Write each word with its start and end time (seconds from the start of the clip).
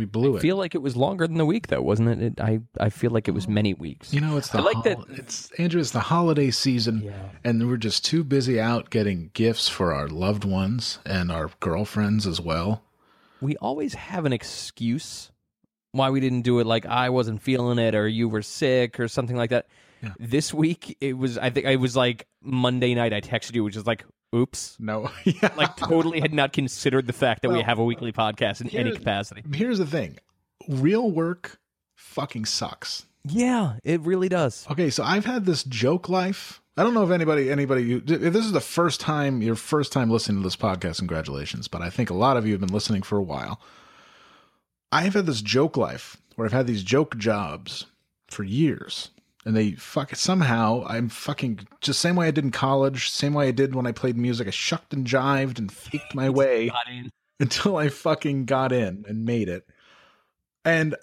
We 0.00 0.06
blew 0.06 0.32
I 0.34 0.38
it. 0.38 0.40
feel 0.40 0.56
like 0.56 0.74
it 0.74 0.78
was 0.80 0.96
longer 0.96 1.26
than 1.26 1.36
the 1.36 1.44
week, 1.44 1.66
though, 1.66 1.82
wasn't 1.82 2.08
it? 2.08 2.22
it 2.22 2.40
I 2.40 2.60
I 2.80 2.88
feel 2.88 3.10
like 3.10 3.28
it 3.28 3.32
was 3.32 3.46
many 3.46 3.74
weeks. 3.74 4.14
you 4.14 4.20
know, 4.22 4.38
it's 4.38 4.48
the 4.48 4.58
I 4.58 4.62
like 4.62 4.74
hol- 4.76 4.82
that- 4.84 5.18
It's 5.18 5.50
Andrew. 5.58 5.78
It's 5.78 5.90
the 5.90 6.00
holiday 6.00 6.50
season, 6.50 7.02
Yeah. 7.02 7.28
and 7.44 7.68
we're 7.68 7.76
just 7.76 8.02
too 8.02 8.24
busy 8.24 8.58
out 8.58 8.88
getting 8.88 9.28
gifts 9.34 9.68
for 9.68 9.92
our 9.92 10.08
loved 10.08 10.44
ones 10.46 11.00
and 11.04 11.30
our 11.30 11.50
girlfriends 11.60 12.26
as 12.26 12.40
well. 12.40 12.82
we 13.42 13.56
always 13.56 13.92
have 13.94 14.24
an 14.24 14.32
excuse 14.32 15.30
why 15.92 16.08
we 16.08 16.20
didn't 16.20 16.42
do 16.42 16.60
it. 16.60 16.66
Like 16.66 16.86
I 16.86 17.10
wasn't 17.10 17.42
feeling 17.42 17.78
it, 17.78 17.94
or 17.94 18.08
you 18.08 18.26
were 18.28 18.42
sick, 18.42 18.98
or 19.00 19.06
something 19.08 19.36
like 19.36 19.50
that. 19.50 19.66
Yeah. 20.02 20.12
This 20.18 20.54
week, 20.54 20.96
it 21.00 21.16
was. 21.16 21.38
I 21.38 21.50
think 21.50 21.66
it 21.66 21.76
was 21.76 21.96
like 21.96 22.26
Monday 22.42 22.94
night. 22.94 23.12
I 23.12 23.20
texted 23.20 23.54
you, 23.54 23.64
which 23.64 23.76
is 23.76 23.86
like, 23.86 24.04
"Oops." 24.34 24.76
No, 24.80 25.10
yeah. 25.24 25.52
Like 25.56 25.76
totally 25.76 26.20
had 26.20 26.32
not 26.32 26.52
considered 26.52 27.06
the 27.06 27.12
fact 27.12 27.42
that 27.42 27.50
we 27.50 27.60
have 27.62 27.78
a 27.78 27.84
weekly 27.84 28.12
podcast 28.12 28.60
in 28.60 28.68
any 28.70 28.96
capacity. 28.96 29.42
Here's 29.52 29.78
the 29.78 29.86
thing: 29.86 30.18
real 30.68 31.10
work 31.10 31.58
fucking 31.96 32.46
sucks. 32.46 33.06
Yeah, 33.24 33.74
it 33.84 34.00
really 34.00 34.28
does. 34.28 34.66
Okay, 34.70 34.90
so 34.90 35.02
I've 35.04 35.26
had 35.26 35.44
this 35.44 35.62
joke 35.64 36.08
life. 36.08 36.62
I 36.76 36.82
don't 36.82 36.94
know 36.94 37.04
if 37.04 37.10
anybody, 37.10 37.50
anybody, 37.50 37.82
you, 37.82 37.96
if 37.98 38.32
this 38.32 38.46
is 38.46 38.52
the 38.52 38.60
first 38.60 39.00
time, 39.00 39.42
your 39.42 39.56
first 39.56 39.92
time 39.92 40.08
listening 40.08 40.38
to 40.40 40.46
this 40.46 40.56
podcast, 40.56 40.98
congratulations. 40.98 41.68
But 41.68 41.82
I 41.82 41.90
think 41.90 42.08
a 42.08 42.14
lot 42.14 42.38
of 42.38 42.46
you 42.46 42.52
have 42.52 42.60
been 42.60 42.72
listening 42.72 43.02
for 43.02 43.18
a 43.18 43.22
while. 43.22 43.60
I've 44.90 45.14
had 45.14 45.26
this 45.26 45.42
joke 45.42 45.76
life 45.76 46.16
where 46.36 46.46
I've 46.46 46.52
had 46.52 46.66
these 46.66 46.82
joke 46.82 47.18
jobs 47.18 47.86
for 48.28 48.44
years. 48.44 49.10
And 49.46 49.56
they 49.56 49.72
fuck 49.72 50.14
somehow 50.14 50.84
I'm 50.86 51.08
fucking 51.08 51.66
just 51.80 52.00
same 52.00 52.16
way 52.16 52.28
I 52.28 52.30
did 52.30 52.44
in 52.44 52.50
college, 52.50 53.10
same 53.10 53.32
way 53.32 53.48
I 53.48 53.52
did 53.52 53.74
when 53.74 53.86
I 53.86 53.92
played 53.92 54.16
music. 54.16 54.46
I 54.46 54.50
shucked 54.50 54.92
and 54.92 55.06
jived 55.06 55.58
and 55.58 55.72
faked 55.72 56.14
my 56.14 56.28
way 56.30 56.70
until 57.40 57.76
I 57.76 57.88
fucking 57.88 58.44
got 58.44 58.72
in 58.72 59.04
and 59.08 59.24
made 59.24 59.48
it. 59.48 59.66
And 60.64 60.94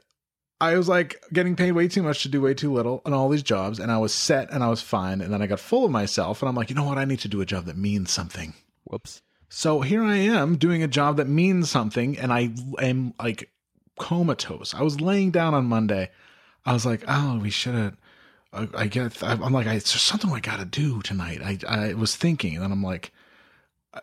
I 0.59 0.75
was 0.75 0.87
like 0.87 1.23
getting 1.31 1.55
paid 1.55 1.73
way 1.73 1.87
too 1.87 2.01
much 2.01 2.23
to 2.23 2.29
do 2.29 2.41
way 2.41 2.53
too 2.53 2.73
little 2.73 3.01
on 3.05 3.13
all 3.13 3.29
these 3.29 3.43
jobs, 3.43 3.79
and 3.79 3.91
I 3.91 3.97
was 3.97 4.13
set 4.13 4.51
and 4.51 4.63
I 4.63 4.69
was 4.69 4.81
fine. 4.81 5.21
And 5.21 5.31
then 5.31 5.41
I 5.41 5.47
got 5.47 5.59
full 5.59 5.85
of 5.85 5.91
myself, 5.91 6.41
and 6.41 6.49
I'm 6.49 6.55
like, 6.55 6.69
you 6.69 6.75
know 6.75 6.83
what? 6.83 6.97
I 6.97 7.05
need 7.05 7.19
to 7.19 7.27
do 7.27 7.41
a 7.41 7.45
job 7.45 7.65
that 7.65 7.77
means 7.77 8.11
something. 8.11 8.53
Whoops. 8.85 9.21
So 9.49 9.81
here 9.81 10.03
I 10.03 10.17
am 10.17 10.57
doing 10.57 10.83
a 10.83 10.87
job 10.87 11.17
that 11.17 11.27
means 11.27 11.69
something, 11.69 12.17
and 12.17 12.33
I 12.33 12.51
am 12.81 13.13
like 13.19 13.51
comatose. 13.99 14.73
I 14.73 14.81
was 14.81 14.99
laying 14.99 15.31
down 15.31 15.53
on 15.53 15.65
Monday. 15.65 16.09
I 16.65 16.73
was 16.73 16.85
like, 16.85 17.03
oh, 17.07 17.39
we 17.39 17.49
should 17.49 17.75
have. 17.75 17.97
I, 18.53 18.67
I 18.75 18.87
get. 18.87 19.21
I'm 19.23 19.53
like, 19.53 19.67
I, 19.67 19.73
it's 19.73 19.91
just 19.91 20.05
something 20.05 20.31
I 20.31 20.39
got 20.39 20.59
to 20.59 20.65
do 20.65 21.01
tonight. 21.01 21.41
I 21.43 21.57
I 21.67 21.93
was 21.93 22.15
thinking, 22.15 22.55
and 22.55 22.63
then 22.63 22.71
I'm 22.71 22.83
like, 22.83 23.11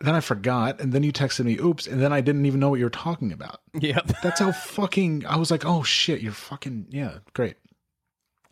then 0.00 0.14
I 0.14 0.20
forgot, 0.20 0.80
and 0.80 0.92
then 0.92 1.02
you 1.02 1.12
texted 1.12 1.44
me, 1.44 1.58
oops, 1.58 1.86
and 1.86 2.00
then 2.00 2.12
I 2.12 2.20
didn't 2.20 2.46
even 2.46 2.60
know 2.60 2.70
what 2.70 2.78
you 2.78 2.86
were 2.86 2.90
talking 2.90 3.32
about. 3.32 3.60
Yep. 3.74 4.12
That's 4.22 4.40
how 4.40 4.52
fucking. 4.52 5.26
I 5.26 5.36
was 5.36 5.50
like, 5.50 5.64
oh 5.64 5.82
shit, 5.82 6.20
you're 6.20 6.32
fucking 6.32 6.86
yeah, 6.90 7.18
great. 7.32 7.56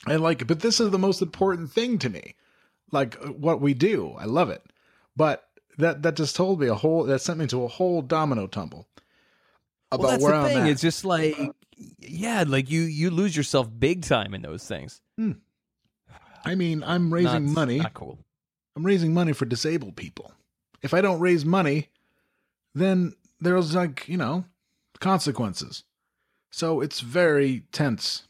I 0.06 0.16
like 0.16 0.42
it, 0.42 0.47
but 0.47 0.60
this 0.60 0.81
is 0.81 0.91
the 0.91 0.98
most 0.98 1.22
important 1.22 1.70
thing 1.70 1.98
to 1.98 2.10
me. 2.10 2.34
Like 2.91 3.16
uh, 3.25 3.28
what 3.28 3.60
we 3.60 3.75
do, 3.75 4.14
I 4.19 4.25
love 4.25 4.50
it. 4.50 4.62
But 5.16 5.48
that 5.78 6.02
that 6.02 6.16
just 6.16 6.36
told 6.36 6.60
me 6.60 6.69
a 6.69 6.75
whole. 6.75 7.04
That 7.04 7.20
sent 7.20 7.38
me 7.38 7.47
to 7.48 7.64
a 7.64 7.69
whole 7.69 8.02
domino 8.02 8.47
tumble 8.47 8.88
about 9.91 10.02
well, 10.02 10.10
that's 10.10 10.25
where 10.25 10.32
the 10.32 10.38
I'm 10.38 10.48
thing. 10.48 10.62
at. 10.62 10.69
It's 10.69 10.82
just 10.82 11.04
like, 11.04 11.36
yeah, 11.98 12.44
like 12.47 12.70
you 12.70 12.82
you 12.82 13.10
lose 13.10 13.36
yourself 13.36 13.69
big 13.78 14.02
time 14.02 14.34
in 14.34 14.42
those 14.42 14.66
things. 14.66 15.00
I 16.44 16.54
mean, 16.54 16.82
I'm 16.84 17.12
raising 17.12 17.53
money. 17.53 17.78
Not 17.78 17.94
cool. 17.94 18.19
I'm 18.76 18.84
raising 18.84 19.12
money 19.12 19.32
for 19.32 19.44
disabled 19.44 19.97
people. 19.97 20.32
If 20.82 20.94
I 20.94 21.00
don't 21.00 21.20
raise 21.20 21.44
money, 21.44 21.88
then 22.75 23.14
there's 23.41 23.75
like, 23.75 24.08
you 24.08 24.16
know, 24.16 24.44
consequences. 25.00 25.84
So 26.50 26.81
it's 26.81 27.00
very 27.00 27.64
tense 27.72 28.25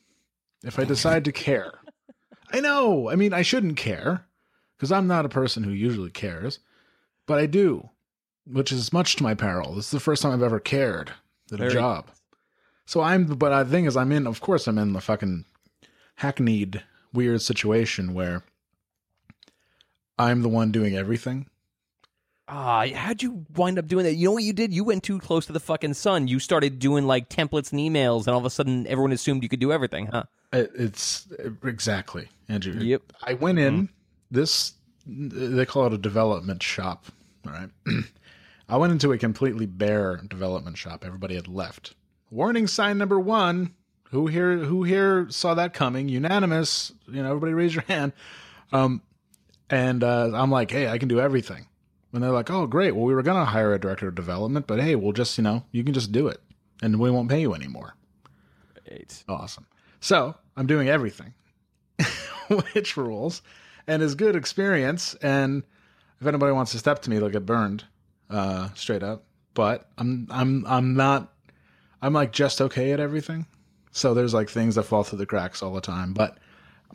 if 0.65 0.79
I 0.79 0.85
decide 0.85 1.25
to 1.25 1.33
care. 1.33 1.73
I 2.53 2.61
know. 2.61 3.11
I 3.11 3.17
mean, 3.17 3.33
I 3.33 3.43
shouldn't 3.43 3.77
care 3.77 4.25
because 4.77 4.93
I'm 4.93 5.07
not 5.07 5.25
a 5.25 5.31
person 5.31 5.63
who 5.63 5.71
usually 5.71 6.11
cares, 6.11 6.59
but 7.27 7.39
I 7.39 7.47
do, 7.47 7.89
which 8.47 8.73
is 8.73 8.93
much 8.93 9.17
to 9.17 9.23
my 9.23 9.35
peril. 9.35 9.75
This 9.75 9.87
is 9.87 9.91
the 9.93 10.01
first 10.01 10.23
time 10.23 10.33
I've 10.33 10.43
ever 10.43 10.61
cared 10.61 11.13
at 11.53 11.61
a 11.61 11.71
job. 11.71 12.11
So 12.85 13.01
I'm, 13.01 13.27
but 13.27 13.65
the 13.65 13.71
thing 13.71 13.87
is, 13.87 13.97
I'm 13.97 14.13
in, 14.13 14.27
of 14.27 14.41
course, 14.41 14.67
I'm 14.67 14.79
in 14.79 14.93
the 14.93 15.01
fucking 15.01 15.45
hackneyed, 16.17 16.83
weird 17.13 17.43
situation 17.43 18.15
where 18.15 18.43
I'm 20.19 20.43
the 20.43 20.49
one 20.49 20.73
doing 20.73 20.97
everything. 20.97 21.47
Ah, 22.49 22.87
how'd 22.95 23.23
you 23.23 23.47
wind 23.55 23.79
up 23.79 23.87
doing 23.87 24.05
that? 24.05 24.15
You 24.15 24.27
know 24.27 24.33
what 24.33 24.43
you 24.43 24.53
did? 24.53 24.75
You 24.75 24.85
went 24.85 25.05
too 25.05 25.19
close 25.19 25.47
to 25.47 25.53
the 25.53 25.61
fucking 25.61 25.95
sun. 25.95 26.29
You 26.29 26.39
started 26.39 26.79
doing 26.79 27.07
like 27.07 27.29
templates 27.29 27.73
and 27.73 27.81
emails, 27.81 28.27
and 28.27 28.29
all 28.29 28.39
of 28.39 28.45
a 28.45 28.51
sudden, 28.51 28.87
everyone 28.87 29.13
assumed 29.13 29.43
you 29.43 29.49
could 29.49 29.61
do 29.61 29.73
everything, 29.73 30.07
huh? 30.07 30.25
It, 30.53 30.71
it's 30.75 31.29
exactly 31.65 32.29
Andrew. 32.49 32.75
Yep. 32.75 33.13
I 33.23 33.35
went 33.35 33.59
in 33.59 33.89
this. 34.31 34.75
They 35.07 35.65
call 35.65 35.87
it 35.87 35.93
a 35.93 35.99
development 35.99 36.63
shop. 36.63 37.07
All 37.47 37.53
right. 37.53 37.71
I 38.69 38.77
went 38.77 38.93
into 38.93 39.13
a 39.13 39.19
completely 39.19 39.67
bare 39.67 40.17
development 40.29 40.79
shop. 40.79 41.05
Everybody 41.05 41.35
had 41.35 41.49
left. 41.49 41.95
Warning 42.31 42.67
sign 42.67 42.99
number 42.99 43.21
one. 43.21 43.75
Who 44.13 44.29
here? 44.29 44.59
Who 44.59 44.85
here 44.85 45.27
saw 45.31 45.55
that 45.55 45.75
coming? 45.75 46.09
Unanimous. 46.09 46.93
You 47.09 47.23
know, 47.23 47.29
everybody 47.29 47.53
raise 47.55 47.75
your 47.75 47.85
hand. 47.89 48.13
Um, 48.73 49.03
and 49.69 50.05
uh, 50.05 50.31
I'm 50.35 50.51
like, 50.51 50.71
hey, 50.71 50.89
I 50.89 50.99
can 50.99 51.09
do 51.09 51.21
everything. 51.21 51.67
And 52.13 52.23
they're 52.23 52.31
like, 52.31 52.51
oh, 52.51 52.67
great. 52.67 52.95
Well, 52.95 53.05
we 53.05 53.15
were 53.15 53.23
gonna 53.23 53.45
hire 53.45 53.73
a 53.73 53.81
director 53.81 54.09
of 54.09 54.15
development, 54.15 54.67
but 54.67 54.81
hey, 54.81 54.95
we'll 54.97 55.13
just 55.13 55.37
you 55.39 55.45
know, 55.45 55.65
you 55.73 55.83
can 55.83 55.95
just 55.95 56.13
do 56.13 56.29
it, 56.29 56.41
and 56.83 57.01
we 57.01 57.11
won't 57.11 57.29
pay 57.29 57.41
you 57.41 57.55
anymore. 57.55 57.95
Right. 58.89 59.25
Awesome. 59.29 59.67
So 60.01 60.35
I'm 60.57 60.67
doing 60.67 60.89
everything. 60.89 61.35
which 62.73 62.97
rules, 62.97 63.43
and 63.87 64.03
is 64.03 64.15
good 64.15 64.37
experience. 64.37 65.15
And 65.23 65.63
if 66.21 66.27
anybody 66.27 66.53
wants 66.53 66.73
to 66.73 66.79
step 66.79 67.03
to 67.03 67.11
me, 67.11 67.19
they'll 67.19 67.29
get 67.29 67.47
burned, 67.47 67.85
uh, 68.31 68.71
straight 68.75 69.03
up. 69.03 69.25
But 69.55 69.89
I'm 69.99 70.27
I'm 70.31 70.65
I'm 70.67 70.95
not 70.95 71.33
I'm 72.01 72.13
like 72.13 72.33
just 72.33 72.61
okay 72.61 72.93
at 72.93 73.01
everything. 73.01 73.47
So 73.93 74.15
there's 74.15 74.35
like 74.35 74.49
things 74.49 74.75
that 74.75 74.85
fall 74.85 75.05
through 75.05 75.19
the 75.19 75.27
cracks 75.27 75.63
all 75.63 75.73
the 75.73 75.81
time. 75.81 76.15
But 76.15 76.39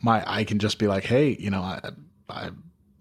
my 0.02 0.22
I 0.26 0.44
can 0.44 0.58
just 0.58 0.78
be 0.78 0.88
like, 0.88 1.04
hey, 1.04 1.36
you 1.38 1.48
know, 1.50 1.62
I 1.62 1.80
I 2.28 2.50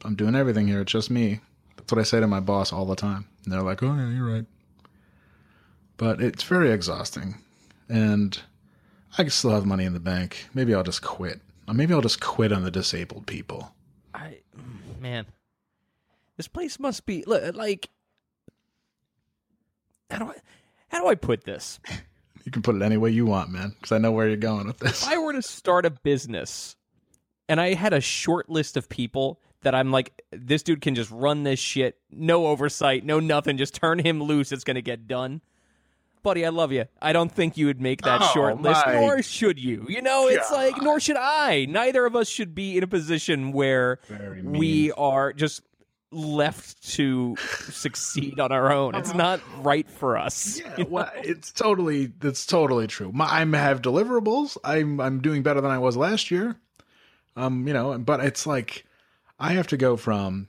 I'm 0.06 0.16
doing 0.16 0.36
everything 0.36 0.68
here. 0.68 0.82
It's 0.82 0.92
just 0.92 1.10
me. 1.10 1.42
That's 1.76 1.92
what 1.92 2.00
I 2.00 2.04
say 2.04 2.20
to 2.20 2.28
my 2.28 2.40
boss 2.40 2.72
all 2.72 2.86
the 2.86 2.96
time. 2.96 3.28
And 3.44 3.52
they're 3.52 3.62
like, 3.62 3.84
oh 3.84 3.96
yeah, 3.96 4.10
you're 4.10 4.32
right. 4.32 4.46
But 5.98 6.22
it's 6.22 6.44
very 6.44 6.72
exhausting, 6.72 7.36
and 7.90 8.40
I 9.14 9.24
can 9.24 9.32
still 9.32 9.50
have 9.50 9.66
money 9.66 9.84
in 9.84 9.94
the 9.94 10.00
bank. 10.00 10.46
Maybe 10.54 10.76
I'll 10.76 10.84
just 10.84 11.02
quit. 11.02 11.42
Or 11.68 11.74
maybe 11.74 11.94
I'll 11.94 12.02
just 12.02 12.22
quit 12.22 12.52
on 12.52 12.64
the 12.64 12.72
disabled 12.72 13.26
people. 13.26 13.74
I 14.14 14.40
man, 15.02 15.26
this 16.38 16.48
place 16.48 16.80
must 16.80 17.06
be 17.06 17.24
li- 17.26 17.50
like. 17.52 17.90
How 20.12 20.20
do 20.20 20.26
I 20.26 20.36
how 20.90 21.02
do 21.02 21.08
I 21.08 21.16
put 21.16 21.44
this? 21.46 21.80
You 22.48 22.52
can 22.52 22.62
put 22.62 22.78
it 22.78 22.82
any 22.82 22.96
way 22.96 23.10
you 23.10 23.26
want, 23.26 23.50
man, 23.50 23.76
because 23.78 23.92
I 23.92 23.98
know 23.98 24.14
where 24.14 24.26
you're 24.26 24.38
going 24.38 24.68
with 24.68 24.80
this. 24.80 25.04
If 25.04 25.10
I 25.10 25.18
were 25.18 25.34
to 25.34 25.42
start 25.42 25.86
a 25.86 25.90
business, 25.90 26.78
and 27.50 27.60
I 27.60 27.74
had 27.74 27.92
a 27.92 28.00
short 28.00 28.50
list 28.50 28.78
of 28.78 28.88
people 28.88 29.42
that 29.64 29.76
I'm 29.76 29.92
like, 29.92 30.22
this 30.32 30.64
dude 30.64 30.80
can 30.80 30.96
just 30.96 31.12
run 31.12 31.44
this 31.44 31.60
shit, 31.60 31.98
no 32.10 32.48
oversight, 32.48 33.04
no 33.04 33.20
nothing, 33.20 33.58
just 33.58 33.76
turn 33.76 34.00
him 34.00 34.24
loose. 34.24 34.54
It's 34.54 34.64
gonna 34.64 34.80
get 34.80 35.10
done. 35.10 35.42
Buddy, 36.24 36.46
I 36.46 36.50
love 36.50 36.72
you. 36.72 36.86
I 37.02 37.12
don't 37.12 37.30
think 37.30 37.58
you 37.58 37.66
would 37.66 37.82
make 37.82 38.04
that 38.04 38.22
Oh, 38.22 38.32
short 38.34 38.62
list, 38.62 38.86
my 38.86 38.94
nor 38.94 39.22
should 39.22 39.60
you. 39.60 39.86
You 39.90 40.02
know, 40.02 40.30
it's 40.30 40.50
like, 40.50 40.82
nor 40.82 41.02
should 41.02 41.18
I. 41.18 41.66
Neither 41.66 42.06
of 42.06 42.16
us 42.16 42.30
should 42.30 42.56
be 42.56 42.78
in 42.78 42.84
a 42.84 42.88
position 42.88 43.52
where 43.52 44.00
we 44.42 44.94
are 44.94 45.34
just 45.34 45.64
left 46.12 46.82
to 46.96 47.36
succeed 47.38 48.40
on 48.40 48.52
our 48.52 48.72
own. 48.72 48.96
It's 48.96 49.14
not 49.14 49.42
right 49.64 49.90
for 49.90 50.18
us. 50.18 50.60
Yeah, 50.60 50.86
well, 50.88 51.12
it's 51.18 51.52
totally 51.52 52.12
it's 52.22 52.46
totally 52.46 52.88
true. 52.88 53.12
My, 53.14 53.26
I 53.26 53.40
have 53.40 53.82
deliverables. 53.82 54.58
I'm 54.64 55.00
I'm 55.00 55.22
doing 55.22 55.44
better 55.44 55.62
than 55.62 55.72
I 55.72 55.80
was 55.80 55.98
last 55.98 56.32
year. 56.32 56.56
Um, 57.36 57.68
you 57.68 57.74
know, 57.74 57.98
but 57.98 58.20
it's 58.22 58.48
like 58.48 58.86
I 59.40 59.54
have 59.54 59.68
to 59.68 59.78
go 59.78 59.98
from 59.98 60.48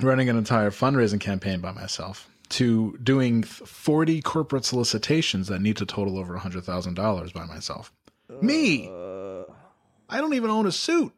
running 0.00 0.28
an 0.28 0.36
entire 0.36 0.70
fundraising 0.70 1.20
campaign 1.20 1.60
by 1.60 1.72
myself 1.72 2.28
to 2.50 2.96
doing 3.02 3.42
40 3.42 4.22
corporate 4.22 4.64
solicitations 4.64 5.48
that 5.48 5.60
need 5.60 5.76
to 5.78 5.86
total 5.86 6.18
over 6.18 6.36
$100,000 6.36 7.32
by 7.32 7.44
myself. 7.46 7.92
Me. 8.40 8.88
I 10.08 10.20
don't 10.20 10.34
even 10.34 10.50
own 10.50 10.66
a 10.66 10.72
suit. 10.72 11.12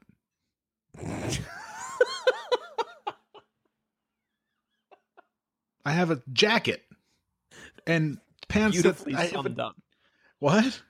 I 5.86 5.92
have 5.92 6.10
a 6.10 6.20
jacket 6.32 6.82
and 7.86 8.18
pants 8.48 8.76
that 8.76 8.82
Beautifully 8.82 9.14
I 9.14 9.24
a- 9.24 9.30
summed 9.30 9.60
up. 9.60 9.76
what? 10.40 10.82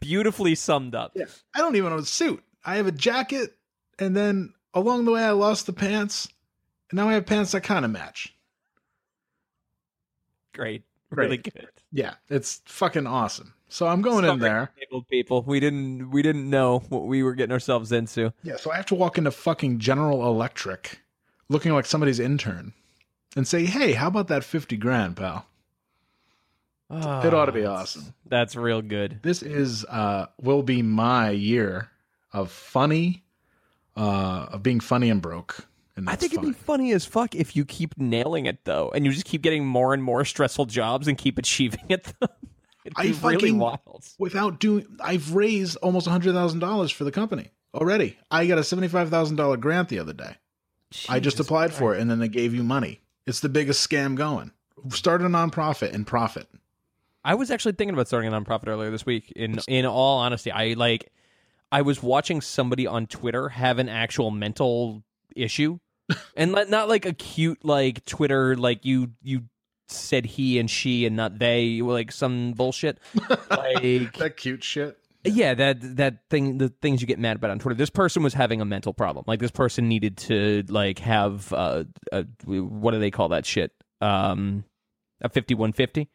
Beautifully 0.00 0.54
summed 0.54 0.94
up. 0.94 1.16
I 1.54 1.58
don't 1.58 1.76
even 1.76 1.92
own 1.92 1.98
a 2.00 2.04
suit. 2.04 2.42
I 2.64 2.76
have 2.76 2.86
a 2.86 2.92
jacket, 2.92 3.56
and 3.98 4.16
then 4.16 4.54
along 4.74 5.04
the 5.04 5.10
way, 5.12 5.22
I 5.22 5.30
lost 5.32 5.66
the 5.66 5.72
pants, 5.72 6.28
and 6.90 6.96
now 6.98 7.08
I 7.08 7.14
have 7.14 7.26
pants 7.26 7.52
that 7.52 7.62
kind 7.62 7.84
of 7.84 7.90
match. 7.90 8.34
Great. 10.54 10.84
Really 11.10 11.38
Great. 11.38 11.54
good. 11.54 11.68
Yeah, 11.92 12.14
it's 12.28 12.60
fucking 12.66 13.06
awesome. 13.06 13.54
So 13.68 13.86
I'm 13.86 14.00
going 14.02 14.24
in 14.24 14.38
there. 14.38 14.70
people. 15.10 15.42
We 15.42 15.58
didn't 15.60 16.10
we 16.10 16.22
didn't 16.22 16.48
know 16.48 16.80
what 16.88 17.06
we 17.06 17.22
were 17.22 17.34
getting 17.34 17.52
ourselves 17.52 17.92
into. 17.92 18.32
Yeah, 18.42 18.56
so 18.56 18.70
I 18.70 18.76
have 18.76 18.86
to 18.86 18.94
walk 18.94 19.18
into 19.18 19.30
fucking 19.30 19.78
General 19.80 20.26
Electric, 20.26 21.00
looking 21.48 21.72
like 21.72 21.86
somebody's 21.86 22.20
intern, 22.20 22.72
and 23.36 23.46
say, 23.46 23.64
"Hey, 23.64 23.92
how 23.92 24.08
about 24.08 24.28
that 24.28 24.44
fifty 24.44 24.76
grand, 24.76 25.16
pal?" 25.16 25.46
It 26.92 27.32
ought 27.32 27.46
to 27.46 27.52
be 27.52 27.64
awesome. 27.64 28.14
That's 28.26 28.56
real 28.56 28.82
good. 28.82 29.20
This 29.22 29.42
is 29.42 29.84
uh 29.84 30.26
will 30.40 30.62
be 30.64 30.82
my 30.82 31.30
year 31.30 31.88
of 32.32 32.50
funny, 32.50 33.22
uh 33.96 34.46
of 34.50 34.62
being 34.62 34.80
funny 34.80 35.08
and 35.10 35.22
broke. 35.22 35.66
And 35.96 36.08
I 36.10 36.16
think 36.16 36.32
it'd 36.32 36.44
be 36.44 36.52
funny 36.52 36.92
as 36.92 37.04
fuck 37.04 37.34
if 37.36 37.54
you 37.54 37.64
keep 37.64 37.96
nailing 37.96 38.46
it 38.46 38.64
though, 38.64 38.90
and 38.90 39.04
you 39.06 39.12
just 39.12 39.24
keep 39.26 39.42
getting 39.42 39.64
more 39.64 39.94
and 39.94 40.02
more 40.02 40.24
stressful 40.24 40.66
jobs 40.66 41.06
and 41.06 41.16
keep 41.16 41.38
achieving 41.38 41.84
it. 41.88 42.12
Though. 42.18 42.26
It'd 42.84 42.94
I 42.98 43.02
be 43.02 43.12
really 43.12 43.34
fucking- 43.36 43.58
wild. 43.58 44.04
without 44.18 44.58
doing 44.58 44.86
I've 45.00 45.34
raised 45.34 45.76
almost 45.76 46.08
$100,000 46.08 46.92
for 46.92 47.04
the 47.04 47.12
company 47.12 47.50
already. 47.74 48.16
I 48.32 48.46
got 48.46 48.58
a 48.58 48.62
$75,000 48.62 49.60
grant 49.60 49.90
the 49.90 49.98
other 50.00 50.14
day. 50.14 50.36
I 51.08 51.20
just 51.20 51.36
Jesus 51.36 51.46
applied 51.46 51.72
for 51.72 51.94
it 51.94 52.00
and 52.00 52.10
then 52.10 52.18
they 52.18 52.26
gave 52.28 52.52
you 52.54 52.64
money. 52.64 53.00
It's 53.26 53.40
the 53.40 53.48
biggest 53.48 53.88
scam 53.88 54.14
going. 54.16 54.52
Start 54.90 55.22
a 55.22 55.26
nonprofit 55.26 55.92
and 55.92 56.06
profit. 56.06 56.48
I 57.24 57.34
was 57.34 57.50
actually 57.50 57.72
thinking 57.72 57.94
about 57.94 58.08
starting 58.08 58.32
a 58.32 58.40
nonprofit 58.40 58.68
earlier 58.68 58.90
this 58.90 59.04
week. 59.04 59.32
In 59.36 59.58
in 59.68 59.84
all 59.84 60.18
honesty, 60.18 60.50
I 60.50 60.72
like 60.72 61.12
I 61.70 61.82
was 61.82 62.02
watching 62.02 62.40
somebody 62.40 62.86
on 62.86 63.06
Twitter 63.06 63.50
have 63.50 63.78
an 63.78 63.88
actual 63.88 64.30
mental 64.30 65.02
issue, 65.36 65.78
and 66.36 66.52
not 66.52 66.70
not 66.70 66.88
like 66.88 67.04
a 67.04 67.12
cute 67.12 67.64
like 67.64 68.04
Twitter 68.06 68.56
like 68.56 68.84
you 68.84 69.12
you 69.22 69.42
said 69.88 70.24
he 70.24 70.58
and 70.58 70.70
she 70.70 71.04
and 71.04 71.16
not 71.16 71.38
they 71.38 71.82
like 71.82 72.12
some 72.12 72.52
bullshit 72.52 72.98
like 73.50 74.16
That 74.16 74.34
cute 74.36 74.64
shit. 74.64 74.96
Yeah. 75.24 75.54
That 75.54 75.96
that 75.96 76.28
thing 76.30 76.58
the 76.58 76.68
things 76.68 77.00
you 77.00 77.06
get 77.06 77.18
mad 77.18 77.36
about 77.36 77.50
on 77.50 77.58
Twitter. 77.58 77.76
This 77.76 77.90
person 77.90 78.22
was 78.22 78.34
having 78.34 78.60
a 78.60 78.64
mental 78.64 78.92
problem. 78.92 79.24
Like 79.26 79.40
this 79.40 79.50
person 79.50 79.88
needed 79.88 80.16
to 80.18 80.64
like 80.68 80.98
have 81.00 81.52
uh, 81.52 81.84
a, 82.12 82.24
what 82.46 82.92
do 82.92 82.98
they 82.98 83.10
call 83.10 83.28
that 83.30 83.46
shit? 83.46 83.72
Um 84.00 84.64
a 85.20 85.28
fifty 85.28 85.54
one 85.54 85.72
fifty? 85.72 86.08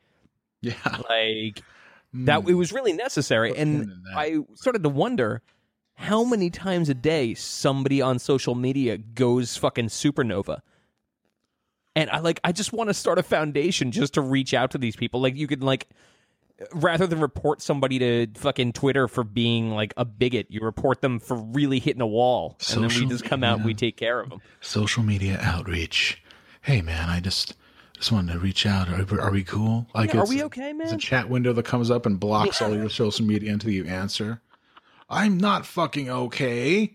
Yeah. 0.61 0.73
like 1.09 1.61
that 2.13 2.47
it 2.47 2.53
was 2.53 2.71
really 2.71 2.93
necessary. 2.93 3.55
And 3.55 3.91
i 4.15 4.37
started 4.55 4.83
to 4.83 4.89
wonder 4.89 5.41
how 5.95 6.23
many 6.23 6.49
times 6.49 6.89
a 6.89 6.93
day 6.93 7.33
somebody 7.33 8.01
on 8.01 8.19
social 8.19 8.55
media 8.55 8.97
goes 8.97 9.57
fucking 9.57 9.87
supernova. 9.87 10.61
And 11.95 12.09
i 12.09 12.19
like 12.19 12.39
i 12.43 12.51
just 12.51 12.73
want 12.73 12.89
to 12.89 12.93
start 12.93 13.19
a 13.19 13.23
foundation 13.23 13.91
just 13.91 14.15
to 14.15 14.21
reach 14.21 14.53
out 14.53 14.71
to 14.71 14.77
these 14.77 14.95
people. 14.95 15.21
Like 15.21 15.35
you 15.35 15.47
could 15.47 15.63
like 15.63 15.87
rather 16.73 17.05
than 17.05 17.19
report 17.19 17.61
somebody 17.61 17.99
to 17.99 18.27
fucking 18.35 18.71
twitter 18.71 19.07
for 19.07 19.23
being 19.23 19.71
like 19.71 19.93
a 19.97 20.05
bigot 20.05 20.47
you 20.49 20.61
report 20.61 21.01
them 21.01 21.19
for 21.19 21.35
really 21.35 21.79
hitting 21.79 22.01
a 22.01 22.07
wall 22.07 22.57
and 22.73 22.83
then 22.83 22.99
we 22.99 23.05
just 23.07 23.25
come 23.25 23.43
out 23.43 23.57
and 23.57 23.65
we 23.65 23.73
take 23.73 23.97
care 23.97 24.21
of 24.21 24.29
them 24.29 24.39
Social 24.61 25.03
media 25.03 25.37
outreach. 25.41 26.21
Hey 26.61 26.81
man, 26.81 27.09
I 27.09 27.19
just 27.19 27.55
just 27.97 28.11
wanted 28.11 28.33
to 28.33 28.39
reach 28.39 28.65
out. 28.65 28.89
Are, 28.89 29.21
are 29.21 29.31
we 29.31 29.43
cool? 29.43 29.87
Like, 29.93 30.13
Yeah, 30.13 30.21
are 30.21 30.25
we 30.27 30.43
okay, 30.43 30.73
man? 30.73 30.79
There's 30.87 30.93
a 30.93 30.97
chat 30.97 31.29
window 31.29 31.53
that 31.53 31.63
comes 31.63 31.89
up 31.91 32.05
and 32.05 32.19
blocks 32.19 32.61
all 32.61 32.73
your 32.75 32.89
social 32.89 33.25
media 33.25 33.53
until 33.53 33.71
you 33.71 33.85
answer. 33.85 34.41
I'm 35.09 35.37
not 35.37 35.65
fucking 35.65 36.09
okay. 36.09 36.93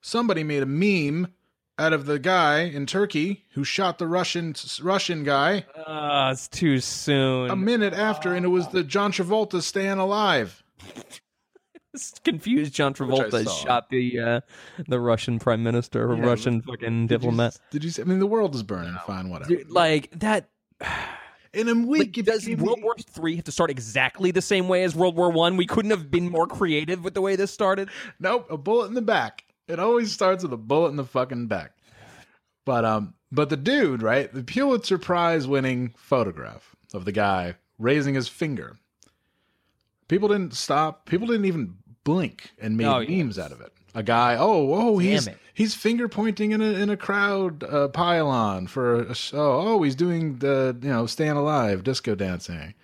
Somebody 0.00 0.42
made 0.42 0.62
a 0.62 0.66
meme 0.66 1.32
out 1.78 1.92
of 1.92 2.06
the 2.06 2.18
guy 2.18 2.60
in 2.60 2.86
Turkey 2.86 3.44
who 3.54 3.64
shot 3.64 3.98
the 3.98 4.06
Russian 4.06 4.54
Russian 4.82 5.24
guy 5.24 5.64
Ah, 5.86 6.30
it's 6.30 6.48
too 6.48 6.78
soon 6.80 7.50
a 7.50 7.56
minute 7.56 7.94
after, 7.94 8.34
and 8.34 8.44
it 8.44 8.48
was 8.48 8.68
the 8.68 8.84
John 8.84 9.12
Travolta 9.12 9.62
staying 9.62 9.98
alive. 9.98 10.62
confused 12.24 12.72
John 12.72 12.94
Travolta 12.94 13.44
shot 13.64 13.90
the 13.90 14.18
uh, 14.18 14.40
the 14.88 14.98
Russian 15.00 15.38
prime 15.38 15.62
minister 15.62 16.10
or 16.10 16.16
Yeah, 16.16 16.24
Russian 16.24 16.62
fucking 16.62 17.06
Did 17.06 17.12
you- 17.14 17.18
diplomat. 17.18 17.58
Did 17.70 17.84
you? 17.84 17.90
see- 17.90 18.02
I 18.02 18.04
mean, 18.06 18.18
the 18.18 18.26
world 18.26 18.54
is 18.54 18.62
burning. 18.62 18.96
Fine, 19.06 19.28
whatever. 19.30 19.54
Dude, 19.54 19.70
like 19.70 20.10
that. 20.20 20.48
in 21.52 21.68
a 21.68 21.74
week, 21.74 22.16
Like, 22.16 22.24
does 22.26 22.46
you 22.48 22.56
World 22.56 22.80
War 22.82 22.94
Three 22.98 23.36
have 23.36 23.44
to 23.44 23.52
start 23.52 23.70
exactly 23.70 24.30
the 24.30 24.40
same 24.42 24.68
way 24.68 24.84
as 24.84 24.94
World 24.94 25.16
War 25.16 25.30
One? 25.30 25.56
We 25.58 25.66
couldn't 25.66 25.90
have 25.90 26.10
been 26.10 26.30
more 26.30 26.46
creative 26.46 27.04
with 27.04 27.14
the 27.14 27.20
way 27.20 27.36
this 27.36 27.50
started. 27.52 27.88
Nope, 28.18 28.46
a 28.50 28.56
bullet 28.56 28.86
in 28.86 28.94
the 28.94 29.02
back. 29.02 29.44
It 29.68 29.78
always 29.78 30.12
starts 30.12 30.42
with 30.42 30.52
a 30.52 30.56
bullet 30.58 30.88
in 30.90 30.96
the 30.96 31.04
fucking 31.04 31.46
back. 31.46 31.72
But 32.64 32.84
um, 32.84 33.14
but 33.30 33.48
the 33.48 33.56
dude, 33.56 34.02
right? 34.02 34.32
The 34.32 34.42
Pulitzer 34.44 34.98
Prize 34.98 35.46
winning 35.46 35.94
photograph 35.96 36.76
of 36.94 37.04
the 37.04 37.12
guy 37.12 37.56
raising 37.78 38.14
his 38.14 38.28
finger. 38.28 38.76
People 40.08 40.28
didn't 40.28 40.54
stop. 40.54 41.06
People 41.06 41.26
didn't 41.26 41.46
even 41.46 41.76
blink 42.04 42.50
and 42.60 42.76
made 42.76 42.86
Oh, 42.86 43.04
memes 43.04 43.38
out 43.38 43.52
of 43.52 43.60
it. 43.60 43.72
A 43.94 44.02
guy, 44.02 44.36
oh, 44.38 44.72
oh, 44.72 44.98
he's 44.98 45.26
it. 45.26 45.36
he's 45.52 45.74
finger 45.74 46.08
pointing 46.08 46.52
in 46.52 46.60
a 46.62 46.72
in 46.72 46.88
a 46.90 46.96
crowd 46.96 47.62
uh, 47.64 47.88
pylon 47.88 48.66
for 48.66 49.02
a 49.02 49.14
show. 49.14 49.60
Oh, 49.60 49.82
he's 49.82 49.94
doing 49.94 50.38
the 50.38 50.76
you 50.80 50.88
know 50.88 51.06
staying 51.06 51.32
alive, 51.32 51.82
disco 51.84 52.14
dancing. 52.14 52.74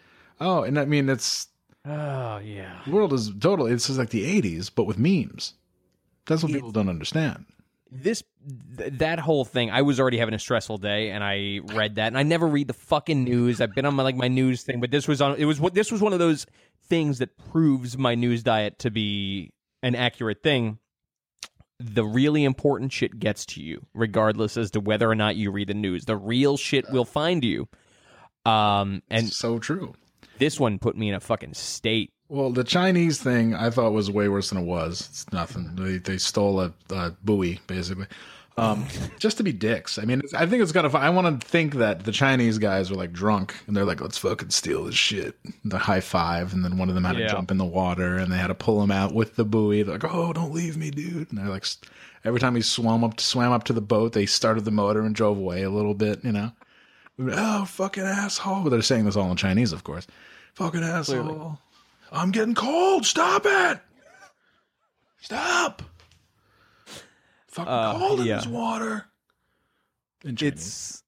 Oh, 0.40 0.62
and 0.64 0.78
I 0.78 0.85
mean 0.85 1.08
it's 1.08 1.49
Oh 1.87 2.38
yeah. 2.38 2.80
the 2.85 2.90
world 2.90 3.12
is 3.12 3.30
totally 3.40 3.73
this 3.73 3.88
is 3.88 3.97
like 3.99 4.11
the 4.11 4.40
80s 4.42 4.70
but 4.75 4.85
with 4.85 4.99
memes 4.99 5.54
that's 6.28 6.44
what 6.44 6.52
people 6.52 6.70
don't 6.70 6.88
understand 6.88 7.44
This 7.90 8.23
th- 8.76 8.92
that 8.99 9.18
whole 9.18 9.44
thing. 9.44 9.70
I 9.70 9.82
was 9.82 9.99
already 9.99 10.18
having 10.18 10.35
a 10.35 10.38
stressful 10.38 10.76
day, 10.78 11.11
and 11.11 11.25
I 11.25 11.61
read 11.75 11.94
that, 11.97 12.08
and 12.08 12.18
I 12.18 12.23
never 12.23 12.47
read 12.47 12.68
the 12.68 12.75
fucking 12.75 13.25
news. 13.25 13.61
I've 13.61 13.75
been 13.75 13.87
on 13.87 13.94
my 13.94 14.02
like 14.02 14.14
my 14.14 14.28
news 14.28 14.62
thing, 14.62 14.78
but 14.80 14.90
this 14.90 15.08
was 15.08 15.20
on. 15.23 15.37
It 15.37 15.47
was 15.47 15.58
what 15.58 15.75
this 15.75 15.90
was 15.90 16.00
one 16.02 16.12
of 16.12 16.18
those 16.18 16.47
things 16.88 17.18
that 17.18 17.37
proves 17.50 17.97
my 17.99 18.14
news 18.14 18.42
diet 18.42 18.78
to 18.80 18.90
be 18.90 19.52
an 19.82 19.94
accurate 19.94 20.42
thing. 20.42 20.78
the 21.80 22.04
really 22.04 22.44
important 22.44 22.92
shit 22.92 23.18
gets 23.18 23.47
to 23.47 23.62
you, 23.62 23.87
regardless 23.94 24.56
as 24.56 24.70
to 24.73 24.80
whether 24.80 25.08
or 25.08 25.14
not 25.14 25.37
you 25.37 25.50
read 25.50 25.68
the 25.68 25.75
news. 25.75 26.04
The 26.06 26.16
real 26.16 26.56
shit 26.56 26.85
will 26.90 27.04
find 27.04 27.44
you. 27.44 27.68
Um, 28.44 29.02
and 29.08 29.30
so 29.32 29.58
true. 29.58 29.94
this 30.38 30.58
one 30.58 30.78
put 30.78 30.97
me 30.97 31.08
in 31.08 31.14
a 31.14 31.20
fucking 31.20 31.54
state. 31.54 32.12
Well, 32.28 32.50
the 32.50 32.64
Chinese 32.64 33.18
thing 33.18 33.54
I 33.54 33.70
thought 33.70 33.92
was 33.92 34.11
way 34.11 34.28
worse 34.28 34.50
than 34.50 34.58
it 34.58 34.64
was. 34.64 35.00
It's 35.00 35.32
nothing. 35.32 35.75
They 35.75 35.97
they 35.97 36.18
stole 36.18 36.61
a, 36.61 36.73
a 36.90 37.12
buoy 37.25 37.58
basically, 37.66 38.06
um, 38.58 38.87
just 39.18 39.38
to 39.38 39.42
be 39.42 39.52
dicks. 39.52 39.99
I 39.99 40.04
mean, 40.04 40.20
it's, 40.20 40.35
I 40.35 40.44
think 40.44 40.62
it's 40.62 40.73
kind 40.73 40.85
of. 40.85 40.94
I 40.94 41.08
want 41.08 41.40
to 41.40 41.47
think 41.47 41.76
that 41.76 42.04
the 42.04 42.12
Chinese 42.12 42.58
guys 42.58 42.90
were 42.90 42.97
like 42.97 43.12
drunk 43.12 43.54
and 43.66 43.75
they're 43.75 43.87
like, 43.87 44.02
"Let's 44.02 44.18
fucking 44.18 44.50
steal 44.50 44.85
this 44.85 44.94
shit." 44.94 45.38
The 45.64 45.78
high 45.78 46.00
five, 46.00 46.52
and 46.52 46.62
then 46.62 46.76
one 46.76 46.90
of 46.90 46.94
them 46.94 47.04
had 47.04 47.16
to 47.16 47.28
jump 47.28 47.50
in 47.50 47.56
the 47.56 47.64
water, 47.64 48.16
and 48.16 48.30
they 48.30 48.37
had 48.37 48.49
to 48.49 48.54
pull 48.54 48.82
him 48.82 48.90
out 48.90 49.14
with 49.14 49.37
the 49.37 49.44
buoy. 49.44 49.82
They're 49.82 49.99
like, 49.99 50.12
"Oh, 50.12 50.35
don't 50.35 50.52
leave 50.52 50.76
me, 50.76 50.90
dude!" 50.90 51.30
And 51.30 51.38
they're 51.38 51.49
like, 51.49 51.64
every 52.25 52.40
time 52.40 52.56
he 52.56 52.62
swam 52.62 53.04
up 53.04 53.20
swam 53.20 53.52
up 53.52 53.64
to 53.64 53.73
the 53.73 53.80
boat, 53.80 54.12
they 54.12 54.26
started 54.26 54.66
the 54.66 54.70
motor 54.70 55.00
and 55.00 55.14
drove 55.14 55.38
away 55.38 55.62
a 55.62 55.70
little 55.70 55.94
bit. 55.94 56.23
You 56.25 56.32
know, 56.32 56.52
oh 57.20 57.64
fucking 57.64 58.02
asshole. 58.02 58.64
But 58.64 58.70
they're 58.70 58.82
saying 58.82 59.06
this 59.06 59.16
all 59.16 59.30
in 59.30 59.37
Chinese, 59.37 59.73
of 59.73 59.85
course. 59.85 60.06
Fucking 60.54 60.82
asshole. 60.82 61.58
I'm 62.12 62.31
getting 62.31 62.55
cold. 62.55 63.05
Stop 63.07 63.43
it. 63.47 63.81
Stop. 65.21 65.83
Fucking 67.49 67.73
Uh, 67.73 67.99
cold 67.99 68.21
in 68.21 68.27
this 68.27 68.47
water. 68.47 69.07
It's 70.25 71.03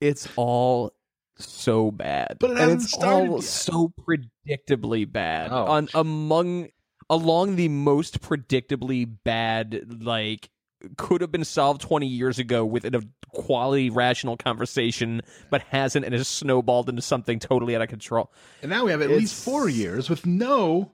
it's 0.00 0.28
all 0.36 0.92
so 1.36 1.90
bad, 1.90 2.36
But 2.40 2.52
it 2.52 2.58
and 2.58 2.72
it's 2.72 2.92
started 2.92 3.28
all 3.30 3.36
yet. 3.36 3.44
so 3.44 3.92
predictably 4.00 5.10
bad. 5.10 5.50
Oh. 5.52 5.64
On 5.66 5.88
among 5.94 6.68
along 7.08 7.56
the 7.56 7.68
most 7.68 8.20
predictably 8.20 9.08
bad, 9.24 10.02
like 10.02 10.48
could 10.96 11.20
have 11.20 11.30
been 11.32 11.44
solved 11.44 11.80
twenty 11.80 12.06
years 12.06 12.38
ago 12.38 12.64
with 12.64 12.84
a 12.84 13.06
quality, 13.28 13.90
rational 13.90 14.36
conversation, 14.36 15.20
but 15.50 15.62
hasn't, 15.62 16.04
and 16.04 16.14
has 16.14 16.26
snowballed 16.28 16.88
into 16.88 17.02
something 17.02 17.38
totally 17.38 17.76
out 17.76 17.82
of 17.82 17.88
control. 17.88 18.32
and 18.62 18.70
now 18.70 18.84
we 18.84 18.90
have 18.90 19.00
at 19.00 19.06
it's- 19.06 19.20
least 19.20 19.44
four 19.44 19.68
years 19.68 20.08
with 20.10 20.26
no, 20.26 20.92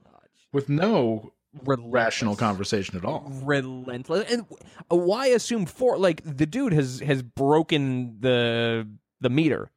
with 0.51 0.69
no 0.69 1.33
Relentless. 1.65 1.91
rational 1.93 2.35
conversation 2.35 2.97
at 2.97 3.03
all. 3.05 3.31
relentless 3.43 4.31
and 4.31 4.45
why 4.89 5.27
assume 5.27 5.65
four 5.65 5.97
like 5.97 6.21
the 6.23 6.45
dude 6.45 6.71
has 6.73 6.99
has 6.99 7.23
broken 7.23 8.17
the 8.19 8.87
the 9.21 9.29
meter 9.31 9.71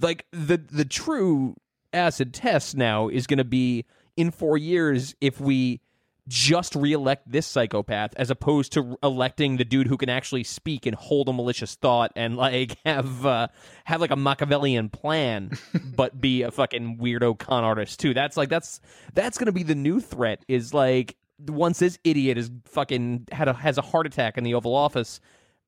like 0.00 0.24
the 0.30 0.56
the 0.58 0.84
true 0.84 1.56
acid 1.92 2.32
test 2.32 2.76
now 2.76 3.08
is 3.08 3.26
going 3.26 3.38
to 3.38 3.44
be 3.44 3.84
in 4.16 4.30
4 4.30 4.56
years 4.56 5.14
if 5.20 5.40
we 5.40 5.80
just 6.28 6.74
reelect 6.74 7.30
this 7.30 7.46
psychopath 7.46 8.12
as 8.16 8.30
opposed 8.30 8.72
to 8.72 8.98
electing 9.02 9.56
the 9.56 9.64
dude 9.64 9.86
who 9.86 9.96
can 9.96 10.08
actually 10.08 10.42
speak 10.42 10.86
and 10.86 10.96
hold 10.96 11.28
a 11.28 11.32
malicious 11.32 11.74
thought 11.76 12.12
and 12.16 12.36
like 12.36 12.76
have 12.84 13.24
uh, 13.24 13.48
have 13.84 14.00
like 14.00 14.10
a 14.10 14.16
Machiavellian 14.16 14.88
plan 14.88 15.50
but 15.96 16.20
be 16.20 16.42
a 16.42 16.50
fucking 16.50 16.98
weirdo 16.98 17.38
con 17.38 17.64
artist 17.64 18.00
too. 18.00 18.12
That's 18.14 18.36
like 18.36 18.48
that's 18.48 18.80
that's 19.14 19.38
going 19.38 19.46
to 19.46 19.52
be 19.52 19.62
the 19.62 19.74
new 19.74 20.00
threat 20.00 20.44
is 20.48 20.74
like 20.74 21.16
once 21.46 21.78
this 21.78 21.98
idiot 22.02 22.38
is 22.38 22.50
fucking 22.64 23.26
had 23.30 23.48
a 23.48 23.52
has 23.52 23.78
a 23.78 23.82
heart 23.82 24.06
attack 24.06 24.36
in 24.38 24.44
the 24.44 24.54
Oval 24.54 24.74
Office 24.74 25.20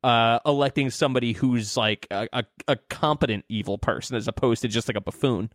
uh 0.05 0.39
electing 0.47 0.91
somebody 0.91 1.33
who's 1.33 1.77
like 1.77 2.07
a, 2.11 2.29
a, 2.33 2.45
a 2.69 2.77
competent 2.77 3.45
evil 3.49 3.79
person 3.79 4.17
as 4.17 4.29
opposed 4.29 4.63
to 4.63 4.69
just 4.69 4.89
like 4.89 4.97
a 4.97 5.01
buffoon. 5.01 5.51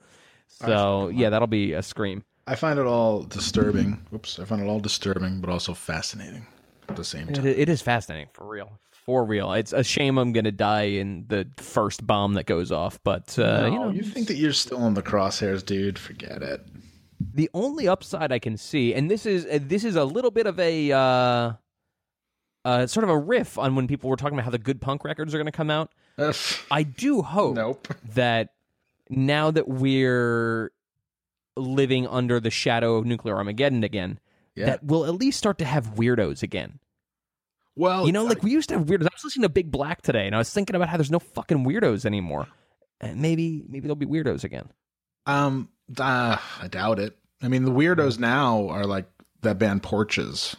So 0.48 1.10
yeah, 1.10 1.29
that'll 1.29 1.48
be 1.48 1.74
a 1.74 1.81
scream. 1.81 2.24
I 2.45 2.55
find 2.55 2.77
it 2.79 2.85
all 2.85 3.23
disturbing. 3.23 4.05
Oops, 4.13 4.39
I 4.39 4.45
find 4.45 4.62
it 4.62 4.67
all 4.67 4.79
disturbing, 4.79 5.39
but 5.39 5.50
also 5.50 5.73
fascinating 5.73 6.45
at 6.89 6.95
the 6.95 7.03
same 7.03 7.27
time. 7.27 7.45
it 7.45 7.69
is 7.69 7.81
fascinating 7.81 8.27
for 8.33 8.47
real. 8.47 8.79
For 8.91 9.23
real. 9.25 9.53
It's 9.53 9.73
a 9.73 9.83
shame 9.83 10.17
I'm 10.17 10.31
going 10.33 10.45
to 10.45 10.51
die 10.51 10.83
in 10.83 11.25
the 11.27 11.47
first 11.57 12.05
bomb 12.05 12.33
that 12.35 12.45
goes 12.45 12.71
off, 12.71 13.00
but 13.03 13.38
uh, 13.39 13.62
No, 13.62 13.65
you 13.67 13.79
know, 13.79 13.89
you 13.91 14.03
think 14.03 14.27
that 14.27 14.35
you're 14.35 14.53
still 14.53 14.85
in 14.88 14.93
the 14.93 15.01
crosshairs, 15.03 15.65
dude? 15.65 16.00
Forget 16.00 16.41
it. 16.41 16.65
the 17.33 17.50
only 17.53 17.88
upside 17.88 18.31
I 18.31 18.39
can 18.39 18.57
see, 18.57 18.93
and 18.93 19.09
this 19.09 19.25
is 19.25 19.45
this 19.67 19.83
is 19.83 19.95
a 19.95 20.03
little 20.05 20.31
bit 20.31 20.45
of 20.47 20.59
a 20.59 20.91
uh, 20.91 21.53
uh, 22.65 22.88
sort 22.88 23.03
of 23.03 23.09
a 23.09 23.17
riff 23.17 23.57
on 23.57 23.75
when 23.75 23.88
people 23.88 24.09
were 24.09 24.15
talking 24.15 24.35
about 24.38 24.45
how 24.45 24.51
the 24.51 24.57
good 24.57 24.81
punk 24.81 25.03
records 25.03 25.33
are 25.33 25.38
going 25.38 25.45
to 25.45 25.51
come 25.51 25.69
out. 25.69 25.91
I 26.71 26.83
do 26.83 27.21
hope 27.21 27.55
nope. 27.55 27.88
that 28.13 28.50
now 29.09 29.51
that 29.51 29.67
we're 29.67 30.71
living 31.55 32.07
under 32.07 32.39
the 32.39 32.50
shadow 32.50 32.95
of 32.95 33.05
nuclear 33.05 33.36
Armageddon 33.38 33.83
again, 33.83 34.19
Yeah. 34.55 34.65
that 34.67 34.83
we'll 34.83 35.05
at 35.05 35.13
least 35.15 35.38
start 35.38 35.57
to 35.60 35.65
have 35.65 35.95
weirdos 35.95 36.43
again. 36.43 36.79
well, 37.75 38.05
You 38.05 38.12
know, 38.12 38.25
like 38.25 38.43
we 38.43 38.51
used 38.51 38.69
to 38.69 38.77
have 38.77 38.88
weirdos. 38.88 39.03
I 39.03 39.10
was 39.13 39.24
listening 39.24 39.43
to 39.43 39.50
Big 39.50 39.72
Black 39.72 40.01
today, 40.01 40.25
and 40.27 40.36
I 40.36 40.38
was 40.38 40.51
thinking 40.51 40.75
about 40.75 40.89
how 40.89 40.98
there's 40.98 41.12
no 41.12 41.19
fucking 41.19 41.65
weirdos 41.65 42.05
anymore. 42.05 42.48
And 43.01 43.19
maybe, 43.22 43.63
maybe 43.67 43.81
there'll 43.88 43.95
be 43.95 44.05
weirdos 44.05 44.43
again. 44.43 44.69
Um, 45.25 45.69
uh, 46.00 46.38
I 46.62 46.67
doubt 46.67 47.00
it. 47.00 47.17
I 47.41 47.48
mean, 47.48 47.63
the 47.65 47.72
weirdos 47.72 48.19
now 48.19 48.67
are 48.69 48.86
like 48.86 49.05
that 49.41 49.57
band 49.60 49.83
Porches. 49.83 50.55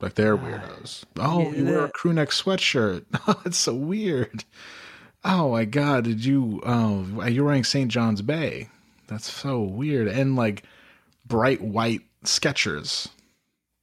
Like 0.00 0.14
they're 0.14 0.36
weirdos. 0.36 1.04
Oh, 1.18 1.52
you 1.52 1.64
wear 1.66 1.84
a 1.84 1.90
crew 1.90 2.12
neck 2.14 2.30
sweatshirt. 2.30 3.04
Oh, 3.26 3.40
it's 3.44 3.58
so 3.58 3.74
weird. 3.74 4.44
Oh 5.24 5.50
my 5.50 5.66
god, 5.66 6.04
did 6.04 6.24
you? 6.24 6.62
Oh, 6.64 7.26
you're 7.26 7.44
wearing 7.44 7.64
St. 7.64 7.90
John's 7.90 8.22
Bay. 8.22 8.70
That's 9.10 9.30
so 9.30 9.60
weird. 9.60 10.08
And 10.08 10.36
like 10.36 10.62
bright 11.26 11.60
white 11.60 12.02
Skechers. 12.24 13.08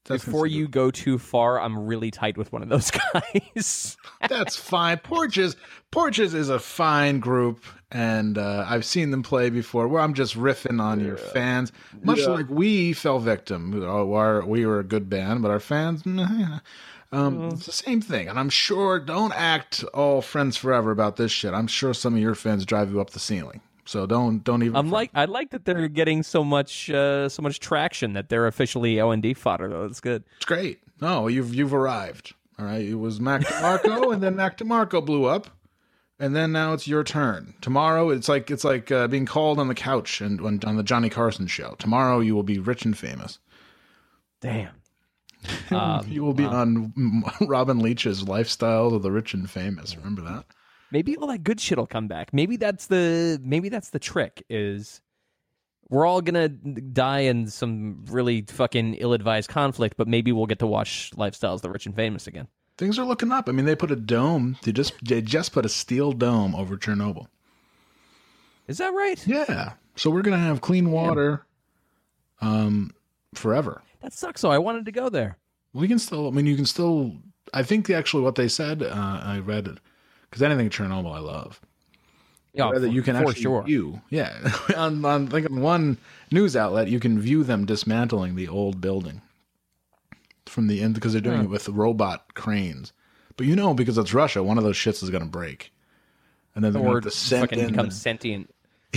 That's 0.06 0.24
Before 0.24 0.48
you 0.48 0.70
go 0.70 0.90
too 0.90 1.18
far, 1.20 1.60
I'm 1.60 1.86
really 1.86 2.12
tight 2.12 2.38
with 2.38 2.54
one 2.54 2.64
of 2.64 2.70
those 2.70 2.92
guys. 3.14 3.98
That's 4.30 4.56
fine. 4.56 5.00
Porches, 5.00 5.58
Porches 5.92 6.34
is 6.34 6.48
a 6.48 6.60
fine 6.60 7.20
group, 7.20 7.66
and 7.92 8.38
uh, 8.38 8.66
I've 8.70 8.86
seen 8.86 9.12
them 9.12 9.22
play 9.22 9.50
before. 9.50 9.90
Where 9.90 10.02
I'm 10.02 10.14
just 10.14 10.38
riffing 10.38 10.82
on 10.82 11.04
your 11.04 11.18
fans, 11.18 11.74
much 12.04 12.26
like 12.26 12.50
we 12.50 12.94
fell 12.94 13.20
victim. 13.20 13.84
Oh, 13.84 14.46
we 14.46 14.66
were 14.66 14.80
a 14.80 14.84
good 14.86 15.10
band, 15.10 15.42
but 15.42 15.52
our 15.52 15.60
fans, 15.60 16.06
meh. 16.06 16.60
um, 17.12 17.50
it's 17.50 17.66
the 17.66 17.74
same 17.74 18.00
thing. 18.00 18.30
And 18.30 18.40
I'm 18.40 18.50
sure, 18.50 19.00
don't 19.00 19.34
act 19.34 19.84
all 19.94 20.22
friends 20.22 20.56
forever 20.56 20.92
about 20.92 21.18
this 21.18 21.34
shit. 21.34 21.54
I'm 21.54 21.68
sure 21.68 21.94
some 21.94 22.14
of 22.14 22.22
your 22.22 22.36
fans 22.36 22.66
drive 22.66 22.92
you 22.92 23.02
up 23.02 23.10
the 23.10 23.20
ceiling. 23.20 23.60
So 23.88 24.06
don't 24.06 24.44
don't 24.44 24.64
even. 24.64 24.76
I'm 24.76 24.92
like, 24.92 25.12
I 25.16 25.26
like 25.26 25.52
that 25.52 25.64
they're 25.64 25.88
getting 25.88 26.22
so 26.22 26.44
much, 26.44 26.90
uh, 26.90 27.30
so 27.30 27.42
much 27.42 27.62
traction 27.62 28.14
that 28.14 28.28
they're 28.28 28.46
officially 28.46 29.00
O 29.00 29.12
and 29.12 29.24
D 29.24 29.34
fodder. 29.34 29.70
Though 29.70 29.88
that's 29.88 30.02
good. 30.02 30.26
It's 30.36 30.46
great. 30.46 30.80
No, 31.02 31.28
you've 31.28 31.56
you've 31.56 31.74
arrived. 31.74 32.34
All 32.60 32.66
right. 32.66 32.84
It 32.84 32.96
was 32.96 33.22
Mac 33.22 33.42
DeMarco, 33.42 34.12
and 34.14 34.22
then 34.22 34.36
Mac 34.36 34.58
DeMarco 34.58 35.06
blew 35.06 35.26
up, 35.26 35.50
and 36.20 36.36
then 36.36 36.52
now 36.52 36.74
it's 36.74 36.88
your 36.88 37.04
turn. 37.06 37.54
Tomorrow, 37.62 38.10
it's 38.10 38.28
like 38.28 38.52
it's 38.52 38.66
like 38.66 38.92
uh, 38.92 39.08
being 39.08 39.26
called 39.26 39.58
on 39.58 39.70
the 39.70 39.76
couch 39.76 40.20
and 40.20 40.42
on, 40.42 40.60
on 40.66 40.76
the 40.76 40.84
Johnny 40.84 41.10
Carson 41.10 41.48
show. 41.48 41.76
Tomorrow, 41.80 42.20
you 42.20 42.36
will 42.36 42.44
be 42.44 42.60
rich 42.60 42.84
and 42.84 42.98
famous. 42.98 43.40
Damn. 44.42 44.72
Um, 45.72 46.06
you 46.10 46.24
will 46.24 46.34
be 46.34 46.44
on 46.44 46.92
mm, 46.98 47.22
Robin 47.48 47.80
Leach's 47.80 48.24
Lifestyles 48.24 48.94
of 48.94 49.02
the 49.02 49.12
Rich 49.12 49.34
and 49.34 49.50
Famous. 49.50 49.96
Remember 49.96 50.22
that? 50.24 50.46
Maybe 50.92 51.18
all 51.18 51.28
that 51.28 51.44
good 51.44 51.60
shit 51.60 51.78
will 51.78 51.88
come 51.88 52.08
back. 52.08 52.34
Maybe 52.34 52.58
that's 52.58 52.88
the 52.88 53.40
maybe 53.44 53.70
that's 53.70 53.90
the 53.90 54.00
trick 54.00 54.44
is 54.50 55.02
we're 55.90 56.06
all 56.06 56.22
gonna 56.22 56.50
die 56.50 57.20
in 57.20 57.48
some 57.48 58.06
really 58.10 58.42
fucking 58.42 58.96
ill-advised 58.96 59.50
conflict, 59.50 59.96
but 59.98 60.08
maybe 60.08 60.32
we'll 60.32 60.46
get 60.46 60.60
to 60.60 60.68
watch 60.68 61.12
Lifestyles 61.16 61.56
of 61.56 61.62
the 61.62 61.70
Rich 61.70 61.86
and 61.86 61.96
Famous 61.96 62.28
again. 62.28 62.48
Things 62.78 63.00
are 63.00 63.06
looking 63.06 63.32
up. 63.32 63.48
I 63.50 63.54
mean, 63.54 63.66
they 63.66 63.76
put 63.76 63.92
a 63.92 63.96
dome. 63.96 64.58
They 64.64 64.72
just 64.72 64.94
they 65.04 65.22
just 65.22 65.52
put 65.52 65.66
a 65.66 65.70
steel 65.70 66.12
dome 66.12 66.56
over 66.56 66.78
Chernobyl. 66.78 67.28
Is 68.68 68.78
that 68.80 68.94
right? 68.94 69.26
Yeah. 69.26 69.74
So 69.96 70.10
we're 70.10 70.22
gonna 70.22 70.38
have 70.38 70.62
clean 70.62 70.92
water, 70.92 71.46
um, 72.42 72.92
forever. 73.34 73.82
That 74.02 74.14
sucks. 74.14 74.42
though. 74.42 74.52
I 74.52 74.60
wanted 74.60 74.86
to 74.86 74.92
go 74.92 75.10
there. 75.10 75.38
We 75.74 75.88
can 75.88 76.00
still. 76.00 76.28
I 76.28 76.32
mean, 76.32 76.46
you 76.46 76.56
can 76.56 76.66
still. 76.66 77.16
I 77.54 77.64
think 77.64 77.90
actually 77.90 78.24
what 78.24 78.36
they 78.36 78.48
said. 78.50 78.84
Uh, 78.84 79.22
I 79.24 79.40
read 79.40 79.68
it 79.68 79.80
because 80.30 80.42
anything 80.42 80.70
Chernobyl 80.70 81.14
I 81.16 81.20
love. 81.20 81.60
Yeah, 82.54 82.70
Whether 82.70 82.88
for, 82.88 82.94
you 82.94 83.02
can 83.04 83.16
for 83.16 83.30
actually 83.30 83.42
sure. 83.42 83.64
view. 83.64 84.02
Yeah, 84.10 84.52
on, 84.76 85.04
on 85.06 85.28
think 85.28 85.50
on 85.50 85.62
one 85.62 85.98
news 86.32 86.56
outlet 86.56 86.88
you 86.88 87.00
can 87.00 87.20
view 87.20 87.44
them 87.44 87.66
dismantling 87.66 88.36
the 88.36 88.48
old 88.48 88.82
building 88.82 89.22
from 90.48 90.68
the 90.68 90.82
end 90.82 90.96
because 90.96 91.12
they're 91.14 91.22
doing 91.22 91.38
Huh. 91.38 91.44
it 91.44 91.50
with 91.50 91.70
robot 91.70 92.34
cranes. 92.34 92.94
But 93.36 93.46
you 93.46 93.56
know, 93.56 93.74
because 93.76 93.98
it's 94.00 94.14
Russia, 94.14 94.42
one 94.42 94.58
of 94.58 94.64
those 94.64 94.76
shits 94.78 95.04
is 95.04 95.12
going 95.12 95.24
to 95.24 95.30
break, 95.30 95.72
and 96.56 96.64
then 96.64 96.76
Or 96.76 96.84
going 96.94 97.02
to 97.04 97.12
send 97.12 97.42
fucking 97.42 97.60
in. 97.60 97.68
become 97.70 97.92
sentient. 97.92 98.50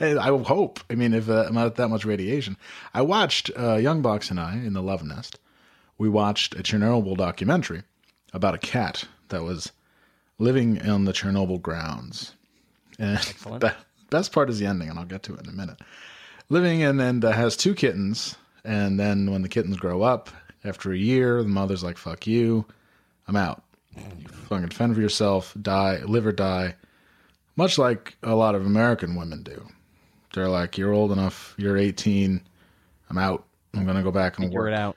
I 0.00 0.26
hope. 0.44 0.80
I 0.90 0.94
mean, 0.94 1.14
if 1.14 1.28
uh, 1.28 1.48
not 1.52 1.76
that 1.76 1.88
much 1.88 2.04
radiation, 2.04 2.56
I 2.92 3.02
watched 3.02 3.50
uh, 3.56 3.76
Young 3.76 4.02
Box 4.02 4.30
and 4.30 4.40
I 4.40 4.54
in 4.54 4.72
the 4.72 4.82
Love 4.82 5.04
Nest. 5.04 5.38
We 5.98 6.08
watched 6.08 6.54
a 6.54 6.62
Chernobyl 6.62 7.16
documentary 7.16 7.82
about 8.32 8.54
a 8.54 8.58
cat 8.58 9.04
that 9.28 9.42
was 9.44 9.70
living 10.38 10.80
on 10.88 11.04
the 11.04 11.12
Chernobyl 11.12 11.60
grounds. 11.60 12.34
And 12.98 13.16
Excellent. 13.18 13.60
the 13.60 13.74
best 14.10 14.32
part 14.32 14.50
is 14.50 14.58
the 14.58 14.66
ending, 14.66 14.88
and 14.88 14.98
I'll 14.98 15.04
get 15.04 15.22
to 15.24 15.34
it 15.34 15.40
in 15.44 15.48
a 15.48 15.52
minute. 15.56 15.78
Living 16.48 16.80
in 16.80 17.00
and 17.00 17.24
uh, 17.24 17.32
has 17.32 17.56
two 17.56 17.74
kittens, 17.74 18.36
and 18.64 18.98
then 19.00 19.30
when 19.30 19.42
the 19.42 19.48
kittens 19.48 19.76
grow 19.76 20.02
up 20.02 20.30
After 20.64 20.92
a 20.92 20.96
year, 20.96 21.42
the 21.42 21.48
mother's 21.48 21.84
like, 21.84 21.98
"Fuck 21.98 22.26
you, 22.26 22.64
I'm 23.28 23.36
out. 23.36 23.62
You 23.96 24.28
fucking 24.28 24.70
fend 24.70 24.94
for 24.94 25.00
yourself, 25.00 25.54
die, 25.60 25.98
live 26.04 26.26
or 26.26 26.32
die." 26.32 26.74
Much 27.56 27.78
like 27.78 28.16
a 28.22 28.34
lot 28.34 28.54
of 28.54 28.66
American 28.66 29.14
women 29.14 29.42
do. 29.42 29.66
They're 30.34 30.48
like, 30.48 30.78
"You're 30.78 30.92
old 30.92 31.12
enough. 31.12 31.54
You're 31.58 31.76
18. 31.76 32.40
I'm 33.10 33.18
out. 33.18 33.44
I'm 33.74 33.84
gonna 33.86 34.02
go 34.02 34.10
back 34.10 34.38
and 34.38 34.46
Figure 34.46 34.60
work." 34.60 34.68
it 34.68 34.74
out. 34.74 34.96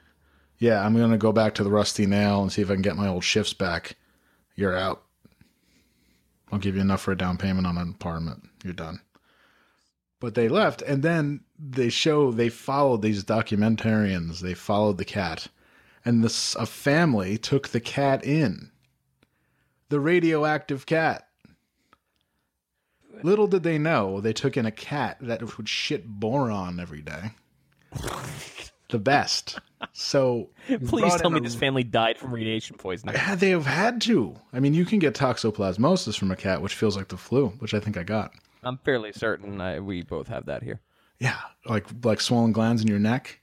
Yeah, 0.59 0.83
I'm 0.85 0.95
gonna 0.97 1.17
go 1.17 1.31
back 1.31 1.53
to 1.55 1.63
the 1.63 1.69
Rusty 1.71 2.05
Nail 2.05 2.41
and 2.41 2.51
see 2.51 2.61
if 2.61 2.69
I 2.69 2.73
can 2.73 2.81
get 2.81 2.95
my 2.95 3.07
old 3.07 3.23
shifts 3.23 3.53
back. 3.53 3.95
You're 4.55 4.75
out. 4.77 5.03
I'll 6.51 6.59
give 6.59 6.75
you 6.75 6.81
enough 6.81 7.01
for 7.01 7.11
a 7.11 7.17
down 7.17 7.37
payment 7.37 7.67
on 7.67 7.77
an 7.77 7.89
apartment. 7.89 8.49
You're 8.63 8.73
done. 8.73 9.01
But 10.19 10.33
they 10.33 10.49
left, 10.49 10.81
and 10.81 11.03
then 11.03 11.41
they 11.59 11.89
show 11.89 12.31
they 12.31 12.49
followed 12.49 13.01
these 13.01 13.23
documentarians. 13.23 14.39
They 14.39 14.53
followed 14.53 14.97
the 14.97 15.05
cat, 15.05 15.47
and 16.03 16.23
this 16.23 16.55
a 16.55 16.65
family 16.65 17.37
took 17.37 17.69
the 17.69 17.79
cat 17.79 18.23
in. 18.25 18.71
The 19.89 19.99
radioactive 19.99 20.85
cat. 20.85 21.27
Little 23.23 23.47
did 23.47 23.63
they 23.63 23.77
know 23.77 24.19
they 24.19 24.33
took 24.33 24.57
in 24.57 24.65
a 24.65 24.71
cat 24.71 25.17
that 25.21 25.57
would 25.57 25.69
shit 25.69 26.07
boron 26.07 26.79
every 26.79 27.01
day. 27.01 27.31
The 28.89 28.99
best. 28.99 29.59
So 29.93 30.49
Please 30.87 31.15
tell 31.15 31.29
me 31.29 31.37
a- 31.39 31.41
this 31.41 31.55
family 31.55 31.83
died 31.83 32.17
from 32.17 32.33
radiation 32.33 32.77
poisoning. 32.77 33.15
yeah, 33.15 33.35
they 33.35 33.49
have 33.51 33.65
had 33.65 34.01
to. 34.01 34.35
I 34.53 34.59
mean, 34.59 34.73
you 34.73 34.85
can 34.85 34.99
get 34.99 35.13
toxoplasmosis 35.13 36.17
from 36.17 36.31
a 36.31 36.35
cat, 36.35 36.61
which 36.61 36.73
feels 36.75 36.97
like 36.97 37.09
the 37.09 37.17
flu, 37.17 37.49
which 37.59 37.73
I 37.73 37.79
think 37.79 37.97
I 37.97 38.03
got. 38.03 38.31
I'm 38.63 38.77
fairly 38.79 39.11
certain 39.13 39.61
I, 39.61 39.79
we 39.79 40.01
both 40.01 40.27
have 40.29 40.47
that 40.47 40.63
here. 40.63 40.81
Yeah, 41.19 41.37
like 41.65 41.85
like 42.03 42.21
swollen 42.21 42.51
glands 42.51 42.81
in 42.81 42.87
your 42.87 42.99
neck. 42.99 43.39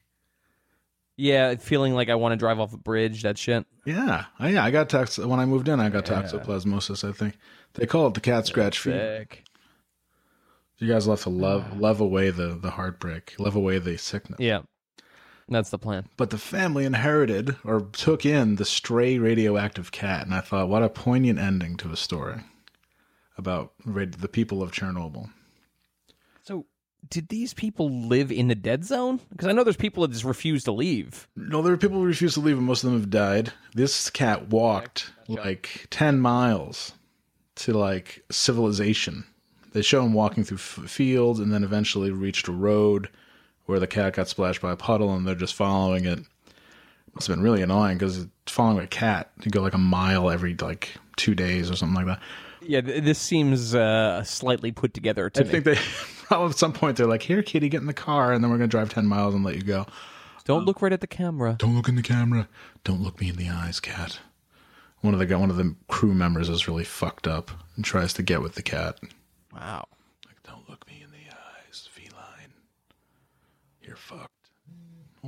Yeah, 1.16 1.54
feeling 1.54 1.94
like 1.94 2.08
I 2.08 2.16
want 2.16 2.32
to 2.32 2.36
drive 2.36 2.58
off 2.58 2.72
a 2.74 2.76
bridge. 2.76 3.22
That 3.22 3.38
shit. 3.38 3.66
Yeah, 3.84 4.24
I, 4.38 4.48
yeah, 4.50 4.64
I 4.64 4.70
got 4.72 4.88
tox 4.88 5.18
when 5.18 5.38
I 5.38 5.44
moved 5.44 5.68
in. 5.68 5.78
I 5.80 5.88
got 5.88 6.04
toxoplasmosis. 6.04 7.08
I 7.08 7.12
think 7.12 7.38
they 7.74 7.86
call 7.86 8.08
it 8.08 8.14
the 8.14 8.20
cat 8.20 8.46
scratch 8.46 8.78
fever. 8.80 9.26
You 10.78 10.92
guys 10.92 11.06
love 11.06 11.22
to 11.22 11.30
love 11.30 11.78
love 11.78 12.00
away 12.00 12.30
the 12.30 12.58
the 12.60 12.70
heartbreak, 12.72 13.34
love 13.38 13.54
away 13.56 13.78
the 13.78 13.96
sickness. 13.96 14.40
Yeah, 14.40 14.62
that's 15.48 15.70
the 15.70 15.78
plan. 15.78 16.06
But 16.16 16.30
the 16.30 16.38
family 16.38 16.84
inherited 16.84 17.56
or 17.64 17.80
took 17.80 18.24
in 18.24 18.56
the 18.56 18.64
stray 18.64 19.18
radioactive 19.18 19.92
cat, 19.92 20.24
and 20.24 20.34
I 20.34 20.40
thought, 20.40 20.68
what 20.68 20.82
a 20.82 20.88
poignant 20.88 21.38
ending 21.38 21.76
to 21.78 21.90
a 21.92 21.96
story 21.96 22.40
about 23.36 23.72
rad- 23.84 24.14
the 24.14 24.28
people 24.28 24.62
of 24.62 24.72
Chernobyl. 24.72 25.30
So, 26.42 26.66
did 27.10 27.28
these 27.28 27.52
people 27.52 27.90
live 27.90 28.32
in 28.32 28.48
the 28.48 28.54
dead 28.54 28.84
zone? 28.84 29.20
Because 29.30 29.48
I 29.48 29.52
know 29.52 29.64
there's 29.64 29.76
people 29.76 30.02
that 30.02 30.12
just 30.12 30.24
refuse 30.24 30.64
to 30.64 30.72
leave. 30.72 31.28
No, 31.36 31.60
there 31.60 31.72
are 31.72 31.78
people 31.78 31.98
who 31.98 32.06
refuse 32.06 32.34
to 32.34 32.40
leave, 32.40 32.56
and 32.56 32.66
most 32.66 32.84
of 32.84 32.90
them 32.90 33.00
have 33.00 33.10
died. 33.10 33.52
This 33.74 34.08
cat 34.08 34.48
walked 34.48 35.12
like 35.28 35.86
10 35.90 36.20
miles 36.20 36.92
to 37.56 37.72
like 37.72 38.24
civilization. 38.30 39.24
They 39.72 39.82
show 39.82 40.04
him 40.04 40.12
walking 40.12 40.44
through 40.44 40.58
f- 40.58 40.88
fields 40.90 41.40
and 41.40 41.52
then 41.52 41.64
eventually 41.64 42.10
reached 42.10 42.48
a 42.48 42.52
road 42.52 43.08
where 43.66 43.78
the 43.78 43.86
cat 43.86 44.14
got 44.14 44.28
splashed 44.28 44.60
by 44.60 44.72
a 44.72 44.76
puddle 44.76 45.14
and 45.14 45.26
they're 45.26 45.34
just 45.34 45.54
following 45.54 46.04
it. 46.04 46.20
Must 47.14 47.28
have 47.28 47.36
been 47.36 47.44
really 47.44 47.62
annoying 47.62 47.96
because 47.96 48.26
following 48.46 48.84
a 48.84 48.88
cat, 48.88 49.30
you 49.44 49.50
go 49.50 49.62
like 49.62 49.74
a 49.74 49.78
mile 49.78 50.30
every 50.30 50.54
like 50.54 50.94
two 51.16 51.34
days 51.34 51.70
or 51.70 51.76
something 51.76 51.94
like 51.94 52.06
that. 52.06 52.20
Yeah, 52.66 52.80
this 52.80 53.18
seems 53.18 53.74
uh, 53.74 54.24
slightly 54.24 54.72
put 54.72 54.94
together 54.94 55.30
to 55.30 55.40
I 55.40 55.44
me. 55.44 55.50
think 55.50 55.64
they 55.64 55.74
probably 56.24 56.50
at 56.50 56.58
some 56.58 56.72
point 56.72 56.96
they're 56.96 57.06
like, 57.06 57.22
"Here, 57.22 57.42
kitty, 57.42 57.68
get 57.68 57.80
in 57.82 57.86
the 57.86 57.92
car, 57.92 58.32
and 58.32 58.42
then 58.42 58.50
we're 58.50 58.56
gonna 58.56 58.68
drive 58.68 58.88
ten 58.92 59.06
miles 59.06 59.34
and 59.34 59.44
let 59.44 59.54
you 59.54 59.62
go." 59.62 59.86
Don't 60.44 60.64
look 60.64 60.82
right 60.82 60.92
at 60.92 61.00
the 61.00 61.06
camera. 61.06 61.56
Don't 61.58 61.76
look 61.76 61.88
in 61.88 61.94
the 61.96 62.02
camera. 62.02 62.48
Don't 62.82 63.02
look 63.02 63.20
me 63.20 63.28
in 63.28 63.36
the 63.36 63.48
eyes, 63.48 63.80
cat. 63.80 64.18
One 65.02 65.14
of 65.14 65.20
the 65.26 65.38
one 65.38 65.50
of 65.50 65.56
the 65.56 65.74
crew 65.88 66.14
members 66.14 66.48
is 66.48 66.66
really 66.66 66.84
fucked 66.84 67.26
up 67.28 67.50
and 67.76 67.84
tries 67.84 68.12
to 68.14 68.22
get 68.22 68.40
with 68.42 68.54
the 68.54 68.62
cat. 68.62 68.98
Wow. 69.52 69.86
Like, 70.26 70.42
don't 70.42 70.68
look 70.68 70.86
me 70.88 71.02
in 71.04 71.10
the 71.10 71.30
eyes, 71.30 71.88
feline. 71.92 72.52
You're 73.94 74.18
fucked. 74.18 74.50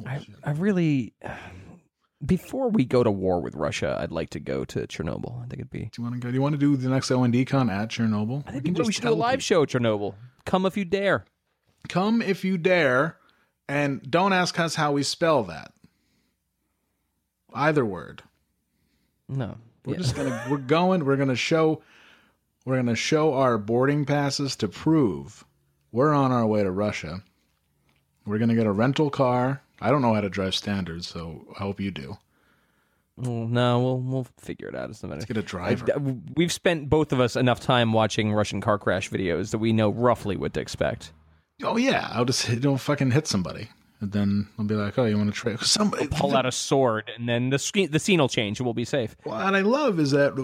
I, 0.04 0.26
I 0.42 0.50
really. 0.52 1.14
Before 2.24 2.70
we 2.70 2.84
go 2.86 3.02
to 3.04 3.10
war 3.10 3.40
with 3.42 3.54
Russia, 3.54 3.96
I'd 4.00 4.10
like 4.10 4.30
to 4.30 4.40
go 4.40 4.64
to 4.64 4.86
Chernobyl. 4.86 5.36
I 5.36 5.42
think 5.42 5.60
it'd 5.60 5.70
be. 5.70 5.80
Do 5.84 5.90
you 5.98 6.02
want 6.02 6.14
to 6.14 6.20
go? 6.20 6.28
Do 6.30 6.34
you 6.34 6.40
want 6.42 6.54
to 6.54 6.58
do 6.58 6.74
the 6.74 6.88
next 6.88 7.10
OND 7.10 7.46
con 7.46 7.68
at 7.68 7.90
Chernobyl? 7.90 8.42
I 8.46 8.52
think 8.58 8.78
we, 8.78 8.90
should 8.92 9.02
do 9.02 9.10
a 9.10 9.14
live 9.14 9.42
show 9.42 9.62
at 9.62 9.68
Chernobyl. 9.68 10.14
Come 10.46 10.64
if 10.64 10.76
you 10.78 10.86
dare. 10.86 11.26
Come 11.90 12.22
if 12.22 12.42
you 12.42 12.56
dare, 12.56 13.18
and 13.68 14.02
don't 14.10 14.32
ask 14.32 14.58
us 14.58 14.74
how 14.74 14.92
we 14.92 15.02
spell 15.02 15.44
that. 15.44 15.72
Either 17.52 17.84
word. 17.84 18.22
No. 19.28 19.58
We're 19.84 19.92
Yeah. 19.94 19.98
just 20.00 20.16
gonna 20.16 20.46
we're 20.50 20.56
going. 20.56 21.04
We're 21.04 21.16
gonna 21.16 21.36
show. 21.36 21.82
We're 22.64 22.76
gonna 22.76 22.96
show 22.96 23.34
our 23.34 23.58
boarding 23.58 24.06
passes 24.06 24.56
to 24.56 24.68
prove 24.68 25.44
we're 25.92 26.14
on 26.14 26.32
our 26.32 26.46
way 26.46 26.62
to 26.62 26.70
Russia. 26.70 27.22
We're 28.26 28.38
gonna 28.38 28.54
get 28.54 28.66
a 28.66 28.72
rental 28.72 29.08
car. 29.10 29.62
I 29.80 29.90
don't 29.90 30.02
know 30.02 30.14
how 30.14 30.20
to 30.20 30.28
drive 30.28 30.54
standards, 30.54 31.06
so 31.06 31.46
I 31.58 31.62
hope 31.62 31.80
you 31.80 31.90
do. 31.90 32.18
Well, 33.16 33.46
no, 33.46 33.80
we'll 33.80 33.98
we'll 33.98 34.26
figure 34.38 34.68
it 34.68 34.74
out. 34.74 34.90
It's 34.90 35.02
no 35.02 35.08
matter. 35.08 35.20
Let's 35.20 35.26
get 35.26 35.36
a 35.38 35.42
driver. 35.42 35.86
I- 35.94 36.14
We've 36.34 36.52
spent 36.52 36.90
both 36.90 37.12
of 37.12 37.20
us 37.20 37.36
enough 37.36 37.60
time 37.60 37.92
watching 37.92 38.32
Russian 38.32 38.60
car 38.60 38.78
crash 38.78 39.08
videos 39.10 39.50
that 39.52 39.58
we 39.58 39.72
know 39.72 39.88
roughly 39.90 40.36
what 40.36 40.52
to 40.54 40.60
expect. 40.60 41.12
Oh 41.62 41.76
yeah, 41.78 42.08
I'll 42.12 42.26
just 42.26 42.44
hit, 42.46 42.60
don't 42.60 42.76
fucking 42.76 43.12
hit 43.12 43.26
somebody, 43.26 43.68
and 44.00 44.12
then 44.12 44.48
I'll 44.58 44.66
be 44.66 44.74
like, 44.74 44.98
oh, 44.98 45.06
you 45.06 45.16
want 45.16 45.32
to 45.32 45.40
trade 45.40 45.58
somebody? 45.60 46.08
Pull 46.08 46.36
out 46.36 46.44
a 46.44 46.52
sword, 46.52 47.10
and 47.16 47.26
then 47.26 47.48
the 47.48 47.58
screen, 47.58 47.90
the 47.90 47.98
scene 47.98 48.18
will 48.20 48.28
change, 48.28 48.58
and 48.60 48.66
we'll 48.66 48.74
be 48.74 48.84
safe. 48.84 49.16
What 49.24 49.54
I 49.54 49.60
love 49.62 49.98
is 49.98 50.10
that 50.10 50.34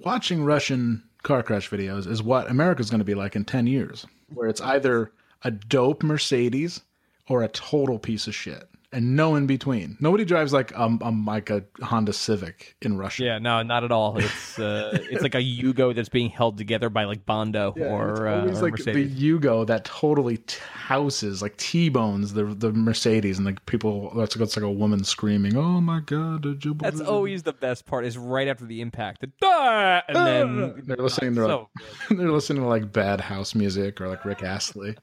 watching 0.00 0.42
Russian 0.44 1.02
car 1.22 1.42
crash 1.42 1.68
videos 1.68 2.06
is 2.06 2.22
what 2.22 2.50
America's 2.50 2.88
going 2.88 3.00
to 3.00 3.04
be 3.04 3.14
like 3.14 3.36
in 3.36 3.44
10 3.44 3.66
years, 3.66 4.06
where 4.32 4.48
it's 4.48 4.62
either 4.62 5.12
a 5.42 5.50
dope 5.50 6.02
Mercedes 6.02 6.80
or 7.28 7.42
a 7.42 7.48
total 7.48 7.98
piece 7.98 8.26
of 8.26 8.34
shit 8.34 8.68
and 8.92 9.16
no 9.16 9.34
in 9.34 9.46
between. 9.46 9.96
Nobody 10.00 10.24
drives 10.24 10.52
like 10.52 10.76
um, 10.78 11.00
um 11.02 11.24
like 11.24 11.50
a 11.50 11.64
Honda 11.82 12.12
Civic 12.12 12.76
in 12.82 12.98
Russia. 12.98 13.24
Yeah, 13.24 13.38
no, 13.38 13.62
not 13.62 13.84
at 13.84 13.90
all. 13.90 14.18
It's 14.18 14.58
uh, 14.58 14.98
it's 15.10 15.22
like 15.22 15.34
a 15.34 15.38
Yugo 15.38 15.94
that's 15.94 16.10
being 16.10 16.28
held 16.28 16.58
together 16.58 16.90
by 16.90 17.04
like 17.04 17.24
Bondo 17.24 17.72
Yeah, 17.76 17.86
or, 17.86 18.26
it's 18.26 18.58
uh, 18.58 18.60
or 18.60 18.62
like 18.62 18.72
Mercedes. 18.72 19.18
the 19.18 19.30
Yugo 19.30 19.66
that 19.66 19.84
totally 19.84 20.40
houses 20.74 21.40
like 21.40 21.56
T-bones 21.56 22.34
the 22.34 22.44
the 22.44 22.72
Mercedes 22.72 23.38
and 23.38 23.46
like 23.46 23.64
people 23.66 24.12
that's 24.14 24.36
it's 24.36 24.56
like 24.56 24.64
a 24.64 24.70
woman 24.70 25.04
screaming, 25.04 25.56
"Oh 25.56 25.80
my 25.80 26.00
god, 26.00 26.42
did 26.42 26.64
you 26.64 26.74
That's 26.74 27.00
always 27.00 27.42
the 27.42 27.54
best 27.54 27.86
part. 27.86 28.04
Is 28.04 28.18
right 28.18 28.48
after 28.48 28.66
the 28.66 28.80
impact, 28.82 29.22
the 29.22 30.02
and 30.08 30.16
then 30.16 30.82
they're 30.86 30.96
listening 30.98 31.34
to 31.36 31.46
so 31.46 31.68
they're 32.10 32.30
listening 32.30 32.62
to 32.62 32.68
like 32.68 32.92
bad 32.92 33.22
house 33.22 33.54
music 33.54 34.00
or 34.00 34.08
like 34.08 34.24
Rick 34.24 34.42
Astley. 34.42 34.96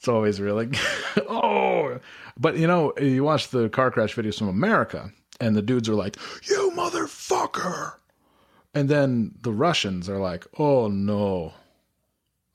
It's 0.00 0.08
always 0.08 0.40
really 0.40 0.70
oh, 1.28 1.98
but 2.38 2.56
you 2.56 2.66
know 2.66 2.94
you 2.98 3.22
watch 3.22 3.48
the 3.48 3.68
car 3.68 3.90
crash 3.90 4.14
videos 4.16 4.38
from 4.38 4.48
America, 4.48 5.12
and 5.40 5.54
the 5.54 5.60
dudes 5.60 5.90
are 5.90 5.94
like, 5.94 6.16
"You 6.44 6.72
motherfucker," 6.74 7.96
and 8.72 8.88
then 8.88 9.34
the 9.42 9.52
Russians 9.52 10.08
are 10.08 10.18
like, 10.18 10.46
"Oh 10.58 10.88
no," 10.88 11.52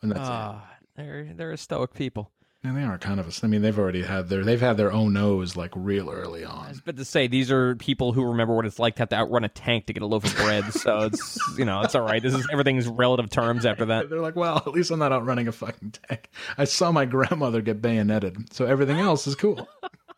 and 0.02 0.12
that's 0.12 0.22
it. 0.22 0.32
ah, 0.32 0.68
they're 0.96 1.34
they're 1.36 1.52
a 1.52 1.58
stoic 1.58 1.94
people. 1.94 2.32
And 2.66 2.76
they 2.76 2.84
are 2.84 2.98
kind 2.98 3.20
of. 3.20 3.28
A, 3.28 3.46
I 3.46 3.48
mean, 3.48 3.62
they've 3.62 3.78
already 3.78 4.02
had 4.02 4.28
their 4.28 4.44
they've 4.44 4.60
had 4.60 4.76
their 4.76 4.92
own 4.92 5.14
nose 5.14 5.56
like 5.56 5.72
real 5.76 6.10
early 6.10 6.44
on. 6.44 6.82
But 6.84 6.98
to 6.98 7.06
say 7.06 7.28
these 7.28 7.52
are 7.52 7.76
people 7.76 8.12
who 8.12 8.26
remember 8.26 8.56
what 8.56 8.66
it's 8.66 8.80
like 8.80 8.96
to 8.96 9.04
have 9.04 9.10
to 9.10 9.16
outrun 9.16 9.44
a 9.44 9.50
tank 9.50 9.86
to 9.86 9.94
get 9.94 10.02
a 10.02 10.08
loaf 10.08 10.24
of 10.24 10.36
bread, 10.36 10.74
so 10.74 11.02
it's 11.02 11.40
you 11.60 11.66
know 11.66 11.82
it's 11.82 11.94
all 11.94 12.02
right. 12.02 12.24
This 12.24 12.34
is 12.34 12.48
everything's 12.52 12.88
relative 12.88 13.30
terms 13.30 13.68
after 13.68 13.86
that. 13.86 14.10
They're 14.10 14.20
like, 14.20 14.36
well, 14.36 14.58
at 14.58 14.70
least 14.70 14.90
I'm 14.90 14.98
not 14.98 15.12
outrunning 15.12 15.48
a 15.48 15.52
fucking 15.52 15.94
tank. 16.10 16.30
I 16.58 16.64
saw 16.64 16.92
my 16.92 17.06
grandmother 17.06 17.62
get 17.62 17.84
bayoneted, 17.84 18.52
so 18.52 18.66
everything 18.66 19.00
else 19.00 19.28
is 19.28 19.36
cool. 19.36 19.70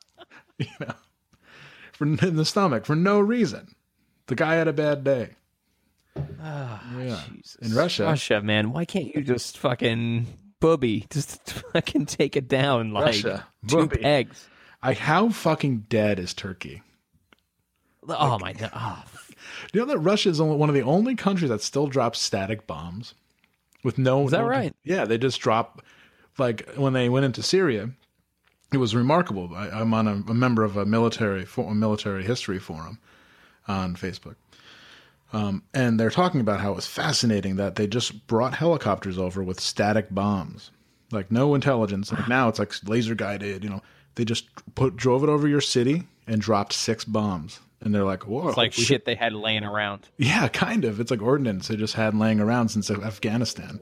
you 0.57 0.67
know, 0.79 0.93
for 1.91 2.05
in 2.05 2.35
the 2.37 2.45
stomach 2.45 2.85
for 2.85 2.95
no 2.95 3.19
reason. 3.19 3.75
The 4.27 4.35
guy 4.35 4.55
had 4.55 4.67
a 4.67 4.73
bad 4.73 5.03
day. 5.03 5.31
Ah, 6.41 6.81
Yeah. 6.97 7.21
Jesus. 7.29 7.55
In 7.61 7.73
Russia. 7.73 8.03
Russia, 8.03 8.41
man, 8.41 8.71
why 8.71 8.85
can't 8.85 9.13
you 9.15 9.21
just 9.21 9.57
fucking 9.57 10.27
booby, 10.59 11.05
just 11.09 11.51
fucking 11.73 12.05
take 12.05 12.35
it 12.35 12.47
down 12.47 12.91
like 12.91 13.05
Russia, 13.05 13.47
two 13.67 13.75
booby. 13.87 13.97
pegs? 13.97 14.47
I 14.81 14.93
how 14.93 15.29
fucking 15.29 15.85
dead 15.89 16.19
is 16.19 16.33
Turkey? 16.33 16.81
Oh 18.07 18.39
my 18.39 18.53
god! 18.53 18.71
Oh, 18.73 19.03
You 19.73 19.81
know 19.81 19.85
that 19.87 19.99
Russia 19.99 20.29
is 20.29 20.39
only 20.39 20.55
one 20.55 20.69
of 20.69 20.75
the 20.75 20.83
only 20.83 21.15
countries 21.15 21.49
that 21.49 21.61
still 21.61 21.87
drops 21.87 22.19
static 22.21 22.65
bombs 22.67 23.13
with 23.83 23.97
no. 23.97 24.25
Is 24.25 24.31
that 24.31 24.39
no- 24.41 24.47
right? 24.47 24.73
Yeah, 24.83 25.05
they 25.05 25.17
just 25.17 25.39
drop. 25.41 25.81
Like 26.37 26.69
when 26.75 26.93
they 26.93 27.09
went 27.09 27.25
into 27.25 27.41
Syria, 27.41 27.89
it 28.71 28.77
was 28.77 28.95
remarkable. 28.95 29.51
I, 29.55 29.69
I'm 29.69 29.93
on 29.93 30.07
a, 30.07 30.13
a 30.29 30.33
member 30.35 30.63
of 30.63 30.77
a 30.77 30.85
military 30.85 31.43
for, 31.45 31.71
a 31.71 31.75
military 31.75 32.23
history 32.23 32.59
forum 32.59 32.99
on 33.67 33.95
Facebook, 33.95 34.35
um, 35.33 35.63
and 35.73 35.99
they're 35.99 36.09
talking 36.09 36.39
about 36.39 36.59
how 36.59 36.71
it 36.71 36.75
was 36.75 36.87
fascinating 36.87 37.57
that 37.57 37.75
they 37.75 37.87
just 37.87 38.27
brought 38.27 38.53
helicopters 38.53 39.17
over 39.17 39.43
with 39.43 39.59
static 39.59 40.07
bombs, 40.09 40.71
like 41.11 41.31
no 41.31 41.53
intelligence. 41.53 42.11
Like 42.11 42.27
now 42.27 42.47
it's 42.47 42.59
like 42.59 42.73
laser 42.87 43.15
guided. 43.15 43.63
You 43.63 43.69
know, 43.69 43.81
they 44.15 44.25
just 44.25 44.47
put 44.75 44.95
drove 44.95 45.23
it 45.23 45.29
over 45.29 45.47
your 45.47 45.61
city 45.61 46.03
and 46.27 46.41
dropped 46.41 46.73
six 46.73 47.03
bombs. 47.03 47.59
And 47.81 47.93
they're 47.93 48.03
like, 48.03 48.25
whoa. 48.25 48.47
It's 48.47 48.57
like 48.57 48.73
shit 48.73 49.05
they 49.05 49.15
had 49.15 49.33
laying 49.33 49.63
around. 49.63 50.07
Yeah, 50.17 50.47
kind 50.47 50.83
of. 50.83 50.99
It's 50.99 51.11
like 51.11 51.21
ordnance 51.21 51.67
they 51.67 51.75
just 51.75 51.93
had 51.93 52.15
laying 52.15 52.39
around 52.39 52.69
since 52.69 52.89
Afghanistan. 52.89 53.79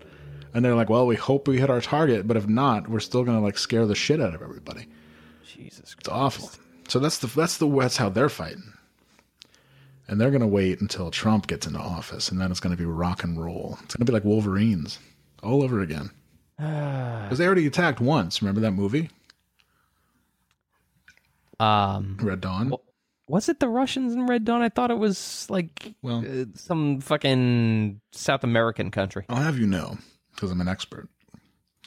And 0.53 0.63
they're 0.63 0.75
like, 0.75 0.89
well, 0.89 1.05
we 1.05 1.15
hope 1.15 1.47
we 1.47 1.59
hit 1.59 1.69
our 1.69 1.81
target, 1.81 2.27
but 2.27 2.37
if 2.37 2.47
not, 2.47 2.87
we're 2.87 2.99
still 2.99 3.23
going 3.23 3.37
to 3.37 3.43
like 3.43 3.57
scare 3.57 3.85
the 3.85 3.95
shit 3.95 4.21
out 4.21 4.33
of 4.33 4.41
everybody. 4.41 4.87
Jesus 5.45 5.95
It's 5.97 6.09
awful. 6.09 6.49
So 6.87 6.99
that's 6.99 7.19
the 7.19 7.27
that's 7.27 7.57
the 7.57 7.67
that's 7.67 7.97
how 7.97 8.09
they're 8.09 8.29
fighting. 8.29 8.63
And 10.07 10.21
they're 10.21 10.29
going 10.29 10.41
to 10.41 10.47
wait 10.47 10.81
until 10.81 11.09
Trump 11.09 11.47
gets 11.47 11.65
into 11.65 11.79
office, 11.79 12.29
and 12.29 12.39
then 12.39 12.51
it's 12.51 12.59
going 12.59 12.75
to 12.75 12.81
be 12.81 12.85
rock 12.85 13.23
and 13.23 13.43
roll. 13.43 13.77
It's 13.83 13.95
going 13.95 14.05
to 14.05 14.11
be 14.11 14.13
like 14.13 14.23
Wolverines 14.23 14.99
all 15.43 15.63
over 15.63 15.81
again. 15.81 16.11
Because 17.25 17.39
they 17.39 17.45
already 17.47 17.65
attacked 17.65 17.99
once. 17.99 18.41
Remember 18.41 18.61
that 18.61 18.71
movie, 18.71 19.09
Um, 21.59 22.17
Red 22.21 22.41
Dawn? 22.41 22.71
was 23.27 23.49
it 23.49 23.59
the 23.59 23.67
Russians 23.69 24.13
in 24.13 24.27
Red 24.27 24.45
Dawn? 24.45 24.61
I 24.61 24.69
thought 24.69 24.91
it 24.91 24.97
was 24.99 25.47
like 25.49 25.95
Well- 26.01 26.23
uh, 26.25 26.45
some 26.53 27.01
fucking 27.01 27.99
South 28.11 28.43
American 28.43 28.91
country. 28.91 29.25
I'll 29.29 29.37
have 29.41 29.57
you 29.57 29.65
know, 29.67 29.97
because 30.35 30.51
I'm 30.51 30.61
an 30.61 30.67
expert. 30.67 31.09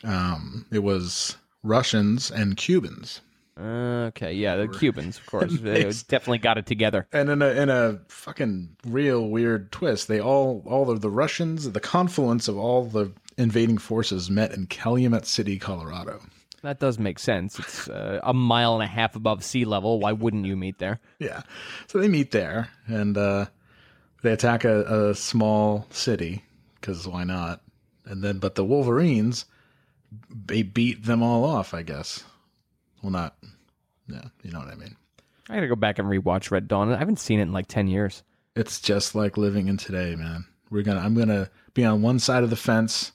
Um, 0.02 0.66
it 0.72 0.81
was 0.81 1.37
Russians 1.62 2.31
and 2.31 2.57
Cubans. 2.57 3.20
Okay, 3.61 4.35
yeah, 4.35 4.57
the 4.57 4.68
Cubans, 4.79 5.18
of 5.18 5.27
course, 5.27 5.53
they 5.61 5.85
definitely 5.85 6.38
got 6.38 6.59
it 6.59 6.66
together. 6.66 7.07
And 7.12 7.29
in 7.29 7.42
a 7.42 7.49
in 7.49 7.68
a 7.71 8.01
fucking 8.09 8.77
real 8.87 9.29
weird 9.29 9.73
twist, 9.73 10.09
they 10.09 10.21
all 10.21 10.62
all 10.66 10.90
of 10.90 11.01
the 11.01 11.11
Russians, 11.11 11.71
the 11.73 11.81
confluence 11.81 12.49
of 12.49 12.57
all 12.57 12.85
the 12.85 13.12
invading 13.37 13.79
forces 13.79 14.31
met 14.31 14.53
in 14.53 14.66
Calumet 14.66 15.27
City, 15.27 15.59
Colorado. 15.59 16.21
That 16.62 16.81
does 16.81 16.99
make 16.99 17.21
sense. 17.21 17.59
It's 17.59 17.88
uh, 17.88 18.21
a 18.23 18.35
mile 18.35 18.75
and 18.75 18.83
a 18.83 18.87
half 18.87 19.14
above 19.14 19.44
sea 19.44 19.64
level. 19.64 20.01
Why 20.01 20.12
wouldn't 20.12 20.44
you 20.44 20.57
meet 20.57 20.79
there? 20.79 20.99
Yeah. 21.21 21.42
So 21.87 21.99
they 21.99 22.09
meet 22.09 22.33
there 22.33 22.71
and 22.88 23.16
uh, 23.16 23.47
they 24.23 24.33
attack 24.33 24.64
a, 24.64 25.11
a 25.11 25.14
small 25.14 25.87
city 25.90 26.44
because 26.81 27.07
why 27.07 27.23
not? 27.23 27.61
And 28.05 28.25
then, 28.25 28.38
but 28.38 28.57
the 28.57 28.64
Wolverines, 28.64 29.44
they 30.31 30.62
beat 30.62 31.05
them 31.05 31.23
all 31.23 31.44
off, 31.44 31.75
I 31.75 31.83
guess. 31.83 32.25
Well, 33.03 33.13
not, 33.13 33.37
yeah, 34.09 34.25
you 34.43 34.51
know 34.51 34.59
what 34.59 34.69
I 34.69 34.75
mean. 34.75 34.97
I 35.49 35.55
gotta 35.55 35.69
go 35.69 35.77
back 35.77 35.99
and 35.99 36.09
rewatch 36.09 36.51
Red 36.51 36.69
Dawn. 36.69 36.93
I 36.93 36.99
haven't 36.99 37.19
seen 37.21 37.39
it 37.39 37.43
in 37.45 37.53
like 37.53 37.69
ten 37.69 37.89
years. 37.89 38.23
It's 38.57 38.81
just 38.81 39.15
like 39.15 39.37
living 39.37 39.69
in 39.69 39.77
today, 39.77 40.15
man. 40.17 40.45
We're 40.71 40.83
gonna, 40.83 41.01
I'm 41.01 41.15
gonna 41.15 41.49
be 41.75 41.85
on 41.85 42.03
one 42.03 42.19
side 42.19 42.43
of 42.43 42.51
the 42.51 42.57
fence, 42.57 43.13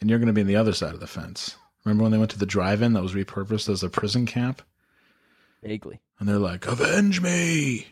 and 0.00 0.08
you're 0.10 0.18
gonna 0.18 0.32
be 0.32 0.42
on 0.42 0.46
the 0.46 0.56
other 0.56 0.72
side 0.72 0.94
of 0.94 1.00
the 1.00 1.06
fence. 1.06 1.56
Remember 1.84 2.02
when 2.04 2.12
they 2.12 2.18
went 2.18 2.30
to 2.32 2.38
the 2.38 2.46
drive-in 2.46 2.92
that 2.92 3.02
was 3.02 3.14
repurposed 3.14 3.68
as 3.68 3.82
a 3.82 3.90
prison 3.90 4.24
camp? 4.26 4.62
Vaguely. 5.62 6.00
and 6.20 6.28
they're 6.28 6.38
like, 6.38 6.66
"Avenge 6.66 7.20
me, 7.20 7.86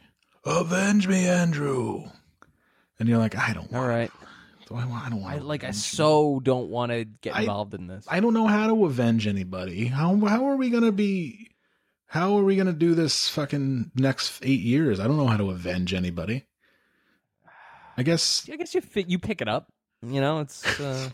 avenge 0.45 1.09
me, 1.09 1.27
Andrew," 1.27 2.05
and 2.99 3.09
you're 3.09 3.19
like, 3.19 3.37
"I 3.37 3.53
don't 3.53 3.73
All 3.73 3.81
want. 3.89 4.11
Right. 4.73 4.83
I, 4.85 4.87
want- 4.87 5.07
I 5.07 5.11
don't 5.11 5.21
want. 5.23 5.35
I 5.35 5.39
to 5.39 5.45
like. 5.45 5.65
I 5.65 5.71
so 5.73 6.41
don't 6.43 6.69
want 6.69 6.93
to 6.93 7.05
get 7.05 7.37
involved 7.39 7.75
in 7.75 7.87
this. 7.87 8.05
I 8.09 8.21
don't 8.21 8.35
know 8.35 8.47
how 8.47 8.67
to 8.69 8.85
avenge 8.87 9.27
anybody. 9.27 9.87
How 9.87 10.17
how 10.27 10.47
are 10.49 10.57
we 10.57 10.71
gonna 10.71 10.93
be? 10.93 11.49
How 12.07 12.37
are 12.39 12.43
we 12.45 12.57
gonna 12.57 12.73
do 12.73 12.95
this 12.95 13.29
fucking 13.29 13.93
next 13.95 14.41
eight 14.43 14.61
years? 14.61 15.01
I 15.01 15.07
don't 15.07 15.17
know 15.17 15.27
how 15.27 15.37
to 15.39 15.51
avenge 15.51 15.95
anybody. 15.95 16.45
I 17.97 18.03
guess 18.03 18.49
I 18.53 18.57
guess 18.57 18.75
you 18.75 18.81
fit. 18.81 19.09
You 19.09 19.19
pick 19.19 19.41
it 19.41 19.49
up. 19.49 19.69
You 20.05 20.21
know, 20.21 20.41
it's 20.41 20.65
uh, 20.81 21.09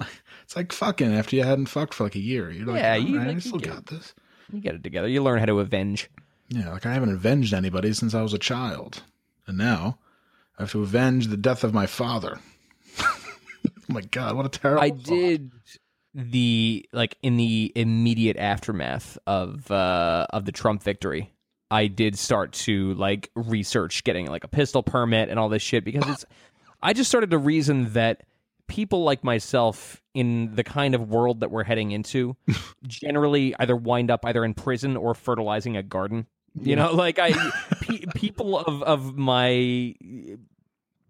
it's 0.45 0.57
like 0.57 0.73
fucking 0.73 1.15
after 1.15 1.37
you 1.37 1.45
hadn't 1.45 1.67
fucked 1.67 1.95
for 1.95 2.05
like 2.05 2.15
a 2.15 2.21
year. 2.21 2.51
You're 2.51 2.67
like, 2.67 2.81
Yeah, 2.83 2.93
"All 2.93 2.99
you- 2.99 3.19
right, 3.19 3.27
like, 3.29 3.37
I 3.37 3.41
still 3.41 3.59
get 3.59 3.75
got 3.75 3.87
this. 3.87 4.15
you 4.53 4.61
get 4.61 4.75
it 4.75 4.83
together. 4.83 5.09
You 5.09 5.23
learn 5.23 5.39
how 5.39 5.47
to 5.47 5.61
avenge. 5.61 6.09
Yeah, 6.49 6.71
like 6.73 6.87
I 6.87 6.95
haven't 6.95 7.13
avenged 7.13 7.53
anybody 7.53 7.93
since 7.93 8.15
I 8.15 8.23
was 8.23 8.33
a 8.33 8.39
child. 8.39 9.03
And 9.47 9.59
now 9.59 9.99
I 10.59 10.63
have 10.63 10.73
to 10.73 10.83
avenge 10.83 11.27
the 11.29 11.37
death 11.37 11.63
of 11.65 11.75
my 11.75 11.87
father. 11.87 12.39
Oh 13.89 13.93
my 13.93 14.03
god, 14.03 14.37
what 14.37 14.47
a 14.47 14.49
terrible 14.49 14.83
I 14.83 14.91
did 14.91 15.53
the 16.15 16.89
like 16.93 17.17
in 17.23 17.37
the 17.37 17.73
immediate 17.75 18.37
aftermath 18.37 19.19
of 19.27 19.71
uh 19.71 20.27
of 20.31 20.45
the 20.45 20.53
Trump 20.53 20.83
victory. 20.83 21.33
I 21.71 21.87
did 21.87 22.19
start 22.19 22.53
to 22.53 22.95
like 22.95 23.31
research 23.35 24.03
getting 24.05 24.27
like 24.27 24.45
a 24.45 24.49
pistol 24.49 24.83
permit 24.83 25.29
and 25.29 25.39
all 25.39 25.49
this 25.49 25.63
shit 25.63 25.85
because 25.85 26.09
it's 26.09 26.25
I 26.83 26.93
just 26.93 27.11
started 27.11 27.31
to 27.31 27.39
reason 27.39 27.93
that 27.93 28.23
people 28.69 29.03
like 29.03 29.25
myself 29.25 30.03
in 30.15 30.55
the 30.55 30.63
kind 30.65 30.95
of 30.95 31.09
world 31.09 31.41
that 31.41 31.51
we're 31.51 31.65
heading 31.65 31.91
into 31.91 32.37
generally 32.87 33.55
either 33.59 33.77
wind 33.77 34.11
up 34.11 34.25
either 34.25 34.45
in 34.45 34.55
prison 34.55 34.97
or 34.97 35.15
fertilizing 35.15 35.77
a 35.77 35.83
garden. 35.83 36.27
You 36.55 36.77
know, 36.77 36.93
like 36.93 37.19
I 37.19 37.33
pe- 37.83 38.07
people 38.15 38.59
of 38.59 38.83
of 38.83 39.17
my 39.17 39.95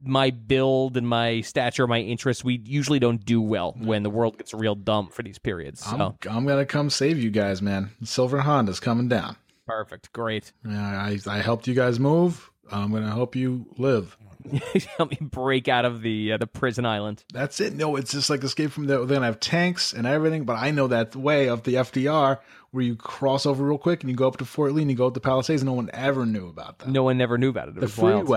my 0.03 0.31
build 0.31 0.97
and 0.97 1.09
my 1.09 1.41
stature, 1.41 1.87
my 1.87 2.01
interests, 2.01 2.45
we 2.45 2.61
usually 2.65 2.99
don't 2.99 3.25
do 3.25 3.41
well 3.41 3.75
when 3.79 4.03
the 4.03 4.11
world 4.11 4.39
gets 4.39 4.55
real 4.55 4.75
dumb 4.75 5.09
for 5.09 5.23
these 5.23 5.39
periods. 5.39 5.81
So 5.85 6.17
I'm, 6.27 6.37
I'm 6.37 6.47
gonna 6.47 6.67
come 6.67 6.91
save 6.91 7.19
you 7.19 7.31
guys, 7.31 7.61
man. 7.63 7.91
Silver 8.05 8.41
Honda's 8.41 8.81
coming 8.81 9.09
down. 9.09 9.37
perfect, 9.67 10.13
great. 10.13 10.53
Yeah, 10.67 10.81
I, 10.81 11.19
I 11.27 11.39
helped 11.39 11.67
you 11.67 11.75
guys 11.75 11.99
move. 11.99 12.51
I'm 12.71 12.93
gonna 12.93 13.13
help 13.13 13.35
you 13.37 13.67
live. 13.77 14.17
Help 14.97 15.11
me 15.11 15.19
break 15.21 15.69
out 15.69 15.85
of 15.85 16.01
the 16.01 16.33
uh, 16.33 16.37
the 16.39 16.47
prison 16.47 16.87
island. 16.87 17.23
That's 17.35 17.61
it. 17.61 17.75
No, 17.75 17.97
it's 17.97 18.13
just 18.13 18.31
like 18.31 18.43
escape 18.45 18.71
from 18.71 18.87
the. 18.87 18.99
They're 18.99 19.17
gonna 19.17 19.27
have 19.27 19.41
tanks 19.41 19.93
and 19.93 20.07
everything, 20.07 20.45
but 20.45 20.55
I 20.55 20.71
know 20.71 20.87
that 20.87 21.15
way 21.17 21.49
of 21.49 21.65
the 21.65 21.75
FDR 21.75 22.39
where 22.71 22.85
you 22.85 22.97
cross 22.97 23.47
over 23.47 23.65
real 23.65 23.79
quick 23.79 24.03
and 24.03 24.09
you 24.09 24.17
go 24.17 24.29
up 24.29 24.37
to 24.39 24.45
Fort 24.45 24.73
Lee 24.73 24.83
and 24.83 24.91
you 24.91 24.97
go 24.97 25.09
up 25.09 25.15
to 25.15 25.21
Palisades. 25.21 25.65
No 25.65 25.73
one 25.73 25.91
ever 25.93 26.25
knew 26.25 26.49
about 26.49 26.79
that. 26.79 26.89
No 26.89 27.03
one 27.03 27.19
never 27.19 27.37
knew 27.37 27.51
about 27.51 27.69
it. 27.69 27.73
It 27.73 27.81
the 27.81 27.87
was 27.87 27.97
wild. 27.99 28.29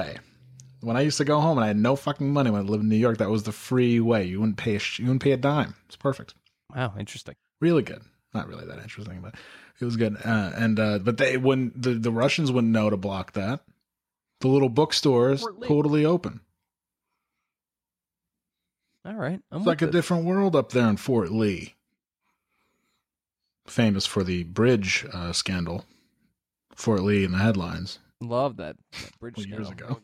Freeway. 0.81 0.87
When 0.87 0.97
I 0.97 1.01
used 1.01 1.17
to 1.19 1.25
go 1.25 1.39
home 1.39 1.57
and 1.57 1.65
I 1.65 1.67
had 1.67 1.77
no 1.77 1.95
fucking 1.95 2.31
money 2.33 2.49
when 2.51 2.61
I 2.61 2.63
lived 2.63 2.83
in 2.83 2.89
New 2.89 2.95
York, 2.95 3.17
that 3.19 3.29
was 3.29 3.43
the 3.43 3.51
free 3.51 3.99
way. 3.99 4.25
You 4.25 4.39
wouldn't 4.39 4.57
pay 4.57 4.75
a 4.75 4.79
sh- 4.79 4.99
you 4.99 5.05
wouldn't 5.05 5.23
pay 5.23 5.31
a 5.31 5.37
dime. 5.37 5.75
It's 5.87 5.95
perfect. 5.95 6.33
Wow, 6.75 6.93
interesting. 6.97 7.35
Really 7.59 7.83
good. 7.83 8.01
Not 8.33 8.47
really 8.47 8.65
that 8.65 8.79
interesting, 8.81 9.19
but 9.21 9.35
it 9.79 9.85
was 9.85 9.97
good. 9.97 10.15
Uh, 10.23 10.51
and 10.55 10.79
uh, 10.79 10.99
but 10.99 11.17
they 11.17 11.37
wouldn't. 11.37 11.81
The, 11.81 11.91
the 11.95 12.11
Russians 12.11 12.51
wouldn't 12.51 12.71
know 12.73 12.89
to 12.89 12.97
block 12.97 13.33
that. 13.33 13.61
The 14.39 14.47
little 14.47 14.69
bookstores 14.69 15.41
Fort 15.41 15.61
totally 15.67 16.05
open. 16.05 16.39
All 19.05 19.15
right, 19.15 19.39
I'm 19.51 19.59
It's 19.59 19.67
like 19.67 19.81
a 19.81 19.85
with 19.85 19.93
this. 19.93 19.99
different 20.03 20.25
world 20.25 20.55
up 20.55 20.71
there 20.71 20.87
in 20.87 20.97
Fort 20.97 21.31
Lee. 21.31 21.73
Famous 23.65 24.05
for 24.05 24.23
the 24.23 24.43
bridge 24.43 25.05
uh, 25.11 25.33
scandal. 25.33 25.85
Fort 26.75 27.01
Lee 27.01 27.23
in 27.23 27.31
the 27.31 27.37
headlines. 27.39 27.99
Love 28.21 28.57
that, 28.57 28.75
that 28.91 29.19
bridge 29.19 29.37
Well, 29.37 29.47
years 29.47 29.67
scandal. 29.67 29.97
ago. 29.97 30.01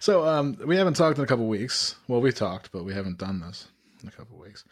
So 0.00 0.26
um, 0.26 0.58
we 0.64 0.76
haven't 0.76 0.94
talked 0.94 1.18
in 1.18 1.24
a 1.24 1.26
couple 1.26 1.46
weeks. 1.46 1.96
Well, 2.08 2.20
we've 2.20 2.34
talked, 2.34 2.72
but 2.72 2.84
we 2.84 2.94
haven't 2.94 3.18
done 3.18 3.40
this 3.40 3.68
in 4.02 4.08
a 4.08 4.12
couple 4.12 4.38
weeks. 4.38 4.64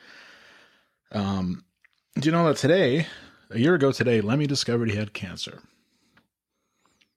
Um, 1.11 1.65
do 2.19 2.27
you 2.27 2.33
know 2.33 2.47
that 2.47 2.57
today, 2.57 3.07
a 3.51 3.59
year 3.59 3.75
ago 3.75 3.93
today, 3.93 4.21
Lemmy 4.21 4.47
discovered 4.47 4.91
he 4.91 4.97
had 4.97 5.13
cancer. 5.13 5.61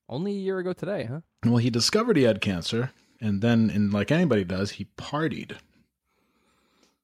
Only 0.08 0.32
a 0.32 0.40
year 0.40 0.60
ago 0.60 0.74
today, 0.74 1.06
huh? 1.06 1.22
Well, 1.44 1.58
he 1.58 1.70
discovered 1.70 2.16
he 2.16 2.24
had 2.24 2.42
cancer, 2.42 2.92
and 3.20 3.42
then, 3.42 3.70
and 3.70 3.92
like 3.92 4.12
anybody 4.12 4.44
does, 4.44 4.72
he 4.72 4.88
partied. 4.98 5.58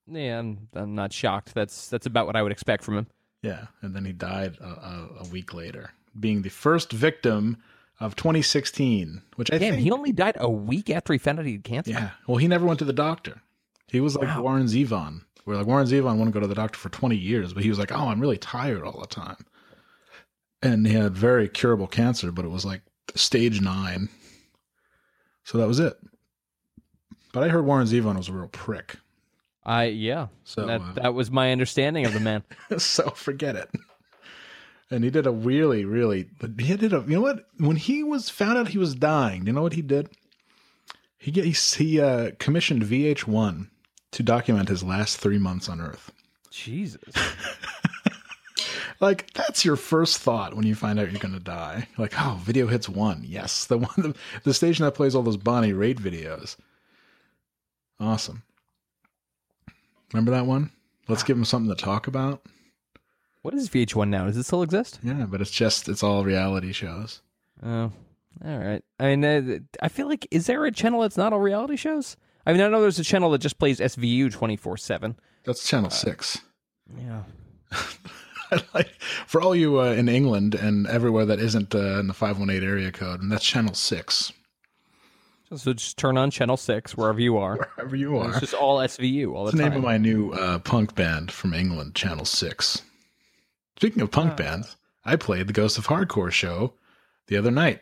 Yeah, 0.07 0.39
I'm, 0.39 0.67
I'm 0.73 0.95
not 0.95 1.13
shocked. 1.13 1.53
That's 1.53 1.87
that's 1.87 2.05
about 2.05 2.27
what 2.27 2.35
I 2.35 2.43
would 2.43 2.51
expect 2.51 2.83
from 2.83 2.97
him. 2.97 3.07
Yeah, 3.41 3.67
and 3.81 3.95
then 3.95 4.05
he 4.05 4.11
died 4.11 4.57
a, 4.61 4.65
a, 4.65 5.09
a 5.21 5.23
week 5.29 5.53
later, 5.53 5.91
being 6.19 6.41
the 6.41 6.49
first 6.49 6.91
victim 6.91 7.57
of 8.01 8.15
2016, 8.17 9.21
which 9.35 9.51
I 9.51 9.57
Damn, 9.57 9.73
think. 9.75 9.83
he 9.83 9.91
only 9.91 10.11
died 10.11 10.35
a 10.39 10.49
week 10.49 10.89
after 10.89 11.13
he 11.13 11.19
found 11.19 11.39
out 11.39 11.45
he 11.45 11.53
had 11.53 11.63
cancer. 11.63 11.91
yeah, 11.91 12.09
well, 12.27 12.37
he 12.37 12.47
never 12.47 12.65
went 12.65 12.79
to 12.79 12.85
the 12.85 12.91
doctor. 12.93 13.41
He 13.87 13.99
was 14.01 14.15
like 14.15 14.27
Wow. 14.27 14.41
Warren 14.43 14.65
Zevon, 14.65 15.21
where 15.45 15.55
like 15.57 15.67
Warren 15.67 15.87
Zevon 15.87 16.17
wouldn't 16.17 16.33
go 16.33 16.39
to 16.39 16.47
the 16.47 16.55
doctor 16.55 16.77
for 16.79 16.89
20 16.89 17.15
years, 17.15 17.53
but 17.53 17.63
he 17.63 17.69
was 17.69 17.77
like, 17.79 17.91
"Oh, 17.91 18.07
I'm 18.09 18.19
really 18.19 18.37
tired 18.37 18.83
all 18.83 18.99
the 18.99 19.07
time," 19.07 19.45
and 20.61 20.85
he 20.87 20.93
had 20.93 21.13
very 21.15 21.47
curable 21.47 21.87
cancer, 21.87 22.31
but 22.31 22.43
it 22.45 22.49
was 22.49 22.65
like 22.65 22.81
stage 23.15 23.61
nine. 23.61 24.09
So 25.43 25.57
that 25.57 25.67
was 25.67 25.79
it. 25.79 25.97
But 27.33 27.43
I 27.43 27.49
heard 27.49 27.65
Warren 27.65 27.87
Zevon 27.87 28.17
was 28.17 28.29
a 28.29 28.33
real 28.33 28.47
prick. 28.47 28.95
I 29.63 29.85
yeah. 29.85 30.27
So 30.43 30.65
that 30.65 30.81
uh, 30.81 30.93
that 30.93 31.13
was 31.13 31.29
my 31.29 31.51
understanding 31.51 32.05
of 32.05 32.13
the 32.13 32.19
man. 32.19 32.43
so 32.77 33.09
forget 33.11 33.55
it. 33.55 33.69
And 34.91 35.03
he 35.03 35.09
did 35.09 35.25
a 35.25 35.31
really, 35.31 35.85
really. 35.85 36.27
He 36.59 36.75
did 36.75 36.93
a. 36.93 36.97
You 37.07 37.15
know 37.15 37.21
what? 37.21 37.45
When 37.57 37.77
he 37.77 38.03
was 38.03 38.29
found 38.29 38.57
out 38.57 38.67
he 38.67 38.77
was 38.77 38.93
dying, 38.93 39.47
you 39.47 39.53
know 39.53 39.61
what 39.61 39.73
he 39.73 39.81
did? 39.81 40.09
He 41.17 41.31
he, 41.31 41.51
he 41.51 41.99
uh, 41.99 42.31
commissioned 42.39 42.83
VH1 42.83 43.69
to 44.11 44.23
document 44.23 44.69
his 44.69 44.83
last 44.83 45.17
three 45.17 45.37
months 45.37 45.69
on 45.69 45.79
Earth. 45.79 46.11
Jesus. 46.51 47.01
Like 49.01 49.33
that's 49.33 49.65
your 49.65 49.75
first 49.75 50.19
thought 50.19 50.53
when 50.53 50.65
you 50.65 50.75
find 50.75 50.99
out 50.99 51.11
you're 51.11 51.19
going 51.19 51.33
to 51.33 51.39
die. 51.39 51.87
Like, 51.97 52.13
oh, 52.19 52.39
Video 52.43 52.67
Hits 52.67 52.87
One, 52.87 53.23
yes, 53.25 53.65
the 53.65 53.79
one, 53.79 53.91
the, 53.97 54.15
the 54.43 54.53
station 54.53 54.85
that 54.85 54.93
plays 54.93 55.15
all 55.15 55.23
those 55.23 55.37
Bonnie 55.37 55.73
Raitt 55.73 55.99
videos. 55.99 56.55
Awesome. 57.99 58.43
Remember 60.13 60.31
that 60.31 60.45
one? 60.45 60.71
Let's 61.07 61.23
give 61.23 61.35
him 61.35 61.45
something 61.45 61.75
to 61.75 61.83
talk 61.83 62.07
about. 62.07 62.43
What 63.41 63.53
is 63.53 63.69
VH1 63.69 64.09
now? 64.09 64.25
Does 64.25 64.37
it 64.37 64.43
still 64.43 64.61
exist? 64.63 64.99
Yeah, 65.03 65.25
but 65.27 65.41
it's 65.41 65.51
just 65.51 65.89
it's 65.89 66.03
all 66.03 66.23
reality 66.23 66.71
shows. 66.73 67.21
Oh, 67.63 67.91
all 68.45 68.57
right. 68.57 68.83
I 68.99 69.15
mean, 69.15 69.25
uh, 69.25 69.59
I 69.81 69.87
feel 69.87 70.07
like 70.07 70.27
is 70.31 70.45
there 70.47 70.63
a 70.65 70.71
channel 70.71 71.01
that's 71.01 71.17
not 71.17 71.33
all 71.33 71.39
reality 71.39 71.75
shows? 71.75 72.17
I 72.45 72.53
mean, 72.53 72.61
I 72.61 72.67
know 72.69 72.81
there's 72.81 72.99
a 72.99 73.03
channel 73.03 73.31
that 73.31 73.39
just 73.41 73.57
plays 73.59 73.79
SVU 73.79 74.31
twenty 74.31 74.55
four 74.55 74.77
seven. 74.77 75.15
That's 75.43 75.67
Channel 75.67 75.89
Six. 75.89 76.39
Yeah. 76.97 77.23
for 79.27 79.41
all 79.41 79.55
you 79.55 79.79
uh, 79.79 79.85
in 79.93 80.09
England 80.09 80.55
and 80.55 80.85
everywhere 80.87 81.25
that 81.25 81.39
isn't 81.39 81.73
uh, 81.73 81.99
in 81.99 82.07
the 82.07 82.13
518 82.13 82.67
area 82.67 82.91
code, 82.91 83.21
and 83.21 83.31
that's 83.31 83.45
Channel 83.45 83.73
6, 83.73 84.33
So 85.55 85.73
just 85.73 85.97
turn 85.97 86.17
on 86.17 86.31
channel 86.31 86.57
six 86.57 86.97
wherever 86.97 87.19
you 87.21 87.37
are. 87.37 87.69
wherever 87.75 87.95
you 87.95 88.17
are. 88.17 88.29
It's 88.31 88.39
just 88.41 88.53
all 88.53 88.79
SVU 88.79 89.33
all 89.33 89.45
the 89.45 89.49
It's 89.51 89.57
the 89.57 89.63
time. 89.63 89.71
name 89.71 89.77
of 89.79 89.85
my 89.85 89.97
new 89.97 90.31
uh, 90.31 90.59
punk 90.59 90.95
band 90.95 91.31
from 91.31 91.53
England, 91.53 91.95
Channel 91.95 92.25
6. 92.25 92.81
Speaking 93.81 94.03
of 94.03 94.11
punk 94.11 94.37
bands, 94.37 94.77
I 95.03 95.15
played 95.15 95.47
the 95.47 95.53
Ghost 95.53 95.79
of 95.79 95.87
Hardcore 95.87 96.31
show 96.31 96.75
the 97.25 97.35
other 97.35 97.49
night. 97.49 97.81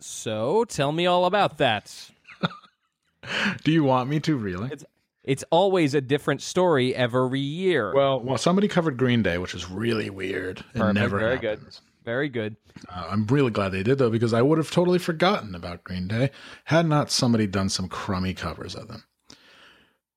so 0.00 0.64
tell 0.64 0.90
me 0.90 1.06
all 1.06 1.24
about 1.24 1.58
that. 1.58 2.10
Do 3.62 3.70
you 3.70 3.84
want 3.84 4.10
me 4.10 4.18
to 4.18 4.34
really? 4.34 4.72
It's 5.22 5.44
always 5.52 5.94
a 5.94 6.00
different 6.00 6.42
story 6.42 6.92
every 6.92 7.38
year. 7.38 7.94
Well, 7.94 8.18
well, 8.18 8.38
somebody 8.38 8.66
covered 8.66 8.96
Green 8.96 9.22
Day, 9.22 9.38
which 9.38 9.54
is 9.54 9.70
really 9.70 10.10
weird. 10.10 10.58
It 10.58 10.78
Perfect, 10.78 10.94
never 10.94 11.20
very 11.20 11.38
good. 11.38 11.60
Very 12.04 12.28
good. 12.28 12.56
Uh, 12.88 13.06
I'm 13.08 13.28
really 13.28 13.52
glad 13.52 13.68
they 13.68 13.84
did 13.84 13.98
though, 13.98 14.10
because 14.10 14.34
I 14.34 14.42
would 14.42 14.58
have 14.58 14.72
totally 14.72 14.98
forgotten 14.98 15.54
about 15.54 15.84
Green 15.84 16.08
Day 16.08 16.32
had 16.64 16.86
not 16.86 17.12
somebody 17.12 17.46
done 17.46 17.68
some 17.68 17.88
crummy 17.88 18.34
covers 18.34 18.74
of 18.74 18.88
them. 18.88 19.04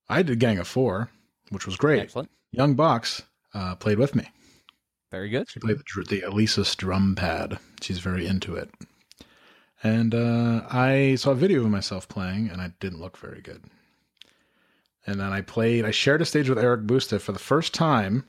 I 0.10 0.24
did 0.24 0.40
Gang 0.40 0.58
of 0.58 0.68
Four, 0.68 1.12
which 1.50 1.68
was 1.68 1.76
great. 1.76 2.02
Excellent. 2.02 2.32
Young 2.52 2.74
Box 2.74 3.22
uh, 3.54 3.76
played 3.76 4.00
with 4.00 4.16
me. 4.16 4.30
Very 5.12 5.30
good. 5.30 5.50
She 5.50 5.60
played 5.60 5.78
the, 5.78 6.06
the 6.10 6.22
Alesis 6.22 6.76
drum 6.76 7.16
pad. 7.16 7.60
She's 7.82 8.00
very 8.00 8.26
into 8.26 8.56
it. 8.56 8.70
And 9.84 10.16
uh, 10.16 10.62
I 10.72 11.16
saw 11.16 11.32
a 11.32 11.36
video 11.36 11.62
of 11.62 11.70
myself 11.70 12.08
playing, 12.08 12.50
and 12.50 12.62
I 12.62 12.72
didn't 12.80 13.02
look 13.02 13.18
very 13.18 13.42
good. 13.42 13.64
And 15.06 15.20
then 15.20 15.32
I 15.34 15.42
played. 15.42 15.86
I 15.86 15.92
shared 15.92 16.22
a 16.22 16.26
stage 16.26 16.50
with 16.50 16.58
Eric 16.58 16.82
Busta 16.84 17.20
for 17.20 17.34
the 17.34 17.40
first 17.40 17.74
time 17.74 18.28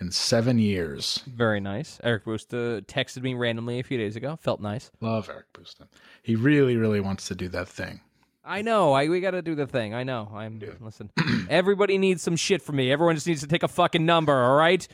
in 0.00 0.10
seven 0.10 0.58
years. 0.58 1.22
Very 1.26 1.60
nice. 1.60 2.00
Eric 2.02 2.24
Busta 2.24 2.84
texted 2.86 3.22
me 3.22 3.34
randomly 3.34 3.78
a 3.78 3.84
few 3.84 3.98
days 3.98 4.16
ago. 4.16 4.36
Felt 4.40 4.60
nice. 4.60 4.90
Love 5.00 5.28
Eric 5.28 5.52
Busta. 5.52 5.86
He 6.22 6.34
really, 6.34 6.76
really 6.76 7.00
wants 7.00 7.28
to 7.28 7.34
do 7.34 7.48
that 7.48 7.68
thing. 7.68 8.00
I 8.46 8.62
know. 8.62 8.92
I 8.92 9.08
we 9.08 9.20
got 9.20 9.32
to 9.32 9.42
do 9.42 9.54
the 9.54 9.66
thing. 9.66 9.92
I 9.92 10.04
know. 10.04 10.30
I'm 10.32 10.60
listen. 10.80 11.10
Everybody 11.50 11.98
needs 11.98 12.22
some 12.22 12.36
shit 12.36 12.62
from 12.62 12.76
me. 12.76 12.92
Everyone 12.92 13.14
just 13.16 13.26
needs 13.26 13.40
to 13.40 13.46
take 13.48 13.62
a 13.64 13.68
fucking 13.68 14.06
number. 14.06 14.32
All 14.32 14.56
right. 14.56 14.86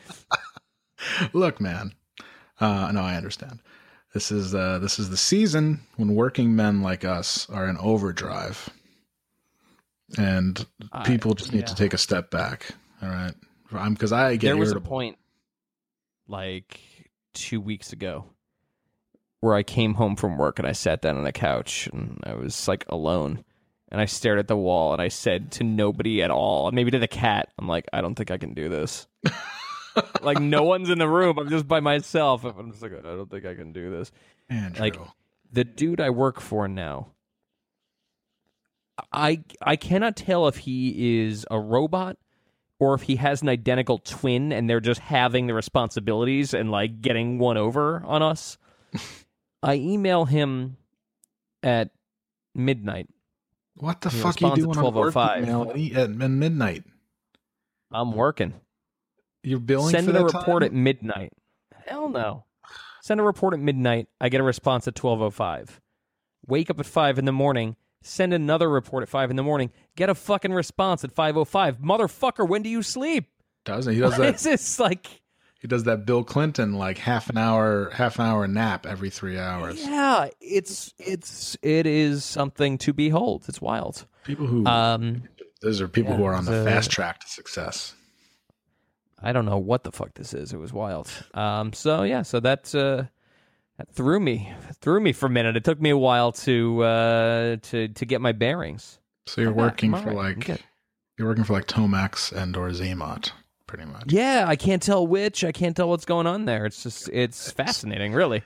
Look, 1.32 1.60
man. 1.60 1.92
Uh, 2.60 2.90
no, 2.92 3.00
I 3.02 3.16
understand. 3.16 3.60
This 4.14 4.30
is 4.30 4.54
uh, 4.54 4.78
this 4.78 4.98
is 4.98 5.10
the 5.10 5.16
season 5.16 5.80
when 5.96 6.14
working 6.14 6.54
men 6.56 6.82
like 6.82 7.04
us 7.04 7.48
are 7.50 7.68
in 7.68 7.76
overdrive, 7.78 8.68
and 10.18 10.64
I- 10.92 11.04
people 11.04 11.34
just 11.34 11.52
need 11.52 11.66
to 11.66 11.74
take 11.74 11.92
a 11.94 11.98
step 11.98 12.30
back. 12.30 12.74
All 13.02 13.08
right, 13.08 13.34
I'm 13.72 13.94
because 13.94 14.12
I 14.12 14.36
get 14.36 14.48
there 14.48 14.56
was 14.56 14.70
irritable. 14.70 14.86
a 14.86 14.88
point, 14.90 15.18
like 16.28 16.80
two 17.34 17.60
weeks 17.60 17.92
ago, 17.92 18.26
where 19.42 19.56
I 19.56 19.64
came 19.64 19.94
home 19.94 20.14
from 20.14 20.38
work 20.38 20.60
and 20.60 20.68
I 20.68 20.72
sat 20.72 21.02
down 21.02 21.18
on 21.18 21.26
a 21.26 21.32
couch 21.32 21.88
and 21.92 22.20
I 22.22 22.34
was 22.34 22.68
like 22.68 22.84
alone. 22.88 23.44
And 23.90 24.00
I 24.00 24.04
stared 24.04 24.38
at 24.38 24.46
the 24.46 24.56
wall 24.56 24.92
and 24.92 25.02
I 25.02 25.08
said 25.08 25.50
to 25.52 25.64
nobody 25.64 26.22
at 26.22 26.30
all, 26.30 26.70
maybe 26.70 26.92
to 26.92 26.98
the 27.00 27.08
cat, 27.08 27.48
I'm 27.58 27.66
like, 27.66 27.86
I 27.92 28.00
don't 28.00 28.14
think 28.14 28.30
I 28.30 28.38
can 28.38 28.54
do 28.54 28.68
this. 28.68 29.08
like 30.22 30.38
no 30.38 30.62
one's 30.62 30.90
in 30.90 30.98
the 30.98 31.08
room. 31.08 31.40
I'm 31.40 31.48
just 31.50 31.66
by 31.66 31.80
myself. 31.80 32.44
I'm 32.44 32.70
just 32.70 32.82
like, 32.82 32.92
I 32.92 33.02
don't 33.02 33.28
think 33.28 33.44
I 33.44 33.56
can 33.56 33.72
do 33.72 33.90
this. 33.90 34.12
Andrew. 34.48 34.80
like- 34.80 34.96
the 35.52 35.64
dude 35.64 36.00
I 36.00 36.10
work 36.10 36.40
for 36.40 36.68
now, 36.68 37.08
I 39.12 39.42
I 39.60 39.74
cannot 39.74 40.16
tell 40.16 40.46
if 40.46 40.58
he 40.58 41.24
is 41.24 41.44
a 41.50 41.58
robot 41.58 42.16
or 42.78 42.94
if 42.94 43.02
he 43.02 43.16
has 43.16 43.42
an 43.42 43.48
identical 43.48 43.98
twin 43.98 44.52
and 44.52 44.70
they're 44.70 44.80
just 44.80 45.00
having 45.00 45.48
the 45.48 45.54
responsibilities 45.54 46.54
and 46.54 46.70
like 46.70 47.00
getting 47.02 47.38
one 47.38 47.56
over 47.56 48.02
on 48.06 48.22
us. 48.22 48.56
I 49.62 49.74
email 49.74 50.24
him 50.24 50.76
at 51.62 51.90
midnight. 52.54 53.08
what 53.76 54.00
the 54.00 54.10
he 54.10 54.18
fuck 54.20 54.40
you 54.40 54.48
at 54.48 54.54
doing 54.56 54.76
on 54.76 54.94
work 54.94 55.14
12:05. 55.14 55.42
email 55.42 56.00
at, 56.00 56.10
midnight? 56.30 56.84
I'm 57.92 58.12
working. 58.12 58.54
You're 59.42 59.58
billing 59.60 59.90
Send 59.90 60.06
for 60.08 60.16
a 60.16 60.24
report 60.24 60.62
time? 60.62 60.64
at 60.64 60.72
midnight. 60.72 61.32
Hell 61.86 62.08
no. 62.08 62.44
Send 63.02 63.20
a 63.20 63.24
report 63.24 63.54
at 63.54 63.60
midnight. 63.60 64.08
I 64.20 64.28
get 64.28 64.40
a 64.40 64.44
response 64.44 64.86
at 64.88 64.94
12:05. 64.94 65.80
Wake 66.46 66.70
up 66.70 66.80
at 66.80 66.86
5 66.86 67.18
in 67.18 67.24
the 67.24 67.32
morning. 67.32 67.76
Send 68.02 68.32
another 68.32 68.68
report 68.68 69.02
at 69.02 69.08
5 69.08 69.30
in 69.30 69.36
the 69.36 69.42
morning. 69.44 69.70
Get 69.96 70.10
a 70.10 70.14
fucking 70.14 70.52
response 70.52 71.04
at 71.04 71.12
5:05. 71.14 71.78
Motherfucker, 71.78 72.48
when 72.48 72.62
do 72.62 72.68
you 72.68 72.82
sleep? 72.82 73.28
Doesn't 73.64 73.94
he? 73.94 74.00
Does 74.00 74.16
that? 74.18 74.34
is 74.34 74.42
this 74.42 74.80
like 74.80 75.21
He 75.62 75.68
does 75.68 75.84
that 75.84 76.04
Bill 76.04 76.24
Clinton 76.24 76.72
like 76.72 76.98
half 76.98 77.30
an 77.30 77.38
hour, 77.38 77.90
half 77.90 78.18
an 78.18 78.26
hour 78.26 78.48
nap 78.48 78.84
every 78.84 79.10
three 79.10 79.38
hours. 79.38 79.80
Yeah, 79.80 80.28
it's 80.40 80.92
it's 80.98 81.56
it 81.62 81.86
is 81.86 82.24
something 82.24 82.78
to 82.78 82.92
behold. 82.92 83.44
It's 83.46 83.62
wild. 83.62 84.04
People 84.24 84.48
who 84.48 84.66
Um 84.66 85.22
those 85.60 85.80
are 85.80 85.86
people 85.86 86.14
yeah, 86.14 86.16
who 86.16 86.24
are 86.24 86.34
on 86.34 86.46
the 86.46 86.52
it's, 86.52 86.66
uh, 86.66 86.70
fast 86.70 86.90
track 86.90 87.20
to 87.20 87.28
success. 87.28 87.94
I 89.22 89.32
don't 89.32 89.44
know 89.44 89.58
what 89.58 89.84
the 89.84 89.92
fuck 89.92 90.14
this 90.14 90.34
is. 90.34 90.52
It 90.52 90.56
was 90.56 90.72
wild. 90.72 91.08
Um, 91.32 91.72
so 91.72 92.02
yeah, 92.02 92.22
so 92.22 92.40
that 92.40 92.74
uh, 92.74 93.04
that 93.78 93.88
threw 93.92 94.18
me 94.18 94.52
threw 94.80 94.98
me 94.98 95.12
for 95.12 95.26
a 95.26 95.30
minute. 95.30 95.56
It 95.56 95.62
took 95.62 95.80
me 95.80 95.90
a 95.90 95.96
while 95.96 96.32
to 96.32 96.82
uh, 96.82 97.56
to 97.62 97.86
to 97.86 98.04
get 98.04 98.20
my 98.20 98.32
bearings. 98.32 98.98
So 99.26 99.40
you're 99.40 99.50
I'm 99.50 99.56
working 99.56 99.94
for 99.94 100.10
right. 100.10 100.48
Like 100.48 100.60
you're 101.16 101.28
working 101.28 101.44
for 101.44 101.52
like 101.52 101.66
Tomax 101.66 102.32
and 102.32 102.56
or 102.56 102.70
Xamot, 102.70 103.30
pretty 103.72 103.90
much. 103.90 104.12
Yeah, 104.12 104.44
I 104.46 104.54
can't 104.56 104.82
tell 104.82 105.06
which. 105.06 105.44
I 105.44 105.50
can't 105.52 105.74
tell 105.74 105.88
what's 105.88 106.04
going 106.04 106.26
on 106.26 106.44
there. 106.44 106.66
It's 106.66 106.82
just 106.82 107.08
it's 107.08 107.50
fascinating, 107.50 108.12
really. 108.12 108.42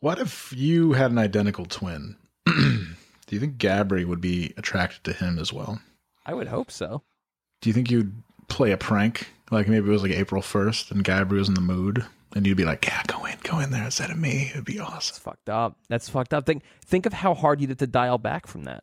What 0.00 0.18
if 0.18 0.52
you 0.54 0.92
had 0.92 1.10
an 1.10 1.16
identical 1.18 1.64
twin? 1.64 2.16
Do 2.46 2.86
you 3.30 3.40
think 3.40 3.56
Gabri 3.56 4.04
would 4.04 4.20
be 4.20 4.52
attracted 4.58 5.02
to 5.04 5.12
him 5.14 5.38
as 5.38 5.50
well? 5.50 5.80
I 6.26 6.34
would 6.34 6.48
hope 6.48 6.70
so. 6.70 7.02
Do 7.62 7.70
you 7.70 7.72
think 7.74 7.90
you'd 7.90 8.22
play 8.48 8.72
a 8.72 8.76
prank? 8.76 9.28
Like 9.50 9.66
maybe 9.66 9.88
it 9.88 9.92
was 9.92 10.02
like 10.02 10.12
April 10.12 10.42
1st 10.42 10.90
and 10.90 11.04
Gabri 11.04 11.38
was 11.38 11.48
in 11.48 11.54
the 11.54 11.60
mood 11.62 12.04
and 12.36 12.46
you'd 12.46 12.56
be 12.56 12.64
like, 12.64 12.86
yeah, 12.86 13.02
go 13.06 13.24
in, 13.24 13.36
go 13.42 13.58
in 13.60 13.70
there 13.70 13.84
instead 13.84 14.10
of 14.10 14.18
me. 14.18 14.50
It'd 14.52 14.64
be 14.66 14.74
It's 14.74 14.82
awesome. 14.82 15.22
fucked 15.22 15.48
up. 15.48 15.76
That's 15.88 16.08
fucked 16.08 16.34
up. 16.34 16.44
Think 16.44 16.62
think 16.84 17.06
of 17.06 17.12
how 17.14 17.32
hard 17.34 17.60
you'd 17.60 17.70
have 17.70 17.78
to 17.78 17.86
dial 17.86 18.18
back 18.18 18.46
from 18.46 18.64
that. 18.64 18.82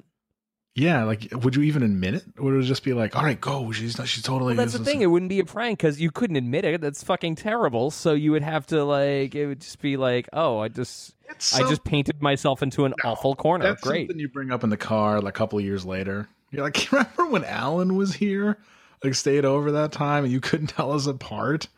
Yeah, 0.80 1.06
like 1.06 1.28
would 1.32 1.56
you 1.56 1.63
even 1.63 1.82
admit 1.82 2.13
it? 2.13 2.24
Would 2.38 2.54
it 2.54 2.62
just 2.62 2.84
be 2.84 2.94
like, 2.94 3.16
all 3.16 3.24
right, 3.24 3.42
go. 3.42 3.72
She's 3.72 3.98
not, 3.98 4.08
she's 4.08 4.22
totally. 4.24 4.56
Well, 4.56 4.63
that's 4.63 4.78
the 4.78 4.86
thing. 4.86 5.02
It 5.02 5.08
wouldn't 5.08 5.30
be 5.30 5.40
a 5.40 5.44
prank 5.46 5.80
because 5.80 6.00
you 6.00 6.12
couldn't 6.12 6.36
admit 6.36 6.66
it. 6.66 6.82
That's 6.82 7.04
fucking 7.04 7.34
terrible. 7.34 7.90
So 7.90 8.13
you 8.13 8.32
would 8.34 8.44
have 8.44 8.68
to 8.68 8.84
like. 8.84 9.34
It 9.34 9.48
would 9.48 9.62
just 9.62 9.82
be 9.82 9.98
like, 9.98 10.30
oh, 10.34 10.60
I 10.60 10.68
just, 10.68 11.16
It's 11.30 11.56
I 11.60 11.68
just 11.68 11.84
painted 11.84 12.22
myself 12.22 12.62
into 12.62 12.86
an 12.86 12.94
awful 13.04 13.36
corner. 13.36 13.66
That's 13.66 13.82
Great. 13.82 14.08
something 14.08 14.20
you 14.20 14.30
bring 14.30 14.52
up 14.52 14.63
in 14.63 14.70
the 14.70 14.78
car 14.78 15.20
like 15.20 15.34
a 15.34 15.38
couple 15.38 15.60
years 15.60 15.84
later. 15.84 16.30
You're 16.52 16.63
like, 16.63 16.88
remember 16.92 17.26
when 17.26 17.44
Alan 17.44 17.96
was 17.96 18.13
here? 18.13 18.60
Like 19.04 19.16
stayed 19.16 19.46
over 19.46 19.72
that 19.72 19.92
time 19.92 20.26
and 20.26 20.32
you 20.32 20.40
couldn't 20.40 20.68
tell 20.76 20.92
us 20.92 21.08
apart? 21.08 21.70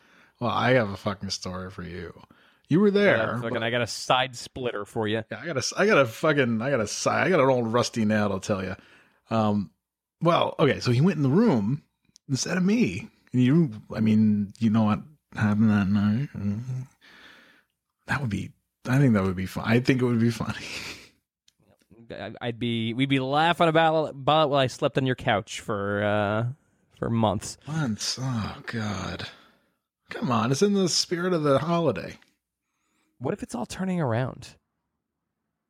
Well, 0.42 0.52
I 0.52 0.72
have 0.72 0.90
a 0.90 0.98
fucking 0.98 1.30
story 1.30 1.72
for 1.72 1.84
you. 1.84 2.14
You 2.68 2.82
were 2.82 2.92
there. 2.92 3.32
a 3.32 3.38
fucking- 3.38 3.54
but- 3.54 3.64
I 3.64 3.70
got 3.72 3.82
a 3.82 3.88
side 3.88 4.36
splitter 4.36 4.84
for 4.84 5.08
you. 5.08 5.24
yeah, 5.32 5.40
I 5.42 5.46
got 5.46 5.58
a, 5.58 5.64
I 5.78 5.86
got 5.86 5.98
a 6.00 6.06
fucking, 6.06 6.62
I 6.62 6.70
got 6.70 6.82
a, 6.82 6.88
si- 6.88 7.10
I 7.10 7.30
got 7.30 7.40
an 7.40 7.50
old 7.50 7.72
rusty 7.72 8.04
nail. 8.04 8.30
I'll 8.34 8.42
tell 8.42 8.62
you. 8.62 8.76
Um, 9.30 9.72
well, 10.22 10.56
okay, 10.60 10.80
so 10.80 10.92
he 10.92 11.02
went 11.02 11.18
in 11.18 11.24
the 11.24 11.30
room 11.30 11.84
instead 12.28 12.58
of 12.58 12.64
me. 12.64 13.10
And 13.34 13.44
you, 13.44 13.72
I 13.96 14.00
mean, 14.00 14.54
you 14.60 14.70
know 14.70 14.84
what 14.84 15.00
happened 15.36 15.70
that 15.70 15.88
night? 15.88 16.30
That 18.08 18.22
would 18.22 18.30
be. 18.30 18.52
I 18.88 18.98
think 18.98 19.14
that 19.14 19.24
would 19.24 19.36
be 19.36 19.46
fun. 19.46 19.66
I 19.68 19.80
think 19.80 20.02
it 20.02 20.06
would 20.06 20.20
be 20.20 20.32
funny. 20.32 20.66
I'd 22.42 22.58
be, 22.58 22.94
we'd 22.96 23.10
be 23.10 23.20
laughing 23.20 23.68
about 23.68 24.10
about 24.10 24.46
it 24.46 24.50
while 24.50 24.60
I 24.60 24.66
slept 24.66 24.98
on 24.98 25.06
your 25.06 25.16
couch 25.16 25.60
for 25.60 26.04
uh 26.04 26.46
for 26.98 27.10
months. 27.10 27.58
Months. 27.68 28.18
Oh 28.20 28.58
God. 28.66 29.28
Come 30.10 30.32
on, 30.32 30.52
it's 30.52 30.64
in 30.64 30.74
the 30.74 30.90
spirit 30.90 31.34
of 31.34 31.44
the 31.44 31.60
holiday. 31.60 32.18
What 33.20 33.34
if 33.34 33.44
it's 33.44 33.54
all 33.54 33.68
turning 33.68 34.02
around? 34.02 34.56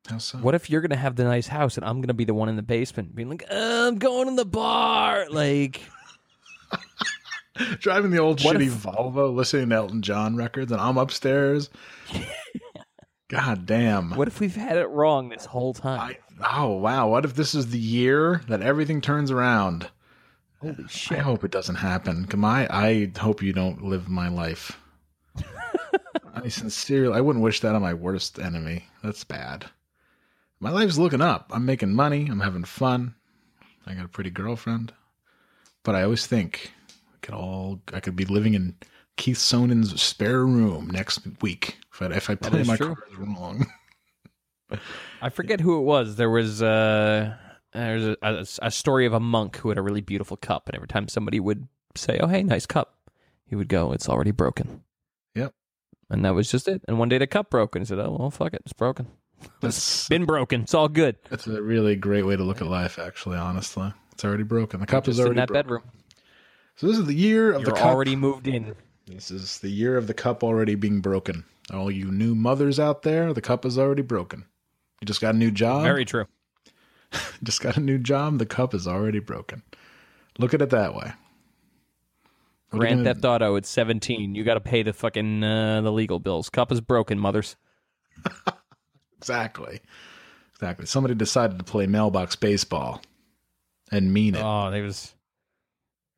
How 0.09 0.17
so? 0.17 0.37
What 0.39 0.55
if 0.55 0.69
you're 0.69 0.81
gonna 0.81 0.95
have 0.95 1.15
the 1.15 1.23
nice 1.23 1.47
house 1.47 1.77
and 1.77 1.85
I'm 1.85 2.01
gonna 2.01 2.13
be 2.13 2.25
the 2.25 2.33
one 2.33 2.49
in 2.49 2.55
the 2.55 2.63
basement, 2.63 3.15
being 3.15 3.29
like, 3.29 3.43
uh, 3.51 3.87
I'm 3.87 3.97
going 3.97 4.27
to 4.27 4.35
the 4.35 4.45
bar, 4.45 5.27
like. 5.31 5.81
Driving 7.79 8.11
the 8.11 8.19
old 8.19 8.41
What 8.43 8.55
shitty 8.55 8.67
if- 8.67 8.83
Volvo, 8.83 9.33
listening 9.35 9.69
to 9.69 9.75
Elton 9.75 10.01
John 10.01 10.35
records, 10.37 10.71
and 10.71 10.79
I'm 10.79 10.97
upstairs. 10.97 11.69
God 13.29 13.65
damn. 13.65 14.15
What 14.15 14.27
if 14.27 14.39
we've 14.39 14.55
had 14.55 14.77
it 14.77 14.87
wrong 14.87 15.29
this 15.29 15.45
whole 15.45 15.73
time? 15.73 15.99
I, 15.99 16.17
oh 16.57 16.77
wow! 16.77 17.09
What 17.09 17.25
if 17.25 17.35
this 17.35 17.53
is 17.53 17.69
the 17.69 17.77
year 17.77 18.41
that 18.47 18.61
everything 18.61 19.01
turns 19.01 19.29
around? 19.29 19.89
Holy 20.61 20.87
shit! 20.87 21.19
I 21.19 21.21
hope 21.21 21.43
it 21.43 21.51
doesn't 21.51 21.75
happen. 21.75 22.25
Come 22.25 22.43
I, 22.43 22.67
I 22.71 23.11
hope 23.19 23.43
you 23.43 23.53
don't 23.53 23.83
live 23.83 24.09
my 24.09 24.29
life. 24.29 24.79
I 26.33 26.47
sincerely, 26.47 27.15
I 27.15 27.21
wouldn't 27.21 27.43
wish 27.43 27.59
that 27.59 27.75
on 27.75 27.81
my 27.81 27.93
worst 27.93 28.39
enemy. 28.39 28.85
That's 29.03 29.23
bad. 29.23 29.65
My 30.59 30.71
life's 30.71 30.97
looking 30.97 31.21
up. 31.21 31.51
I'm 31.53 31.65
making 31.65 31.93
money. 31.93 32.27
I'm 32.29 32.41
having 32.41 32.65
fun. 32.65 33.15
I 33.85 33.93
got 33.93 34.05
a 34.05 34.09
pretty 34.09 34.29
girlfriend. 34.29 34.93
But 35.83 35.95
I 35.95 36.03
always 36.03 36.27
think 36.27 36.73
I 37.13 37.17
could 37.21 37.33
all, 37.33 37.79
I 37.93 38.01
could 38.01 38.15
be 38.15 38.25
living 38.25 38.53
in 38.53 38.75
Keith 39.15 39.37
Sonin's 39.37 40.01
spare 40.01 40.45
room 40.45 40.89
next 40.89 41.21
week 41.41 41.77
if 41.93 42.01
I, 42.01 42.05
if 42.15 42.29
I 42.29 42.35
play 42.35 42.63
my 42.63 42.75
true. 42.75 42.95
cards 42.95 43.17
wrong. 43.17 43.67
I 45.21 45.29
forget 45.29 45.61
who 45.61 45.77
it 45.77 45.83
was. 45.83 46.15
There 46.15 46.29
was 46.29 46.61
uh, 46.61 47.35
there's 47.73 48.05
a, 48.05 48.17
a, 48.21 48.45
a 48.61 48.71
story 48.71 49.05
of 49.05 49.13
a 49.13 49.19
monk 49.19 49.57
who 49.57 49.69
had 49.69 49.77
a 49.77 49.81
really 49.81 50.01
beautiful 50.01 50.37
cup, 50.37 50.67
and 50.67 50.75
every 50.75 50.87
time 50.87 51.07
somebody 51.07 51.39
would 51.39 51.67
say, 51.95 52.19
"Oh, 52.19 52.27
hey, 52.27 52.43
nice 52.43 52.65
cup," 52.65 53.09
he 53.45 53.55
would 53.55 53.67
go, 53.67 53.91
"It's 53.91 54.07
already 54.07 54.31
broken." 54.31 54.83
Yep. 55.35 55.53
And 56.09 56.23
that 56.23 56.35
was 56.35 56.51
just 56.51 56.67
it. 56.67 56.83
And 56.87 56.99
one 56.99 57.09
day 57.09 57.17
the 57.17 57.27
cup 57.27 57.49
broke, 57.49 57.75
and 57.75 57.83
he 57.83 57.87
said, 57.87 57.99
"Oh, 57.99 58.15
well, 58.17 58.31
fuck 58.31 58.53
it, 58.53 58.61
it's 58.63 58.73
broken. 58.73 59.07
That's, 59.61 60.07
Been 60.07 60.25
broken. 60.25 60.61
It's 60.61 60.73
all 60.73 60.87
good." 60.87 61.17
that's 61.29 61.47
a 61.47 61.61
really 61.61 61.95
great 61.95 62.23
way 62.25 62.35
to 62.35 62.43
look 62.43 62.61
at 62.61 62.67
life, 62.67 62.97
actually, 62.99 63.37
honestly. 63.37 63.93
It's 64.13 64.23
already 64.25 64.43
broken. 64.43 64.79
The 64.79 64.85
cup 64.85 65.05
Just 65.05 65.19
is 65.19 65.25
in 65.25 65.35
that 65.35 65.47
broken. 65.47 65.53
bedroom. 65.53 65.83
So 66.75 66.87
this 66.87 66.97
is 66.97 67.05
the 67.05 67.13
year 67.13 67.51
of 67.53 67.61
You're 67.61 67.71
the 67.71 67.77
cup. 67.77 67.85
already 67.85 68.15
moved 68.15 68.47
in. 68.47 68.75
This 69.07 69.31
is 69.31 69.59
the 69.59 69.69
year 69.69 69.97
of 69.97 70.07
the 70.07 70.13
cup 70.13 70.43
already 70.43 70.75
being 70.75 71.01
broken. 71.01 71.43
All 71.73 71.89
you 71.91 72.11
new 72.11 72.35
mothers 72.35 72.79
out 72.79 73.01
there, 73.03 73.33
the 73.33 73.41
cup 73.41 73.65
is 73.65 73.77
already 73.77 74.01
broken. 74.01 74.45
You 75.01 75.05
just 75.05 75.21
got 75.21 75.35
a 75.35 75.37
new 75.37 75.51
job. 75.51 75.83
Very 75.83 76.05
true. 76.05 76.25
just 77.43 77.61
got 77.61 77.77
a 77.77 77.79
new 77.81 77.97
job. 77.97 78.39
The 78.39 78.45
cup 78.45 78.73
is 78.73 78.87
already 78.87 79.19
broken. 79.19 79.63
Look 80.37 80.53
at 80.53 80.61
it 80.61 80.69
that 80.69 80.93
way. 80.95 81.13
What 82.69 82.79
Grand 82.79 82.99
gonna- 83.03 83.13
Theft 83.15 83.25
Auto 83.25 83.55
at 83.55 83.65
17. 83.65 84.35
You 84.35 84.43
got 84.43 84.53
to 84.55 84.59
pay 84.61 84.83
the 84.83 84.93
fucking 84.93 85.43
uh, 85.43 85.81
the 85.81 85.91
legal 85.91 86.19
bills. 86.19 86.49
Cup 86.49 86.71
is 86.71 86.81
broken, 86.81 87.17
mothers. 87.19 87.55
Exactly. 89.19 89.79
Exactly. 90.55 90.85
Somebody 90.85 91.15
decided 91.15 91.57
to 91.59 91.63
play 91.63 91.85
mailbox 91.87 92.35
baseball 92.35 93.01
and 93.91 94.13
mean 94.13 94.35
it. 94.35 94.41
Oh, 94.43 94.71
they 94.71 94.81
was 94.81 95.13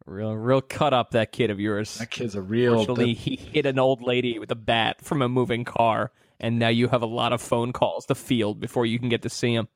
real, 0.06 0.36
real 0.36 0.62
cut 0.62 0.94
up 0.94 1.12
that 1.12 1.32
kid 1.32 1.50
of 1.52 1.60
yours. 1.60 1.98
that 2.00 2.10
kid's 2.12 2.36
a 2.36 2.42
real. 2.42 2.78
Fortunately, 2.78 3.14
he 3.14 3.36
hit 3.36 3.66
an 3.66 3.78
old 3.80 4.02
lady 4.02 4.40
with 4.40 4.50
a 4.52 4.56
bat 4.56 5.02
from 5.02 5.22
a 5.22 5.30
moving 5.30 5.64
car, 5.64 6.12
and 6.40 6.58
now 6.58 6.70
you 6.70 6.88
have 6.88 7.02
a 7.04 7.06
lot 7.08 7.34
of 7.34 7.42
phone 7.42 7.72
calls 7.72 8.06
to 8.08 8.16
field 8.16 8.60
before 8.60 8.86
you 8.86 8.98
can 9.00 9.10
get 9.10 9.22
to 9.24 9.30
see 9.30 9.54
him. 9.54 9.68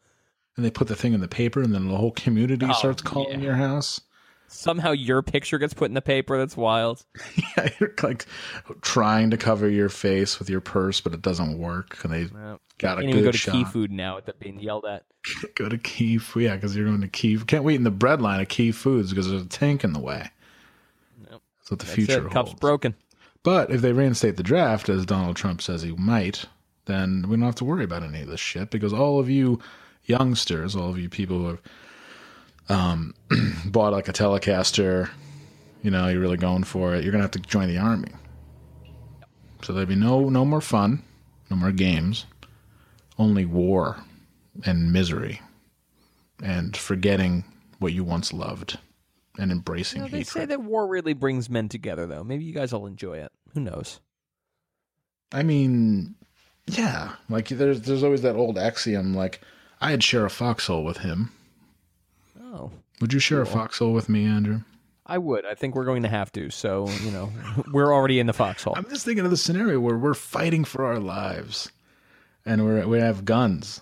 and 0.58 0.66
they 0.66 0.72
put 0.72 0.88
the 0.88 0.96
thing 0.96 1.14
in 1.14 1.20
the 1.22 1.28
paper, 1.28 1.62
and 1.62 1.74
then 1.74 1.88
the 1.88 1.98
whole 1.98 2.12
community 2.12 2.66
Oh, 2.70 2.74
starts 2.74 3.02
calling 3.02 3.40
yeah. 3.40 3.46
your 3.46 3.56
house. 3.56 4.02
Somehow 4.48 4.92
your 4.92 5.22
picture 5.22 5.58
gets 5.58 5.74
put 5.74 5.86
in 5.86 5.94
the 5.94 6.02
paper. 6.02 6.38
That's 6.38 6.56
wild. 6.56 7.06
yeah, 7.58 7.70
you're 7.80 7.94
like 8.04 8.26
trying 8.82 9.32
to 9.32 9.38
cover 9.38 9.70
your 9.70 9.90
face 9.90 10.40
with 10.40 10.50
your 10.50 10.62
purse, 10.62 11.02
but 11.02 11.14
it 11.14 11.22
doesn't 11.22 11.58
work. 11.58 12.04
And 12.04 12.14
they 12.14 12.26
Well, 12.26 12.62
got 12.78 13.00
a 13.00 13.04
good 13.04 13.24
go 13.24 13.32
to 13.32 13.38
shot. 13.38 13.54
Key 13.54 13.64
Food 13.66 13.92
now 13.92 14.16
without 14.16 14.40
being 14.40 14.60
yelled 14.60 14.86
at. 14.86 15.04
Go 15.56 15.68
to 15.70 15.78
Key 15.80 16.20
Food. 16.20 16.44
Yeah, 16.44 16.56
because 16.56 16.76
you're 16.76 16.86
going 16.86 17.02
to 17.02 17.08
Key. 17.08 17.40
Can't 17.40 17.64
wait 17.64 17.76
in 17.76 17.84
the 17.84 17.92
bread 17.92 18.22
line 18.22 18.40
at 18.40 18.50
Key 18.50 18.72
Foods 18.72 19.10
because 19.10 19.28
there's 19.30 19.42
a 19.42 19.48
tank 19.48 19.84
in 19.84 19.94
the 19.94 20.00
way. 20.00 20.30
Yep. 21.32 21.42
That's 21.58 21.72
what 21.72 21.80
the 21.80 21.86
That's 21.86 21.96
future 21.96 22.28
it. 22.28 22.32
Cup's 22.32 22.54
broken. 22.54 22.96
But 23.42 23.72
if 23.72 23.82
they 23.82 23.92
reinstate 23.94 24.38
the 24.38 24.44
draft, 24.44 24.88
as 24.90 25.06
Donald 25.06 25.36
Trump 25.36 25.62
says 25.62 25.82
he 25.82 25.92
might, 25.94 26.46
then 26.86 27.26
we 27.28 27.36
don't 27.38 27.46
have 27.46 27.56
to 27.56 27.66
worry 27.66 27.84
about 27.84 28.04
any 28.04 28.22
of 28.22 28.28
this 28.28 28.40
shit 28.40 28.70
because 28.70 28.94
all 28.94 29.20
of 29.20 29.30
you 29.30 29.60
youngsters, 30.04 30.76
all 30.76 30.90
of 30.90 31.00
you 31.00 31.10
people 31.10 31.38
who 31.38 31.48
have 31.48 31.62
um, 32.70 33.14
bought 33.66 33.94
like 33.94 34.08
a 34.08 34.14
Telecaster, 34.14 35.10
you 35.82 35.92
know, 35.92 36.08
you're 36.08 36.22
really 36.22 36.38
going 36.38 36.64
for 36.64 36.96
it, 36.96 37.04
you're 37.04 37.12
going 37.12 37.22
to 37.22 37.26
have 37.26 37.32
to 37.32 37.40
join 37.40 37.68
the 37.68 37.78
army. 37.78 38.12
So 39.62 39.74
there'd 39.74 39.88
be 39.88 39.96
no 39.96 40.30
no 40.30 40.46
more 40.46 40.62
fun, 40.62 41.02
no 41.50 41.58
more 41.58 41.72
games, 41.72 42.26
only 43.18 43.46
war 43.46 43.98
and 44.64 44.92
misery 44.94 45.42
and 46.44 46.76
forgetting 46.76 47.44
what 47.80 47.94
you 47.94 48.04
once 48.04 48.32
loved 48.34 48.78
and 49.38 49.52
embracing 49.52 50.00
You 50.00 50.06
know, 50.06 50.12
they 50.12 50.18
hatred. 50.20 50.34
say 50.34 50.46
that 50.46 50.62
war 50.62 50.88
really 50.88 51.14
brings 51.14 51.50
men 51.50 51.68
together, 51.68 52.06
though. 52.06 52.24
Maybe 52.24 52.44
you 52.44 52.54
guys 52.54 52.72
will 52.74 52.86
enjoy 52.88 53.18
it. 53.18 53.32
Who 53.54 53.60
knows? 53.60 54.00
I 55.32 55.44
mean, 55.44 56.16
yeah, 56.68 57.14
like 57.30 57.50
there's 57.50 57.82
there's 57.82 58.04
always 58.04 58.22
that 58.22 58.36
old 58.36 58.58
axiom 58.58 59.14
like 59.14 59.42
I'd 59.82 60.04
share 60.04 60.26
a 60.26 60.30
foxhole 60.30 60.84
with 60.84 60.98
him. 60.98 61.32
Oh, 62.56 62.72
Would 63.02 63.12
you 63.12 63.20
share 63.20 63.42
a 63.42 63.46
foxhole 63.46 63.92
with 63.94 64.08
me, 64.08 64.26
Andrew? 64.26 64.62
I 65.06 65.18
would. 65.18 65.46
I 65.46 65.54
think 65.54 65.76
we're 65.76 65.86
going 65.86 66.04
to 66.04 66.10
have 66.10 66.32
to. 66.32 66.50
So 66.50 66.88
you 67.04 67.12
know, 67.12 67.32
we're 67.72 67.94
already 67.94 68.20
in 68.20 68.28
the 68.28 68.34
foxhole. 68.34 68.74
I'm 68.76 68.90
just 68.90 69.06
thinking 69.06 69.26
of 69.26 69.32
the 69.32 69.38
scenario 69.38 69.80
where 69.80 69.98
we're 69.98 70.14
fighting 70.14 70.64
for 70.64 70.86
our 70.86 71.00
lives, 71.00 71.70
and 72.46 72.64
we're 72.64 72.88
we 72.88 73.00
have 73.00 73.26
guns, 73.26 73.82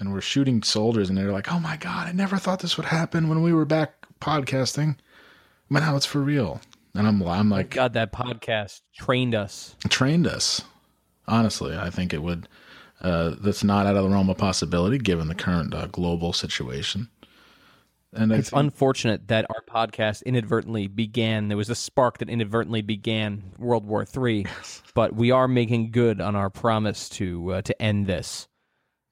and 0.00 0.12
we're 0.12 0.20
shooting 0.20 0.62
soldiers, 0.62 1.08
and 1.08 1.16
they're 1.16 1.32
like, 1.32 1.50
"Oh 1.50 1.60
my 1.60 1.76
god, 1.76 2.08
I 2.08 2.12
never 2.12 2.36
thought 2.36 2.60
this 2.60 2.76
would 2.76 2.86
happen 2.86 3.28
when 3.28 3.42
we 3.42 3.52
were 3.52 3.64
back 3.64 4.06
podcasting, 4.20 4.96
but 5.70 5.80
now 5.80 5.96
it's 5.96 6.06
for 6.06 6.20
real." 6.20 6.60
And 6.94 7.06
I'm 7.06 7.22
I'm 7.22 7.48
like, 7.48 7.70
God, 7.70 7.94
that 7.94 8.12
podcast 8.12 8.82
trained 8.94 9.34
us. 9.34 9.76
trained 9.88 10.26
us. 10.26 10.60
Honestly, 11.26 11.76
I 11.76 11.88
think 11.88 12.12
it 12.12 12.22
would. 12.22 12.48
Uh, 13.00 13.34
that's 13.40 13.64
not 13.64 13.86
out 13.86 13.96
of 13.96 14.04
the 14.04 14.08
realm 14.10 14.30
of 14.30 14.36
possibility 14.36 14.96
given 14.96 15.26
the 15.26 15.34
current 15.34 15.74
uh, 15.74 15.86
global 15.86 16.32
situation. 16.32 17.08
And 18.14 18.30
It's 18.30 18.52
unfortunate 18.52 19.28
that 19.28 19.46
our 19.48 19.62
podcast 19.66 20.22
inadvertently 20.24 20.86
began. 20.86 21.48
There 21.48 21.56
was 21.56 21.70
a 21.70 21.74
spark 21.74 22.18
that 22.18 22.28
inadvertently 22.28 22.82
began 22.82 23.52
World 23.58 23.86
War 23.86 24.04
III, 24.14 24.46
but 24.94 25.14
we 25.14 25.30
are 25.30 25.48
making 25.48 25.92
good 25.92 26.20
on 26.20 26.36
our 26.36 26.50
promise 26.50 27.08
to 27.10 27.54
uh, 27.54 27.62
to 27.62 27.82
end 27.82 28.06
this. 28.06 28.48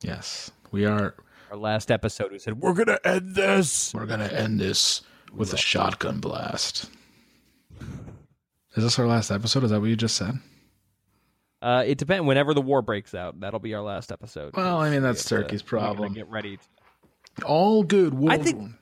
yes, 0.03 0.51
we 0.71 0.85
are. 0.85 1.15
Our 1.51 1.57
last 1.57 1.91
episode, 1.91 2.31
we 2.31 2.39
said 2.39 2.61
we're 2.61 2.75
gonna 2.75 2.99
end 3.03 3.35
this. 3.35 3.95
We're 3.95 4.05
gonna 4.07 4.27
end 4.27 4.61
this 4.61 5.01
with 5.33 5.53
a 5.55 5.57
shotgun 5.57 6.21
blast. 6.21 6.91
Is 8.77 8.85
this 8.85 8.99
our 8.99 9.07
last 9.07 9.31
episode? 9.31 9.65
Is 9.65 9.71
that 9.71 9.81
what 9.81 9.89
you 9.91 9.97
just 9.97 10.15
said? 10.17 10.39
Uh, 11.63 11.83
it 11.87 11.99
depends. 11.99 12.25
Whenever 12.27 12.55
the 12.55 12.61
war 12.61 12.83
breaks 12.83 13.15
out, 13.15 13.41
that'll 13.41 13.59
be 13.61 13.75
our 13.75 13.83
last 13.83 14.13
episode. 14.13 14.55
Well, 14.57 14.77
I 14.79 14.91
mean 14.91 15.03
that's 15.03 15.25
to- 15.25 15.37
Turkey's 15.37 15.63
problem. 15.63 16.13
Get 16.15 16.29
ready. 16.29 16.59
All 17.45 17.83
good 17.83 18.13
World. 18.15 18.33
I 18.39 18.43
think- 18.43 18.73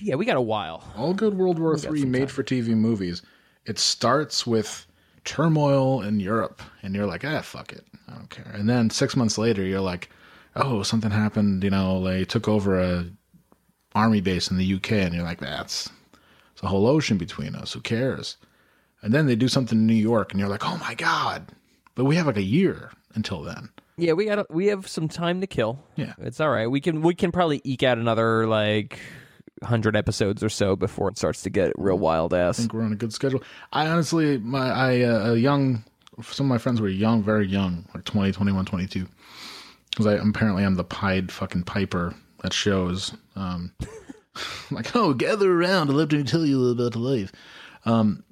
Yeah, 0.00 0.16
we 0.16 0.24
got 0.24 0.36
a 0.36 0.40
while. 0.42 0.84
all 0.96 1.14
good 1.14 1.34
World 1.34 1.58
War 1.58 1.76
III 1.76 2.04
made 2.06 2.30
for 2.30 2.42
TV 2.42 2.68
movies. 2.68 3.22
It 3.66 3.78
starts 3.78 4.46
with 4.46 4.86
turmoil 5.24 6.02
in 6.02 6.20
Europe, 6.20 6.60
and 6.82 6.94
you're 6.94 7.06
like, 7.06 7.24
ah, 7.24 7.40
fuck 7.40 7.72
it, 7.72 7.84
I 8.08 8.14
don't 8.14 8.30
care. 8.30 8.50
And 8.52 8.68
then 8.68 8.90
six 8.90 9.16
months 9.16 9.38
later, 9.38 9.62
you're 9.62 9.80
like, 9.80 10.10
oh, 10.56 10.82
something 10.82 11.10
happened. 11.10 11.64
You 11.64 11.70
know, 11.70 12.02
they 12.04 12.24
took 12.24 12.46
over 12.48 12.78
a 12.78 13.06
army 13.94 14.20
base 14.20 14.50
in 14.50 14.58
the 14.58 14.74
UK, 14.74 14.92
and 14.92 15.14
you're 15.14 15.24
like, 15.24 15.40
that's 15.40 15.88
it's 16.52 16.62
a 16.62 16.68
whole 16.68 16.86
ocean 16.86 17.16
between 17.18 17.54
us. 17.54 17.72
Who 17.72 17.80
cares? 17.80 18.36
And 19.02 19.12
then 19.12 19.26
they 19.26 19.36
do 19.36 19.48
something 19.48 19.78
in 19.78 19.86
New 19.86 19.94
York, 19.94 20.32
and 20.32 20.40
you're 20.40 20.48
like, 20.48 20.66
oh 20.66 20.76
my 20.78 20.94
god. 20.94 21.52
But 21.94 22.04
we 22.04 22.16
have 22.16 22.26
like 22.26 22.36
a 22.36 22.42
year 22.42 22.90
until 23.14 23.42
then. 23.42 23.70
Yeah, 23.96 24.14
we 24.14 24.24
got 24.26 24.52
we 24.52 24.66
have 24.66 24.88
some 24.88 25.08
time 25.08 25.40
to 25.40 25.46
kill. 25.46 25.78
Yeah. 25.96 26.14
It's 26.18 26.40
all 26.40 26.50
right. 26.50 26.66
We 26.66 26.80
can 26.80 27.02
we 27.02 27.14
can 27.14 27.30
probably 27.30 27.60
eke 27.64 27.84
out 27.84 27.98
another 27.98 28.46
like 28.46 28.98
hundred 29.64 29.96
episodes 29.96 30.42
or 30.42 30.48
so 30.48 30.76
before 30.76 31.08
it 31.08 31.18
starts 31.18 31.42
to 31.42 31.50
get 31.50 31.72
real 31.76 31.98
wild 31.98 32.34
ass. 32.34 32.58
I 32.58 32.62
think 32.62 32.74
we're 32.74 32.82
on 32.82 32.92
a 32.92 32.96
good 32.96 33.12
schedule. 33.12 33.42
I 33.72 33.86
honestly, 33.86 34.38
my 34.38 34.70
I 34.70 35.00
uh, 35.02 35.32
a 35.32 35.36
young, 35.36 35.84
some 36.22 36.46
of 36.46 36.50
my 36.50 36.58
friends 36.58 36.80
were 36.80 36.88
young, 36.88 37.22
very 37.22 37.46
young, 37.46 37.86
like 37.94 38.04
20, 38.04 38.32
21, 38.32 38.64
22. 38.64 39.06
Because 39.90 40.06
I 40.06 40.14
apparently 40.14 40.64
I'm 40.64 40.74
the 40.74 40.84
pied 40.84 41.30
fucking 41.30 41.64
piper 41.64 42.14
at 42.42 42.52
shows. 42.52 43.14
Um, 43.36 43.72
like, 44.70 44.94
oh, 44.94 45.14
gather 45.14 45.50
around. 45.50 45.90
I'd 45.90 45.96
love 45.96 46.08
to 46.10 46.24
tell 46.24 46.44
you 46.44 46.58
a 46.58 46.60
little 46.60 46.86
about 46.86 46.98
life. 46.98 47.32
Um, 47.84 48.24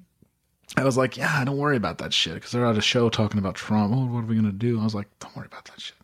I 0.76 0.84
was 0.84 0.96
like, 0.96 1.16
yeah, 1.16 1.44
don't 1.44 1.58
worry 1.58 1.76
about 1.76 1.98
that 1.98 2.12
shit. 2.12 2.34
Because 2.34 2.52
they're 2.52 2.64
at 2.64 2.78
a 2.78 2.82
show 2.82 3.08
talking 3.08 3.38
about 3.38 3.54
Trump. 3.54 3.94
Oh, 3.94 4.06
what 4.06 4.24
are 4.24 4.26
we 4.26 4.36
gonna 4.36 4.52
do? 4.52 4.80
I 4.80 4.84
was 4.84 4.94
like, 4.94 5.08
don't 5.20 5.36
worry 5.36 5.46
about 5.46 5.66
that 5.66 5.80
shit. 5.80 5.96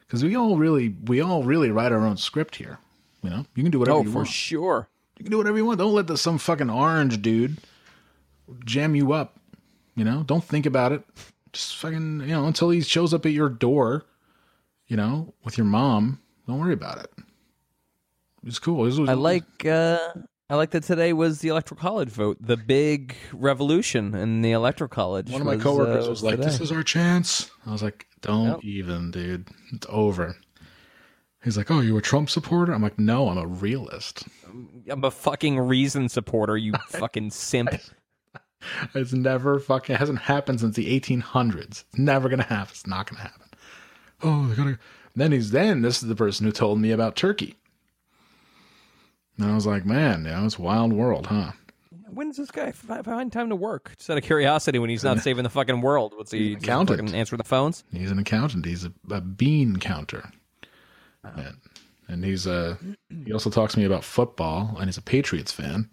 Because 0.00 0.22
we 0.22 0.36
all 0.36 0.58
really, 0.58 0.94
we 1.04 1.20
all 1.20 1.42
really 1.42 1.70
write 1.70 1.92
our 1.92 2.04
own 2.04 2.16
script 2.16 2.56
here. 2.56 2.78
You 3.22 3.30
know, 3.30 3.46
you 3.54 3.62
can 3.62 3.70
do 3.70 3.78
whatever 3.78 3.98
you 3.98 4.02
want. 4.02 4.06
Oh, 4.06 4.08
you 4.08 4.12
for 4.12 4.18
want. 4.18 4.28
sure. 4.28 4.88
You 5.18 5.24
can 5.24 5.30
do 5.30 5.38
whatever 5.38 5.56
you 5.56 5.64
want. 5.64 5.78
Don't 5.78 5.94
let 5.94 6.06
the, 6.06 6.16
some 6.18 6.38
fucking 6.38 6.70
orange 6.70 7.22
dude 7.22 7.58
jam 8.64 8.94
you 8.94 9.12
up. 9.12 9.38
You 9.94 10.04
know, 10.04 10.22
don't 10.24 10.42
think 10.42 10.66
about 10.66 10.92
it. 10.92 11.04
Just 11.52 11.76
fucking, 11.76 12.20
you 12.20 12.28
know, 12.28 12.46
until 12.46 12.70
he 12.70 12.80
shows 12.80 13.12
up 13.12 13.26
at 13.26 13.32
your 13.32 13.48
door, 13.50 14.04
you 14.88 14.96
know, 14.96 15.34
with 15.44 15.58
your 15.58 15.66
mom. 15.66 16.20
Don't 16.48 16.58
worry 16.58 16.72
about 16.72 16.98
it. 16.98 17.10
It's 18.44 18.58
cool. 18.58 18.84
This 18.84 18.98
was, 18.98 19.08
I 19.08 19.12
like 19.12 19.64
uh 19.64 19.98
I 20.50 20.56
like 20.56 20.70
that 20.70 20.82
today 20.82 21.12
was 21.12 21.40
the 21.40 21.48
electoral 21.48 21.80
college 21.80 22.08
vote, 22.08 22.36
the 22.40 22.56
big 22.56 23.14
revolution 23.32 24.14
in 24.14 24.42
the 24.42 24.52
electoral 24.52 24.88
college. 24.88 25.30
one 25.30 25.40
of 25.40 25.46
my 25.46 25.54
was, 25.54 25.62
coworkers 25.62 26.06
uh, 26.06 26.10
was 26.10 26.22
like, 26.22 26.36
today. 26.36 26.48
"This 26.48 26.60
is 26.60 26.72
our 26.72 26.82
chance." 26.82 27.50
I 27.66 27.70
was 27.72 27.82
like, 27.82 28.06
"Don't 28.20 28.46
Yep. 28.46 28.64
even, 28.64 29.10
dude. 29.12 29.48
It's 29.72 29.86
over." 29.88 30.36
He's 31.44 31.56
like, 31.56 31.70
"Oh, 31.70 31.80
you 31.80 31.96
a 31.96 32.02
Trump 32.02 32.30
supporter?" 32.30 32.72
I'm 32.72 32.82
like, 32.82 32.98
"No, 32.98 33.28
I'm 33.28 33.38
a 33.38 33.46
realist." 33.46 34.24
I'm 34.88 35.02
a 35.04 35.10
fucking 35.10 35.58
reason 35.58 36.08
supporter, 36.08 36.56
you 36.56 36.72
fucking 36.88 37.30
simp. 37.30 37.70
It's 38.94 39.12
never 39.12 39.58
fucking. 39.58 39.94
It 39.94 39.98
hasn't 39.98 40.20
happened 40.20 40.60
since 40.60 40.76
the 40.76 41.00
1800s. 41.00 41.64
It's 41.64 41.98
never 41.98 42.28
gonna 42.28 42.42
happen. 42.44 42.70
It's 42.70 42.86
not 42.86 43.10
gonna 43.10 43.22
happen. 43.22 43.48
Oh, 44.22 44.46
they 44.46 44.54
gotta. 44.54 44.78
Then 45.16 45.32
he's 45.32 45.50
then. 45.50 45.82
This 45.82 46.02
is 46.02 46.08
the 46.08 46.14
person 46.14 46.46
who 46.46 46.52
told 46.52 46.78
me 46.80 46.90
about 46.90 47.16
Turkey. 47.16 47.56
And 49.38 49.50
I 49.50 49.54
was 49.54 49.66
like, 49.66 49.84
man, 49.84 50.24
you 50.24 50.30
know, 50.30 50.44
it's 50.44 50.58
wild 50.58 50.92
world, 50.92 51.26
huh? 51.26 51.52
When's 52.08 52.36
this 52.36 52.50
guy 52.50 52.72
find 52.72 53.32
time 53.32 53.48
to 53.48 53.56
work? 53.56 53.94
Just 53.96 54.10
out 54.10 54.18
of 54.18 54.22
curiosity, 54.24 54.78
when 54.78 54.90
he's 54.90 55.02
not 55.02 55.18
saving 55.22 55.44
the 55.44 55.50
fucking 55.50 55.80
world, 55.80 56.12
what's 56.14 56.30
he? 56.30 56.52
accountant. 56.52 57.14
answer 57.14 57.36
the 57.38 57.44
phones. 57.44 57.84
He's 57.90 58.10
an 58.10 58.18
accountant. 58.18 58.66
He's 58.66 58.84
a, 58.84 58.92
a 59.10 59.20
bean 59.22 59.78
counter. 59.78 60.30
Uh-huh. 61.24 61.40
And, 61.40 61.56
and 62.08 62.24
he's 62.24 62.46
a. 62.46 62.78
He 63.24 63.32
also 63.32 63.50
talks 63.50 63.74
to 63.74 63.78
me 63.78 63.84
about 63.84 64.04
football, 64.04 64.76
and 64.78 64.86
he's 64.86 64.98
a 64.98 65.02
Patriots 65.02 65.52
fan. 65.52 65.88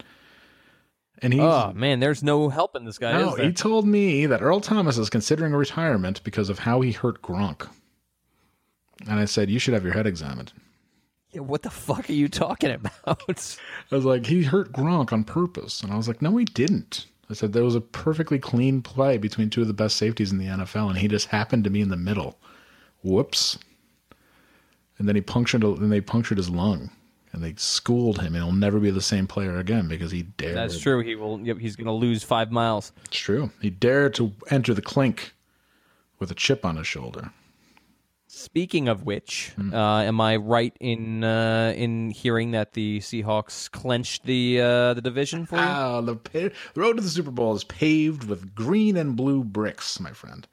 And 1.21 1.33
he's 1.33 1.41
Oh 1.41 1.73
man, 1.73 1.99
there's 1.99 2.23
no 2.23 2.49
helping 2.49 2.85
this 2.85 2.97
guy. 2.97 3.11
no, 3.11 3.35
he 3.35 3.51
told 3.51 3.85
me 3.85 4.25
that 4.25 4.41
Earl 4.41 4.61
Thomas 4.61 4.97
is 4.97 5.09
considering 5.09 5.53
retirement 5.53 6.23
because 6.23 6.49
of 6.49 6.59
how 6.59 6.81
he 6.81 6.91
hurt 6.91 7.21
Gronk. 7.21 7.67
And 9.07 9.19
I 9.19 9.25
said, 9.25 9.49
you 9.49 9.59
should 9.59 9.73
have 9.73 9.83
your 9.83 9.93
head 9.93 10.07
examined. 10.07 10.51
Yeah, 11.31 11.41
what 11.41 11.61
the 11.61 11.69
fuck 11.69 12.09
are 12.09 12.13
you 12.13 12.27
talking 12.27 12.71
about? 12.71 13.21
I 13.27 13.95
was 13.95 14.05
like, 14.05 14.25
he 14.25 14.43
hurt 14.43 14.73
Gronk 14.73 15.13
on 15.13 15.23
purpose. 15.23 15.83
And 15.83 15.91
I 15.91 15.97
was 15.97 16.07
like, 16.07 16.21
no, 16.21 16.35
he 16.37 16.45
didn't. 16.45 17.05
I 17.29 17.33
said, 17.33 17.53
there 17.53 17.63
was 17.63 17.75
a 17.75 17.81
perfectly 17.81 18.39
clean 18.39 18.81
play 18.81 19.17
between 19.17 19.49
two 19.49 19.61
of 19.61 19.67
the 19.67 19.73
best 19.73 19.97
safeties 19.97 20.31
in 20.31 20.39
the 20.39 20.47
NFL, 20.47 20.89
and 20.89 20.97
he 20.97 21.07
just 21.07 21.27
happened 21.27 21.63
to 21.65 21.69
be 21.69 21.81
in 21.81 21.89
the 21.89 21.95
middle. 21.95 22.39
Whoops. 23.03 23.59
And 24.99 25.07
then 25.07 25.15
he 25.15 25.21
punctured, 25.21 25.63
and 25.63 25.91
they 25.91 26.01
punctured 26.01 26.37
his 26.37 26.49
lung, 26.49 26.91
and 27.31 27.41
they 27.43 27.53
schooled 27.57 28.19
him, 28.19 28.35
and 28.35 28.43
he'll 28.43 28.51
never 28.51 28.79
be 28.79 28.91
the 28.91 29.01
same 29.01 29.27
player 29.27 29.57
again 29.57 29.87
because 29.87 30.11
he 30.11 30.23
dared. 30.23 30.57
That's 30.57 30.79
true. 30.79 30.99
He 30.99 31.15
will. 31.15 31.39
Yep, 31.39 31.57
he's 31.59 31.75
going 31.77 31.85
to 31.87 31.91
lose 31.93 32.21
five 32.23 32.51
miles. 32.51 32.91
It's 33.05 33.17
true. 33.17 33.49
He 33.61 33.69
dared 33.69 34.13
to 34.15 34.33
enter 34.51 34.73
the 34.73 34.81
clink 34.81 35.33
with 36.19 36.29
a 36.31 36.35
chip 36.35 36.65
on 36.65 36.75
his 36.75 36.85
shoulder. 36.85 37.31
Speaking 38.31 38.87
of 38.87 39.05
which, 39.05 39.53
Hmm. 39.55 39.73
uh, 39.73 40.03
am 40.03 40.21
I 40.21 40.35
right 40.35 40.75
in 40.79 41.23
uh, 41.23 41.73
in 41.75 42.11
hearing 42.11 42.51
that 42.51 42.73
the 42.73 42.99
Seahawks 42.99 43.71
clinched 43.71 44.25
the 44.25 44.61
uh, 44.61 44.93
the 44.93 45.01
division 45.01 45.47
for 45.47 45.55
you? 45.55 45.61
Ah, 45.63 45.99
the, 46.01 46.15
pa- 46.15 46.49
the 46.73 46.81
road 46.81 46.97
to 46.97 47.01
the 47.01 47.09
Super 47.09 47.31
Bowl 47.31 47.55
is 47.55 47.63
paved 47.63 48.25
with 48.25 48.53
green 48.53 48.97
and 48.97 49.15
blue 49.15 49.43
bricks, 49.43 49.99
my 49.99 50.11
friend. 50.11 50.47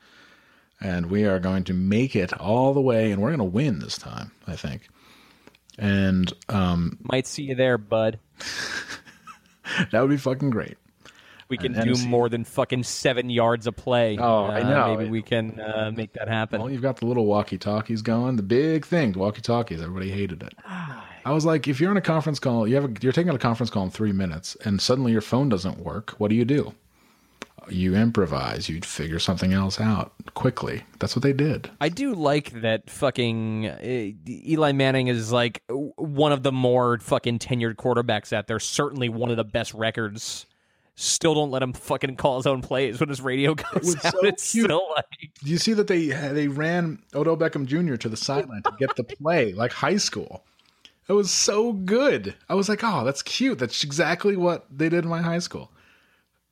And 0.80 1.06
we 1.06 1.24
are 1.24 1.38
going 1.38 1.64
to 1.64 1.74
make 1.74 2.14
it 2.14 2.32
all 2.34 2.74
the 2.74 2.80
way, 2.80 3.10
and 3.10 3.22
we're 3.22 3.30
going 3.30 3.38
to 3.38 3.44
win 3.44 3.78
this 3.78 3.96
time, 3.96 4.30
I 4.46 4.56
think. 4.56 4.88
And 5.78 6.32
um, 6.48 6.98
Might 7.02 7.26
see 7.26 7.44
you 7.44 7.54
there, 7.54 7.78
bud. 7.78 8.18
that 9.90 10.00
would 10.00 10.10
be 10.10 10.16
fucking 10.16 10.50
great. 10.50 10.76
We 11.48 11.56
can 11.56 11.72
do 11.74 11.94
more 12.08 12.28
than 12.28 12.42
fucking 12.44 12.82
seven 12.82 13.30
yards 13.30 13.68
of 13.68 13.76
play. 13.76 14.18
Oh, 14.18 14.46
I 14.46 14.62
Uh, 14.62 14.68
know. 14.68 14.96
Maybe 14.96 15.10
we 15.10 15.22
can 15.22 15.60
uh, 15.60 15.92
make 15.94 16.12
that 16.14 16.26
happen. 16.26 16.60
Well, 16.60 16.70
you've 16.70 16.82
got 16.82 16.96
the 16.96 17.06
little 17.06 17.24
walkie 17.24 17.56
talkies 17.56 18.02
going. 18.02 18.34
The 18.34 18.42
big 18.42 18.84
thing, 18.84 19.12
walkie 19.12 19.42
talkies. 19.42 19.80
Everybody 19.80 20.10
hated 20.10 20.42
it. 20.42 20.54
I 20.66 21.30
was 21.32 21.44
like, 21.44 21.68
if 21.68 21.80
you're 21.80 21.90
on 21.90 21.96
a 21.96 22.00
conference 22.02 22.40
call, 22.40 22.66
you 22.66 22.74
have 22.74 22.84
a, 22.84 22.92
you're 23.00 23.12
taking 23.12 23.32
a 23.32 23.38
conference 23.38 23.70
call 23.70 23.84
in 23.84 23.90
three 23.90 24.10
minutes, 24.12 24.56
and 24.64 24.80
suddenly 24.80 25.12
your 25.12 25.20
phone 25.20 25.48
doesn't 25.48 25.78
work. 25.78 26.10
What 26.18 26.28
do 26.30 26.34
you 26.34 26.44
do? 26.44 26.74
You 27.68 27.94
improvise. 27.96 28.68
you'd 28.68 28.84
figure 28.84 29.18
something 29.18 29.52
else 29.52 29.80
out 29.80 30.12
quickly. 30.34 30.84
That's 30.98 31.16
what 31.16 31.22
they 31.22 31.32
did. 31.32 31.70
I 31.80 31.88
do 31.88 32.14
like 32.14 32.62
that 32.62 32.88
fucking 32.90 33.66
uh, 33.66 33.78
Eli 34.28 34.72
Manning 34.72 35.08
is 35.08 35.32
like 35.32 35.62
one 35.68 36.32
of 36.32 36.42
the 36.42 36.52
more 36.52 36.98
fucking 36.98 37.38
tenured 37.38 37.76
quarterbacks 37.76 38.32
out 38.32 38.46
there. 38.46 38.60
Certainly 38.60 39.08
one 39.08 39.30
of 39.30 39.36
the 39.36 39.44
best 39.44 39.74
records. 39.74 40.46
Still 40.98 41.34
don't 41.34 41.50
let 41.50 41.62
him 41.62 41.74
fucking 41.74 42.16
call 42.16 42.38
his 42.38 42.46
own 42.46 42.62
plays 42.62 42.98
when 43.00 43.10
his 43.10 43.20
radio 43.20 43.54
goes 43.54 43.66
was 43.82 43.96
out. 44.04 44.12
so 44.14 44.20
it's 44.24 44.50
cute. 44.52 44.64
still 44.64 44.82
like 44.96 45.04
Do 45.44 45.50
you 45.50 45.58
see 45.58 45.74
that 45.74 45.88
they 45.88 46.06
they 46.06 46.48
ran 46.48 47.02
Odell 47.14 47.36
Beckham 47.36 47.66
Jr. 47.66 47.96
to 47.96 48.08
the 48.08 48.16
sideline 48.16 48.62
to 48.62 48.72
get 48.78 48.96
the 48.96 49.04
play 49.04 49.52
like 49.52 49.72
high 49.72 49.98
school? 49.98 50.42
It 51.08 51.12
was 51.12 51.30
so 51.30 51.72
good. 51.72 52.34
I 52.48 52.54
was 52.54 52.68
like, 52.68 52.80
oh, 52.82 53.04
that's 53.04 53.22
cute. 53.22 53.58
That's 53.58 53.84
exactly 53.84 54.36
what 54.36 54.66
they 54.76 54.88
did 54.88 55.04
in 55.04 55.10
my 55.10 55.22
high 55.22 55.38
school. 55.38 55.70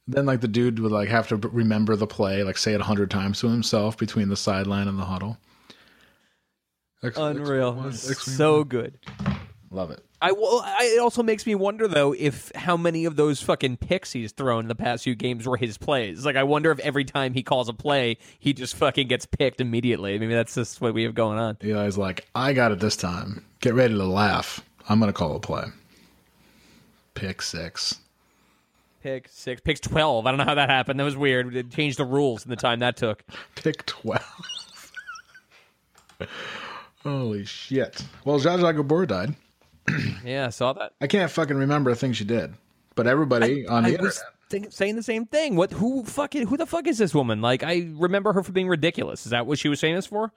Then 0.07 0.27
like 0.27 0.41
the 0.41 0.49
dude 0.49 0.81
would 0.81 0.93
like 0.93 1.09
have 1.09 1.29
to 1.29 1.37
remember 1.37 1.97
the 1.97 2.07
play, 2.07 2.43
like 2.43 2.59
say 2.59 2.75
it 2.75 2.81
a 2.81 2.85
hundred 2.85 3.11
times 3.11 3.41
to 3.41 3.49
himself 3.49 3.97
between 3.97 4.29
the 4.29 4.37
sideline 4.37 4.89
and 4.89 4.99
the 4.99 5.05
huddle. 5.05 5.39
X- 7.03 7.17
unreal. 7.19 7.85
X- 7.87 8.23
so 8.23 8.65
good. 8.65 8.99
Love 9.71 9.91
it. 9.91 10.05
I 10.23 10.33
well, 10.33 10.63
I, 10.65 10.85
it 10.95 11.01
also 11.01 11.23
makes 11.23 11.45
me 11.47 11.55
wonder 11.55 11.89
though 11.89 12.15
if 12.17 12.51
how 12.55 12.77
many 12.77 13.05
of 13.05 13.17
those 13.17 13.43
fucking 13.43 13.79
picks 13.79 14.13
he's 14.13 14.33
thrown 14.33 14.65
in 14.65 14.69
the 14.69 14.75
past 14.75 15.05
few 15.05 15.15
games 15.15 15.47
were 15.47 15.57
his 15.57 15.77
plays. 15.77 16.25
Like 16.25 16.37
I 16.37 16.45
wonder 16.45 16.71
if 16.71 16.79
every 16.81 17.05
time 17.05 17.35
he 17.35 17.43
calls 17.43 17.69
a 17.69 17.75
play, 17.75 18.17
he 18.39 18.53
just 18.53 18.77
fucking 18.77 19.09
gets 19.09 19.27
picked 19.27 19.61
immediately. 19.61 20.19
Maybe 20.19 20.33
that's 20.33 20.55
just 20.55 20.81
what 20.81 20.95
we 20.95 21.03
have 21.03 21.15
going 21.15 21.39
on. 21.39 21.59
Eli's 21.61 21.99
like, 21.99 22.27
I 22.35 22.53
got 22.53 22.73
it 22.73 22.81
this 22.81 22.97
time. 22.97 23.45
Get 23.61 23.75
ready 23.75 23.95
to 23.95 24.05
laugh. 24.05 24.61
I'm 24.89 25.01
gonna 25.01 25.13
call 25.13 25.37
a 25.37 25.41
play. 25.41 25.65
Pick 27.15 27.43
six. 27.43 27.97
Pick 29.05 29.29
six, 29.29 29.61
picks 29.61 29.81
twelve. 29.81 30.27
I 30.27 30.31
don't 30.31 30.39
know 30.39 30.47
how 30.47 30.55
that 30.55 30.71
happened. 30.71 30.99
That 30.99 31.05
was 31.05 31.15
weird. 31.15 31.55
It 31.55 31.71
changed 31.71 31.99
the 31.99 32.07
rules 32.07 32.47
in 32.47 32.49
the 32.49 32.57
time 32.57 32.79
that 32.79 32.97
took. 32.97 33.23
Pick 33.55 33.85
12. 33.85 34.91
Holy 37.03 37.45
shit. 37.45 38.03
Well, 38.25 38.41
Zsa 38.41 38.59
Zsa 38.59 38.75
Gabor 38.75 39.05
died. 39.05 39.35
Yeah, 40.25 40.47
I 40.47 40.49
saw 40.49 40.73
that. 40.73 40.93
I 41.03 41.07
can't 41.07 41.31
fucking 41.31 41.55
remember 41.55 41.91
a 41.91 41.95
thing 41.95 42.15
she 42.15 42.25
did. 42.25 42.55
But 42.95 43.07
everybody 43.07 43.67
on 43.67 43.83
the 43.83 43.91
I 43.91 43.93
internet. 43.93 44.01
was 44.01 44.23
think, 44.49 44.73
saying 44.73 44.97
the 44.97 45.03
same 45.03 45.27
thing. 45.27 45.55
What? 45.55 45.73
Who 45.73 46.03
fucking? 46.05 46.47
Who 46.47 46.57
the 46.57 46.65
fuck 46.65 46.87
is 46.87 46.97
this 46.97 47.15
woman? 47.15 47.43
Like, 47.43 47.63
I 47.63 47.91
remember 47.97 48.33
her 48.33 48.43
for 48.43 48.53
being 48.53 48.69
ridiculous. 48.69 49.27
Is 49.27 49.33
that 49.33 49.47
what 49.47 49.59
she 49.59 49.69
was 49.69 49.83
famous 49.83 50.07
for? 50.07 50.33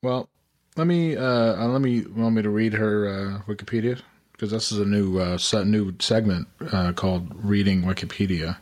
Well, 0.00 0.28
let 0.76 0.86
me 0.86 1.16
uh, 1.16 1.24
uh, 1.24 1.66
let 1.66 1.82
me 1.82 2.02
want 2.02 2.36
me 2.36 2.42
to 2.42 2.50
read 2.50 2.72
her 2.74 3.08
uh, 3.08 3.52
Wikipedia 3.52 4.00
because 4.42 4.50
this 4.50 4.72
is 4.72 4.78
a 4.80 4.84
new 4.84 5.20
uh, 5.20 5.38
se- 5.38 5.62
new 5.66 5.94
segment 6.00 6.48
uh, 6.72 6.92
called 6.92 7.30
Reading 7.44 7.82
Wikipedia 7.82 8.56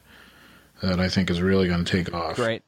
that 0.83 1.01
I 1.01 1.09
think 1.09 1.31
is 1.31 1.41
really 1.41 1.69
going 1.69 1.83
to 1.83 1.91
take 1.91 2.13
off. 2.13 2.37
Great. 2.37 2.63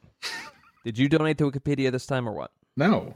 Did 0.83 0.97
you 0.97 1.07
donate 1.07 1.37
to 1.37 1.51
Wikipedia 1.51 1.91
this 1.91 2.07
time 2.07 2.27
or 2.27 2.31
what? 2.31 2.49
No, 2.75 3.13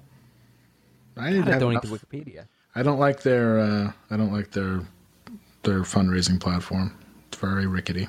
I 1.17 1.31
didn't 1.31 1.47
I 1.47 1.57
donate 1.57 1.83
enough. 1.83 1.99
to 1.99 2.05
Wikipedia. 2.05 2.45
I 2.75 2.83
don't 2.83 2.99
like 2.99 3.23
their 3.23 3.57
uh, 3.57 3.91
I 4.11 4.17
don't 4.17 4.31
like 4.31 4.51
their 4.51 4.81
their 5.63 5.79
fundraising 5.79 6.39
platform. 6.39 6.95
It's 7.29 7.39
very 7.39 7.65
rickety. 7.65 8.07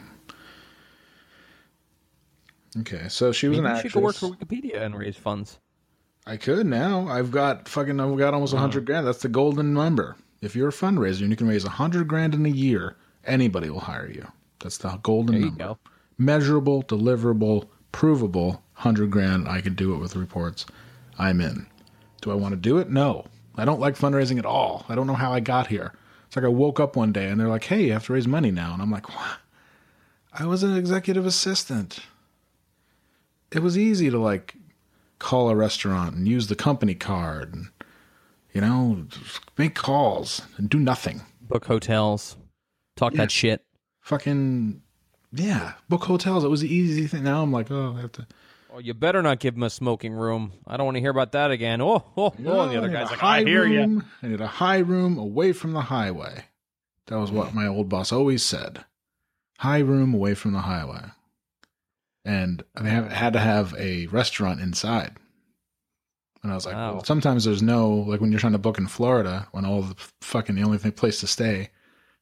Okay, 2.81 3.09
so 3.09 3.33
she 3.33 3.49
was 3.49 3.57
Maybe 3.57 3.67
an 3.67 3.71
you 3.73 3.77
actress. 3.79 3.93
should 3.93 3.99
go 3.99 4.05
work 4.05 4.17
for 4.17 4.29
Wikipedia 4.29 4.83
and 4.83 4.95
raise 4.95 5.17
funds. 5.17 5.59
I 6.27 6.37
could 6.37 6.67
now. 6.67 7.09
I've 7.09 7.31
got 7.31 7.67
fucking. 7.67 7.99
I've 7.99 8.19
got 8.19 8.35
almost 8.35 8.53
a 8.53 8.59
hundred 8.59 8.85
grand. 8.85 9.07
That's 9.07 9.23
the 9.23 9.31
golden 9.31 9.73
number. 9.73 10.17
If 10.41 10.55
you're 10.55 10.69
a 10.69 10.73
fundraiser 10.73 11.23
and 11.23 11.31
you 11.31 11.37
can 11.37 11.49
raise 11.49 11.65
a 11.65 11.71
hundred 11.71 12.07
grand 12.09 12.35
in 12.35 12.47
a 12.47 12.51
year, 12.51 12.97
anybody 13.25 13.71
will 13.71 13.81
hire 13.81 14.09
you. 14.11 14.27
That's 14.61 14.79
the 14.79 14.91
golden 15.03 15.35
There 15.35 15.41
you 15.41 15.47
number. 15.51 15.65
go. 15.65 15.79
Measurable, 16.17 16.83
deliverable, 16.85 17.69
provable. 17.93 18.63
Hundred 18.75 19.11
grand. 19.11 19.49
I 19.49 19.61
can 19.61 19.75
do 19.75 19.95
it 19.95 19.99
with 19.99 20.15
reports. 20.17 20.65
I'm 21.19 21.41
in. 21.41 21.67
Do 22.21 22.31
I 22.31 22.35
want 22.35 22.53
to 22.53 22.57
do 22.57 22.79
it? 22.79 22.91
No. 22.91 23.25
I 23.57 23.65
don't 23.65 23.81
like 23.81 23.97
fundraising 23.97 24.39
at 24.39 24.47
all. 24.47 24.85
I 24.89 24.95
don't 24.95 25.09
know 25.09 25.15
how 25.15 25.33
I 25.33 25.41
got 25.41 25.67
here. 25.67 25.93
It's 26.27 26.37
like 26.37 26.45
I 26.45 26.49
woke 26.49 26.79
up 26.79 26.95
one 26.95 27.11
day 27.13 27.29
and 27.29 27.41
they're 27.41 27.49
like, 27.49 27.65
"Hey, 27.65 27.87
you 27.87 27.93
have 27.93 28.07
to 28.07 28.13
raise 28.13 28.29
money 28.29 28.51
now," 28.53 28.73
and 28.73 28.81
I'm 28.83 28.91
like, 28.91 29.09
"What?" 29.09 29.39
I 30.33 30.45
was 30.47 30.63
an 30.63 30.77
executive 30.77 31.27
assistant. 31.27 32.01
It 33.51 33.61
was 33.63 33.77
easy 33.79 34.11
to 34.11 34.19
like 34.19 34.55
call 35.19 35.49
a 35.49 35.57
restaurant 35.57 36.15
and 36.15 36.29
use 36.29 36.47
the 36.47 36.55
company 36.55 36.95
card 36.95 37.55
and 37.55 37.69
you 38.53 38.61
know 38.61 39.07
make 39.57 39.75
calls 39.75 40.43
and 40.57 40.69
do 40.71 40.79
nothing 40.79 41.23
Book 41.41 41.65
hotels. 41.65 42.37
Talk 42.97 43.15
Yeah. 43.15 43.19
that 43.23 43.31
shit. 43.31 43.65
fucking 44.01 44.83
yeah 45.33 45.75
book 45.89 46.05
hotels 46.05 46.43
it 46.45 46.49
was 46.49 46.61
the 46.63 46.73
easy 46.75 47.07
thing 47.07 47.23
now 47.25 47.43
i'm 47.43 47.53
like 47.53 47.71
oh 47.71 47.95
i 47.97 48.01
have 48.01 48.13
to 48.13 48.27
Oh, 48.71 48.79
you 48.81 48.93
better 48.93 49.23
not 49.23 49.39
give 49.41 49.55
him 49.57 49.63
a 49.63 49.71
smoking 49.71 50.13
room. 50.13 50.53
I 50.67 50.77
don't 50.77 50.85
want 50.85 50.97
to 50.97 51.01
hear 51.01 51.11
about 51.11 51.33
that 51.33 51.51
again. 51.51 51.81
Oh, 51.81 52.05
oh, 52.19 52.35
oh. 52.45 52.61
And 52.61 52.71
the 52.71 52.77
other 52.77 52.89
guy's 52.91 53.09
like, 53.11 53.19
high 53.19 53.39
I 53.39 53.45
hear 53.45 53.65
you. 53.65 54.03
i 54.23 54.27
need 54.29 54.43
a 54.43 54.47
high 54.47 54.79
room 54.81 55.17
away 55.17 55.55
from 55.55 55.73
the 55.73 55.81
highway 55.81 56.45
that 57.07 57.17
was 57.17 57.33
what 57.33 57.55
my 57.55 57.67
old 57.67 57.89
boss 57.89 58.13
always 58.13 58.43
said 58.45 58.85
high 59.59 59.79
room 59.79 60.13
away 60.13 60.35
from 60.35 60.53
the 60.53 60.61
highway 60.61 61.01
and 62.27 62.63
they 62.79 62.91
have, 62.91 63.11
had 63.11 63.33
to 63.33 63.39
have 63.39 63.75
a 63.79 64.07
restaurant 64.09 64.61
inside 64.61 65.17
and 66.49 66.53
i 66.53 66.55
was 66.57 66.67
like 66.67 66.75
Wow. 66.75 66.95
well, 66.95 67.05
sometimes 67.05 67.45
there's 67.45 67.63
no 67.63 67.89
like 67.91 68.21
when 68.21 68.31
you're 68.33 68.41
trying 68.41 68.53
to 68.53 68.59
book 68.59 68.79
in 68.79 68.87
florida 68.89 69.47
when 69.53 69.65
all 69.65 69.83
the 69.83 69.95
fucking 70.21 70.55
the 70.57 70.63
only 70.63 70.79
thing 70.79 70.93
place 70.93 71.21
to 71.21 71.27
stay 71.27 71.71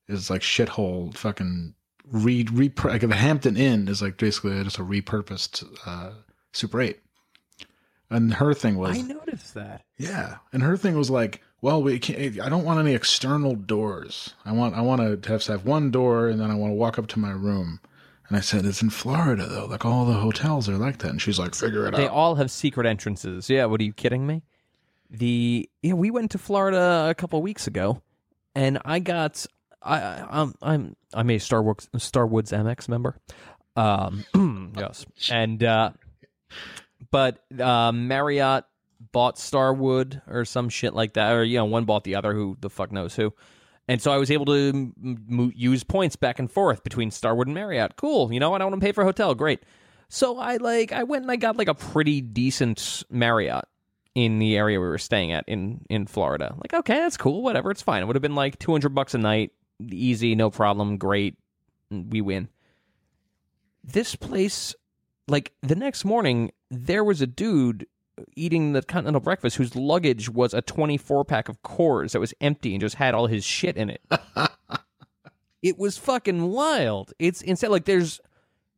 is 0.09 0.31
like 0.31 0.43
shithole 0.43 1.16
fucking 1.16 1.74
re, 2.11 2.47
re 2.53 2.72
like 2.85 3.01
the 3.01 3.14
hampton 3.14 3.57
inn 3.57 3.89
is 3.89 4.03
like 4.03 4.16
basically 4.16 4.62
just 4.64 4.79
a 4.79 4.83
repurposed 4.83 5.64
uh 5.87 6.11
super 6.53 6.81
8 6.81 6.99
and 8.11 8.35
her 8.35 8.55
thing 8.55 8.77
was 8.79 8.99
I 8.99 9.03
noticed 9.03 9.55
that. 9.55 9.83
yeah, 9.99 10.37
and 10.53 10.62
her 10.62 10.77
thing 10.77 10.97
was 10.97 11.11
like, 11.11 11.43
well, 11.61 11.83
we 11.83 11.99
can't. 11.99 12.41
I 12.41 12.49
don't 12.49 12.64
want 12.64 12.79
any 12.79 12.95
external 12.95 13.57
doors. 13.57 14.33
I 14.45 14.53
want 14.53 14.77
I 14.77 14.81
want 14.81 15.01
to 15.22 15.29
have, 15.29 15.43
to 15.43 15.53
have 15.53 15.64
one 15.64 15.91
door, 15.91 16.29
and 16.29 16.41
then 16.41 16.49
I 16.49 16.55
want 16.55 16.70
to 16.70 16.77
walk 16.77 17.01
up 17.01 17.09
to 17.09 17.18
my 17.18 17.33
room. 17.33 17.81
And 18.29 18.37
I 18.37 18.41
said, 18.41 18.64
It's 18.64 18.83
in 18.83 18.91
Florida 18.91 19.47
though. 19.47 19.66
Like 19.66 19.85
all 19.85 20.05
the 20.05 20.14
hotels 20.14 20.68
are 20.68 20.77
like 20.77 20.99
that. 20.99 21.11
And 21.11 21.22
she's 21.22 21.39
like, 21.39 21.55
Figure 21.55 21.87
it 21.87 21.95
out. 21.95 21.99
They 21.99 22.07
all 22.09 22.35
have 22.37 22.51
secret 22.51 22.87
entrances. 22.87 23.49
Yeah, 23.51 23.66
what 23.66 23.81
are 23.81 23.85
you 23.85 23.93
kidding 23.93 24.27
me? 24.27 24.43
The 25.11 25.68
yeah, 25.83 25.93
we 25.93 26.11
went 26.11 26.33
to 26.33 26.39
Florida 26.39 27.07
a 27.09 27.14
couple 27.14 27.41
weeks 27.41 27.66
ago, 27.68 28.03
and 28.57 28.81
I 28.85 28.99
got 28.99 29.47
I 29.81 30.01
I- 30.01 30.27
I'm 30.43 30.55
I'm 30.61 30.97
I'm 31.14 31.31
a 31.31 31.39
Star 31.39 31.62
Wars 31.62 31.89
Starwoods 31.97 32.51
MX 32.53 32.89
member. 32.89 33.16
Um, 33.77 34.24
yes, 34.77 35.07
and 35.31 35.62
uh, 35.62 35.91
but 37.12 37.45
uh, 37.61 37.93
Marriott 37.93 38.64
bought 39.12 39.39
Starwood 39.39 40.22
or 40.27 40.45
some 40.45 40.68
shit 40.68 40.93
like 40.95 41.12
that, 41.14 41.33
or 41.33 41.45
you 41.45 41.59
know, 41.59 41.66
one 41.66 41.85
bought 41.85 42.03
the 42.05 42.16
other. 42.16 42.33
Who 42.35 42.57
the 42.61 42.70
fuck 42.70 42.91
knows 42.91 43.14
who? 43.14 43.33
And 43.89 44.03
so 44.03 44.11
I 44.11 44.16
was 44.16 44.30
able 44.30 44.47
to 44.47 44.93
m- 45.05 45.53
use 45.55 45.84
points 45.84 46.16
back 46.16 46.39
and 46.39 46.51
forth 46.51 46.82
between 46.82 47.11
Starwood 47.11 47.47
and 47.47 47.55
Marriott. 47.55 47.97
Cool. 47.97 48.32
You 48.32 48.41
know 48.41 48.51
what? 48.51 48.61
I 48.61 48.64
want 48.64 48.74
to 48.74 48.84
pay 48.84 48.93
for 48.93 49.03
a 49.03 49.05
hotel. 49.05 49.34
Great. 49.34 49.62
So 50.09 50.39
I 50.39 50.57
like 50.57 50.93
I 50.93 51.05
went 51.05 51.22
and 51.22 51.30
I 51.30 51.37
got 51.37 51.57
like 51.57 51.68
a 51.68 51.74
pretty 51.74 52.20
decent 52.20 53.05
Marriott 53.11 53.64
in 54.14 54.39
the 54.39 54.57
area 54.57 54.80
we 54.80 54.87
were 54.87 54.99
staying 54.99 55.32
at 55.32 55.45
in 55.49 55.84
in 55.91 56.07
Florida. 56.07 56.55
Like 56.57 56.74
okay, 56.74 56.95
that's 56.95 57.16
cool. 57.16 57.43
Whatever, 57.43 57.70
it's 57.70 57.82
fine. 57.82 58.03
It 58.03 58.07
would 58.07 58.16
have 58.16 58.22
been 58.22 58.34
like 58.34 58.59
200 58.59 58.91
bucks 58.91 59.14
a 59.14 59.18
night. 59.18 59.53
Easy, 59.91 60.34
no 60.34 60.51
problem. 60.51 60.97
Great. 60.97 61.37
Mm, 61.93 62.11
we 62.11 62.20
win. 62.20 62.49
This 63.84 64.16
place 64.16 64.74
like 65.28 65.53
the 65.62 65.76
next 65.76 66.05
morning 66.05 66.53
there 66.70 67.05
was 67.05 67.20
a 67.20 67.26
dude 67.26 67.87
eating 68.35 68.73
the 68.73 68.83
continental 68.83 69.21
breakfast 69.21 69.57
whose 69.57 69.75
luggage 69.75 70.29
was 70.29 70.55
a 70.55 70.62
24 70.62 71.25
pack 71.25 71.49
of 71.49 71.62
Coors 71.62 72.12
that 72.12 72.21
was 72.21 72.35
empty 72.41 72.75
and 72.75 72.81
just 72.81 72.97
had 72.97 73.14
all 73.14 73.27
his 73.27 73.45
shit 73.45 73.77
in 73.77 73.91
it. 73.91 74.03
it 75.62 75.79
was 75.79 75.99
fucking 75.99 76.51
wild. 76.51 77.12
It's 77.19 77.43
insane. 77.43 77.71
Like 77.71 77.85
there's 77.85 78.21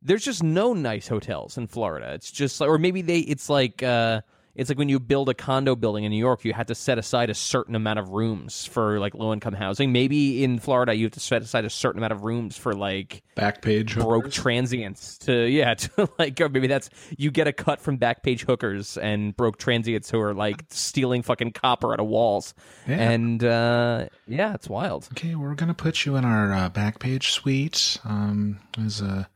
there's 0.01 0.23
just 0.23 0.43
no 0.43 0.73
nice 0.73 1.07
hotels 1.07 1.57
in 1.57 1.67
Florida. 1.67 2.13
It's 2.13 2.31
just 2.31 2.61
or 2.61 2.77
maybe 2.77 3.01
they 3.01 3.19
it's 3.19 3.49
like 3.49 3.83
uh 3.83 4.21
it's 4.59 4.69
like 4.69 4.77
when 4.77 4.89
you 4.89 4.99
build 4.99 5.29
a 5.29 5.33
condo 5.33 5.75
building 5.75 6.03
in 6.03 6.11
New 6.11 6.17
York, 6.17 6.43
you 6.45 6.53
have 6.53 6.67
to 6.67 6.75
set 6.75 6.97
aside 6.99 7.29
a 7.29 7.33
certain 7.33 7.75
amount 7.75 7.97
of 7.99 8.09
rooms 8.09 8.65
for 8.65 8.99
like 8.99 9.15
low 9.15 9.31
income 9.33 9.53
housing. 9.53 9.91
Maybe 9.91 10.43
in 10.43 10.59
Florida 10.59 10.93
you 10.93 11.05
have 11.05 11.13
to 11.13 11.19
set 11.19 11.41
aside 11.41 11.65
a 11.65 11.69
certain 11.69 11.99
amount 11.99 12.13
of 12.13 12.23
rooms 12.23 12.57
for 12.57 12.73
like 12.73 13.23
Backpage. 13.37 13.93
broke 13.95 14.25
hookers. 14.25 14.33
transients 14.35 15.17
to 15.19 15.47
yeah 15.49 15.73
to 15.75 16.09
like 16.19 16.39
or 16.41 16.49
maybe 16.49 16.67
that's 16.67 16.89
you 17.17 17.31
get 17.31 17.47
a 17.47 17.53
cut 17.53 17.79
from 17.79 17.97
backpage 17.97 18.41
hookers 18.41 18.97
and 18.97 19.35
broke 19.37 19.57
transients 19.57 20.11
who 20.11 20.19
are 20.19 20.33
like 20.33 20.63
stealing 20.69 21.23
fucking 21.23 21.51
copper 21.53 21.93
out 21.93 21.99
of 22.01 22.07
walls 22.07 22.53
Yeah. 22.87 23.11
and 23.11 23.43
uh 23.43 24.07
yeah 24.27 24.53
it's 24.53 24.67
wild 24.69 25.07
Okay, 25.13 25.33
we're 25.35 25.55
gonna 25.55 25.73
put 25.73 26.05
you 26.05 26.15
in 26.17 26.25
our 26.25 26.53
uh, 26.53 26.69
back 26.69 26.99
page 26.99 27.31
suite. 27.31 27.97
Um, 28.03 28.59
there's 28.77 28.99
a, 29.01 29.27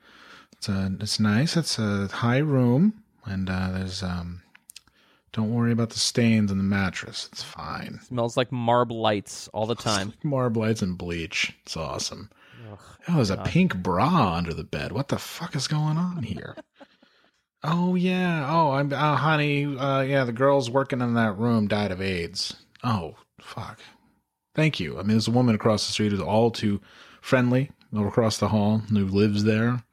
it's 0.51 0.67
a, 0.69 0.91
it's 0.99 1.19
nice. 1.19 1.55
It's 1.57 1.79
a 1.79 2.07
high 2.07 2.37
room, 2.37 3.01
and 3.25 3.49
uh, 3.49 3.71
there's 3.71 4.03
um, 4.03 4.42
don't 5.33 5.53
worry 5.53 5.71
about 5.71 5.89
the 5.89 5.99
stains 5.99 6.51
on 6.51 6.57
the 6.57 6.63
mattress. 6.63 7.27
It's 7.31 7.43
fine. 7.43 7.99
smells 8.03 8.37
like 8.37 8.51
Marlboro 8.51 8.97
Lights 8.97 9.49
all 9.49 9.65
the 9.65 9.75
time 9.89 10.13
Marlboro 10.23 10.67
Lights 10.67 10.81
and 10.81 10.97
bleach. 10.97 11.53
It's 11.63 11.75
awesome. 11.75 12.29
Oh, 13.07 13.15
there's 13.15 13.29
a 13.29 13.37
pink 13.37 13.75
bra 13.75 14.35
under 14.35 14.53
the 14.53 14.63
bed. 14.63 14.93
What 14.93 15.09
the 15.09 15.19
fuck 15.19 15.55
is 15.55 15.67
going 15.67 15.97
on 15.97 16.23
here? 16.23 16.55
oh 17.63 17.95
yeah. 17.95 18.47
Oh, 18.49 18.71
I'm, 18.71 18.93
uh, 18.93 19.15
honey. 19.17 19.65
Uh, 19.65 20.01
yeah, 20.01 20.23
the 20.23 20.31
girls 20.31 20.69
working 20.69 21.01
in 21.01 21.15
that 21.15 21.37
room 21.37 21.67
died 21.67 21.91
of 21.91 22.01
AIDS. 22.01 22.55
Oh, 22.83 23.15
fuck. 23.41 23.79
Thank 24.55 24.79
you. 24.79 24.93
I 24.95 24.99
mean, 24.99 25.09
there's 25.09 25.27
a 25.27 25.31
woman 25.31 25.55
across 25.55 25.85
the 25.85 25.93
street 25.93 26.11
who's 26.11 26.21
all 26.21 26.51
too 26.51 26.79
friendly 27.21 27.71
over 27.93 28.07
across 28.07 28.37
the 28.37 28.49
hall 28.49 28.79
who 28.89 29.05
lives 29.05 29.43
there. 29.43 29.83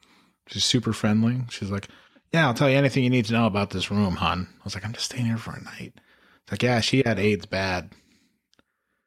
She's 0.46 0.64
super 0.64 0.92
friendly. 0.92 1.42
She's 1.48 1.70
like, 1.70 1.88
Yeah, 2.32 2.46
I'll 2.46 2.54
tell 2.54 2.70
you 2.70 2.76
anything 2.76 3.02
you 3.04 3.10
need 3.10 3.24
to 3.26 3.32
know 3.32 3.46
about 3.46 3.70
this 3.70 3.90
room, 3.90 4.16
hon. 4.16 4.48
I 4.52 4.64
was 4.64 4.74
like, 4.74 4.84
I'm 4.84 4.92
just 4.92 5.06
staying 5.06 5.26
here 5.26 5.36
for 5.36 5.52
a 5.52 5.62
night. 5.62 5.94
It's 6.42 6.52
like, 6.52 6.62
Yeah, 6.62 6.80
she 6.80 7.02
had 7.04 7.18
AIDS 7.18 7.46
bad. 7.46 7.90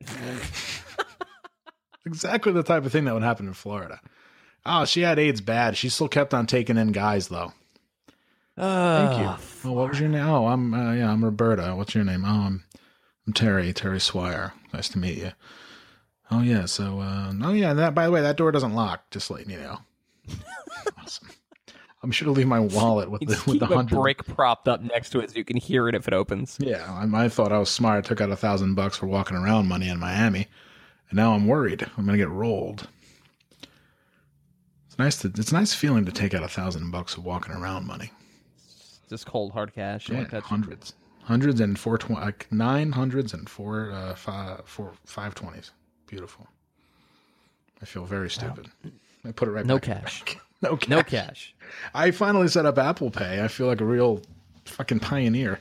exactly 2.05 2.51
the 2.51 2.63
type 2.63 2.85
of 2.85 2.91
thing 2.91 3.05
that 3.05 3.13
would 3.13 3.23
happen 3.23 3.47
in 3.47 3.53
Florida. 3.53 4.01
Oh, 4.65 4.85
she 4.85 5.01
had 5.01 5.19
AIDS 5.19 5.41
bad. 5.41 5.77
She 5.77 5.89
still 5.89 6.07
kept 6.07 6.33
on 6.33 6.47
taking 6.47 6.77
in 6.77 6.91
guys, 6.91 7.27
though. 7.27 7.53
Thank 8.57 9.19
you. 9.19 9.35
Oh, 9.65 9.71
what 9.73 9.89
was 9.89 9.99
your 9.99 10.09
name? 10.09 10.25
Oh, 10.27 10.47
I'm 10.47 10.73
uh, 10.73 10.93
yeah, 10.93 11.11
I'm 11.11 11.23
Roberta. 11.23 11.73
What's 11.75 11.95
your 11.95 12.03
name? 12.03 12.23
Oh, 12.23 12.29
I'm, 12.29 12.63
I'm 13.25 13.33
Terry. 13.33 13.73
Terry 13.73 13.99
Swire. 13.99 14.53
Nice 14.73 14.89
to 14.89 14.99
meet 14.99 15.17
you. 15.17 15.31
Oh 16.29 16.41
yeah. 16.41 16.65
So 16.65 16.99
uh, 16.99 17.33
oh 17.41 17.53
yeah. 17.53 17.73
That 17.73 17.95
by 17.95 18.05
the 18.05 18.11
way, 18.11 18.21
that 18.21 18.37
door 18.37 18.51
doesn't 18.51 18.75
lock. 18.75 19.09
Just 19.09 19.31
letting 19.31 19.49
you 19.49 19.59
know. 19.59 19.79
I'm 22.03 22.11
sure 22.11 22.25
to 22.25 22.31
leave 22.31 22.47
my 22.47 22.59
wallet 22.59 23.09
with 23.09 23.21
the 23.21 23.41
with 23.49 23.59
the 23.59 23.65
hundred. 23.65 23.95
brick 23.95 24.25
propped 24.25 24.67
up 24.67 24.81
next 24.81 25.11
to 25.11 25.19
it 25.21 25.31
so 25.31 25.37
you 25.37 25.45
can 25.45 25.55
hear 25.55 25.87
it 25.87 25.95
if 25.95 26.05
it 26.07 26.13
opens 26.13 26.57
Yeah, 26.59 26.83
I, 26.91 27.25
I 27.25 27.29
thought 27.29 27.53
I 27.53 27.57
was 27.59 27.69
smart. 27.69 28.05
I 28.05 28.07
took 28.07 28.19
out 28.19 28.29
a 28.29 28.35
thousand 28.35 28.75
bucks 28.75 28.97
for 28.97 29.07
walking 29.07 29.37
around 29.37 29.67
money 29.67 29.87
in 29.87 29.99
Miami, 29.99 30.47
and 31.09 31.17
now 31.17 31.33
I'm 31.33 31.47
worried. 31.47 31.89
I'm 31.97 32.05
gonna 32.05 32.17
get 32.17 32.29
rolled. 32.29 32.89
It's 34.87 34.99
nice 34.99 35.17
to. 35.19 35.29
It's 35.29 35.51
a 35.51 35.55
nice 35.55 35.73
feeling 35.73 36.03
to 36.05 36.11
take 36.11 36.33
out 36.33 36.43
a 36.43 36.47
thousand 36.49 36.91
bucks 36.91 37.15
of 37.15 37.23
walking 37.23 37.53
around 37.55 37.87
money. 37.87 38.11
just 39.09 39.25
cold 39.25 39.53
hard 39.53 39.73
cash 39.73 40.09
Yeah, 40.09 40.19
like 40.19 40.31
that 40.31 40.43
hundreds, 40.43 40.93
hundreds 41.23 41.61
and 41.61 41.79
four 41.79 41.97
twenty, 41.97 42.21
like 42.21 42.51
nine 42.51 42.91
hundreds 42.91 43.33
and 43.33 43.49
four, 43.49 43.91
uh, 43.91 44.13
five, 44.15 44.61
four, 44.65 44.91
five 45.05 45.35
twenties. 45.35 45.71
Beautiful. 46.07 46.47
I 47.81 47.85
feel 47.85 48.03
very 48.05 48.29
stupid. 48.29 48.67
I 49.25 49.31
put 49.31 49.47
it 49.47 49.51
right. 49.51 49.65
No 49.65 49.77
back 49.77 49.87
in 49.87 49.93
the 49.95 50.01
cash. 50.01 50.23
no 50.69 50.77
cash. 50.77 50.89
no 50.89 51.03
cash 51.03 51.55
I 51.93 52.11
finally 52.11 52.47
set 52.47 52.65
up 52.65 52.77
Apple 52.77 53.11
Pay. 53.11 53.43
I 53.43 53.47
feel 53.47 53.67
like 53.67 53.81
a 53.81 53.85
real 53.85 54.21
fucking 54.65 54.99
pioneer. 55.01 55.59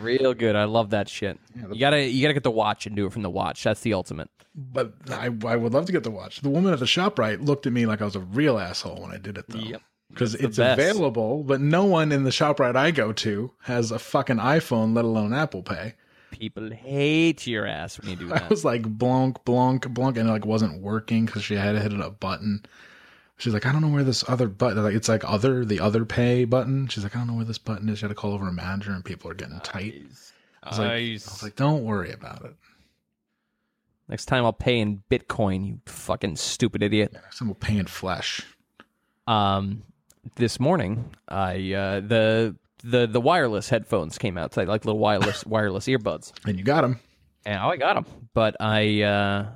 real 0.00 0.34
good 0.34 0.54
i 0.56 0.64
love 0.64 0.90
that 0.90 1.08
shit 1.08 1.38
you 1.72 1.78
gotta 1.80 2.02
you 2.04 2.20
gotta 2.22 2.34
get 2.34 2.42
the 2.42 2.50
watch 2.50 2.86
and 2.86 2.94
do 2.96 3.06
it 3.06 3.12
from 3.12 3.22
the 3.22 3.30
watch 3.30 3.62
that's 3.62 3.80
the 3.80 3.92
ultimate 3.94 4.28
But 4.54 4.92
I, 5.10 5.26
I 5.46 5.56
would 5.56 5.72
love 5.72 5.86
to 5.86 5.92
get 5.92 6.02
the 6.04 6.10
watch. 6.12 6.40
The 6.40 6.48
woman 6.50 6.72
at 6.72 6.78
the 6.78 6.84
ShopRite 6.84 7.44
looked 7.44 7.66
at 7.66 7.72
me 7.72 7.86
like 7.86 8.00
I 8.00 8.04
was 8.04 8.14
a 8.14 8.20
real 8.20 8.58
asshole 8.58 9.00
when 9.02 9.10
I 9.10 9.18
did 9.18 9.36
it 9.38 9.46
though. 9.48 9.58
Yep. 9.58 9.82
Because 10.10 10.32
the 10.34 10.44
it's 10.46 10.58
available, 10.58 11.42
but 11.42 11.60
no 11.60 11.84
one 11.84 12.12
in 12.12 12.22
the 12.22 12.30
ShopRite 12.30 12.76
I 12.76 12.92
go 12.92 13.12
to 13.12 13.50
has 13.62 13.90
a 13.90 13.98
fucking 13.98 14.36
iPhone, 14.36 14.94
let 14.94 15.04
alone 15.04 15.32
Apple 15.32 15.62
Pay. 15.64 15.94
people 16.30 16.70
hate 16.70 17.46
your 17.48 17.66
ass 17.66 17.98
when 18.00 18.10
you 18.10 18.16
do 18.16 18.28
that. 18.34 18.44
I 18.44 18.48
was 18.48 18.64
like 18.64 18.82
blonk, 18.82 19.38
blonk, 19.44 19.80
blonk, 19.92 20.16
and 20.18 20.28
it 20.28 20.32
like 20.32 20.46
wasn't 20.46 20.80
working 20.80 21.24
because 21.26 21.42
she 21.42 21.54
had 21.56 21.72
to 21.72 21.80
hit 21.80 21.92
a 21.92 22.10
button. 22.10 22.64
She's 23.36 23.52
like, 23.52 23.66
I 23.66 23.72
don't 23.72 23.82
know 23.82 23.88
where 23.88 24.04
this 24.04 24.24
other 24.28 24.48
button. 24.48 24.82
Like 24.82 24.94
it's 24.94 25.08
like 25.08 25.24
other 25.24 25.64
the 25.64 25.80
other 25.80 26.04
pay 26.04 26.44
button. 26.44 26.86
She's 26.88 27.02
like, 27.02 27.14
I 27.16 27.18
don't 27.18 27.26
know 27.28 27.34
where 27.34 27.44
this 27.44 27.58
button 27.58 27.88
is. 27.88 27.98
She 27.98 28.02
had 28.04 28.08
to 28.08 28.14
call 28.14 28.32
over 28.32 28.46
a 28.48 28.52
manager, 28.52 28.92
and 28.92 29.04
people 29.04 29.30
are 29.30 29.34
getting 29.34 29.58
tight. 29.60 30.02
I 30.62 30.68
was, 30.70 30.78
like, 30.78 30.88
I 30.90 31.12
was 31.12 31.42
like, 31.42 31.56
don't 31.56 31.84
worry 31.84 32.12
about 32.12 32.44
it. 32.44 32.54
next 34.08 34.26
time 34.26 34.44
i'll 34.44 34.52
pay 34.52 34.78
in 34.80 35.02
bitcoin 35.10 35.66
you 35.66 35.80
fucking 35.86 36.36
stupid 36.36 36.82
idiot 36.82 37.12
Next 37.12 37.38
time 37.38 37.48
we'll 37.48 37.54
pay 37.54 37.76
in 37.76 37.86
flesh. 37.86 38.42
um 39.26 39.82
this 40.36 40.58
morning 40.60 41.14
i 41.28 41.72
uh 41.74 42.00
the 42.00 42.56
the 42.82 43.06
the 43.06 43.20
wireless 43.20 43.68
headphones 43.68 44.16
came 44.18 44.36
out 44.38 44.52
today, 44.52 44.66
like 44.66 44.84
little 44.86 44.98
wireless 44.98 45.44
wireless 45.54 45.86
earbuds 45.86 46.32
And 46.46 46.58
you 46.58 46.64
got 46.64 46.80
them. 46.82 46.98
and 47.46 47.58
oh, 47.62 47.68
I 47.68 47.76
got 47.76 47.94
them. 47.94 48.06
But 48.34 48.56
I, 48.60 49.02
uh, 49.02 49.46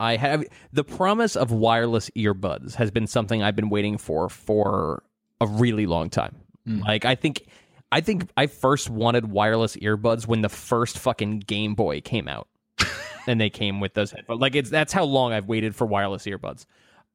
I 0.00 0.16
have 0.16 0.44
the 0.72 0.84
promise 0.84 1.36
of 1.36 1.52
wireless 1.52 2.10
earbuds 2.16 2.74
has 2.74 2.90
been 2.90 3.06
something 3.06 3.42
I've 3.42 3.56
been 3.56 3.70
waiting 3.70 3.96
for 3.98 4.28
for 4.28 5.02
a 5.40 5.46
really 5.46 5.86
long 5.86 6.10
time. 6.10 6.36
Like 6.80 7.04
I 7.04 7.14
think, 7.14 7.46
I 7.92 8.00
think 8.00 8.28
I 8.36 8.46
first 8.46 8.90
wanted 8.90 9.30
wireless 9.30 9.76
earbuds 9.76 10.26
when 10.26 10.42
the 10.42 10.48
first 10.48 10.98
fucking 10.98 11.40
Game 11.40 11.74
Boy 11.74 12.00
came 12.00 12.26
out, 12.26 12.48
and 13.26 13.40
they 13.40 13.50
came 13.50 13.80
with 13.80 13.94
those 13.94 14.10
headphones. 14.10 14.40
Like 14.40 14.54
it's 14.54 14.70
that's 14.70 14.92
how 14.92 15.04
long 15.04 15.32
I've 15.32 15.46
waited 15.46 15.76
for 15.76 15.86
wireless 15.86 16.24
earbuds. 16.24 16.66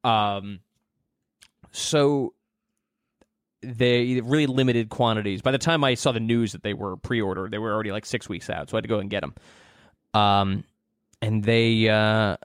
Um, 0.04 0.60
so 1.72 2.34
they 3.62 4.20
really 4.22 4.46
limited 4.46 4.88
quantities. 4.88 5.42
By 5.42 5.50
the 5.50 5.58
time 5.58 5.84
I 5.84 5.94
saw 5.94 6.12
the 6.12 6.20
news 6.20 6.52
that 6.52 6.62
they 6.62 6.72
were 6.72 6.96
pre-ordered, 6.96 7.50
they 7.50 7.58
were 7.58 7.72
already 7.72 7.92
like 7.92 8.06
six 8.06 8.28
weeks 8.28 8.48
out, 8.48 8.70
so 8.70 8.76
I 8.76 8.78
had 8.78 8.84
to 8.84 8.88
go 8.88 9.00
and 9.00 9.10
get 9.10 9.20
them. 9.20 9.34
Um, 10.14 10.64
and 11.20 11.44
they 11.44 11.88
uh, 11.88 12.36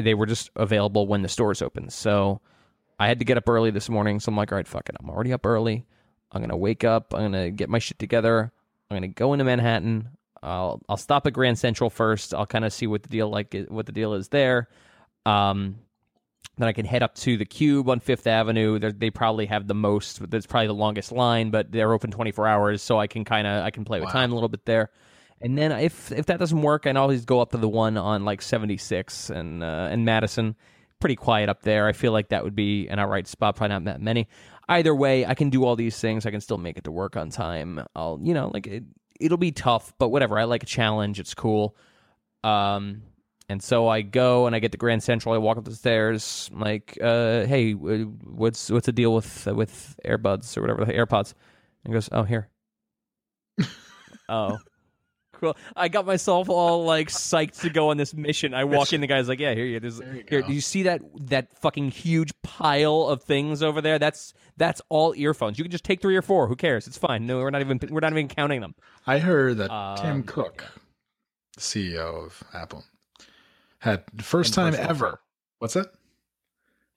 they 0.00 0.14
were 0.14 0.26
just 0.26 0.50
available 0.56 1.06
when 1.06 1.22
the 1.22 1.28
stores 1.28 1.62
opened. 1.62 1.92
So 1.92 2.40
I 2.98 3.08
had 3.08 3.18
to 3.18 3.24
get 3.24 3.36
up 3.36 3.48
early 3.48 3.70
this 3.70 3.88
morning. 3.88 4.20
So 4.20 4.30
I'm 4.30 4.36
like, 4.36 4.52
all 4.52 4.56
right, 4.56 4.66
fuck 4.66 4.88
it, 4.88 4.96
I'm 5.00 5.10
already 5.10 5.32
up 5.32 5.44
early. 5.46 5.86
I'm 6.32 6.40
gonna 6.40 6.56
wake 6.56 6.84
up. 6.84 7.14
I'm 7.14 7.22
gonna 7.22 7.50
get 7.50 7.68
my 7.68 7.78
shit 7.78 7.98
together. 7.98 8.52
I'm 8.90 8.96
gonna 8.96 9.08
go 9.08 9.32
into 9.32 9.44
Manhattan. 9.44 10.08
I'll 10.42 10.82
I'll 10.88 10.96
stop 10.96 11.26
at 11.26 11.32
Grand 11.32 11.58
Central 11.58 11.90
first. 11.90 12.34
I'll 12.34 12.46
kind 12.46 12.64
of 12.64 12.72
see 12.72 12.86
what 12.86 13.02
the 13.02 13.08
deal 13.08 13.28
like 13.28 13.54
what 13.68 13.86
the 13.86 13.92
deal 13.92 14.14
is 14.14 14.28
there. 14.28 14.68
Um, 15.24 15.76
then 16.58 16.68
I 16.68 16.72
can 16.72 16.86
head 16.86 17.02
up 17.02 17.14
to 17.16 17.36
the 17.36 17.44
Cube 17.44 17.88
on 17.88 18.00
Fifth 18.00 18.26
Avenue. 18.26 18.78
They're, 18.78 18.92
they 18.92 19.10
probably 19.10 19.46
have 19.46 19.66
the 19.66 19.74
most. 19.74 20.28
That's 20.30 20.46
probably 20.46 20.68
the 20.68 20.74
longest 20.74 21.12
line, 21.12 21.50
but 21.50 21.70
they're 21.70 21.92
open 21.92 22.10
24 22.10 22.46
hours, 22.46 22.82
so 22.82 22.98
I 22.98 23.06
can 23.06 23.24
kind 23.24 23.46
of 23.46 23.64
I 23.64 23.70
can 23.70 23.84
play 23.84 24.00
with 24.00 24.10
time 24.10 24.32
a 24.32 24.34
little 24.34 24.48
bit 24.48 24.64
there. 24.64 24.90
And 25.40 25.56
then 25.56 25.72
if 25.72 26.12
if 26.12 26.26
that 26.26 26.38
doesn't 26.38 26.62
work, 26.62 26.86
I 26.86 26.90
can 26.90 26.96
always 26.96 27.24
go 27.24 27.40
up 27.40 27.50
to 27.50 27.58
the 27.58 27.68
one 27.68 27.96
on 27.96 28.24
like 28.24 28.40
76 28.40 29.30
and 29.30 29.62
uh, 29.62 29.88
and 29.90 30.04
Madison 30.04 30.56
pretty 31.00 31.16
quiet 31.16 31.48
up 31.48 31.62
there. 31.62 31.86
I 31.86 31.92
feel 31.92 32.12
like 32.12 32.28
that 32.28 32.42
would 32.44 32.56
be 32.56 32.88
an 32.88 32.98
outright 32.98 33.26
spot. 33.26 33.56
Probably 33.56 33.74
not 33.74 33.84
that 33.84 34.00
many. 34.00 34.28
Either 34.68 34.94
way, 34.94 35.26
I 35.26 35.34
can 35.34 35.50
do 35.50 35.64
all 35.64 35.76
these 35.76 35.98
things. 35.98 36.26
I 36.26 36.30
can 36.30 36.40
still 36.40 36.58
make 36.58 36.78
it 36.78 36.84
to 36.84 36.90
work 36.90 37.16
on 37.16 37.30
time. 37.30 37.84
I'll, 37.94 38.18
you 38.22 38.34
know, 38.34 38.50
like 38.52 38.66
it, 38.66 38.84
it'll 39.20 39.38
be 39.38 39.52
tough, 39.52 39.92
but 39.98 40.08
whatever. 40.08 40.38
I 40.38 40.44
like 40.44 40.62
a 40.62 40.66
challenge. 40.66 41.20
It's 41.20 41.34
cool. 41.34 41.76
Um, 42.42 43.02
and 43.48 43.62
so 43.62 43.86
I 43.88 44.02
go 44.02 44.46
and 44.46 44.56
I 44.56 44.58
get 44.58 44.72
to 44.72 44.78
Grand 44.78 45.02
Central. 45.02 45.34
I 45.34 45.38
walk 45.38 45.56
up 45.56 45.64
the 45.64 45.74
stairs. 45.74 46.50
I'm 46.52 46.60
like, 46.60 46.98
uh, 47.00 47.44
hey, 47.46 47.72
what's 47.72 48.70
what's 48.70 48.86
the 48.86 48.92
deal 48.92 49.14
with 49.14 49.46
with 49.46 49.96
AirBuds 50.04 50.56
or 50.56 50.62
whatever 50.62 50.84
the 50.84 50.92
AirPods? 50.92 51.34
And 51.84 51.92
he 51.92 51.92
goes, 51.92 52.08
oh 52.10 52.24
here. 52.24 52.48
oh, 54.28 54.58
cool. 55.40 55.56
I 55.74 55.88
got 55.88 56.06
myself 56.06 56.48
all 56.48 56.84
like 56.84 57.08
psyched 57.08 57.60
to 57.62 57.70
go 57.70 57.90
on 57.90 57.96
this 57.96 58.14
mission. 58.14 58.54
I 58.54 58.64
walk 58.64 58.92
in, 58.92 59.00
the 59.00 59.06
guy's 59.06 59.28
like, 59.28 59.38
yeah, 59.40 59.54
here 59.54 59.64
you. 59.64 59.80
There's, 59.80 59.98
you 60.00 60.24
here. 60.28 60.40
go. 60.42 60.48
Do 60.48 60.52
you 60.52 60.60
see 60.60 60.84
that 60.84 61.02
that 61.28 61.56
fucking 61.58 61.90
huge 61.90 62.32
pile 62.42 63.02
of 63.02 63.22
things 63.22 63.62
over 63.62 63.80
there? 63.80 63.98
That's 63.98 64.34
that's 64.56 64.80
all 64.88 65.14
earphones. 65.16 65.58
You 65.58 65.64
can 65.64 65.70
just 65.70 65.84
take 65.84 66.00
three 66.00 66.16
or 66.16 66.22
four. 66.22 66.48
Who 66.48 66.56
cares? 66.56 66.86
It's 66.86 66.98
fine. 66.98 67.26
No, 67.26 67.38
we're 67.38 67.50
not 67.50 67.60
even 67.60 67.78
we're 67.90 68.00
not 68.00 68.12
even 68.12 68.28
counting 68.28 68.60
them. 68.60 68.74
I 69.06 69.18
heard 69.18 69.58
that 69.58 69.70
Um, 69.70 69.96
Tim 69.98 70.22
Cook, 70.22 70.64
the 71.54 71.60
CEO 71.60 72.24
of 72.26 72.42
Apple, 72.54 72.84
had 73.78 74.04
the 74.12 74.22
first 74.22 74.54
time 74.54 74.74
ever. 74.74 75.20
What's 75.58 75.74
that? 75.74 75.88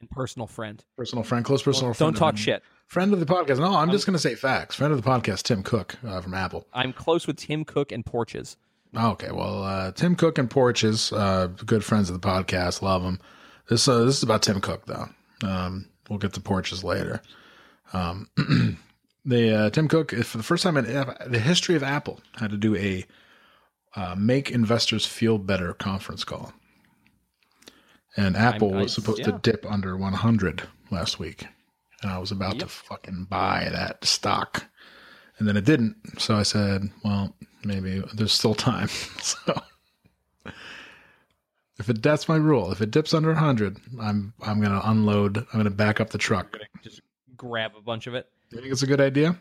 And 0.02 0.10
personal 0.10 0.48
friend. 0.48 0.84
Personal 0.98 1.24
friend, 1.24 1.44
close 1.44 1.62
personal 1.62 1.94
friend. 1.94 2.14
Don't 2.14 2.20
talk 2.20 2.36
the- 2.36 2.42
shit. 2.42 2.64
Friend 2.90 3.14
of 3.14 3.20
the 3.20 3.26
podcast. 3.28 3.60
No, 3.60 3.76
I'm 3.76 3.92
just 3.92 4.08
going 4.08 4.16
to 4.16 4.20
say 4.20 4.34
facts. 4.34 4.74
Friend 4.76 4.92
of 4.92 5.00
the 5.00 5.08
podcast, 5.08 5.44
Tim 5.44 5.62
Cook 5.62 5.96
uh, 6.04 6.22
from 6.22 6.34
Apple. 6.34 6.66
I'm 6.74 6.92
close 6.92 7.28
with 7.28 7.38
Tim 7.38 7.64
Cook 7.64 7.92
and 7.92 8.04
Porches. 8.04 8.58
Okay, 8.98 9.30
well, 9.32 9.62
uh, 9.62 9.92
Tim 9.92 10.16
Cook 10.16 10.40
and 10.40 10.50
Porches, 10.50 11.14
uh, 11.14 11.50
good 11.68 11.86
friends 11.86 12.10
of 12.10 12.20
the 12.20 12.28
podcast, 12.28 12.82
love 12.82 13.04
them. 13.04 13.20
This 13.70 13.88
uh, 13.88 14.00
this 14.06 14.18
is 14.18 14.24
about 14.24 14.42
Tim 14.42 14.60
Cook 14.60 14.88
though. 14.88 15.08
Um, 15.48 15.88
we'll 16.10 16.18
get 16.18 16.34
to 16.34 16.42
Porches 16.42 16.84
later. 16.84 17.22
Um, 17.94 18.28
the 19.26 19.56
uh, 19.56 19.70
Tim 19.70 19.88
Cook, 19.88 20.12
for 20.12 20.38
the 20.38 20.44
first 20.44 20.64
time 20.64 20.76
in 20.76 20.86
the 20.86 21.40
history 21.40 21.76
of 21.76 21.84
Apple, 21.84 22.20
had 22.38 22.50
to 22.50 22.58
do 22.58 22.76
a 22.76 23.06
uh, 23.96 24.16
make 24.18 24.50
investors 24.50 25.06
feel 25.06 25.38
better 25.38 25.74
conference 25.74 26.24
call, 26.24 26.52
and 28.18 28.36
Apple 28.36 28.74
I- 28.74 28.82
was 28.82 28.94
supposed 28.96 29.24
to 29.26 29.40
dip 29.44 29.64
under 29.70 29.96
100 29.96 30.64
last 30.90 31.20
week, 31.20 31.46
and 32.02 32.12
I 32.12 32.18
was 32.18 32.32
about 32.32 32.60
to 32.60 32.68
fucking 32.68 33.28
buy 33.30 33.70
that 33.72 34.04
stock 34.06 34.66
and 35.40 35.48
then 35.48 35.58
it 35.58 35.66
didn't. 35.66 35.96
So 36.20 36.36
I 36.36 36.44
said, 36.44 36.90
well, 37.04 37.34
maybe 37.64 38.04
there's 38.14 38.34
still 38.34 38.54
time. 38.54 38.88
so 39.22 39.62
if 41.80 41.90
it 41.90 42.04
that's 42.04 42.28
my 42.28 42.36
rule. 42.36 42.72
If 42.72 42.82
it 42.82 42.92
dips 42.92 43.14
under 43.14 43.30
100, 43.30 43.78
I'm 44.00 44.34
I'm 44.46 44.60
going 44.60 44.74
to 44.74 44.90
unload. 44.90 45.38
I'm 45.38 45.46
going 45.54 45.64
to 45.64 45.72
back 45.72 46.00
up 46.00 46.12
the 46.12 46.18
truck. 46.18 46.58
Just 46.84 47.02
grab 47.36 47.72
a 47.78 47.82
bunch 47.82 48.06
of 48.06 48.14
it. 48.14 48.30
Do 48.50 48.58
you 48.58 48.62
think 48.62 48.74
it's 48.74 48.84
a 48.84 48.88
good 48.88 49.02
idea? 49.02 49.38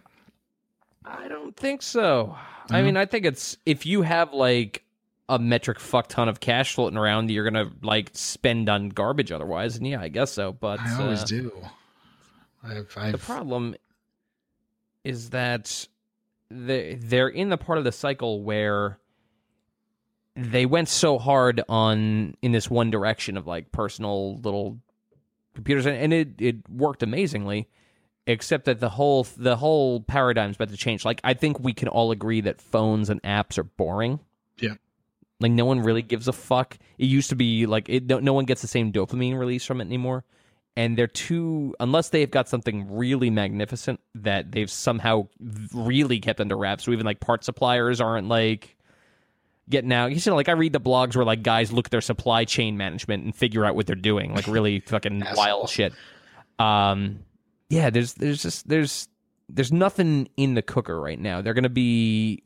I 1.04 1.28
don't 1.28 1.56
think 1.56 1.82
so. 1.82 2.36
I 2.70 2.82
mean, 2.82 2.96
I 2.96 3.06
think 3.06 3.24
it's 3.24 3.56
if 3.64 3.86
you 3.86 4.02
have 4.02 4.34
like 4.34 4.84
a 5.30 5.38
metric 5.38 5.80
fuck 5.80 6.08
ton 6.08 6.28
of 6.28 6.38
cash 6.38 6.74
floating 6.74 6.98
around, 6.98 7.30
you're 7.30 7.44
gonna 7.44 7.72
like 7.82 8.10
spend 8.12 8.68
on 8.68 8.90
garbage 8.90 9.32
otherwise. 9.32 9.76
And 9.76 9.86
yeah, 9.86 10.00
I 10.00 10.08
guess 10.08 10.32
so. 10.32 10.52
But 10.52 10.80
I 10.80 11.02
always 11.02 11.22
uh, 11.22 11.26
do. 11.26 11.52
I've, 12.62 12.88
I've 12.96 13.12
the 13.12 13.18
problem 13.18 13.74
is 15.04 15.30
that 15.30 15.86
they 16.50 16.94
they're 17.00 17.28
in 17.28 17.48
the 17.48 17.56
part 17.58 17.78
of 17.78 17.84
the 17.84 17.92
cycle 17.92 18.42
where 18.42 18.98
they 20.34 20.66
went 20.66 20.88
so 20.88 21.18
hard 21.18 21.62
on 21.68 22.34
in 22.42 22.52
this 22.52 22.70
one 22.70 22.90
direction 22.90 23.36
of 23.36 23.46
like 23.46 23.72
personal 23.72 24.36
little 24.38 24.78
computers 25.54 25.86
and, 25.86 25.96
and 25.96 26.12
it 26.12 26.28
it 26.38 26.56
worked 26.70 27.02
amazingly 27.02 27.68
except 28.26 28.66
that 28.66 28.78
the 28.80 28.90
whole 28.90 29.26
the 29.36 29.56
whole 29.56 30.00
paradigm's 30.00 30.56
about 30.56 30.68
to 30.68 30.76
change. 30.76 31.04
Like 31.04 31.20
i 31.24 31.34
think 31.34 31.60
we 31.60 31.72
can 31.72 31.88
all 31.88 32.10
agree 32.10 32.40
that 32.42 32.60
phones 32.60 33.10
and 33.10 33.22
apps 33.22 33.58
are 33.58 33.64
boring. 33.64 34.20
Yeah. 34.58 34.74
like 35.40 35.52
no 35.52 35.64
one 35.64 35.80
really 35.80 36.02
gives 36.02 36.28
a 36.28 36.32
fuck. 36.32 36.76
It 36.98 37.06
used 37.06 37.30
to 37.30 37.36
be 37.36 37.66
like 37.66 37.88
it 37.88 38.06
no, 38.06 38.18
no 38.18 38.32
one 38.32 38.44
gets 38.44 38.62
the 38.62 38.68
same 38.68 38.92
dopamine 38.92 39.38
release 39.38 39.64
from 39.64 39.80
it 39.80 39.84
anymore 39.84 40.24
and 40.78 40.96
they're 40.96 41.08
too 41.08 41.74
unless 41.80 42.10
they've 42.10 42.30
got 42.30 42.48
something 42.48 42.86
really 42.88 43.30
magnificent 43.30 43.98
that 44.14 44.52
they've 44.52 44.70
somehow 44.70 45.26
really 45.74 46.20
kept 46.20 46.40
under 46.40 46.56
wraps 46.56 46.84
so 46.84 46.92
even 46.92 47.04
like 47.04 47.18
part 47.18 47.42
suppliers 47.42 48.00
aren't 48.00 48.28
like 48.28 48.76
getting 49.68 49.92
out. 49.92 50.12
You 50.12 50.30
know 50.30 50.36
like 50.36 50.48
i 50.48 50.52
read 50.52 50.72
the 50.72 50.80
blogs 50.80 51.16
where 51.16 51.24
like 51.24 51.42
guys 51.42 51.72
look 51.72 51.88
at 51.88 51.90
their 51.90 52.00
supply 52.00 52.44
chain 52.44 52.76
management 52.76 53.24
and 53.24 53.34
figure 53.34 53.64
out 53.64 53.74
what 53.74 53.86
they're 53.88 53.96
doing 53.96 54.32
like 54.32 54.46
really 54.46 54.78
fucking 54.86 55.24
wild 55.34 55.68
shit. 55.68 55.92
Um 56.60 57.24
yeah 57.68 57.90
there's 57.90 58.14
there's 58.14 58.40
just 58.40 58.68
there's 58.68 59.08
there's 59.48 59.72
nothing 59.72 60.28
in 60.36 60.54
the 60.54 60.62
cooker 60.62 60.98
right 60.98 61.18
now. 61.18 61.42
They're 61.42 61.54
gonna 61.54 61.68
be 61.68 62.44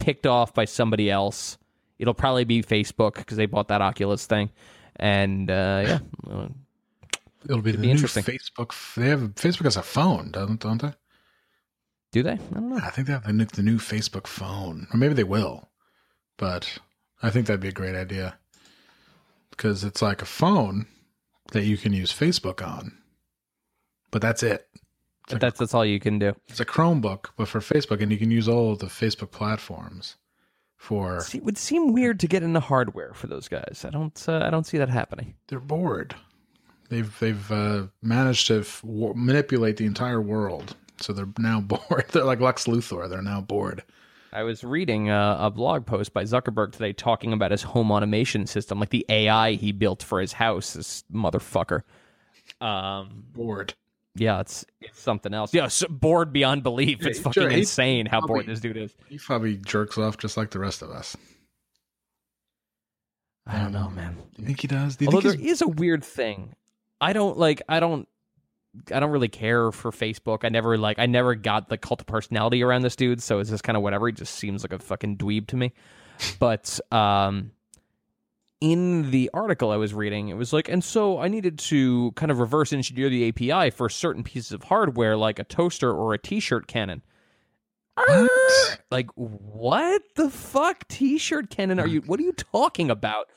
picked 0.00 0.26
off 0.26 0.54
by 0.54 0.64
somebody 0.64 1.08
else. 1.08 1.56
It'll 2.00 2.14
probably 2.14 2.44
be 2.44 2.64
facebook 2.64 3.14
because 3.14 3.36
they 3.36 3.46
bought 3.46 3.68
that 3.68 3.80
oculus 3.80 4.26
thing. 4.26 4.50
And 4.96 5.48
uh 5.48 6.00
yeah 6.26 6.48
it'll 7.44 7.62
be 7.62 7.72
the 7.72 7.78
be 7.78 7.86
new 7.86 7.92
interesting. 7.92 8.22
Facebook. 8.22 8.94
They 8.94 9.08
have 9.08 9.20
Facebook 9.34 9.64
has 9.64 9.76
a 9.76 9.82
phone, 9.82 10.30
doesn't 10.30 10.60
don't 10.60 10.80
they? 10.82 10.92
do 12.12 12.24
they 12.24 12.32
i 12.32 12.36
don't 12.54 12.68
know 12.70 12.80
I 12.82 12.90
think 12.90 13.06
they 13.06 13.12
have 13.12 13.24
the 13.24 13.32
new, 13.32 13.44
the 13.44 13.62
new 13.62 13.78
Facebook 13.78 14.26
phone, 14.26 14.88
or 14.92 14.96
maybe 14.96 15.14
they 15.14 15.24
will. 15.24 15.68
But 16.36 16.78
I 17.22 17.30
think 17.30 17.46
that'd 17.46 17.60
be 17.60 17.68
a 17.68 17.72
great 17.72 17.94
idea 17.94 18.38
because 19.50 19.84
it's 19.84 20.02
like 20.02 20.22
a 20.22 20.26
phone 20.26 20.86
that 21.52 21.64
you 21.64 21.76
can 21.76 21.92
use 21.92 22.12
Facebook 22.12 22.66
on, 22.66 22.96
but 24.10 24.22
that's 24.22 24.42
it. 24.42 24.68
but 25.28 25.40
that's 25.40 25.58
that's 25.58 25.74
all 25.74 25.84
you 25.84 26.00
can 26.00 26.18
do 26.18 26.34
It's 26.48 26.60
a 26.60 26.64
Chromebook, 26.64 27.26
but 27.36 27.46
for 27.48 27.60
Facebook, 27.60 28.00
and 28.02 28.10
you 28.10 28.18
can 28.18 28.30
use 28.30 28.48
all 28.48 28.72
of 28.72 28.78
the 28.80 28.86
Facebook 28.86 29.30
platforms 29.30 30.16
for. 30.76 31.20
See, 31.20 31.38
it 31.38 31.44
would 31.44 31.58
seem 31.58 31.92
weird 31.92 32.18
to 32.20 32.26
get 32.26 32.42
into 32.42 32.60
hardware 32.60 33.12
for 33.14 33.26
those 33.28 33.46
guys. 33.48 33.84
I 33.86 33.90
don't. 33.90 34.24
Uh, 34.28 34.40
I 34.44 34.50
don't 34.50 34.66
see 34.66 34.78
that 34.78 34.88
happening. 34.88 35.34
They're 35.48 35.60
bored. 35.60 36.14
They've 36.90 37.18
they've 37.20 37.50
uh, 37.52 37.86
managed 38.02 38.48
to 38.48 38.60
f- 38.60 38.82
manipulate 38.84 39.76
the 39.76 39.86
entire 39.86 40.20
world, 40.20 40.76
so 41.00 41.12
they're 41.12 41.28
now 41.38 41.60
bored. 41.88 42.06
They're 42.10 42.24
like 42.24 42.40
Lex 42.40 42.66
Luthor. 42.66 43.08
They're 43.08 43.22
now 43.22 43.40
bored. 43.40 43.84
I 44.32 44.42
was 44.42 44.62
reading 44.62 45.08
uh, 45.08 45.38
a 45.40 45.50
blog 45.50 45.86
post 45.86 46.12
by 46.12 46.24
Zuckerberg 46.24 46.72
today 46.72 46.92
talking 46.92 47.32
about 47.32 47.52
his 47.52 47.62
home 47.62 47.90
automation 47.90 48.46
system, 48.46 48.78
like 48.78 48.90
the 48.90 49.06
AI 49.08 49.52
he 49.52 49.72
built 49.72 50.02
for 50.02 50.20
his 50.20 50.32
house. 50.32 50.72
This 50.74 51.04
motherfucker. 51.12 51.82
Um. 52.60 53.24
Bored. 53.32 53.74
Yeah, 54.16 54.40
it's 54.40 54.64
it's 54.80 55.00
something 55.00 55.32
else. 55.32 55.54
Yeah, 55.54 55.68
so 55.68 55.86
bored 55.88 56.32
beyond 56.32 56.64
belief. 56.64 57.06
It's 57.06 57.20
fucking 57.20 57.40
sure, 57.40 57.50
insane 57.50 58.06
how 58.06 58.20
bored 58.20 58.46
this 58.46 58.58
dude 58.58 58.76
is. 58.76 58.96
He 59.08 59.18
probably 59.18 59.58
jerks 59.58 59.96
off 59.96 60.18
just 60.18 60.36
like 60.36 60.50
the 60.50 60.58
rest 60.58 60.82
of 60.82 60.90
us. 60.90 61.16
I 63.46 63.58
don't 63.60 63.72
know, 63.72 63.90
man. 63.90 64.16
Do 64.34 64.42
you 64.42 64.46
think 64.46 64.60
he 64.60 64.66
does? 64.66 64.96
Do 64.96 65.06
Although 65.06 65.20
there 65.20 65.40
is 65.40 65.62
a 65.62 65.68
weird 65.68 66.04
thing. 66.04 66.54
I 67.00 67.12
don't 67.12 67.38
like. 67.38 67.62
I 67.68 67.80
don't. 67.80 68.08
I 68.94 69.00
don't 69.00 69.10
really 69.10 69.28
care 69.28 69.72
for 69.72 69.90
Facebook. 69.90 70.44
I 70.44 70.48
never 70.48 70.78
like. 70.78 70.98
I 70.98 71.06
never 71.06 71.34
got 71.34 71.68
the 71.68 71.76
cult 71.76 72.00
of 72.00 72.06
personality 72.06 72.62
around 72.62 72.82
this 72.82 72.94
dude. 72.94 73.22
So 73.22 73.40
it's 73.40 73.50
just 73.50 73.64
kind 73.64 73.76
of 73.76 73.82
whatever. 73.82 74.06
He 74.06 74.12
just 74.12 74.36
seems 74.36 74.62
like 74.62 74.72
a 74.72 74.78
fucking 74.78 75.16
dweeb 75.16 75.48
to 75.48 75.56
me. 75.56 75.72
But 76.38 76.78
um, 76.92 77.52
in 78.60 79.10
the 79.10 79.30
article 79.32 79.70
I 79.70 79.76
was 79.76 79.94
reading, 79.94 80.28
it 80.28 80.34
was 80.34 80.52
like, 80.52 80.68
and 80.68 80.84
so 80.84 81.18
I 81.18 81.28
needed 81.28 81.58
to 81.60 82.12
kind 82.12 82.30
of 82.30 82.38
reverse 82.38 82.74
engineer 82.74 83.08
the 83.08 83.28
API 83.28 83.70
for 83.70 83.88
certain 83.88 84.22
pieces 84.22 84.52
of 84.52 84.64
hardware, 84.64 85.16
like 85.16 85.38
a 85.38 85.44
toaster 85.44 85.90
or 85.90 86.12
a 86.12 86.18
T-shirt 86.18 86.66
cannon. 86.66 87.02
What? 87.94 88.80
Like 88.90 89.10
what 89.14 90.02
the 90.16 90.30
fuck 90.30 90.86
T-shirt 90.88 91.50
cannon 91.50 91.80
are 91.80 91.86
you? 91.86 92.02
What 92.02 92.20
are 92.20 92.22
you 92.22 92.32
talking 92.32 92.90
about? 92.90 93.28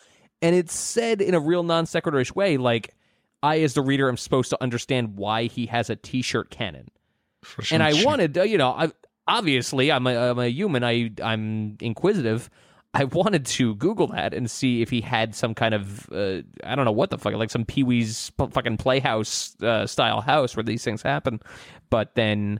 And 0.41 0.55
it 0.55 0.69
said 0.69 1.21
in 1.21 1.35
a 1.35 1.39
real 1.39 1.63
non 1.63 1.85
sequitur 1.85 2.23
way, 2.35 2.57
like 2.57 2.93
I, 3.43 3.59
as 3.59 3.73
the 3.75 3.81
reader, 3.81 4.09
am 4.09 4.17
supposed 4.17 4.49
to 4.51 4.63
understand 4.63 5.17
why 5.17 5.43
he 5.43 5.67
has 5.67 5.89
a 5.91 5.95
T-shirt 5.95 6.49
cannon. 6.49 6.87
For 7.43 7.63
And 7.71 7.83
I 7.83 7.91
shit. 7.93 8.05
wanted, 8.05 8.37
uh, 8.37 8.43
you 8.43 8.57
know, 8.57 8.71
I, 8.71 8.91
obviously 9.27 9.91
I'm 9.91 10.07
a, 10.07 10.31
I'm 10.31 10.39
a 10.39 10.47
human. 10.47 10.83
I 10.83 11.11
I'm 11.21 11.77
inquisitive. 11.81 12.49
I 12.93 13.03
wanted 13.19 13.45
to 13.47 13.75
Google 13.75 14.07
that 14.07 14.33
and 14.33 14.49
see 14.49 14.81
if 14.81 14.89
he 14.89 15.01
had 15.01 15.35
some 15.35 15.53
kind 15.53 15.73
of 15.73 16.09
uh, 16.11 16.41
I 16.63 16.75
don't 16.75 16.85
know 16.85 16.91
what 16.91 17.09
the 17.09 17.17
fuck, 17.17 17.33
like 17.33 17.49
some 17.51 17.65
Pee 17.65 17.83
Wee's 17.83 18.31
fucking 18.37 18.77
Playhouse 18.77 19.55
uh, 19.61 19.85
style 19.87 20.21
house 20.21 20.55
where 20.55 20.63
these 20.63 20.83
things 20.83 21.01
happen. 21.01 21.41
But 21.89 22.15
then, 22.15 22.59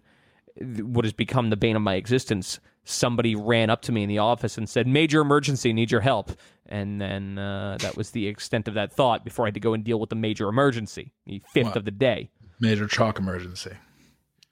what 0.60 1.06
has 1.06 1.14
become 1.14 1.50
the 1.50 1.58
bane 1.58 1.76
of 1.76 1.82
my 1.82 1.96
existence? 1.96 2.60
Somebody 2.86 3.36
ran 3.36 3.70
up 3.70 3.82
to 3.84 3.92
me 3.92 4.04
in 4.04 4.10
the 4.10 4.18
office 4.20 4.58
and 4.58 4.68
said, 4.68 4.88
"Major 4.88 5.22
emergency, 5.22 5.72
need 5.74 5.90
your 5.92 6.02
help." 6.02 6.32
And 6.66 7.00
then 7.00 7.38
uh, 7.38 7.78
that 7.82 7.96
was 7.96 8.12
the 8.12 8.28
extent 8.28 8.68
of 8.68 8.74
that 8.74 8.92
thought 8.92 9.24
before 9.24 9.46
I 9.46 9.48
had 9.48 9.54
to 9.54 9.60
go 9.60 9.74
and 9.74 9.84
deal 9.84 10.00
with 10.00 10.10
the 10.10 10.16
major 10.16 10.48
emergency, 10.50 11.14
the 11.26 11.42
fifth 11.54 11.68
Wow. 11.68 11.74
of 11.74 11.86
the 11.86 11.92
day 11.92 12.30
major 12.60 12.88
chalk 12.88 13.20
emergency. 13.20 13.72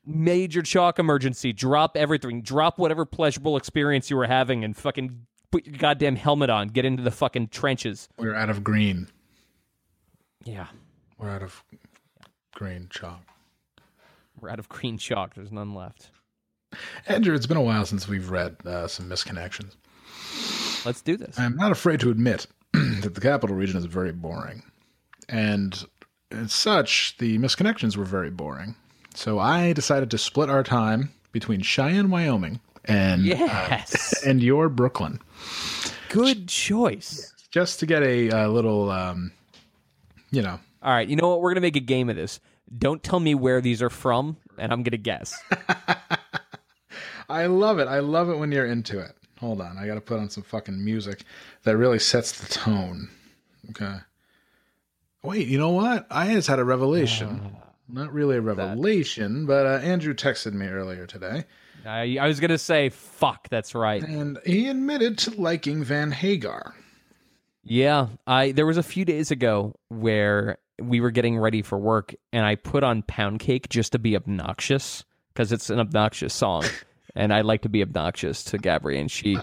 major 0.06 0.62
chalk 0.62 1.00
emergency. 1.00 1.54
Drop 1.54 1.96
everything. 1.98 2.42
Drop 2.42 2.78
whatever 2.78 3.06
pleasurable 3.06 3.56
experience 3.58 4.10
you 4.10 4.18
were 4.18 4.28
having 4.28 4.64
and 4.64 4.76
fucking 4.78 5.26
put 5.52 5.66
your 5.66 5.78
goddamn 5.78 6.16
helmet 6.16 6.50
on. 6.50 6.68
Get 6.70 6.86
into 6.86 7.04
the 7.04 7.12
fucking 7.12 7.48
trenches. 7.50 8.08
We're 8.18 8.36
out 8.36 8.50
of 8.50 8.64
green. 8.64 9.08
Yeah. 10.44 10.68
We're 11.18 11.30
out 11.30 11.44
of 11.44 11.64
green 12.56 12.88
chalk. 12.90 13.22
We're 14.40 14.50
out 14.50 14.60
of 14.60 14.68
green 14.70 14.98
chalk. 14.98 15.36
There's 15.36 15.52
none 15.52 15.74
left. 15.76 16.12
Andrew, 17.08 17.36
it's 17.36 17.46
been 17.48 17.58
a 17.58 17.62
while 17.62 17.86
since 17.86 18.08
we've 18.08 18.30
read 18.30 18.56
uh, 18.66 18.88
some 18.88 19.10
misconnections. 19.10 19.76
Let's 20.86 21.02
do 21.02 21.18
this. 21.18 21.38
I'm 21.40 21.56
not 21.56 21.72
afraid 21.72 22.00
to 22.02 22.10
admit 22.10 22.48
that 22.74 23.14
the 23.16 23.22
capital 23.22 23.56
region 23.56 23.78
is 23.78 23.86
very 23.86 24.12
boring. 24.12 24.64
And 25.30 25.86
as 26.32 26.54
such, 26.54 27.18
the 27.18 27.38
misconnections 27.38 27.96
were 27.98 28.06
very 28.06 28.30
boring. 28.32 28.76
So 29.14 29.40
I 29.40 29.74
decided 29.74 30.10
to 30.12 30.18
split 30.18 30.50
our 30.50 30.64
time 30.64 31.12
between 31.32 31.62
Cheyenne, 31.62 32.10
Wyoming, 32.10 32.60
and 32.86 33.24
Yes. 33.24 34.24
and 34.26 34.42
your 34.42 34.70
Brooklyn, 34.70 35.20
Good 36.10 36.48
choice. 36.48 37.34
just 37.52 37.80
to 37.82 37.86
get 37.86 38.02
a, 38.04 38.30
uh 38.32 38.48
little, 38.48 38.90
um, 38.90 39.32
you 40.32 40.42
know, 40.42 40.60
All 40.82 40.94
right. 40.94 41.08
You 41.08 41.16
know 41.18 41.30
what? 41.30 41.42
We're 41.42 41.52
gonna 41.52 41.62
make 41.62 41.76
a 41.76 41.80
game 41.82 42.10
of 42.10 42.16
this. 42.16 42.40
Don't 42.78 43.04
tell 43.04 43.20
me 43.20 43.36
where 43.36 43.60
these 43.62 43.82
are 43.82 43.90
from, 43.90 44.38
and 44.58 44.72
I'm 44.72 44.82
gonna 44.84 44.98
guess. 44.98 45.38
I 47.32 47.48
love 47.48 47.80
it. 47.80 47.88
I 47.88 48.00
love 48.00 48.30
it 48.30 48.38
when 48.38 48.52
you're 48.52 48.66
into 48.66 49.00
it. 49.00 49.16
Hold 49.40 49.62
on, 49.62 49.78
I 49.78 49.88
got 49.88 49.96
to 49.96 50.02
put 50.02 50.20
on 50.20 50.30
some 50.30 50.44
fucking 50.44 50.84
music 50.84 51.24
that 51.64 51.76
really 51.76 52.00
sets 52.00 52.40
the 52.40 52.48
tone. 52.48 53.10
Okay. 53.72 53.98
Wait, 55.24 55.48
you 55.48 55.58
know 55.58 55.70
what? 55.72 56.06
I 56.12 56.34
just 56.34 56.48
had 56.48 56.60
a 56.60 56.64
revelation. 56.64 57.56
Not 57.90 58.14
really 58.14 58.38
a 58.38 58.42
revelation, 58.42 59.46
but 59.46 59.66
uh, 59.66 59.80
Andrew 59.84 60.14
texted 60.14 60.54
me 60.54 60.68
earlier 60.68 61.06
today, 61.06 61.46
I, 61.86 62.18
I 62.20 62.28
was 62.28 62.40
gonna 62.40 62.58
say, 62.58 62.90
fuck. 62.90 63.50
That's 63.50 63.76
right. 63.76 64.04
and 64.04 64.40
he 64.46 64.68
admitted 64.68 65.18
to 65.20 65.42
liking 65.42 65.84
Van 65.84 66.12
Hagar. 66.12 66.76
Yeah, 67.64 68.08
I 68.26 68.52
there 68.52 68.66
was 68.66 68.78
a 68.78 68.84
few 68.84 69.06
days 69.06 69.32
ago 69.32 69.76
where 69.90 70.58
we 70.80 71.00
were 71.00 71.12
getting 71.12 71.38
ready 71.38 71.62
for 71.62 71.78
work 71.78 72.16
and 72.34 72.46
I 72.46 72.56
put 72.56 72.84
on 72.84 73.04
Pound 73.04 73.40
Cake 73.40 73.70
just 73.70 73.92
to 73.92 74.00
be 74.00 74.16
obnoxious 74.16 75.04
because 75.34 75.52
it's 75.52 75.70
an 75.70 75.80
obnoxious 75.80 76.34
song 76.34 76.64
and 77.16 77.34
I 77.34 77.42
like 77.42 77.62
to 77.64 77.70
be 77.70 77.82
obnoxious 77.82 78.44
to 78.46 78.58
Gabri 78.58 79.00
and 79.00 79.10
she 79.12 79.38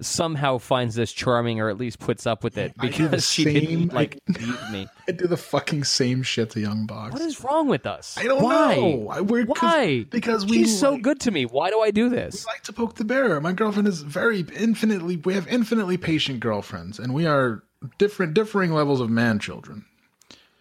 somehow 0.00 0.58
finds 0.58 0.96
this 0.96 1.12
charming 1.12 1.60
or 1.60 1.68
at 1.68 1.78
least 1.78 2.00
puts 2.00 2.26
up 2.26 2.42
with 2.42 2.58
it 2.58 2.72
I 2.80 2.88
because 2.88 3.30
she 3.30 3.44
same- 3.44 3.52
didn't 3.54 3.92
I- 3.92 3.94
like 3.94 4.18
leave 4.28 4.70
me. 4.72 4.88
I 5.08 5.12
do 5.12 5.28
the 5.28 5.36
fucking 5.36 5.84
same 5.84 6.22
shit 6.24 6.50
to 6.50 6.60
Young 6.60 6.84
Box. 6.86 7.12
What 7.12 7.22
is 7.22 7.42
wrong 7.44 7.68
with 7.68 7.86
us? 7.86 8.16
I 8.18 8.24
don't 8.24 8.42
Why? 8.42 8.74
know. 8.74 9.08
I- 9.08 9.20
we're- 9.20 9.44
Why? 9.44 10.04
because 10.10 10.44
we 10.46 10.58
She's 10.64 10.78
so 10.80 10.96
good 10.98 11.20
to 11.20 11.30
me. 11.30 11.44
Why 11.46 11.70
do 11.70 11.80
I 11.80 11.92
do 11.92 12.08
this? 12.08 12.44
like 12.46 12.62
to 12.64 12.72
poke 12.72 12.96
the 12.96 13.04
bear. 13.04 13.40
My 13.40 13.52
girlfriend 13.52 13.86
is 13.86 14.02
very 14.02 14.40
infinitely. 14.56 15.16
We 15.18 15.34
have 15.34 15.46
infinitely 15.46 15.96
patient 15.96 16.40
girlfriends, 16.40 16.98
and 16.98 17.14
we 17.14 17.26
are 17.26 17.62
different, 17.98 18.34
differing 18.34 18.72
levels 18.72 19.00
of 19.00 19.10
man 19.10 19.38
children. 19.38 19.84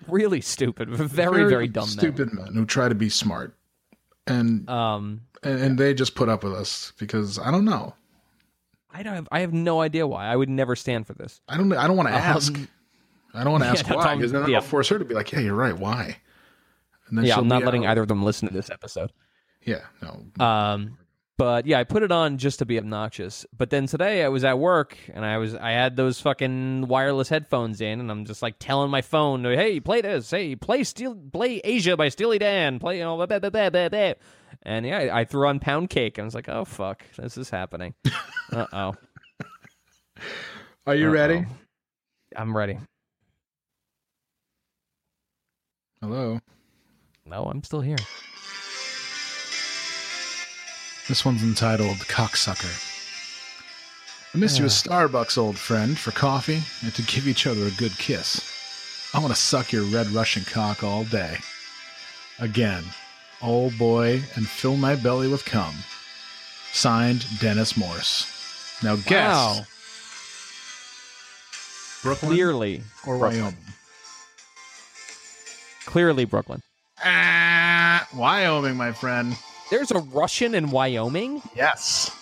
Really 0.07 0.41
stupid. 0.41 0.89
Very, 0.91 1.49
very, 1.49 1.69
dumb. 1.69 1.83
men. 1.87 1.97
stupid 1.97 2.33
men 2.33 2.53
who 2.53 2.65
try 2.65 2.89
to 2.89 2.95
be 2.95 3.07
smart, 3.07 3.55
and, 4.27 4.69
Um, 4.69 5.21
and 5.43 5.59
and 5.59 5.77
they 5.77 5.93
just 5.93 6.15
put 6.15 6.29
up 6.29 6.43
with 6.43 6.53
us 6.53 6.93
because 6.97 7.37
I 7.39 7.51
don't 7.51 7.65
know. 7.65 7.93
I 8.95 9.01
don't. 9.03 9.15
Have, 9.15 9.27
I 9.31 9.39
have 9.39 9.53
no 9.53 9.81
idea 9.81 10.05
why. 10.05 10.25
I 10.27 10.35
would 10.35 10.49
never 10.49 10.75
stand 10.75 11.07
for 11.07 11.13
this. 11.13 11.41
I 11.49 11.57
don't. 11.57 11.71
I 11.73 11.87
don't 11.87 11.97
want 11.97 12.09
to 12.09 12.15
ask. 12.15 12.53
I 13.33 13.43
don't 13.43 13.51
want 13.51 13.63
to 13.63 13.69
ask 13.71 13.85
Um, 13.85 13.91
yeah, 13.91 13.97
why 14.05 14.15
because 14.15 14.31
then 14.31 14.49
yeah. 14.49 14.57
I'll 14.57 14.61
force 14.61 14.87
her 14.89 14.99
to 14.99 15.05
be 15.05 15.13
like, 15.15 15.31
"Yeah, 15.31 15.39
you're 15.39 15.55
right. 15.55 15.75
Why?" 15.77 16.17
And 17.07 17.17
then 17.17 17.25
Yeah, 17.25 17.37
I'm 17.37 17.47
not 17.47 17.63
letting 17.63 17.85
out. 17.85 17.91
either 17.91 18.01
of 18.03 18.07
them 18.07 18.23
listen 18.23 18.47
to 18.47 18.53
this 18.53 18.69
episode. 18.69 19.11
Yeah, 19.63 19.81
no. 20.01 20.45
Um, 20.45 20.97
but 21.43 21.65
yeah, 21.65 21.77
I 21.77 21.83
put 21.83 22.03
it 22.03 22.11
on 22.13 22.37
just 22.37 22.59
to 22.59 22.65
be 22.65 22.77
obnoxious. 22.77 23.45
But 23.57 23.69
then 23.69 23.85
today 23.85 24.23
I 24.23 24.29
was 24.29 24.45
at 24.45 24.59
work 24.59 24.97
and 25.13 25.25
I 25.25 25.39
was 25.39 25.53
I 25.53 25.71
had 25.71 25.97
those 25.97 26.21
fucking 26.21 26.87
wireless 26.87 27.27
headphones 27.27 27.81
in, 27.81 27.99
and 27.99 28.09
I'm 28.09 28.23
just 28.23 28.41
like 28.41 28.55
telling 28.59 28.89
my 28.89 29.01
phone, 29.01 29.43
"Hey, 29.43 29.81
play 29.81 29.99
this. 29.99 30.31
Hey, 30.31 30.55
play 30.55 30.85
Steel, 30.85 31.13
play 31.15 31.59
Asia 31.65 31.97
by 31.97 32.07
Steely 32.07 32.39
Dan. 32.39 32.79
Play 32.79 32.99
you 32.99 33.03
know, 33.03 33.17
blah, 33.17 33.25
blah, 33.25 33.39
blah, 33.39 33.49
blah, 33.49 33.69
blah, 33.69 33.89
blah." 33.89 34.13
and 34.61 34.85
yeah, 34.85 34.99
I, 34.99 35.19
I 35.19 35.25
threw 35.25 35.45
on 35.49 35.59
Pound 35.59 35.89
Cake. 35.89 36.17
and 36.17 36.23
I 36.23 36.27
was 36.27 36.33
like, 36.33 36.47
"Oh 36.47 36.63
fuck, 36.63 37.03
this 37.17 37.37
is 37.37 37.49
happening." 37.49 37.93
uh 38.53 38.65
oh, 38.71 38.93
Are 40.87 40.95
you 40.95 41.09
ready? 41.09 41.45
I'm 42.37 42.55
ready. 42.55 42.77
Hello. 45.99 46.39
No, 47.25 47.43
I'm 47.43 47.63
still 47.63 47.81
here. 47.81 47.97
This 51.07 51.25
one's 51.25 51.43
entitled 51.43 51.97
Cocksucker. 51.97 52.89
I 54.33 54.37
miss 54.37 54.57
you 54.57 54.65
a 54.65 54.67
Starbucks, 54.67 55.37
old 55.37 55.57
friend, 55.57 55.97
for 55.99 56.11
coffee 56.11 56.61
and 56.81 56.93
to 56.95 57.01
give 57.03 57.27
each 57.27 57.45
other 57.45 57.67
a 57.67 57.71
good 57.71 57.95
kiss. 57.97 58.41
I 59.13 59.19
want 59.19 59.33
to 59.33 59.39
suck 59.39 59.71
your 59.71 59.83
red 59.83 60.07
Russian 60.07 60.43
cock 60.43 60.83
all 60.83 61.03
day. 61.03 61.37
Again, 62.39 62.83
old 63.43 63.77
boy, 63.77 64.23
and 64.35 64.47
fill 64.47 64.75
my 64.75 64.95
belly 64.95 65.27
with 65.27 65.45
cum. 65.45 65.75
Signed, 66.71 67.25
Dennis 67.39 67.77
Morse. 67.77 68.29
Now 68.81 68.95
guess 68.95 69.35
Wow, 69.35 69.65
Brooklyn 72.01 72.31
clearly, 72.31 72.81
or 73.05 73.19
Brooklyn. 73.19 73.41
Wyoming? 73.41 73.57
clearly 75.85 76.25
Brooklyn. 76.25 76.63
Ah, 77.03 78.07
Wyoming, 78.15 78.75
my 78.77 78.91
friend. 78.93 79.35
There's 79.73 79.89
a 79.89 79.97
Russian 79.97 80.53
in 80.53 80.69
Wyoming. 80.69 81.41
Yes. 81.55 82.15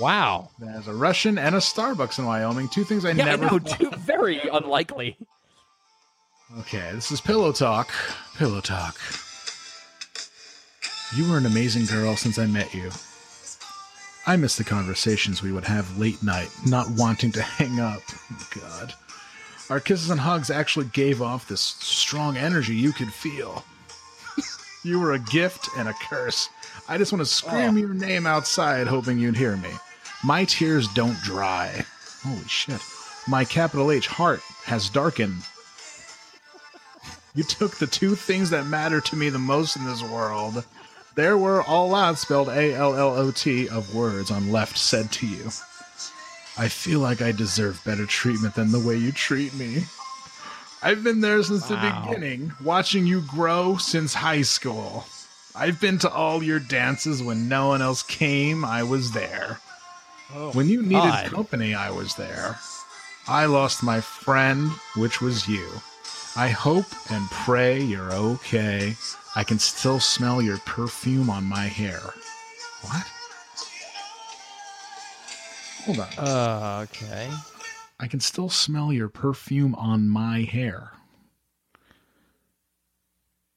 Wow. 0.00 0.48
There's 0.58 0.88
a 0.88 0.94
Russian 0.94 1.36
and 1.36 1.54
a 1.54 1.58
Starbucks 1.58 2.18
in 2.18 2.24
Wyoming. 2.24 2.70
Two 2.70 2.84
things 2.84 3.04
I 3.04 3.10
Yeah, 3.10 3.26
never 3.26 3.44
I 3.44 3.50
know. 3.50 3.58
Too, 3.58 3.90
very 3.98 4.40
unlikely. 4.48 5.18
Okay, 6.60 6.90
this 6.94 7.12
is 7.12 7.20
Pillow 7.20 7.52
Talk. 7.52 7.92
Pillow 8.38 8.62
Talk. 8.62 8.98
You 11.14 11.30
were 11.30 11.36
an 11.36 11.44
amazing 11.44 11.84
girl 11.84 12.16
since 12.16 12.38
I 12.38 12.46
met 12.46 12.72
you. 12.72 12.90
I 14.26 14.36
miss 14.36 14.56
the 14.56 14.64
conversations 14.64 15.42
we 15.42 15.52
would 15.52 15.66
have 15.66 15.98
late 15.98 16.22
night, 16.22 16.48
not 16.66 16.88
wanting 16.92 17.30
to 17.32 17.42
hang 17.42 17.78
up. 17.78 18.00
God. 18.58 18.94
Our 19.68 19.80
kisses 19.80 20.08
and 20.08 20.18
hugs 20.18 20.48
actually 20.48 20.86
gave 20.86 21.20
off 21.20 21.46
this 21.46 21.60
strong 21.60 22.38
energy 22.38 22.74
you 22.74 22.92
could 22.94 23.12
feel. 23.12 23.66
you 24.82 24.98
were 24.98 25.12
a 25.12 25.18
gift 25.18 25.68
and 25.76 25.90
a 25.90 25.94
curse. 26.08 26.48
I 26.88 26.98
just 26.98 27.12
want 27.12 27.20
to 27.20 27.30
scream 27.30 27.74
oh. 27.74 27.78
your 27.78 27.94
name 27.94 28.26
outside, 28.26 28.86
hoping 28.86 29.18
you'd 29.18 29.36
hear 29.36 29.56
me. 29.56 29.70
My 30.22 30.44
tears 30.44 30.88
don't 30.88 31.20
dry. 31.22 31.84
Holy 32.22 32.48
shit. 32.48 32.80
My 33.26 33.44
capital 33.44 33.90
H 33.90 34.06
heart 34.06 34.40
has 34.64 34.88
darkened 34.88 35.42
you 37.34 37.42
took 37.42 37.76
the 37.76 37.86
two 37.86 38.14
things 38.14 38.50
that 38.50 38.66
matter 38.66 39.00
to 39.00 39.16
me 39.16 39.28
the 39.28 39.38
most 39.38 39.76
in 39.76 39.84
this 39.84 40.02
world. 40.02 40.64
There 41.16 41.36
were 41.36 41.62
all 41.62 41.94
out 41.94 42.18
spelled 42.18 42.48
A 42.48 42.74
L 42.74 42.94
L 42.94 43.16
O 43.16 43.30
T 43.32 43.68
of 43.68 43.94
words 43.94 44.30
on 44.30 44.52
left 44.52 44.78
said 44.78 45.10
to 45.12 45.26
you. 45.26 45.46
I 46.56 46.68
feel 46.68 47.00
like 47.00 47.20
I 47.20 47.32
deserve 47.32 47.82
better 47.84 48.06
treatment 48.06 48.54
than 48.54 48.70
the 48.70 48.78
way 48.78 48.96
you 48.96 49.10
treat 49.10 49.52
me. 49.54 49.84
I've 50.82 51.02
been 51.02 51.20
there 51.20 51.42
since 51.42 51.68
Wow. 51.68 52.04
the 52.04 52.14
beginning, 52.14 52.52
watching 52.62 53.06
you 53.06 53.22
grow 53.22 53.78
since 53.78 54.14
high 54.14 54.42
school. 54.42 55.04
I've 55.56 55.80
been 55.80 55.98
to 56.00 56.10
all 56.10 56.42
your 56.42 56.58
dances 56.58 57.22
when 57.22 57.48
no 57.48 57.68
one 57.68 57.80
else 57.80 58.02
came, 58.02 58.64
I 58.64 58.82
was 58.82 59.12
there. 59.12 59.60
when 60.52 60.68
you 60.68 60.82
needed 60.82 60.94
God. 60.94 61.30
company, 61.30 61.74
I 61.74 61.90
was 61.90 62.14
there. 62.16 62.58
I 63.28 63.46
lost 63.46 63.82
my 63.82 64.00
friend, 64.00 64.70
which 64.96 65.20
was 65.20 65.46
you. 65.46 65.66
I 66.36 66.48
hope 66.48 66.86
and 67.10 67.30
pray 67.30 67.80
you're 67.80 68.12
okay. 68.12 68.96
I 69.36 69.44
can 69.44 69.60
still 69.60 70.00
smell 70.00 70.42
your 70.42 70.58
perfume 70.58 71.30
on 71.30 71.44
my 71.44 71.66
hair. 71.66 72.00
What? 72.82 73.06
Hold 75.84 76.00
on. 76.00 76.08
Uh, 76.18 76.86
okay. 76.90 77.30
I 78.00 78.08
can 78.08 78.18
still 78.18 78.48
smell 78.48 78.92
your 78.92 79.08
perfume 79.08 79.74
on 79.76 80.08
my 80.08 80.42
hair. 80.42 80.90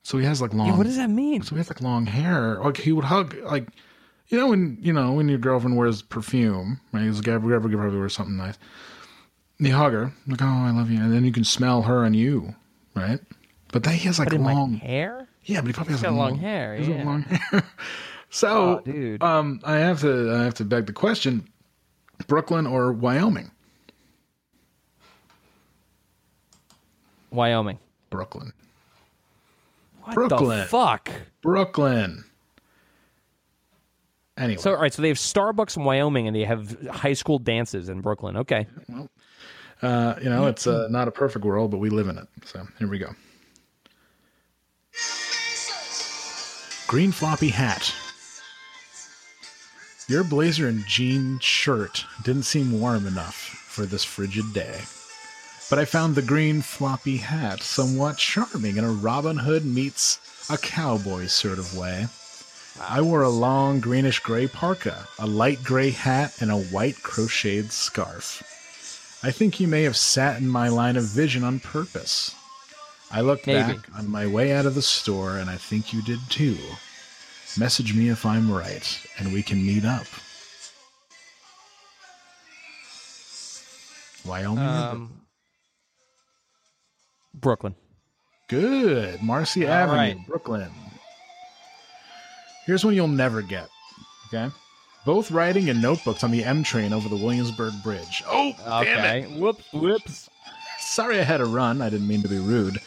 So 0.08 0.18
he 0.18 0.24
has 0.24 0.41
like 0.41 0.53
long. 0.53 0.68
Yeah, 0.68 0.78
what 0.78 0.86
does 0.86 0.95
that 0.95 1.10
mean? 1.10 1.41
So 1.41 1.53
he 1.53 1.58
has 1.58 1.68
like 1.70 1.82
long 1.82 2.05
hair. 2.05 2.62
Like 2.64 2.78
he 2.78 2.93
would 2.93 3.03
hug, 3.03 3.36
like 3.43 3.68
you 4.30 4.39
know 4.39 4.47
when 4.47 4.78
you 4.80 4.93
know 4.93 5.12
when 5.12 5.28
your 5.28 5.38
girlfriend 5.38 5.76
wears 5.76 6.01
perfume, 6.01 6.80
right? 6.93 7.03
He's 7.03 7.18
like, 7.18 7.28
ever 7.28 7.53
ever 7.53 7.68
probably 7.68 7.99
wear 7.99 8.08
something 8.08 8.38
nice. 8.38 8.58
You 9.60 9.74
hug 9.76 9.91
her, 9.91 10.14
like, 10.26 10.41
oh, 10.41 10.45
I 10.45 10.72
love 10.72 10.89
you, 10.89 11.01
and 11.01 11.14
then 11.14 11.26
you 11.26 11.34
can 11.34 11.43
smell 11.43 11.82
her 11.82 12.05
and 12.05 12.16
you, 12.16 12.55
right? 12.95 13.20
But 13.74 13.84
then 13.84 13.95
he 13.95 14.08
has 14.08 14.18
like 14.18 14.32
long. 14.32 14.76
hair? 14.76 15.28
Yeah, 15.43 15.60
but 15.60 15.68
he 15.68 15.74
probably 15.74 15.91
has 15.95 16.01
got 16.03 16.14
like 16.14 16.32
long 16.32 16.38
hair, 16.38 16.78
he's 16.78 16.88
got 16.88 16.97
yeah. 16.99 17.03
long 17.03 17.22
hair. 17.24 17.64
so, 18.30 18.47
Oh, 18.47 18.80
dude. 18.89 19.22
um, 19.22 19.60
I 19.66 19.76
have 19.76 19.99
to 20.01 20.32
I 20.32 20.43
have 20.45 20.53
to 20.53 20.64
beg 20.64 20.86
the 20.86 20.93
question: 20.93 21.45
Brooklyn 22.28 22.66
or 22.66 22.93
Wyoming? 22.93 23.51
Wyoming. 27.30 27.80
Brooklyn. 28.10 28.53
What 30.08 30.16
Brooklyn. 30.16 30.60
the 30.60 30.66
fuck? 30.66 31.12
Brooklyn. 31.41 32.24
Anyway. 34.38 34.62
So, 34.62 34.74
all 34.74 34.82
right. 34.82 34.93
So 34.93 35.01
they 35.01 35.10
have 35.10 35.18
Starbucks 35.18 35.76
in 35.76 35.84
Wyoming 35.84 36.28
and 36.28 36.36
they 36.36 36.45
have 36.45 36.82
high 36.88 37.14
school 37.14 37.39
dances 37.39 37.89
in 37.89 37.99
Brooklyn. 37.99 38.38
Okay. 38.38 38.68
Well, 38.88 39.10
uh, 39.82 40.16
you 40.22 40.30
know, 40.30 40.47
it's 40.47 40.66
uh, 40.66 40.88
not 40.89 41.08
a 41.10 41.12
perfect 41.12 41.43
world, 41.43 41.72
but 41.72 41.78
we 41.78 41.89
live 41.89 42.08
in 42.08 42.18
it. 42.18 42.28
So 42.45 42.66
here 42.80 42.88
we 42.88 42.99
go. 42.99 43.14
Green 46.88 47.12
floppy 47.12 47.49
hat. 47.49 47.93
Your 50.08 50.24
blazer 50.24 50.68
and 50.68 50.86
jean 50.86 51.38
shirt 51.39 52.05
didn't 52.24 52.43
seem 52.43 52.80
warm 52.80 53.05
enough 53.08 53.36
for 53.36 53.86
this 53.86 54.05
frigid 54.05 54.53
day. 54.53 54.80
But 55.70 55.80
I 55.80 55.86
found 55.86 56.15
the 56.15 56.22
green 56.22 56.61
floppy 56.61 57.18
hat 57.18 57.61
somewhat 57.61 58.18
charming 58.18 58.78
in 58.78 58.86
a 58.86 58.91
Robin 58.91 59.38
Hood 59.38 59.65
meets 59.65 60.18
a 60.49 60.57
cowboy 60.57 61.28
sort 61.28 61.59
of 61.59 61.78
way. 61.78 62.07
I 62.80 63.01
wore 63.01 63.24
a 63.24 63.30
long 63.30 63.82
greenish 63.82 64.20
gray 64.20 64.47
parka, 64.47 65.07
a 65.20 65.28
light 65.28 65.63
gray 65.63 65.89
hat, 65.89 66.41
and 66.41 66.51
a 66.51 66.57
white 66.57 67.01
crocheted 67.03 67.74
scarf. 67.74 68.43
I 69.24 69.32
think 69.32 69.59
you 69.59 69.68
may 69.68 69.84
have 69.84 69.97
sat 69.97 70.39
in 70.39 70.47
my 70.47 70.70
line 70.70 70.95
of 70.95 71.03
vision 71.03 71.43
on 71.43 71.59
purpose. 71.59 72.34
I 73.11 73.22
looked 73.22 73.47
Maybe. 73.47 73.74
back 73.74 73.97
on 73.97 74.09
my 74.09 74.28
way 74.28 74.53
out 74.53 74.65
of 74.65 74.76
the 74.76 74.82
store, 74.82 75.38
and 75.38 75.49
I 75.49 75.55
think 75.57 75.91
you 75.91 76.01
did 76.01 76.20
too. 76.30 76.57
Message 77.57 77.93
me 77.93 78.09
if 78.09 78.26
I'm 78.26 78.51
right, 78.51 78.99
and 79.18 79.34
we 79.34 79.41
can 79.41 79.65
meet 79.65 79.84
up. 79.84 80.05
Wyoming. 84.24 84.63
Um, 84.63 85.16
Brooklyn. 87.39 87.75
Good. 88.47 89.21
Marcy 89.21 89.65
All 89.65 89.73
Avenue, 89.73 89.97
right. 89.97 90.27
Brooklyn. 90.27 90.71
Here's 92.65 92.83
one 92.83 92.93
you'll 92.93 93.07
never 93.07 93.41
get. 93.41 93.69
Okay? 94.27 94.53
Both 95.05 95.31
writing 95.31 95.69
in 95.69 95.81
notebooks 95.81 96.23
on 96.23 96.31
the 96.31 96.43
M 96.43 96.63
train 96.63 96.91
over 96.91 97.07
the 97.07 97.15
Williamsburg 97.15 97.73
Bridge. 97.81 98.23
Oh, 98.27 98.53
damn 98.83 99.23
it. 99.23 99.39
Whoops. 99.39 99.71
Whoops. 99.71 100.29
Sorry 100.79 101.19
I 101.19 101.23
had 101.23 101.38
to 101.38 101.45
run. 101.45 101.81
I 101.81 101.89
didn't 101.89 102.07
mean 102.07 102.21
to 102.23 102.27
be 102.27 102.39
rude. 102.39 102.79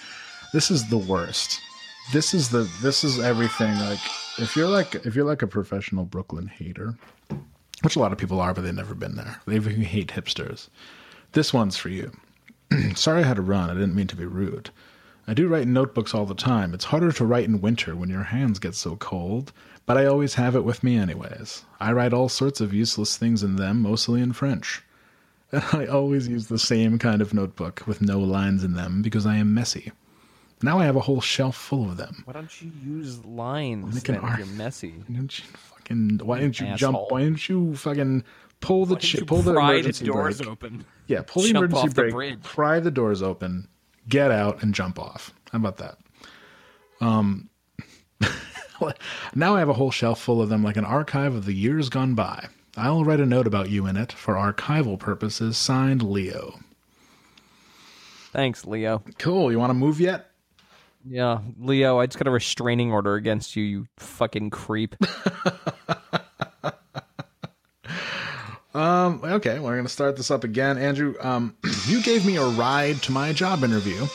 This 0.53 0.70
is 0.70 0.88
the 0.88 0.98
worst. 0.98 1.61
This 2.12 2.34
is 2.34 2.48
the 2.51 2.68
this 2.82 3.05
is 3.05 3.20
everything 3.20 3.78
like 3.78 4.01
if 4.38 4.57
you're 4.57 4.68
like 4.68 4.94
if 5.07 5.14
you're 5.14 5.24
like 5.24 5.42
a 5.42 5.46
professional 5.46 6.05
Brooklyn 6.05 6.48
hater, 6.48 6.94
which 7.82 7.94
a 7.94 8.01
lot 8.01 8.12
of 8.12 8.18
people 8.18 8.40
are, 8.40 8.53
but 8.53 8.62
they've 8.62 8.74
never 8.74 8.94
been 8.94 9.14
there. 9.14 9.40
They 9.46 9.61
hate 9.61 10.09
hipsters. 10.09 10.68
This 11.32 11.55
one's 11.55 11.76
for 11.76 11.88
you. 11.88 12.11
Sorry 12.95 13.23
I 13.23 13.27
had 13.27 13.37
to 13.37 13.43
run. 13.43 13.71
I 13.71 13.75
didn't 13.75 13.95
mean 13.95 14.07
to 14.09 14.16
be 14.16 14.25
rude. 14.25 14.71
I 15.27 15.35
do 15.35 15.49
write 15.49 15.62
in 15.62 15.73
notebooks 15.73 16.14
all 16.14 16.27
the 16.27 16.35
time. 16.35 16.75
It's 16.75 16.87
harder 16.87 17.12
to 17.12 17.25
write 17.25 17.45
in 17.45 17.61
winter 17.61 17.95
when 17.95 18.09
your 18.09 18.25
hands 18.25 18.59
get 18.59 18.75
so 18.75 18.97
cold, 18.97 19.53
but 19.87 19.97
I 19.97 20.07
always 20.07 20.35
have 20.35 20.57
it 20.57 20.64
with 20.64 20.83
me 20.83 20.97
anyways. 20.97 21.64
I 21.79 21.93
write 21.93 22.12
all 22.12 22.29
sorts 22.29 22.61
of 22.61 22.73
useless 22.75 23.16
things 23.16 23.43
in 23.43 23.57
them, 23.57 23.83
mostly 23.83 24.21
in 24.23 24.33
French. 24.33 24.83
And 25.53 25.62
I 25.73 25.87
always 25.87 26.27
use 26.29 26.47
the 26.49 26.59
same 26.59 26.99
kind 26.99 27.23
of 27.23 27.35
notebook 27.35 27.83
with 27.87 28.01
no 28.03 28.18
lines 28.18 28.64
in 28.64 28.75
them 28.75 29.03
because 29.03 29.27
I 29.27 29.37
am 29.37 29.55
messy. 29.55 29.93
Now 30.62 30.79
I 30.79 30.85
have 30.85 30.97
a 30.97 31.01
whole 31.01 31.21
shelf 31.21 31.57
full 31.57 31.85
of 31.85 31.97
them. 31.97 32.23
Why 32.27 32.35
don't 32.35 32.62
you 32.62 32.71
use 32.85 33.25
lines 33.25 33.95
Make 33.95 34.09
an 34.11 34.14
then 34.16 34.25
art. 34.25 34.39
you're 34.39 34.47
messy? 34.49 34.95
Why 35.07 35.16
don't 35.16 35.39
you 35.39 35.45
fucking? 35.45 36.21
Why 36.23 36.41
didn't 36.41 36.61
you 36.61 36.75
jump? 36.77 36.99
Why 37.09 37.21
didn't 37.23 37.49
you 37.49 37.75
fucking 37.77 38.25
pull 38.61 38.86
the 38.86 38.94
Why 38.94 39.00
chi- 39.00 39.22
pull 39.26 39.42
the 39.42 39.52
pry 39.54 39.72
emergency 39.74 40.04
doors 40.06 40.38
brake? 40.38 40.50
open? 40.50 40.84
Yeah, 41.06 41.22
pull 41.26 41.42
the 41.42 41.48
Jump 41.52 41.56
emergency 41.64 41.88
off 41.88 41.94
the 41.94 42.02
brake, 42.02 42.12
bridge. 42.14 42.42
pry 42.42 42.80
the 42.80 42.90
doors 42.90 43.22
open, 43.22 43.68
get 44.08 44.30
out, 44.30 44.62
and 44.62 44.74
jump 44.74 44.98
off. 44.98 45.32
How 45.52 45.58
about 45.58 45.78
that? 45.78 45.98
Um, 47.00 47.48
now 49.34 49.56
I 49.56 49.58
have 49.61 49.68
a 49.68 49.72
whole 49.74 49.90
shelf 49.90 50.20
full 50.20 50.40
of 50.42 50.48
them, 50.48 50.62
like 50.62 50.76
an 50.76 50.84
archive 50.84 51.34
of 51.34 51.44
the 51.46 51.52
years 51.54 51.88
gone 51.88 52.14
by. 52.14 52.48
I'll 52.76 53.04
write 53.04 53.20
a 53.20 53.26
note 53.26 53.46
about 53.46 53.68
you 53.70 53.86
in 53.86 53.96
it 53.96 54.12
for 54.12 54.34
archival 54.34 54.98
purposes. 54.98 55.56
Signed, 55.56 56.02
Leo. 56.02 56.61
Thanks, 58.32 58.64
Leo. 58.64 59.02
Cool. 59.18 59.50
You 59.50 59.58
want 59.58 59.70
to 59.70 59.74
move 59.74 59.98
yet? 60.00 60.26
Yeah, 61.08 61.38
Leo, 61.58 61.98
I 61.98 62.06
just 62.06 62.18
got 62.18 62.28
a 62.28 62.30
restraining 62.30 62.92
order 62.92 63.14
against 63.14 63.56
you, 63.56 63.64
you 63.64 63.86
fucking 63.96 64.50
creep. 64.50 64.94
Um, 68.73 69.21
okay, 69.25 69.59
we're 69.59 69.77
gonna 69.77 69.89
start 69.89 70.16
this 70.16 70.31
up 70.31 70.45
again. 70.45 70.79
Andrew, 70.79 71.14
um, 71.21 71.57
you 71.87 72.03
gave 72.03 72.25
me 72.25 72.37
a 72.37 72.47
ride 72.47 73.03
to 73.03 73.12
my 73.12 73.33
job 73.33 73.64
interview. 73.64 74.07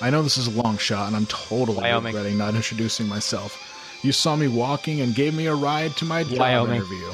I 0.00 0.10
know 0.10 0.22
this 0.22 0.36
is 0.38 0.46
a 0.46 0.62
long 0.62 0.78
shot, 0.78 1.06
and 1.08 1.16
I'm 1.16 1.26
totally 1.26 1.78
Wyoming. 1.78 2.14
regretting 2.14 2.38
not 2.38 2.54
introducing 2.54 3.08
myself. 3.08 3.62
You 4.02 4.12
saw 4.12 4.36
me 4.36 4.46
walking 4.48 5.00
and 5.00 5.14
gave 5.14 5.34
me 5.34 5.46
a 5.46 5.54
ride 5.54 5.96
to 5.96 6.04
my 6.04 6.22
job 6.22 6.38
Wyoming. 6.38 6.76
interview. 6.76 7.08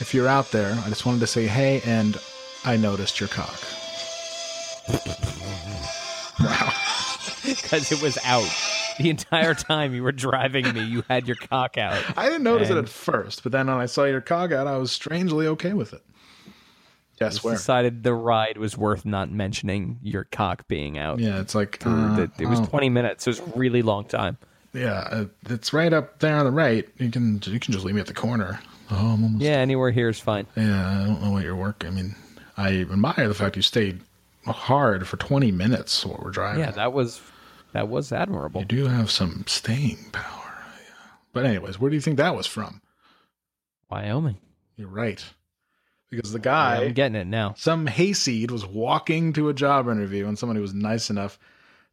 If 0.00 0.12
you're 0.12 0.26
out 0.28 0.50
there, 0.50 0.72
I 0.84 0.88
just 0.88 1.06
wanted 1.06 1.20
to 1.20 1.26
say 1.28 1.46
hey, 1.46 1.80
and 1.86 2.18
I 2.64 2.76
noticed 2.76 3.20
your 3.20 3.28
cock. 3.28 3.58
Wow. 6.40 6.72
Because 7.46 7.92
it 7.92 8.02
was 8.02 8.18
out. 8.24 8.50
The 8.98 9.10
entire 9.10 9.54
time 9.54 9.92
you 9.92 10.02
were 10.02 10.12
driving 10.12 10.72
me, 10.72 10.84
you 10.84 11.02
had 11.08 11.26
your 11.26 11.36
cock 11.36 11.76
out. 11.76 12.02
I 12.16 12.26
didn't 12.26 12.44
notice 12.44 12.70
it 12.70 12.76
at 12.76 12.88
first, 12.88 13.42
but 13.42 13.50
then 13.50 13.66
when 13.66 13.76
I 13.76 13.86
saw 13.86 14.04
your 14.04 14.20
cock 14.20 14.52
out, 14.52 14.66
I 14.66 14.76
was 14.76 14.92
strangely 14.92 15.48
okay 15.48 15.72
with 15.72 15.92
it. 15.92 16.02
Yes, 17.20 17.42
where? 17.42 17.54
decided 17.54 18.02
the 18.02 18.14
ride 18.14 18.56
was 18.56 18.76
worth 18.76 19.04
not 19.04 19.30
mentioning 19.30 19.98
your 20.02 20.24
cock 20.24 20.66
being 20.68 20.98
out. 20.98 21.18
Yeah, 21.18 21.40
it's 21.40 21.54
like 21.54 21.84
uh, 21.86 22.16
the- 22.16 22.30
it 22.38 22.46
was 22.46 22.60
oh. 22.60 22.66
20 22.66 22.88
minutes. 22.88 23.26
It 23.26 23.30
was 23.30 23.40
a 23.40 23.58
really 23.58 23.82
long 23.82 24.04
time. 24.04 24.38
Yeah, 24.72 25.08
uh, 25.10 25.24
it's 25.48 25.72
right 25.72 25.92
up 25.92 26.18
there 26.18 26.36
on 26.36 26.44
the 26.44 26.50
right. 26.50 26.88
You 26.98 27.10
can 27.10 27.40
you 27.44 27.60
can 27.60 27.72
just 27.72 27.84
leave 27.84 27.94
me 27.94 28.00
at 28.00 28.08
the 28.08 28.14
corner. 28.14 28.60
Oh, 28.90 28.96
I'm 28.96 29.22
almost. 29.22 29.42
Yeah, 29.42 29.52
anywhere 29.52 29.92
here 29.92 30.08
is 30.08 30.18
fine. 30.18 30.46
Yeah, 30.56 31.02
I 31.02 31.06
don't 31.06 31.22
know 31.22 31.30
what 31.30 31.44
your 31.44 31.56
work. 31.56 31.84
I 31.86 31.90
mean, 31.90 32.16
I 32.56 32.80
admire 32.80 33.28
the 33.28 33.34
fact 33.34 33.54
you 33.54 33.62
stayed 33.62 34.00
hard 34.44 35.06
for 35.06 35.16
20 35.16 35.52
minutes 35.52 36.04
while 36.04 36.20
we're 36.22 36.30
driving. 36.30 36.60
Yeah, 36.60 36.72
that 36.72 36.92
was 36.92 37.20
that 37.74 37.88
was 37.88 38.12
admirable. 38.12 38.62
you 38.62 38.66
do 38.66 38.86
have 38.86 39.10
some 39.10 39.44
staying 39.46 40.06
power. 40.12 40.54
Yeah. 40.78 41.10
But 41.32 41.44
anyways, 41.44 41.78
where 41.78 41.90
do 41.90 41.96
you 41.96 42.00
think 42.00 42.16
that 42.16 42.34
was 42.34 42.46
from? 42.46 42.80
Wyoming. 43.90 44.38
You're 44.76 44.88
right, 44.88 45.24
because 46.10 46.32
the 46.32 46.38
guy, 46.38 46.84
I'm 46.84 46.94
getting 46.94 47.14
it 47.14 47.26
now. 47.26 47.54
some 47.56 47.86
hayseed, 47.86 48.50
was 48.50 48.66
walking 48.66 49.32
to 49.34 49.48
a 49.48 49.54
job 49.54 49.88
interview, 49.88 50.26
and 50.26 50.38
somebody 50.38 50.60
was 50.60 50.74
nice 50.74 51.10
enough 51.10 51.38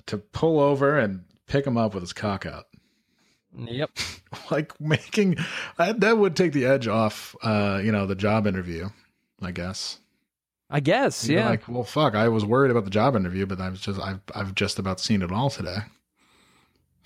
to 0.08 0.18
pull 0.18 0.60
over 0.60 0.98
and 0.98 1.26
pick 1.46 1.68
him 1.68 1.78
up 1.78 1.94
with 1.94 2.02
his 2.02 2.14
cock 2.14 2.46
out. 2.46 2.66
Yep. 3.56 3.92
like 4.52 4.80
making 4.80 5.38
that, 5.78 6.00
that 6.00 6.18
would 6.18 6.36
take 6.36 6.54
the 6.54 6.66
edge 6.66 6.88
off 6.88 7.36
uh 7.44 7.82
you 7.84 7.92
know 7.92 8.06
the 8.06 8.16
job 8.16 8.48
interview 8.48 8.88
i 9.42 9.52
guess 9.52 10.00
I 10.74 10.80
guess. 10.80 11.28
You'd 11.28 11.36
be 11.36 11.42
Yeah. 11.42 11.50
like 11.50 11.68
well 11.68 11.84
fuck 11.84 12.16
i 12.16 12.28
was 12.30 12.46
worried 12.46 12.72
about 12.72 12.86
the 12.86 12.90
job 12.92 13.16
interview 13.16 13.46
but 13.46 13.60
i 13.60 13.70
was 13.70 13.82
just 13.82 14.00
i've, 14.00 14.22
I've 14.34 14.56
just 14.56 14.80
about 14.80 15.00
seen 15.00 15.22
it 15.22 15.32
all 15.32 15.50
today 15.50 15.78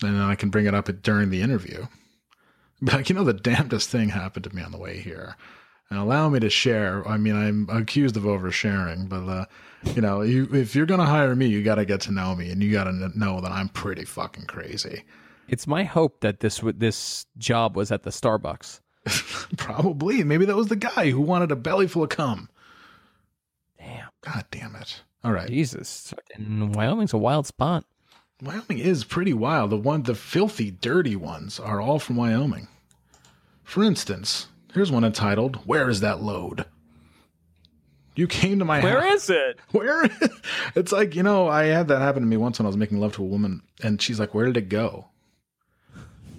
and 0.02 0.16
then 0.16 0.22
i 0.22 0.36
can 0.36 0.50
bring 0.50 0.66
it 0.66 0.74
up 0.76 0.90
during 1.02 1.30
the 1.30 1.42
interview 1.42 1.86
But 2.82 2.94
like 2.94 3.10
you 3.10 3.16
know 3.16 3.24
the 3.24 3.34
damnedest 3.34 3.90
thing 3.90 4.10
happened 4.10 4.44
to 4.44 4.56
me 4.56 4.62
on 4.62 4.72
the 4.72 4.78
way 4.78 5.00
here 5.00 5.36
and 5.90 5.98
allow 6.00 6.30
me 6.30 6.40
to 6.40 6.50
share 6.50 7.08
i 7.08 7.18
mean 7.18 7.36
i'm 7.36 7.68
accused 7.70 8.18
of 8.18 8.24
oversharing 8.24 9.08
but 9.10 9.28
uh 9.28 9.46
you 9.96 10.02
know 10.02 10.22
you 10.22 10.48
if 10.54 10.76
you're 10.76 10.86
gonna 10.86 11.06
hire 11.06 11.36
me 11.36 11.48
you 11.48 11.64
gotta 11.64 11.86
get 11.86 12.02
to 12.02 12.12
know 12.12 12.36
me 12.36 12.50
and 12.52 12.62
you 12.62 12.72
gotta 12.72 12.92
know 13.18 13.40
that 13.42 13.52
i'm 13.52 13.70
pretty 13.70 14.04
fucking 14.06 14.46
crazy 14.46 15.04
It's 15.48 15.66
my 15.68 15.84
hope 15.84 16.20
that 16.22 16.40
this 16.42 16.62
would 16.62 16.80
this 16.80 17.26
job 17.38 17.76
was 17.78 17.92
at 17.92 18.02
the 18.04 18.10
Starbucks. 18.10 18.80
Probably. 19.58 20.24
Maybe 20.24 20.46
that 20.46 20.56
was 20.56 20.70
the 20.70 20.76
guy 20.76 21.12
who 21.12 21.22
wanted 21.22 21.52
a 21.52 21.56
belly 21.56 21.88
full 21.88 22.02
of 22.04 22.10
cum. 22.10 22.50
God 24.26 24.46
damn 24.52 24.76
it. 24.76 25.02
All 25.24 25.32
right. 25.32 25.48
Jesus. 25.48 26.14
Fucking 26.16 26.72
Wyoming's 26.74 27.14
a 27.14 27.18
wild 27.18 27.48
spot. 27.48 27.86
Wyoming 28.42 28.80
is 28.80 29.04
pretty 29.04 29.34
wild. 29.34 29.70
The 29.70 29.78
one 29.78 30.04
the 30.04 30.16
filthy, 30.16 30.72
dirty 30.72 31.16
ones 31.16 31.60
are 31.60 31.80
all 31.80 32.00
from 32.00 32.16
Wyoming. 32.18 32.68
For 33.64 33.84
instance, 33.84 34.48
here's 34.74 34.92
one 34.92 35.04
entitled 35.06 35.58
Where 35.66 35.90
is 35.90 36.02
that 36.02 36.22
load? 36.22 36.66
You 38.16 38.28
came 38.28 38.60
to 38.60 38.66
my 38.66 38.82
Where 38.82 39.02
house. 39.02 39.24
is 39.26 39.30
it? 39.32 39.60
Where 39.72 40.10
it's 40.76 40.92
like, 40.92 41.16
you 41.16 41.24
know, 41.24 41.48
I 41.48 41.66
had 41.66 41.88
that 41.90 42.02
happen 42.02 42.22
to 42.22 42.28
me 42.28 42.38
once 42.38 42.60
when 42.60 42.66
I 42.66 42.70
was 42.70 42.78
making 42.78 43.00
love 43.00 43.14
to 43.14 43.24
a 43.24 43.28
woman 43.28 43.62
and 43.84 44.02
she's 44.02 44.20
like, 44.20 44.34
Where 44.34 44.46
did 44.46 44.58
it 44.58 44.70
go? 44.70 45.08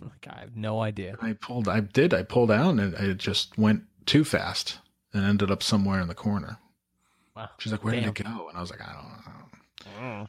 Like, 0.00 0.26
I 0.28 0.40
have 0.40 0.56
no 0.56 0.80
idea. 0.80 1.16
I 1.20 1.32
pulled 1.34 1.68
I 1.68 1.80
did, 1.80 2.14
I 2.14 2.22
pulled 2.22 2.48
down 2.50 2.78
and 2.78 2.94
it 2.94 3.18
just 3.18 3.56
went 3.58 3.82
too 4.06 4.24
fast 4.24 4.78
and 5.12 5.24
ended 5.24 5.50
up 5.50 5.62
somewhere 5.62 6.00
in 6.00 6.08
the 6.08 6.14
corner. 6.14 6.58
Wow. 7.36 7.50
She's 7.58 7.72
like, 7.72 7.84
Where 7.84 7.92
Damn. 7.94 8.12
did 8.12 8.20
it 8.20 8.24
go? 8.24 8.48
And 8.48 8.56
I 8.56 8.60
was 8.60 8.70
like, 8.70 8.80
I 8.80 8.92
don't 8.94 10.02
know. 10.02 10.26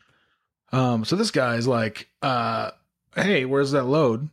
Um, 0.78 1.06
so 1.06 1.16
this 1.16 1.32
guy's 1.32 1.66
like, 1.68 2.10
uh, 2.22 2.72
hey, 3.16 3.46
where's 3.46 3.72
that 3.72 3.84
load? 3.86 4.30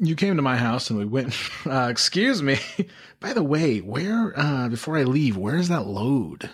You 0.00 0.16
came 0.16 0.36
to 0.36 0.42
my 0.42 0.56
house 0.56 0.90
and 0.90 0.98
we 0.98 1.04
went, 1.04 1.34
uh, 1.66 1.88
excuse 1.90 2.42
me. 2.42 2.58
By 3.20 3.32
the 3.32 3.42
way, 3.42 3.78
where, 3.78 4.32
uh, 4.38 4.68
before 4.68 4.96
I 4.98 5.04
leave, 5.04 5.36
where's 5.36 5.68
that 5.68 5.86
load? 5.86 6.50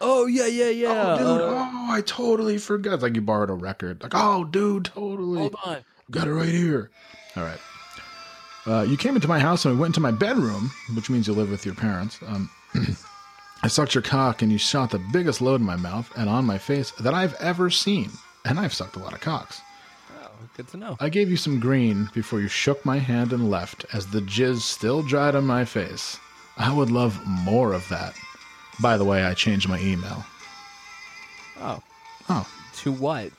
Oh 0.00 0.26
yeah, 0.26 0.46
yeah, 0.46 0.68
yeah. 0.68 1.14
oh, 1.14 1.18
dude, 1.18 1.26
Uh, 1.26 1.70
oh, 1.72 1.88
I 1.90 2.02
totally 2.02 2.58
forgot. 2.58 2.94
It's 2.94 3.02
like 3.02 3.14
you 3.14 3.22
borrowed 3.22 3.50
a 3.50 3.54
record. 3.54 4.02
Like, 4.02 4.12
oh, 4.14 4.44
dude, 4.44 4.86
totally. 4.86 5.38
hold 5.40 5.56
on. 5.64 5.78
Got 6.10 6.28
it 6.28 6.32
right 6.34 6.48
here. 6.48 6.90
All 7.36 7.42
right. 7.42 7.58
Uh, 8.66 8.82
you 8.82 8.96
came 8.96 9.14
into 9.14 9.28
my 9.28 9.38
house 9.38 9.64
and 9.64 9.74
we 9.74 9.80
went 9.80 9.90
into 9.90 10.00
my 10.00 10.10
bedroom, 10.10 10.70
which 10.94 11.08
means 11.08 11.26
you 11.28 11.34
live 11.34 11.50
with 11.50 11.64
your 11.64 11.74
parents. 11.74 12.18
Um, 12.26 12.50
I 13.66 13.68
sucked 13.68 13.96
your 13.96 14.02
cock 14.02 14.42
and 14.42 14.52
you 14.52 14.58
shot 14.58 14.92
the 14.92 15.00
biggest 15.12 15.40
load 15.40 15.58
in 15.60 15.66
my 15.66 15.74
mouth 15.74 16.08
and 16.16 16.28
on 16.30 16.44
my 16.44 16.56
face 16.56 16.92
that 17.00 17.14
I've 17.14 17.34
ever 17.40 17.68
seen. 17.68 18.12
And 18.44 18.60
I've 18.60 18.72
sucked 18.72 18.94
a 18.94 19.00
lot 19.00 19.12
of 19.12 19.20
cocks. 19.20 19.60
Oh, 20.22 20.28
good 20.56 20.68
to 20.68 20.76
know. 20.76 20.96
I 21.00 21.08
gave 21.08 21.28
you 21.28 21.36
some 21.36 21.58
green 21.58 22.08
before 22.14 22.40
you 22.40 22.46
shook 22.46 22.84
my 22.84 22.98
hand 22.98 23.32
and 23.32 23.50
left 23.50 23.84
as 23.92 24.06
the 24.06 24.20
jizz 24.20 24.60
still 24.60 25.02
dried 25.02 25.34
on 25.34 25.46
my 25.46 25.64
face. 25.64 26.16
I 26.56 26.72
would 26.72 26.92
love 26.92 27.20
more 27.26 27.72
of 27.72 27.88
that. 27.88 28.14
By 28.80 28.96
the 28.96 29.04
way, 29.04 29.24
I 29.24 29.34
changed 29.34 29.68
my 29.68 29.80
email. 29.80 30.24
Oh, 31.58 31.82
Oh, 32.28 32.46
to 32.84 32.92
what? 32.92 33.32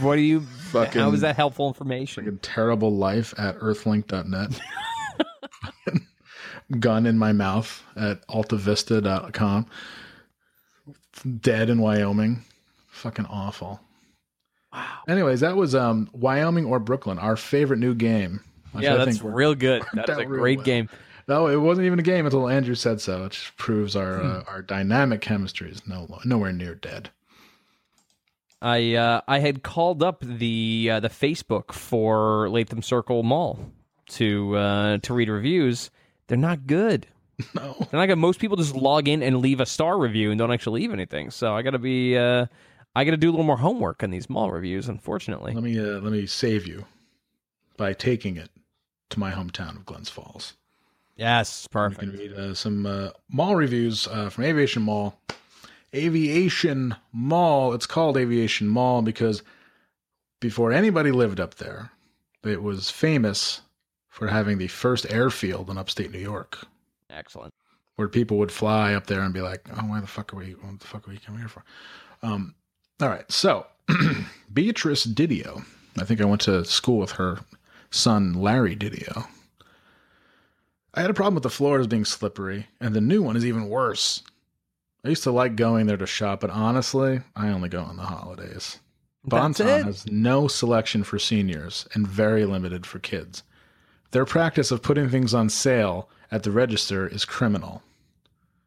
what 0.00 0.16
do 0.16 0.22
you? 0.22 0.40
Fucking- 0.40 1.02
how 1.02 1.12
is 1.12 1.20
that 1.20 1.36
helpful 1.36 1.68
information? 1.68 2.24
fucking 2.24 2.38
terrible 2.38 2.96
life 2.96 3.34
at 3.36 3.58
earthlink.net. 3.58 4.58
Gun 6.80 7.06
in 7.06 7.18
my 7.18 7.32
mouth 7.32 7.82
at 7.96 8.26
altavista.com. 8.28 9.66
Dead 11.40 11.70
in 11.70 11.80
Wyoming. 11.80 12.44
Fucking 12.88 13.26
awful. 13.26 13.80
Wow. 14.72 14.86
Anyways, 15.08 15.40
that 15.40 15.56
was 15.56 15.74
um 15.74 16.08
Wyoming 16.12 16.64
or 16.64 16.78
Brooklyn, 16.78 17.18
our 17.18 17.36
favorite 17.36 17.78
new 17.78 17.94
game. 17.94 18.40
Yeah, 18.78 18.94
I 18.94 19.04
that's 19.04 19.18
think 19.18 19.34
real 19.34 19.54
good. 19.54 19.82
That's 19.92 20.08
out 20.10 20.20
a 20.20 20.24
great 20.24 20.58
well. 20.58 20.64
game. 20.64 20.88
No, 21.28 21.46
it 21.46 21.56
wasn't 21.56 21.86
even 21.86 21.98
a 21.98 22.02
game 22.02 22.24
until 22.24 22.48
Andrew 22.48 22.74
said 22.74 23.00
so, 23.00 23.24
which 23.24 23.52
proves 23.56 23.94
our 23.94 24.18
Hmm. 24.18 24.26
uh, 24.26 24.42
our 24.48 24.62
dynamic 24.62 25.20
chemistry 25.20 25.70
is 25.70 25.86
no 25.86 26.08
nowhere 26.24 26.52
near 26.52 26.74
dead. 26.74 27.10
I 28.62 28.94
uh, 28.94 29.20
I 29.28 29.40
had 29.40 29.62
called 29.62 30.02
up 30.02 30.20
the 30.24 30.88
uh, 30.92 31.00
the 31.00 31.08
Facebook 31.10 31.72
for 31.72 32.48
Latham 32.48 32.80
Circle 32.80 33.22
Mall 33.24 33.58
to 34.10 34.56
uh, 34.56 34.98
to 34.98 35.12
read 35.14 35.28
reviews. 35.28 35.90
They're 36.28 36.38
not 36.38 36.66
good. 36.66 37.06
No. 37.56 37.74
They're 37.90 37.98
not 37.98 38.06
good. 38.06 38.18
Most 38.18 38.38
people 38.38 38.56
just 38.56 38.74
log 38.76 39.08
in 39.08 39.20
and 39.22 39.38
leave 39.38 39.58
a 39.58 39.66
star 39.66 39.98
review 39.98 40.30
and 40.30 40.38
don't 40.38 40.52
actually 40.52 40.82
leave 40.82 40.92
anything. 40.92 41.30
So 41.30 41.54
I 41.56 41.62
got 41.62 41.70
to 41.70 41.78
be 41.78 42.16
uh, 42.16 42.46
I 42.94 43.04
got 43.04 43.12
to 43.12 43.16
do 43.16 43.30
a 43.30 43.32
little 43.32 43.44
more 43.46 43.56
homework 43.56 44.02
on 44.04 44.10
these 44.10 44.30
mall 44.30 44.50
reviews. 44.52 44.88
Unfortunately, 44.88 45.52
Let 45.52 45.64
me 45.64 45.76
uh, 45.78 45.98
let 46.00 46.12
me 46.12 46.26
save 46.26 46.66
you 46.68 46.84
by 47.76 47.94
taking 47.94 48.36
it 48.36 48.50
to 49.10 49.18
my 49.18 49.32
hometown 49.32 49.70
of 49.76 49.84
Glens 49.86 50.08
Falls. 50.08 50.52
yes, 51.16 51.66
perfect. 51.66 52.02
You 52.02 52.10
can 52.10 52.18
perfect. 52.18 52.36
read 52.38 52.50
uh, 52.50 52.54
some 52.54 52.86
uh, 52.86 53.10
mall 53.28 53.56
reviews 53.56 54.06
uh, 54.08 54.28
from 54.30 54.44
Aviation 54.44 54.82
Mall. 54.82 55.18
Aviation 55.94 56.94
Mall. 57.12 57.72
It's 57.72 57.86
called 57.86 58.16
Aviation 58.16 58.68
Mall 58.68 59.02
because 59.02 59.42
before 60.40 60.70
anybody 60.72 61.10
lived 61.10 61.40
up 61.40 61.56
there, 61.56 61.90
it 62.44 62.62
was 62.62 62.88
famous 62.90 63.62
for 64.12 64.28
having 64.28 64.58
the 64.58 64.68
first 64.68 65.06
airfield 65.10 65.70
in 65.70 65.78
upstate 65.78 66.12
New 66.12 66.18
York. 66.18 66.58
Excellent. 67.10 67.52
where 67.96 68.08
people 68.08 68.38
would 68.38 68.52
fly 68.52 68.94
up 68.94 69.06
there 69.06 69.20
and 69.20 69.34
be 69.34 69.40
like, 69.42 69.68
"Oh, 69.74 69.86
why 69.86 70.00
the 70.00 70.06
fuck 70.06 70.32
are 70.32 70.36
we? 70.36 70.52
What 70.52 70.80
the 70.80 70.86
fuck 70.86 71.06
are 71.08 71.10
we 71.10 71.18
coming 71.18 71.40
here 71.40 71.48
for?" 71.48 71.64
Um, 72.22 72.54
all 73.00 73.08
right, 73.08 73.30
so 73.30 73.66
Beatrice 74.52 75.06
Didio. 75.06 75.64
I 75.98 76.04
think 76.04 76.20
I 76.20 76.24
went 76.24 76.40
to 76.42 76.64
school 76.64 76.98
with 76.98 77.12
her 77.12 77.40
son 77.90 78.32
Larry 78.34 78.76
Didio. 78.76 79.26
I 80.94 81.00
had 81.00 81.10
a 81.10 81.14
problem 81.14 81.34
with 81.34 81.42
the 81.42 81.50
floors 81.50 81.86
being 81.86 82.04
slippery, 82.04 82.66
and 82.80 82.94
the 82.94 83.00
new 83.00 83.22
one 83.22 83.36
is 83.36 83.44
even 83.46 83.68
worse. 83.68 84.22
I 85.04 85.08
used 85.08 85.22
to 85.24 85.32
like 85.32 85.56
going 85.56 85.86
there 85.86 85.96
to 85.96 86.06
shop, 86.06 86.40
but 86.40 86.50
honestly, 86.50 87.20
I 87.34 87.48
only 87.48 87.68
go 87.68 87.82
on 87.82 87.96
the 87.96 88.02
holidays. 88.04 88.78
That's 89.24 89.58
Bonton 89.58 89.68
it? 89.68 89.84
has 89.84 90.06
no 90.06 90.48
selection 90.48 91.02
for 91.04 91.18
seniors 91.18 91.86
and 91.94 92.06
very 92.06 92.44
limited 92.46 92.86
for 92.86 92.98
kids. 92.98 93.42
Their 94.12 94.26
practice 94.26 94.70
of 94.70 94.82
putting 94.82 95.08
things 95.08 95.32
on 95.32 95.48
sale 95.48 96.08
at 96.30 96.42
the 96.42 96.50
register 96.50 97.08
is 97.08 97.24
criminal. 97.24 97.82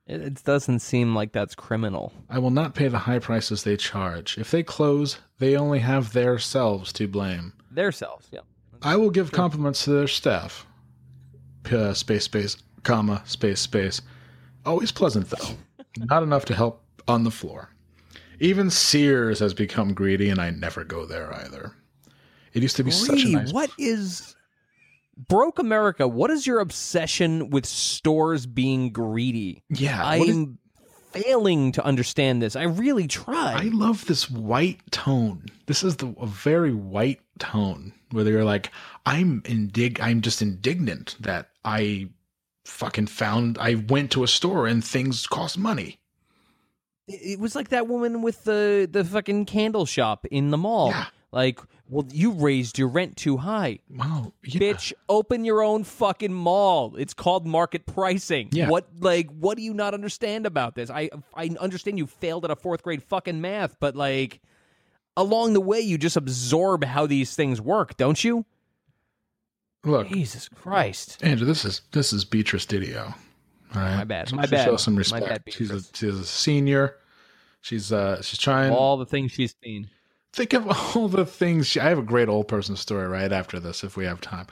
It, 0.07 0.43
doesn't 0.43 0.79
seem 0.79 1.15
like 1.15 1.31
that's 1.31 1.55
criminal. 1.55 2.13
I 2.29 2.39
will 2.39 2.51
not 2.51 2.75
pay 2.75 2.87
the 2.87 2.99
high 2.99 3.19
prices 3.19 3.63
they 3.63 3.77
charge. 3.77 4.37
If 4.37 4.51
they 4.51 4.63
close, 4.63 5.17
they 5.39 5.55
only 5.55 5.79
have 5.79 6.13
their 6.13 6.37
selves 6.37 6.91
to 6.93 7.07
blame. 7.07 7.53
Their 7.71 7.91
selves, 7.91 8.27
yeah. 8.31 8.41
I 8.81 8.95
will 8.95 9.09
give 9.09 9.31
compliments 9.31 9.83
to 9.85 9.91
their 9.91 10.07
staff. 10.07 10.65
Uh, 11.71 11.93
space, 11.93 12.23
space, 12.23 12.57
comma, 12.83 13.23
space, 13.25 13.59
space. 13.59 14.01
Always 14.65 14.91
pleasant, 14.91 15.29
though. 15.29 15.55
not 15.97 16.23
enough 16.23 16.45
to 16.45 16.55
help 16.55 16.83
on 17.07 17.23
the 17.23 17.31
floor. 17.31 17.69
Even 18.39 18.69
Sears 18.69 19.39
has 19.39 19.53
become 19.53 19.93
greedy, 19.93 20.29
and 20.29 20.39
I 20.39 20.49
never 20.49 20.83
go 20.83 21.05
there 21.05 21.33
either. 21.33 21.73
It 22.53 22.61
used 22.61 22.75
to 22.77 22.83
be 22.83 22.91
such 22.91 23.23
a 23.23 23.29
nice. 23.29 23.53
what 23.53 23.71
is 23.77 24.35
broke 25.17 25.59
America? 25.59 26.07
What 26.07 26.31
is 26.31 26.45
your 26.45 26.59
obsession 26.59 27.49
with 27.49 27.65
stores 27.65 28.45
being 28.45 28.91
greedy? 28.91 29.63
Yeah, 29.69 30.03
I'm 30.03 30.57
failing 31.11 31.71
to 31.73 31.85
understand 31.85 32.41
this. 32.41 32.55
I 32.55 32.63
really 32.63 33.07
try. 33.07 33.53
I 33.53 33.69
love 33.73 34.05
this 34.05 34.29
white 34.29 34.79
tone. 34.91 35.45
This 35.65 35.83
is 35.83 35.97
the 35.97 36.13
a 36.19 36.27
very 36.27 36.73
white 36.73 37.21
tone 37.39 37.93
where 38.11 38.27
you're 38.27 38.43
like, 38.43 38.71
I'm 39.05 39.41
indig 39.43 39.99
I'm 40.01 40.21
just 40.21 40.41
indignant 40.41 41.15
that 41.19 41.49
I 41.63 42.09
fucking 42.65 43.07
found 43.07 43.57
I 43.59 43.75
went 43.75 44.11
to 44.11 44.23
a 44.23 44.27
store 44.27 44.67
and 44.67 44.83
things 44.83 45.27
cost 45.27 45.57
money. 45.57 45.99
It 47.07 47.33
it 47.33 47.39
was 47.39 47.55
like 47.55 47.69
that 47.69 47.87
woman 47.87 48.21
with 48.21 48.43
the 48.43 48.87
the 48.91 49.03
fucking 49.05 49.45
candle 49.45 49.85
shop 49.85 50.25
in 50.29 50.51
the 50.51 50.57
mall. 50.57 50.89
Yeah. 50.89 51.05
Like, 51.35 51.59
well, 51.87 52.05
you 52.11 52.31
raised 52.31 52.79
your 52.79 52.87
rent 52.87 53.15
too 53.15 53.37
high. 53.37 53.79
Wow. 53.89 54.33
Yeah. 54.43 54.59
Bitch, 54.59 54.93
open 55.07 55.45
your 55.45 55.61
own 55.61 55.83
fucking 55.83 56.33
mall. 56.33 56.95
It's 56.95 57.13
called 57.13 57.45
market 57.45 57.85
pricing. 57.85 58.49
Yeah. 58.51 58.69
What 58.69 58.87
like 58.99 59.29
what 59.29 59.57
do 59.57 59.63
you 59.63 59.73
not 59.73 59.93
understand 59.93 60.45
about 60.45 60.75
this? 60.75 60.89
I 60.89 61.09
I 61.35 61.51
understand 61.59 61.97
you 61.97 62.07
failed 62.07 62.43
at 62.45 62.51
a 62.51 62.55
fourth 62.55 62.81
grade 62.81 63.03
fucking 63.03 63.39
math, 63.39 63.77
but 63.79 63.95
like 63.95 64.41
along 65.15 65.53
the 65.53 65.61
way 65.61 65.79
you 65.79 65.97
just 65.97 66.17
absorb 66.17 66.83
how 66.83 67.05
these 67.05 67.35
things 67.35 67.61
work, 67.61 67.97
don't 67.97 68.23
you? 68.23 68.45
Look, 69.83 70.09
Jesus 70.09 70.49
Christ. 70.49 71.19
Andrew, 71.21 71.45
this 71.45 71.65
is 71.65 71.81
this 71.91 72.11
is 72.11 72.25
Beatrice 72.25 72.65
Didio. 72.65 73.13
All 73.75 73.81
right. 73.81 73.97
My 73.97 74.03
bad. 74.03 74.29
So 74.29 74.35
My 74.37 74.47
bad. 74.47 74.65
Show 74.65 74.77
some 74.77 74.95
respect. 74.95 75.27
bad, 75.27 75.43
she's 75.49 75.69
a 75.69 75.81
she's 75.93 76.15
a 76.15 76.25
senior. 76.25 76.95
She's 77.61 77.91
uh 77.91 78.21
she's 78.23 78.39
trying 78.39 78.71
All 78.71 78.97
the 78.97 79.05
things 79.05 79.31
she's 79.31 79.55
seen. 79.63 79.89
Think 80.35 80.53
of 80.53 80.67
all 80.95 81.07
the 81.07 81.25
things 81.25 81.67
she, 81.67 81.79
I 81.79 81.89
have 81.89 81.97
a 81.99 82.03
great 82.03 82.29
old 82.29 82.47
person 82.47 82.75
story 82.75 83.07
right 83.07 83.31
after 83.31 83.59
this 83.59 83.83
if 83.83 83.97
we 83.97 84.05
have 84.05 84.21
time. 84.21 84.47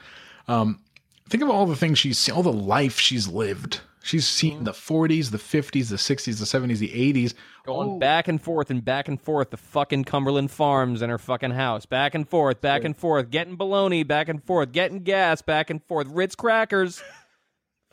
Um, 0.48 0.80
think 1.28 1.42
of 1.42 1.50
all 1.50 1.66
the 1.66 1.76
things 1.76 1.98
she's 1.98 2.18
seen, 2.18 2.34
all 2.34 2.42
the 2.42 2.52
life 2.52 2.98
she's 2.98 3.28
lived. 3.28 3.80
She's 4.02 4.28
seen 4.28 4.64
the 4.64 4.72
40s, 4.72 5.30
the 5.30 5.38
50s, 5.38 5.88
the 5.88 5.96
60s, 5.96 6.38
the 6.38 6.44
70s, 6.44 6.76
the 6.76 6.88
80s. 6.90 7.32
Going 7.64 7.88
Oh, 7.92 7.98
back 7.98 8.28
and 8.28 8.40
forth 8.42 8.68
and 8.68 8.84
back 8.84 9.08
and 9.08 9.18
forth 9.18 9.48
the 9.48 9.56
fucking 9.56 10.04
Cumberland 10.04 10.50
Farms 10.50 11.00
and 11.00 11.10
her 11.10 11.16
fucking 11.16 11.52
house. 11.52 11.86
Back 11.86 12.14
and 12.14 12.28
forth, 12.28 12.60
back 12.60 12.84
and 12.84 12.94
forth, 12.94 13.30
getting 13.30 13.56
bologna, 13.56 14.02
back 14.02 14.28
and 14.28 14.44
forth, 14.44 14.72
getting 14.72 14.98
gas, 15.04 15.40
back 15.40 15.70
and 15.70 15.82
forth, 15.82 16.06
Ritz 16.08 16.34
crackers. 16.34 17.02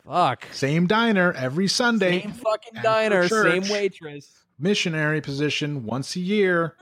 Fuck. 0.04 0.46
Same 0.52 0.86
diner 0.86 1.32
every 1.32 1.68
Sunday. 1.68 2.20
Same 2.20 2.32
fucking 2.32 2.82
diner, 2.82 3.26
church. 3.26 3.62
same 3.62 3.72
waitress. 3.72 4.44
Missionary 4.58 5.22
position 5.22 5.84
once 5.84 6.14
a 6.16 6.20
year. 6.20 6.76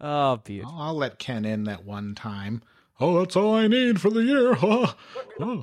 Oh, 0.00 0.36
Beatrice. 0.36 0.70
Oh, 0.72 0.80
I'll 0.80 0.96
let 0.96 1.18
Ken 1.18 1.44
in 1.44 1.64
that 1.64 1.84
one 1.84 2.14
time. 2.14 2.62
Oh, 3.00 3.20
that's 3.20 3.36
all 3.36 3.54
I 3.54 3.68
need 3.68 4.00
for 4.00 4.10
the 4.10 4.24
year, 4.24 4.54
huh? 4.54 4.92
Oh. 5.38 5.56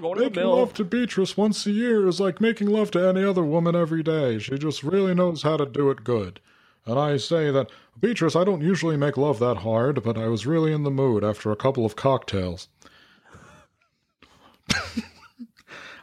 Go 0.00 0.14
Making 0.16 0.44
love 0.44 0.74
to 0.74 0.84
Beatrice 0.84 1.36
once 1.36 1.64
a 1.66 1.70
year 1.70 2.08
is 2.08 2.18
like 2.18 2.40
making 2.40 2.68
love 2.68 2.90
to 2.92 3.08
any 3.08 3.22
other 3.24 3.44
woman 3.44 3.76
every 3.76 4.02
day. 4.02 4.40
She 4.40 4.58
just 4.58 4.82
really 4.82 5.14
knows 5.14 5.42
how 5.42 5.56
to 5.56 5.66
do 5.66 5.90
it 5.90 6.02
good. 6.02 6.40
And 6.86 6.98
I 6.98 7.18
say 7.18 7.52
that, 7.52 7.70
Beatrice, 8.00 8.34
I 8.34 8.42
don't 8.42 8.62
usually 8.62 8.96
make 8.96 9.16
love 9.16 9.38
that 9.38 9.58
hard, 9.58 10.02
but 10.02 10.18
I 10.18 10.26
was 10.26 10.44
really 10.44 10.72
in 10.72 10.82
the 10.82 10.90
mood 10.90 11.22
after 11.22 11.52
a 11.52 11.56
couple 11.56 11.86
of 11.86 11.94
cocktails. 11.94 12.66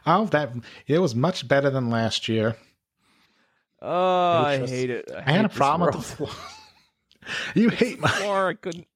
oh, 0.06 0.26
that 0.26 0.52
it 0.86 0.98
was 0.98 1.14
much 1.14 1.46
better 1.46 1.68
than 1.68 1.90
last 1.90 2.26
year. 2.26 2.56
Oh, 3.82 4.44
I 4.44 4.66
hate 4.66 4.90
it. 4.90 5.10
I 5.14 5.20
had 5.20 5.28
a 5.28 5.32
hate 5.32 5.48
this 5.50 5.56
problem 5.58 5.94
with 5.94 5.96
the 5.96 6.16
floor. 6.16 6.30
you 7.54 7.68
hate 7.68 7.98
my. 8.00 8.08
floor. 8.08 8.48
I 8.48 8.54
couldn't. 8.54 8.86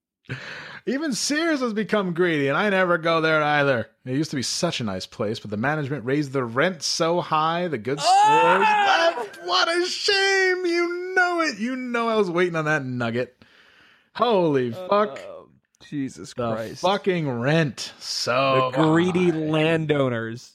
Even 0.85 1.13
Sears 1.13 1.59
has 1.61 1.73
become 1.73 2.13
greedy, 2.13 2.47
and 2.49 2.57
I 2.57 2.69
never 2.69 2.97
go 2.97 3.19
there 3.21 3.41
either. 3.43 3.89
It 4.05 4.13
used 4.15 4.29
to 4.31 4.35
be 4.37 4.41
such 4.41 4.79
a 4.79 4.83
nice 4.85 5.05
place, 5.05 5.39
but 5.39 5.51
the 5.51 5.57
management 5.57 6.05
raised 6.05 6.31
the 6.33 6.43
rent 6.43 6.81
so 6.83 7.19
high, 7.21 7.67
the 7.67 7.77
good 7.77 7.99
stores 7.99 8.13
Ah! 8.15 9.13
left. 9.17 9.39
What 9.45 9.67
a 9.69 9.85
shame! 9.85 10.65
You 10.65 11.13
know 11.15 11.41
it. 11.41 11.59
You 11.59 11.75
know 11.75 12.07
I 12.09 12.15
was 12.15 12.29
waiting 12.31 12.55
on 12.55 12.65
that 12.65 12.85
nugget. 12.85 13.41
Holy 14.15 14.71
fuck! 14.71 15.19
Oh, 15.25 15.49
Jesus 15.89 16.33
the 16.33 16.51
Christ. 16.53 16.81
fucking 16.81 17.29
rent. 17.29 17.93
So 17.99 18.71
the 18.73 18.81
greedy 18.83 19.29
high. 19.29 19.37
landowners 19.37 20.53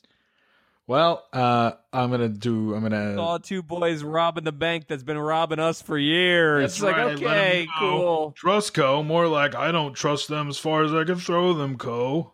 Well, 0.88 1.24
uh, 1.32 1.72
I'm 1.92 2.10
gonna 2.10 2.28
do. 2.28 2.74
I'm 2.74 2.82
gonna. 2.82 3.14
saw 3.14 3.38
two 3.38 3.62
boys 3.62 4.02
robbing 4.02 4.44
the 4.44 4.52
bank 4.52 4.88
that's 4.88 5.04
been 5.04 5.18
robbing 5.18 5.58
us 5.60 5.80
for 5.80 5.96
years. 5.96 6.62
That's 6.62 6.74
it's 6.74 6.82
like, 6.82 6.96
right, 6.96 7.06
let 7.06 7.22
'em 7.22 7.24
okay, 7.26 7.64
know. 7.66 7.70
cool. 7.78 8.32
Trust 8.36 8.74
Co. 8.74 9.02
More 9.02 9.28
like 9.28 9.54
I 9.54 9.70
don't 9.70 9.94
trust 9.94 10.28
them 10.28 10.48
as 10.48 10.58
far 10.58 10.82
as 10.82 10.92
I 10.92 11.04
can 11.04 11.16
throw 11.16 11.52
them, 11.54 11.78
Co. 11.78 12.32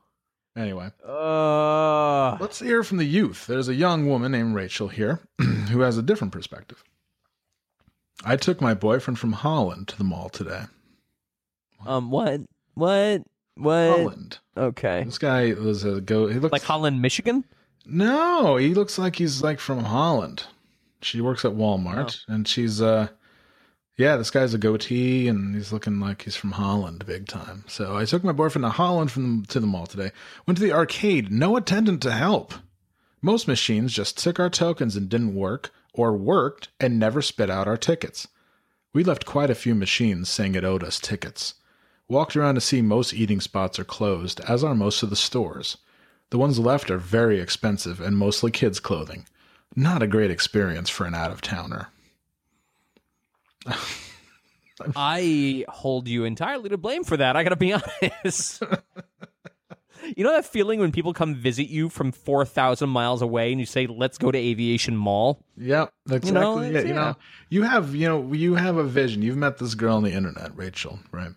Anyway. 0.56 0.90
Uh, 1.06 2.36
Let's 2.40 2.58
hear 2.58 2.82
from 2.82 2.96
the 2.98 3.04
youth. 3.04 3.46
There's 3.46 3.68
a 3.68 3.74
young 3.74 4.08
woman 4.08 4.32
named 4.32 4.54
Rachel 4.56 4.88
here 4.88 5.20
who 5.38 5.80
has 5.80 5.98
a 5.98 6.02
different 6.02 6.32
perspective. 6.32 6.82
I 8.24 8.36
took 8.36 8.60
my 8.60 8.74
boyfriend 8.74 9.18
from 9.20 9.34
Holland 9.34 9.86
to 9.88 9.96
the 9.98 10.02
mall 10.04 10.28
today. 10.30 10.62
Um, 11.86 12.10
what? 12.10 12.40
What? 12.74 13.22
What? 13.56 13.88
Holland. 13.88 14.38
Okay. 14.56 15.04
This 15.04 15.18
guy 15.18 15.52
was 15.52 15.84
a 15.84 16.00
go. 16.00 16.26
He 16.26 16.40
looks 16.40 16.50
Like 16.52 16.62
Holland, 16.62 17.00
Michigan? 17.00 17.44
No, 17.90 18.56
he 18.56 18.74
looks 18.74 18.98
like 18.98 19.16
he's 19.16 19.42
like 19.42 19.58
from 19.58 19.84
Holland. 19.84 20.44
She 21.00 21.20
works 21.20 21.44
at 21.44 21.52
Walmart, 21.52 22.18
and 22.28 22.46
she's 22.46 22.82
uh, 22.82 23.08
yeah, 23.96 24.16
this 24.16 24.30
guy's 24.30 24.54
a 24.54 24.58
goatee, 24.58 25.26
and 25.26 25.54
he's 25.54 25.72
looking 25.72 25.98
like 25.98 26.22
he's 26.22 26.36
from 26.36 26.52
Holland, 26.52 27.04
big 27.06 27.26
time. 27.26 27.64
So 27.66 27.96
I 27.96 28.04
took 28.04 28.22
my 28.22 28.32
boyfriend 28.32 28.64
to 28.64 28.70
Holland 28.70 29.10
from 29.10 29.44
to 29.46 29.58
the 29.58 29.66
mall 29.66 29.86
today. 29.86 30.12
Went 30.46 30.58
to 30.58 30.62
the 30.62 30.72
arcade, 30.72 31.32
no 31.32 31.56
attendant 31.56 32.02
to 32.02 32.12
help. 32.12 32.54
Most 33.22 33.48
machines 33.48 33.92
just 33.92 34.16
took 34.16 34.38
our 34.38 34.50
tokens 34.50 34.94
and 34.94 35.08
didn't 35.08 35.34
work, 35.34 35.70
or 35.92 36.16
worked 36.16 36.68
and 36.78 36.98
never 36.98 37.22
spit 37.22 37.50
out 37.50 37.66
our 37.66 37.76
tickets. 37.76 38.28
We 38.92 39.02
left 39.02 39.26
quite 39.26 39.50
a 39.50 39.54
few 39.56 39.74
machines 39.74 40.28
saying 40.28 40.54
it 40.54 40.64
owed 40.64 40.84
us 40.84 41.00
tickets. 41.00 41.54
Walked 42.06 42.36
around 42.36 42.54
to 42.54 42.60
see 42.60 42.82
most 42.82 43.12
eating 43.12 43.40
spots 43.40 43.78
are 43.78 43.84
closed, 43.84 44.40
as 44.48 44.62
are 44.62 44.74
most 44.74 45.02
of 45.02 45.10
the 45.10 45.16
stores. 45.16 45.78
The 46.30 46.38
ones 46.38 46.58
left 46.58 46.90
are 46.90 46.98
very 46.98 47.40
expensive 47.40 48.00
and 48.00 48.16
mostly 48.16 48.50
kids' 48.50 48.80
clothing. 48.80 49.26
Not 49.74 50.02
a 50.02 50.06
great 50.06 50.30
experience 50.30 50.90
for 50.90 51.06
an 51.06 51.14
out 51.14 51.30
of 51.30 51.40
towner. 51.40 51.88
I 54.94 55.64
hold 55.68 56.08
you 56.08 56.24
entirely 56.24 56.68
to 56.70 56.76
blame 56.76 57.04
for 57.04 57.16
that. 57.16 57.36
I 57.36 57.42
got 57.42 57.50
to 57.50 57.56
be 57.56 57.72
honest. 58.22 58.62
you 60.16 60.22
know 60.24 60.32
that 60.32 60.46
feeling 60.46 60.78
when 60.80 60.92
people 60.92 61.12
come 61.12 61.34
visit 61.34 61.68
you 61.68 61.88
from 61.88 62.12
4,000 62.12 62.88
miles 62.88 63.20
away 63.20 63.50
and 63.50 63.58
you 63.60 63.66
say, 63.66 63.86
let's 63.86 64.18
go 64.18 64.30
to 64.30 64.38
Aviation 64.38 64.96
Mall? 64.96 65.42
Yep, 65.56 65.92
exactly. 66.06 66.30
know, 66.32 66.58
it. 66.60 66.68
it's- 66.70 66.86
You 66.86 66.94
know, 66.94 67.16
you 67.50 67.62
have 67.62 67.94
you 67.94 68.08
know 68.08 68.32
you 68.32 68.54
have 68.54 68.76
a 68.76 68.84
vision. 68.84 69.22
You've 69.22 69.36
met 69.36 69.58
this 69.58 69.74
girl 69.74 69.96
on 69.96 70.02
the 70.04 70.12
internet, 70.12 70.56
Rachel, 70.56 70.98
right? 71.10 71.30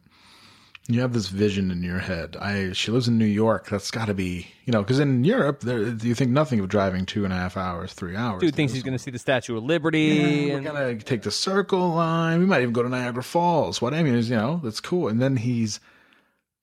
You 0.94 1.02
have 1.02 1.14
this 1.14 1.28
vision 1.28 1.72
in 1.72 1.84
your 1.84 2.00
head. 2.00 2.36
I 2.39 2.74
she 2.74 2.92
lives 2.92 3.08
in 3.08 3.18
New 3.18 3.26
York. 3.26 3.70
That's 3.70 3.92
got 3.92 4.06
to 4.06 4.14
be 4.14 4.48
you 4.66 4.74
know 4.74 4.82
because 4.82 5.00
in 5.00 5.24
Europe, 5.24 5.62
there, 5.62 5.82
you 5.82 6.16
think 6.16 6.32
nothing 6.32 6.60
of 6.60 6.70
driving 6.70 7.06
two 7.06 7.24
and 7.24 7.34
a 7.34 7.36
half 7.36 7.58
hours, 7.58 7.94
three 7.94 8.16
hours. 8.16 8.42
Dude 8.42 8.56
thinks 8.56 8.74
he's 8.74 8.84
going 8.84 8.94
to 8.98 9.00
see 9.00 9.12
the 9.12 9.20
Statue 9.20 9.58
of 9.58 9.64
Liberty. 9.64 10.52
We're 10.52 10.62
gonna 10.62 10.96
take 10.98 11.22
the 11.24 11.32
circle 11.32 11.89
line. 11.89 12.39
We 12.39 12.46
might 12.46 12.62
even 12.62 12.74
go 12.74 12.84
to 12.84 12.89
Niagara 12.89 13.24
Falls. 13.24 13.82
What 13.82 13.94
I 13.94 14.04
mean 14.04 14.16
is, 14.16 14.30
you 14.30 14.36
know, 14.36 14.60
that's 14.64 14.80
cool. 14.80 15.08
And 15.08 15.22
then 15.22 15.38
he's 15.38 15.80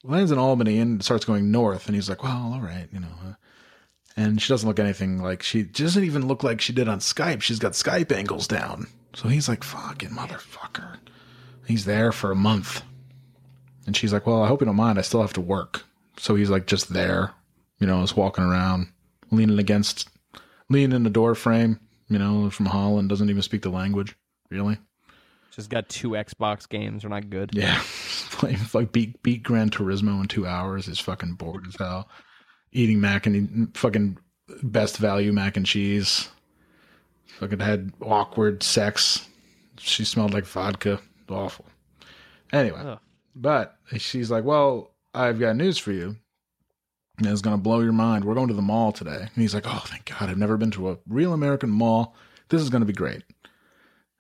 lands 0.05 0.31
in 0.31 0.39
Albany 0.39 0.79
and 0.79 1.03
starts 1.05 1.25
going 1.25 1.51
north, 1.51 1.87
and 1.87 1.95
he's 1.95 2.09
like, 2.09 2.23
"Well, 2.23 2.53
all 2.55 2.61
right, 2.61 2.89
you 2.93 3.01
know." 3.01 3.09
Uh, 3.27 3.33
and 4.17 4.43
she 4.43 4.49
doesn't 4.49 4.69
look 4.69 4.81
anything 4.81 5.23
like 5.23 5.43
she 5.43 5.63
doesn't 5.63 6.05
even 6.05 6.27
look 6.27 6.43
like 6.43 6.61
she 6.61 6.73
did 6.73 6.89
on 6.89 6.99
Skype. 6.99 7.41
She's 7.43 7.61
got 7.61 7.73
Skype 7.73 8.11
angles 8.11 8.49
down. 8.49 8.89
So 9.15 9.29
he's 9.29 9.49
like, 9.49 9.65
"Fucking 9.65 10.11
motherfucker." 10.11 10.99
He's 11.67 11.85
there 11.85 12.13
for 12.13 12.31
a 12.31 12.37
month, 12.37 12.83
and 13.89 13.97
she's 13.97 14.13
like, 14.13 14.27
"Well, 14.27 14.43
I 14.43 14.49
hope 14.49 14.61
you 14.61 14.67
don't 14.67 14.77
mind. 14.77 14.99
I 14.99 15.03
still 15.03 15.23
have 15.23 15.33
to 15.33 15.41
work." 15.41 15.83
So 16.19 16.35
he's 16.35 16.51
like, 16.51 16.67
just 16.67 16.93
there, 16.93 17.33
you 17.81 17.87
know, 17.87 18.03
just 18.03 18.17
walking 18.17 18.45
around, 18.45 18.89
leaning 19.31 19.59
against, 19.59 20.09
leaning 20.69 20.95
in 20.95 21.05
the 21.05 21.11
door 21.11 21.35
frame. 21.35 21.81
You 22.09 22.19
know, 22.19 22.51
from 22.51 22.67
Holland, 22.67 23.09
doesn't 23.09 23.31
even 23.31 23.43
speak 23.43 23.63
the 23.63 23.71
language. 23.71 24.15
Really? 24.51 24.79
Just 25.51 25.71
got 25.71 25.89
two 25.89 26.11
Xbox 26.11 26.69
games. 26.69 27.05
Are 27.05 27.09
not 27.09 27.31
good. 27.31 27.51
Yeah, 27.55 27.81
playing 28.31 28.59
like 28.75 28.93
beat 28.93 29.23
beat 29.23 29.43
Gran 29.43 29.71
Turismo 29.71 30.21
in 30.21 30.29
two 30.29 30.47
hours. 30.47 30.87
He's 30.87 30.99
fucking 31.01 31.35
bored 31.35 31.67
as 31.67 31.77
hell. 31.77 32.09
Eating 32.73 33.01
mac 33.01 33.27
and 33.27 33.75
fucking 33.77 34.19
best 34.63 34.99
value 34.99 35.33
mac 35.33 35.57
and 35.57 35.65
cheese. 35.65 36.29
Fucking 37.39 37.61
had 37.61 37.93
awkward 38.03 38.63
sex. 38.63 39.27
She 39.79 40.05
smelled 40.05 40.35
like 40.35 40.45
vodka. 40.45 41.01
Awful. 41.29 41.65
Anyway, 42.53 42.81
Ugh. 42.83 42.99
But 43.41 43.77
she's 43.97 44.31
like, 44.31 44.45
"Well, 44.45 44.91
I've 45.15 45.39
got 45.39 45.57
news 45.57 45.79
for 45.79 45.93
you. 45.93 46.17
And 47.19 47.27
it's 47.27 47.41
gonna 47.41 47.59
blow 47.59 47.81
your 47.81 47.93
mind. 47.93 48.25
We're 48.25 48.35
going 48.35 48.49
to 48.49 48.55
the 48.55 48.63
mall 48.63 48.93
today." 48.93 49.21
And 49.21 49.31
he's 49.35 49.55
like, 49.55 49.65
"Oh, 49.67 49.83
thank 49.87 50.05
God! 50.05 50.29
I've 50.31 50.39
never 50.39 50.57
been 50.57 50.71
to 50.73 50.91
a 50.91 50.99
real 51.09 51.33
American 51.33 51.71
mall. 51.71 52.15
This 52.49 52.63
is 52.63 52.71
gonna 52.71 52.85
be 52.85 52.93
great." 52.93 53.23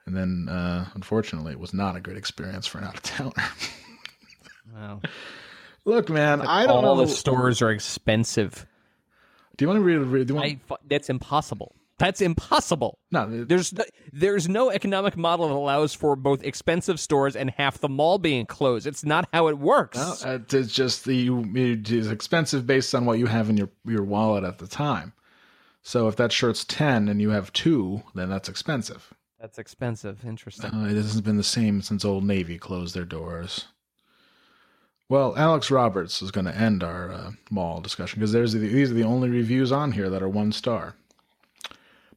And 0.06 0.16
then, 0.16 0.48
uh, 0.48 0.88
unfortunately, 0.94 1.52
it 1.52 1.60
was 1.60 1.74
not 1.74 1.94
a 1.94 2.00
great 2.00 2.16
experience 2.16 2.66
for 2.66 2.78
an 2.78 2.84
out 2.84 2.94
of 2.94 3.02
towner. 3.02 3.32
Wow. 4.74 5.00
Look, 5.84 6.08
man, 6.10 6.42
I 6.42 6.66
don't 6.66 6.76
All 6.76 6.82
know. 6.82 6.88
All 6.88 6.96
the 6.96 7.08
stores 7.08 7.62
are 7.62 7.70
expensive. 7.70 8.66
do 9.56 9.64
you 9.64 9.68
want 9.68 9.78
to 9.78 9.84
read? 9.84 9.98
read 9.98 10.26
do 10.26 10.34
you 10.34 10.40
want, 10.40 10.60
I, 10.70 10.76
that's 10.88 11.08
impossible. 11.10 11.74
That's 11.98 12.20
impossible. 12.20 12.98
no, 13.10 13.44
There's 13.44 13.72
no, 13.72 13.84
there's 14.12 14.48
no 14.48 14.70
economic 14.70 15.16
model 15.16 15.48
that 15.48 15.54
allows 15.54 15.94
for 15.94 16.14
both 16.14 16.44
expensive 16.44 17.00
stores 17.00 17.34
and 17.34 17.50
half 17.50 17.78
the 17.78 17.88
mall 17.88 18.18
being 18.18 18.46
closed. 18.46 18.86
It's 18.86 19.04
not 19.04 19.28
how 19.32 19.48
it 19.48 19.58
works. 19.58 19.98
no, 19.98 20.14
uh, 20.30 20.38
it's 20.50 20.72
just 20.72 21.04
the 21.04 21.14
you, 21.14 21.44
it's 21.54 22.08
expensive 22.08 22.66
based 22.66 22.94
on 22.94 23.04
what 23.04 23.18
you 23.18 23.26
have 23.26 23.50
in 23.50 23.56
your 23.56 23.70
your 23.84 24.04
wallet 24.04 24.44
at 24.44 24.58
the 24.58 24.68
time. 24.68 25.12
So 25.82 26.06
if 26.08 26.16
that 26.16 26.32
shirt's 26.32 26.64
ten 26.64 27.08
and 27.08 27.20
you 27.20 27.30
have 27.30 27.52
two, 27.52 28.02
then 28.14 28.28
that's 28.28 28.48
expensive. 28.48 29.12
That's 29.40 29.58
expensive. 29.58 30.24
Interesting. 30.24 30.72
Uh, 30.72 30.86
it 30.86 30.94
hasn't 30.96 31.24
been 31.24 31.36
the 31.36 31.42
same 31.44 31.82
since 31.82 32.04
Old 32.04 32.24
Navy 32.24 32.58
closed 32.58 32.94
their 32.94 33.04
doors. 33.04 33.66
Well, 35.08 35.34
Alex 35.38 35.70
Roberts 35.70 36.20
is 36.20 36.30
going 36.30 36.44
to 36.44 36.54
end 36.54 36.82
our 36.82 37.10
uh, 37.10 37.30
mall 37.50 37.80
discussion 37.80 38.20
because 38.20 38.32
there's 38.32 38.52
the, 38.52 38.58
these 38.58 38.90
are 38.90 38.94
the 38.94 39.04
only 39.04 39.30
reviews 39.30 39.72
on 39.72 39.92
here 39.92 40.10
that 40.10 40.22
are 40.22 40.28
one 40.28 40.52
star. 40.52 40.96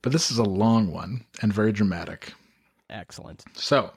But 0.02 0.12
this 0.12 0.32
is 0.32 0.38
a 0.38 0.44
long 0.44 0.92
one 0.92 1.26
and 1.42 1.54
very 1.54 1.72
dramatic. 1.72 2.34
Excellent. 2.90 3.44
So, 3.56 3.92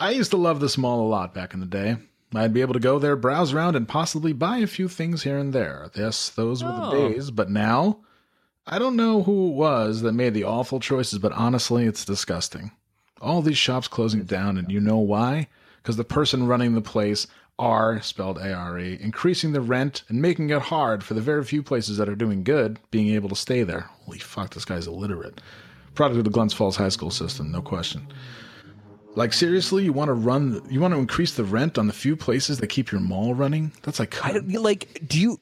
I 0.00 0.10
used 0.10 0.30
to 0.30 0.36
love 0.36 0.60
this 0.60 0.78
mall 0.78 1.06
a 1.06 1.08
lot 1.08 1.34
back 1.34 1.54
in 1.54 1.60
the 1.60 1.66
day. 1.66 1.96
I'd 2.34 2.52
be 2.54 2.60
able 2.60 2.74
to 2.74 2.80
go 2.80 2.98
there, 2.98 3.16
browse 3.16 3.52
around, 3.54 3.74
and 3.74 3.88
possibly 3.88 4.32
buy 4.32 4.58
a 4.58 4.66
few 4.66 4.88
things 4.88 5.22
here 5.22 5.38
and 5.38 5.52
there. 5.52 5.90
Yes, 5.94 6.28
those 6.28 6.62
were 6.62 6.72
the 6.72 6.82
Oh. 6.88 6.90
days. 7.08 7.30
But 7.30 7.50
now, 7.50 7.98
I 8.66 8.78
don't 8.78 8.96
know 8.96 9.22
who 9.22 9.48
it 9.48 9.54
was 9.54 10.02
that 10.02 10.12
made 10.12 10.34
the 10.34 10.44
awful 10.44 10.78
choices, 10.78 11.18
but 11.18 11.32
honestly, 11.32 11.86
it's 11.86 12.04
disgusting. 12.04 12.72
All 13.20 13.40
these 13.42 13.56
shops 13.58 13.88
closing 13.88 14.24
down, 14.24 14.58
and 14.58 14.70
you 14.70 14.78
know 14.80 14.98
why? 14.98 15.48
Because 15.82 15.96
the 15.96 16.04
person 16.04 16.46
running 16.46 16.74
the 16.74 16.82
place 16.82 17.26
are 17.58 18.00
spelled 18.02 18.38
A 18.38 18.52
R 18.52 18.78
E, 18.78 18.98
increasing 19.00 19.52
the 19.52 19.60
rent 19.60 20.04
and 20.08 20.22
making 20.22 20.50
it 20.50 20.62
hard 20.62 21.02
for 21.02 21.14
the 21.14 21.20
very 21.20 21.44
few 21.44 21.62
places 21.62 21.96
that 21.96 22.08
are 22.08 22.14
doing 22.14 22.44
good 22.44 22.78
being 22.90 23.08
able 23.08 23.28
to 23.28 23.36
stay 23.36 23.62
there. 23.62 23.90
Holy 24.04 24.18
fuck, 24.18 24.54
this 24.54 24.64
guy's 24.64 24.86
illiterate. 24.86 25.40
Product 25.94 26.18
of 26.18 26.24
the 26.24 26.30
Glens 26.30 26.54
Falls 26.54 26.76
High 26.76 26.90
School 26.90 27.10
system, 27.10 27.50
no 27.50 27.60
question. 27.60 28.06
Like 29.14 29.32
seriously, 29.32 29.84
you 29.84 29.92
want 29.92 30.08
to 30.08 30.14
run? 30.14 30.62
You 30.70 30.80
want 30.80 30.94
to 30.94 31.00
increase 31.00 31.34
the 31.34 31.44
rent 31.44 31.78
on 31.78 31.88
the 31.88 31.92
few 31.92 32.14
places 32.16 32.58
that 32.58 32.68
keep 32.68 32.92
your 32.92 33.00
mall 33.00 33.34
running? 33.34 33.72
That's 33.82 33.98
like 33.98 34.24
I 34.24 34.32
don't 34.32 34.48
like. 34.52 35.02
Do 35.08 35.18
you? 35.20 35.40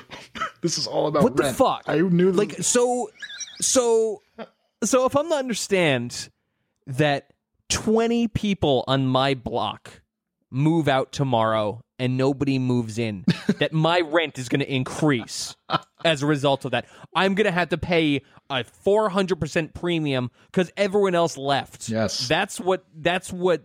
this 0.60 0.78
is 0.78 0.86
all 0.86 1.08
about 1.08 1.22
What 1.22 1.36
the 1.36 1.52
fuck? 1.52 1.82
I 1.86 1.98
knew 1.98 2.30
like 2.30 2.52
so 2.62 3.10
so 3.60 4.22
so 4.82 5.06
if 5.06 5.16
i'm 5.16 5.28
to 5.28 5.34
understand 5.34 6.28
that 6.86 7.32
20 7.70 8.28
people 8.28 8.84
on 8.86 9.06
my 9.06 9.34
block 9.34 10.00
move 10.50 10.88
out 10.88 11.12
tomorrow 11.12 11.80
and 11.98 12.16
nobody 12.16 12.58
moves 12.58 12.98
in 12.98 13.24
that 13.58 13.72
my 13.72 14.00
rent 14.00 14.38
is 14.38 14.48
going 14.48 14.60
to 14.60 14.72
increase 14.72 15.54
as 16.04 16.22
a 16.22 16.26
result 16.26 16.64
of 16.64 16.70
that 16.70 16.86
i'm 17.14 17.34
going 17.34 17.44
to 17.44 17.50
have 17.50 17.68
to 17.68 17.76
pay 17.78 18.22
a 18.50 18.64
400% 18.84 19.74
premium 19.74 20.30
because 20.50 20.72
everyone 20.76 21.14
else 21.14 21.36
left 21.36 21.88
Yes. 21.88 22.26
that's 22.28 22.58
what 22.58 22.84
that's 22.96 23.30
what 23.32 23.62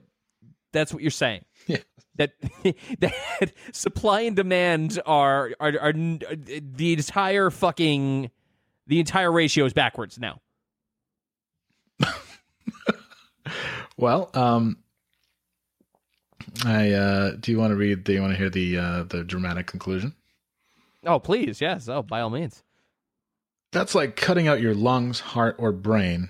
that's 0.74 0.94
what 0.94 1.02
you're 1.02 1.12
saying 1.12 1.46
Yeah. 1.68 1.78
that 2.18 2.32
that 3.00 3.54
supply 3.72 4.22
and 4.22 4.36
demand 4.36 5.00
are, 5.06 5.52
are 5.60 5.74
are 5.80 5.94
the 5.94 6.94
entire 6.94 7.50
fucking 7.50 8.30
the 8.88 9.00
entire 9.00 9.32
ratio 9.32 9.64
is 9.64 9.72
backwards 9.72 10.20
now. 10.20 10.42
Well, 13.98 14.30
um, 14.34 14.78
I 16.66 16.92
uh, 16.92 17.32
do 17.40 17.52
you 17.52 17.58
want 17.58 17.72
to 17.72 17.76
read? 17.76 18.04
Do 18.04 18.14
you 18.14 18.22
want 18.22 18.34
to 18.34 18.38
hear 18.38 18.50
the 18.50 18.78
uh, 18.78 19.04
the 19.04 19.24
dramatic 19.24 19.68
conclusion? 19.68 20.14
Oh, 21.06 21.20
please, 21.20 21.60
yes. 21.60 21.90
Oh, 21.90 22.02
by 22.02 22.22
all 22.22 22.30
means. 22.30 22.64
That's 23.72 23.96
like 23.96 24.16
cutting 24.16 24.48
out 24.48 24.62
your 24.62 24.76
lungs, 24.76 25.20
heart, 25.20 25.56
or 25.58 25.72
brain 25.72 26.30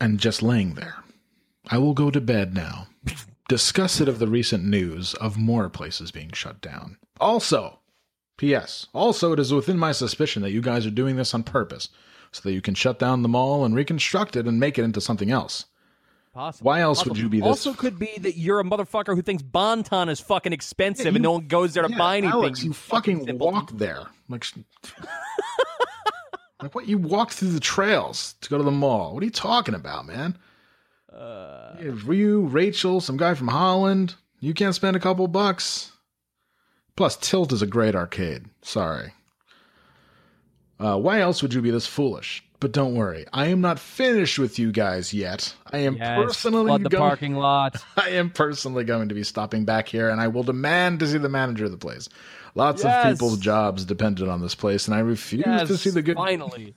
and 0.00 0.18
just 0.18 0.42
laying 0.42 0.74
there. 0.74 0.96
I 1.68 1.78
will 1.78 1.92
go 1.92 2.10
to 2.10 2.20
bed 2.20 2.54
now. 2.54 2.88
Disgusted 3.48 4.08
of 4.08 4.18
the 4.18 4.26
recent 4.26 4.64
news 4.64 5.14
of 5.14 5.36
more 5.36 5.68
places 5.68 6.10
being 6.10 6.30
shut 6.32 6.60
down. 6.60 6.96
Also, 7.20 7.80
P.S. 8.38 8.86
Also, 8.94 9.32
it 9.32 9.38
is 9.38 9.52
within 9.52 9.76
my 9.76 9.92
suspicion 9.92 10.40
that 10.42 10.52
you 10.52 10.62
guys 10.62 10.86
are 10.86 10.90
doing 10.90 11.16
this 11.16 11.34
on 11.34 11.42
purpose 11.42 11.90
so 12.32 12.40
that 12.44 12.52
you 12.52 12.62
can 12.62 12.74
shut 12.74 12.98
down 12.98 13.22
the 13.22 13.28
mall 13.28 13.64
and 13.64 13.74
reconstruct 13.74 14.36
it 14.36 14.46
and 14.46 14.58
make 14.58 14.78
it 14.78 14.84
into 14.84 15.00
something 15.00 15.30
else. 15.30 15.66
Possible. 16.32 16.66
Why 16.68 16.80
else 16.80 17.04
would 17.04 17.18
you 17.18 17.28
be 17.28 17.40
this- 17.40 17.46
Also, 17.46 17.74
could 17.74 17.98
be 17.98 18.16
that 18.18 18.38
you're 18.38 18.60
a 18.60 18.64
motherfucker 18.64 19.14
who 19.16 19.22
thinks 19.22 19.42
Bonton 19.42 20.08
is 20.08 20.20
fucking 20.20 20.52
expensive 20.52 21.06
Yeah, 21.06 21.12
and 21.14 21.22
no 21.22 21.32
one 21.32 21.48
goes 21.48 21.74
there 21.74 21.82
to 21.82 21.90
Yeah, 21.90 21.98
buy 21.98 22.18
anything. 22.18 22.32
Alex, 22.32 22.62
you 22.62 22.72
fucking 22.72 23.24
simpleton. 23.26 23.38
walk 23.54 23.70
there. 23.72 24.04
Like, 24.28 24.46
like 26.62 26.74
what? 26.74 26.86
You 26.86 26.98
walk 26.98 27.32
through 27.32 27.50
the 27.50 27.60
trails 27.60 28.34
to 28.42 28.48
go 28.50 28.58
to 28.58 28.64
the 28.64 28.70
mall. 28.70 29.14
What 29.14 29.22
are 29.22 29.26
you 29.26 29.32
talking 29.32 29.74
about, 29.74 30.06
man? 30.06 30.38
Uh, 31.12 31.74
For 32.04 32.14
you, 32.14 32.42
Rachel, 32.42 33.00
some 33.00 33.16
guy 33.16 33.34
from 33.34 33.48
Holland, 33.48 34.14
you 34.38 34.54
can't 34.54 34.74
spend 34.74 34.96
a 34.96 35.00
couple 35.00 35.26
bucks. 35.26 35.90
Plus, 36.96 37.16
Tilt 37.16 37.52
is 37.52 37.62
a 37.62 37.66
great 37.66 37.94
arcade. 37.96 38.44
Sorry. 38.62 39.14
Uh, 40.78 40.96
why 40.98 41.20
else 41.20 41.42
would 41.42 41.54
you 41.54 41.62
be 41.62 41.70
this 41.70 41.86
foolish? 41.86 42.44
But 42.60 42.72
don't 42.72 42.94
worry, 42.94 43.24
I 43.32 43.46
am 43.46 43.62
not 43.62 43.78
finished 43.78 44.38
with 44.38 44.58
you 44.58 44.70
guys 44.70 45.14
yet. 45.14 45.54
I 45.72 45.78
am 45.78 45.96
yes, 45.96 46.14
personally 46.14 46.66
flood 46.66 46.82
the 46.84 46.90
going. 46.90 47.00
parking 47.08 47.34
lot. 47.36 47.76
I 47.96 48.10
am 48.10 48.28
personally 48.30 48.84
going 48.84 49.08
to 49.08 49.14
be 49.14 49.24
stopping 49.24 49.64
back 49.64 49.88
here, 49.88 50.10
and 50.10 50.20
I 50.20 50.28
will 50.28 50.42
demand 50.42 51.00
to 51.00 51.06
see 51.06 51.16
the 51.18 51.30
manager 51.30 51.64
of 51.64 51.70
the 51.70 51.78
place. 51.78 52.10
Lots 52.54 52.84
Yes. 52.84 53.04
of 53.04 53.12
people's 53.12 53.38
jobs 53.38 53.86
depended 53.86 54.28
on 54.28 54.42
this 54.42 54.54
place, 54.54 54.86
and 54.86 54.94
I 54.94 54.98
refuse 54.98 55.44
Yes, 55.46 55.68
to 55.68 55.78
see 55.78 55.88
the 55.90 56.02
good, 56.02 56.16
finally. 56.16 56.74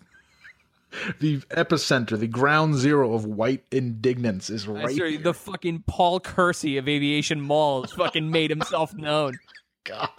the 1.20 1.40
epicenter, 1.50 2.18
the 2.18 2.28
ground 2.28 2.76
zero 2.76 3.14
of 3.14 3.26
white 3.26 3.66
indignance 3.72 4.50
is 4.50 4.68
right 4.68 4.90
here. 4.90 5.18
the 5.18 5.34
fucking 5.34 5.84
Paul 5.86 6.22
Kersey 6.22 6.78
of 6.78 6.88
Aviation 6.88 7.42
Mall 7.42 7.82
has 7.82 7.92
fucking 7.92 8.32
made 8.32 8.52
himself 8.52 8.94
known. 8.94 9.34
God, 9.84 10.10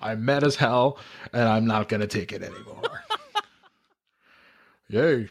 I'm 0.00 0.24
mad 0.24 0.42
as 0.42 0.56
hell, 0.56 0.98
and 1.34 1.42
I'm 1.46 1.66
not 1.66 1.90
going 1.90 2.00
to 2.00 2.06
take 2.06 2.32
it 2.32 2.42
anymore. 2.42 3.02
Yay, 4.88 5.28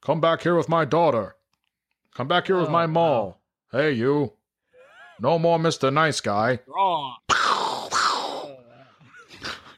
come 0.00 0.20
back 0.20 0.42
here 0.42 0.56
with 0.56 0.68
my 0.68 0.84
daughter. 0.84 1.36
Come 2.14 2.28
back 2.28 2.46
here 2.46 2.56
with 2.58 2.68
Oh, 2.68 2.72
my 2.72 2.86
mall. 2.86 3.40
Hey, 3.70 3.92
you. 3.92 4.32
No 5.20 5.38
more 5.38 5.58
Mr. 5.58 5.92
Nice 5.92 6.20
Guy. 6.20 6.60
Wrong. 6.66 7.16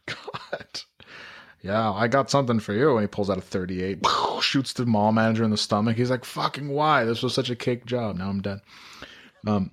God. 0.07 0.81
Yeah, 1.63 1.93
I 1.93 2.09
got 2.09 2.31
something 2.31 2.61
for 2.61 2.73
you. 2.73 2.93
And 2.93 3.03
he 3.03 3.07
pulls 3.07 3.29
out 3.31 3.39
a 3.39 3.43
38, 3.43 4.05
shoots 4.41 4.73
the 4.73 4.87
mall 4.87 5.13
manager 5.13 5.45
in 5.45 5.51
the 5.51 5.57
stomach. 5.57 5.97
He's 5.97 6.11
like, 6.11 6.25
fucking 6.25 6.69
why? 6.69 7.05
This 7.05 7.23
was 7.23 7.35
such 7.35 7.51
a 7.51 7.57
cake 7.57 7.85
job. 7.85 8.17
Now 8.17 8.29
I'm 8.31 8.41
dead. 8.41 8.61
Um, 9.47 9.73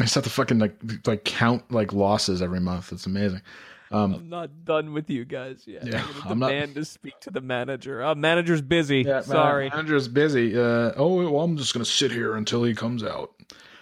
I 0.00 0.04
just 0.04 0.14
have 0.14 0.24
to 0.24 0.30
fucking 0.30 0.58
like 0.58 0.76
like 1.06 1.24
count 1.24 1.70
like 1.72 1.92
losses 1.92 2.40
every 2.42 2.60
month. 2.60 2.92
It's 2.92 3.06
amazing. 3.06 3.42
Um, 3.90 4.14
I'm 4.14 4.28
not 4.28 4.64
done 4.64 4.92
with 4.92 5.08
you 5.08 5.24
guys 5.24 5.62
yet. 5.66 5.86
Yeah, 5.86 6.02
I'm 6.02 6.12
gonna 6.12 6.30
I'm 6.30 6.38
not- 6.38 6.48
demand 6.50 6.74
to 6.74 6.84
speak 6.84 7.18
to 7.20 7.30
the 7.30 7.40
manager. 7.40 8.02
Uh, 8.02 8.14
manager's 8.14 8.60
busy. 8.62 9.02
yeah, 9.02 9.20
Sorry. 9.22 9.70
manager's 9.70 10.08
busy. 10.08 10.54
Uh, 10.58 10.92
oh, 10.96 11.30
well, 11.30 11.42
I'm 11.42 11.56
just 11.56 11.72
gonna 11.72 11.84
sit 11.86 12.10
here 12.12 12.36
until 12.36 12.64
he 12.64 12.74
comes 12.74 13.02
out. 13.02 13.32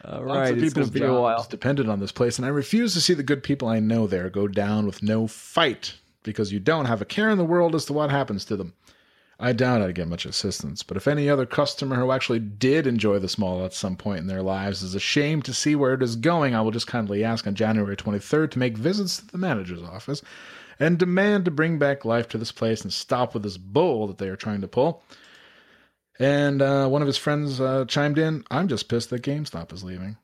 All 0.05 0.21
Lots 0.25 0.37
right, 0.39 0.53
of 0.53 0.63
it's 0.63 0.73
gonna 0.75 0.87
people's 0.87 0.91
be 0.91 1.01
a 1.01 1.07
jobs 1.09 1.21
while. 1.21 1.47
depended 1.51 1.89
on 1.89 1.99
this 1.99 2.13
place, 2.13 2.39
and 2.39 2.47
I 2.47 2.51
refuse 2.51 2.95
to 2.95 3.01
see 3.01 3.15
the 3.15 3.25
good 3.25 3.43
people 3.43 3.67
I 3.67 3.81
know 3.81 4.07
there 4.07 4.31
go 4.31 4.47
down 4.47 4.87
with 4.87 5.03
no 5.03 5.27
fight 5.27 5.95
because 6.23 6.53
you 6.53 6.61
don't 6.61 6.85
have 6.87 7.03
a 7.03 7.05
care 7.05 7.29
in 7.31 7.39
the 7.39 7.45
world 7.45 7.75
as 7.75 7.85
to 7.87 7.93
what 7.93 8.11
happens 8.11 8.45
to 8.45 8.57
them. 8.57 8.75
I 9.39 9.53
doubt 9.53 9.83
I'd 9.83 9.95
get 9.95 10.09
much 10.09 10.25
assistance, 10.25 10.83
but 10.83 10.97
if 10.97 11.07
any 11.07 11.29
other 11.29 11.45
customer 11.45 11.97
who 11.97 12.11
actually 12.11 12.39
did 12.39 12.87
enjoy 12.87 13.19
the 13.19 13.35
mall 13.39 13.67
at 13.67 13.75
some 13.75 13.95
point 13.95 14.21
in 14.21 14.29
their 14.29 14.43
lives 14.43 14.83
is 14.83 14.95
ashamed 14.95 15.45
to 15.45 15.53
see 15.53 15.77
where 15.77 15.93
it 15.93 16.03
is 16.03 16.17
going, 16.17 16.55
I 16.55 16.63
will 16.63 16.71
just 16.71 16.87
kindly 16.87 17.23
ask 17.23 17.47
on 17.47 17.55
January 17.55 17.97
23rd 17.97 18.51
to 18.53 18.59
make 18.59 18.79
visits 18.79 19.19
to 19.19 19.27
the 19.27 19.37
manager's 19.37 19.83
office 19.83 20.23
and 20.81 20.99
demand 20.99 21.45
to 21.45 21.51
bring 21.51 21.79
back 21.79 22.05
life 22.05 22.29
to 22.29 22.39
this 22.39 22.53
place 22.53 22.83
and 22.83 22.93
stop 22.93 23.35
with 23.35 23.43
this 23.43 23.59
bull 23.59 24.07
that 24.07 24.17
they 24.17 24.29
are 24.29 24.37
trying 24.37 24.63
to 24.63 24.69
pull. 24.69 25.03
And 26.19 26.63
uh, 26.63 26.89
one 26.89 27.03
of 27.03 27.07
his 27.07 27.19
friends 27.19 27.61
uh, 27.61 27.85
chimed 27.87 28.19
in, 28.19 28.43
I'm 28.51 28.69
just 28.69 28.89
pissed 28.89 29.11
that 29.11 29.23
GameStop 29.23 29.71
is 29.73 29.85
leaving. 29.85 30.17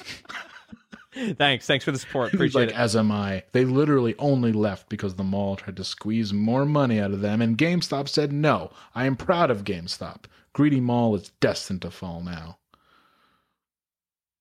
Thanks. 1.39 1.67
Thanks 1.67 1.85
for 1.85 1.93
the 1.93 1.99
support. 1.99 2.33
Appreciate 2.33 2.61
like, 2.61 2.71
it. 2.71 2.77
as 2.77 2.97
am 2.97 3.13
I. 3.13 3.43
They 3.53 3.65
literally 3.65 4.15
only 4.19 4.53
left 4.53 4.89
because 4.89 5.15
the 5.15 5.25
mall 5.25 5.57
tried 5.57 5.77
to 5.77 5.85
squeeze 5.85 6.33
more 6.33 6.65
money 6.65 7.01
out 7.01 7.13
of 7.13 7.21
them, 7.21 7.43
and 7.43 7.59
GameStop 7.59 8.09
said 8.09 8.33
no. 8.33 8.71
I 8.95 9.07
am 9.07 9.17
proud 9.17 9.51
of 9.51 9.65
GameStop. 9.65 10.25
Greedy 10.53 10.81
Mall 10.81 11.15
is 11.15 11.31
destined 11.41 11.83
to 11.83 11.91
fall 11.91 12.23
now. 12.23 12.59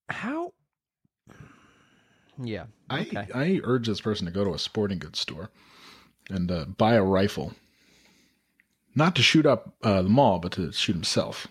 How? 0.10 0.54
Yeah. 2.42 2.66
Okay. 2.92 3.28
I, 3.34 3.44
I 3.44 3.60
urge 3.64 3.88
this 3.88 4.02
person 4.02 4.26
to 4.26 4.32
go 4.32 4.44
to 4.44 4.54
a 4.54 4.60
sporting 4.60 5.00
goods 5.00 5.20
store 5.20 5.52
and 6.30 6.52
uh, 6.52 6.66
buy 6.66 6.96
a 6.96 7.04
rifle. 7.04 7.54
Not 8.96 9.16
to 9.18 9.22
shoot 9.22 9.46
up 9.46 9.76
uh, 9.84 10.02
the 10.02 10.10
mall, 10.10 10.40
but 10.40 10.54
to 10.54 10.72
shoot 10.72 10.94
himself. 10.94 11.48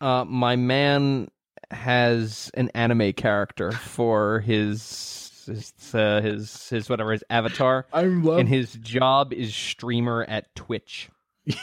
uh, 0.00 0.24
my 0.24 0.54
man 0.56 1.28
has 1.70 2.50
an 2.54 2.70
anime 2.74 3.12
character 3.12 3.72
for 3.72 4.40
his 4.40 5.42
his 5.46 5.72
uh, 5.94 6.20
his, 6.20 6.68
his 6.68 6.88
whatever 6.88 7.12
his 7.12 7.24
avatar, 7.30 7.86
I 7.92 8.02
love 8.02 8.38
and 8.38 8.48
his 8.48 8.72
job 8.74 9.32
is 9.32 9.54
streamer 9.54 10.24
at 10.24 10.54
Twitch. 10.54 11.08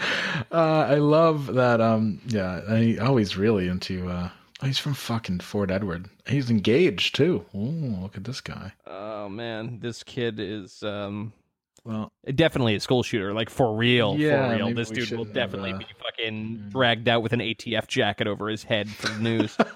uh, 0.00 0.04
I 0.52 0.94
love 0.94 1.54
that. 1.54 1.80
Um, 1.80 2.20
yeah, 2.26 2.60
I 2.68 2.96
always 3.00 3.36
really 3.36 3.68
into. 3.68 4.08
Uh, 4.08 4.30
oh, 4.62 4.66
he's 4.66 4.78
from 4.78 4.94
fucking 4.94 5.40
Fort 5.40 5.70
Edward. 5.70 6.08
He's 6.26 6.50
engaged 6.50 7.14
too. 7.14 7.44
Oh, 7.54 7.58
look 7.58 8.16
at 8.16 8.24
this 8.24 8.40
guy. 8.40 8.72
Oh 8.86 9.28
man, 9.28 9.80
this 9.80 10.02
kid 10.02 10.40
is 10.40 10.82
um 10.82 11.32
Well, 11.84 12.12
definitely 12.34 12.74
a 12.74 12.80
school 12.80 13.02
shooter, 13.02 13.32
like 13.32 13.50
for 13.50 13.74
real, 13.74 14.16
Yeah, 14.18 14.48
for 14.48 14.56
real. 14.56 14.74
This 14.74 14.90
dude 14.90 15.10
will 15.12 15.24
definitely 15.24 15.72
uh, 15.72 15.78
be 15.78 15.86
fucking 16.02 16.68
dragged 16.70 17.08
out 17.08 17.22
with 17.22 17.32
an 17.32 17.40
ATF 17.40 17.86
jacket 17.86 18.26
over 18.26 18.48
his 18.48 18.62
head 18.62 18.88
for 18.88 19.08
the 19.08 19.18
news. 19.20 19.56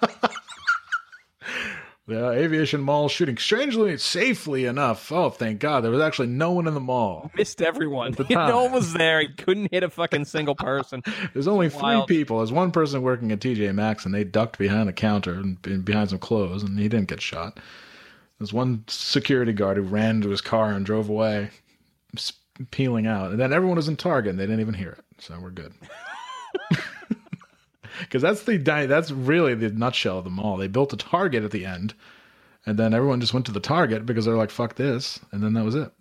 the 2.07 2.31
aviation 2.31 2.83
mall 2.83 3.09
shooting. 3.09 3.39
Strangely, 3.39 3.97
safely 3.97 4.67
enough. 4.67 5.11
Oh, 5.11 5.31
thank 5.31 5.61
God, 5.61 5.83
there 5.83 5.91
was 5.91 6.03
actually 6.03 6.29
no 6.29 6.53
one 6.53 6.67
in 6.67 6.75
the 6.75 6.81
mall. 6.81 7.31
Missed 7.35 7.63
everyone. 7.63 8.15
no 8.31 8.65
one 8.65 8.73
was 8.73 8.93
there. 8.93 9.21
He 9.21 9.29
couldn't 9.29 9.73
hit 9.73 9.83
a 9.83 9.89
fucking 9.89 10.27
single 10.27 10.55
person. 10.55 11.03
There's 11.33 11.49
only 11.49 11.71
three 11.71 11.81
Wild. 11.81 12.09
people. 12.09 12.39
There's 12.39 12.53
one 12.53 12.71
person 12.71 13.01
working 13.03 13.33
at 13.33 13.41
TJ 13.41 13.75
Maxx, 13.75 14.05
and 14.05 14.15
they 14.15 14.25
ducked 14.25 14.59
behind 14.59 14.91
a 14.91 14.93
counter 14.93 15.35
and 15.35 15.85
behind 15.85 16.11
some 16.11 16.19
clothes, 16.19 16.63
and 16.63 16.79
he 16.79 16.89
didn't 16.89 17.09
get 17.09 17.23
shot. 17.23 17.59
There's 18.39 18.53
one 18.53 18.85
security 18.89 19.53
guard 19.53 19.79
who 19.79 19.85
ran 19.85 20.21
to 20.21 20.29
his 20.29 20.41
car 20.43 20.73
and 20.73 20.85
drove 20.85 21.09
away, 21.09 21.51
peeling 22.71 23.07
out, 23.07 23.31
and 23.31 23.41
then 23.41 23.53
everyone 23.53 23.77
was 23.77 23.89
in 23.89 23.97
Target, 23.97 24.31
and 24.31 24.39
they 24.39 24.45
didn't 24.45 24.61
even 24.61 24.75
hear 24.75 24.91
it. 24.91 25.05
So 25.19 25.39
we're 25.41 25.51
good. 25.51 25.73
Because 28.01 28.23
that's 28.23 28.43
the 28.43 28.57
that's 28.59 29.11
really 29.11 29.55
the 29.55 29.71
nutshell 29.71 30.19
of 30.19 30.25
the 30.25 30.31
mall. 30.31 30.57
They 30.57 30.69
built 30.69 30.93
a 30.93 30.97
Target 30.97 31.45
at 31.45 31.51
the 31.51 31.65
end, 31.65 31.95
and 32.67 32.79
then 32.79 32.95
everyone 32.95 33.21
just 33.21 33.33
went 33.33 33.47
to 33.47 33.53
the 33.53 33.61
Target 33.61 34.07
because 34.07 34.25
they're 34.25 34.37
like, 34.37 34.51
"Fuck 34.51 34.75
this," 34.75 35.21
and 35.33 35.43
then 35.43 35.53
that 35.55 35.65
was 35.65 35.75
it. 35.75 35.93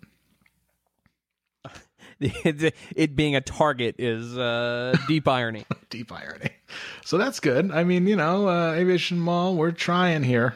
it, 2.96 3.16
being 3.16 3.34
a 3.34 3.40
target 3.40 3.96
is 3.98 4.38
uh, 4.38 4.96
deep 5.08 5.26
irony. 5.26 5.64
deep 5.90 6.12
irony. 6.12 6.50
So 7.04 7.18
that's 7.18 7.40
good. 7.40 7.70
I 7.70 7.84
mean, 7.84 8.06
you 8.06 8.16
know, 8.16 8.48
uh, 8.48 8.72
Aviation 8.72 9.18
Mall, 9.18 9.56
we're 9.56 9.72
trying 9.72 10.22
here. 10.22 10.54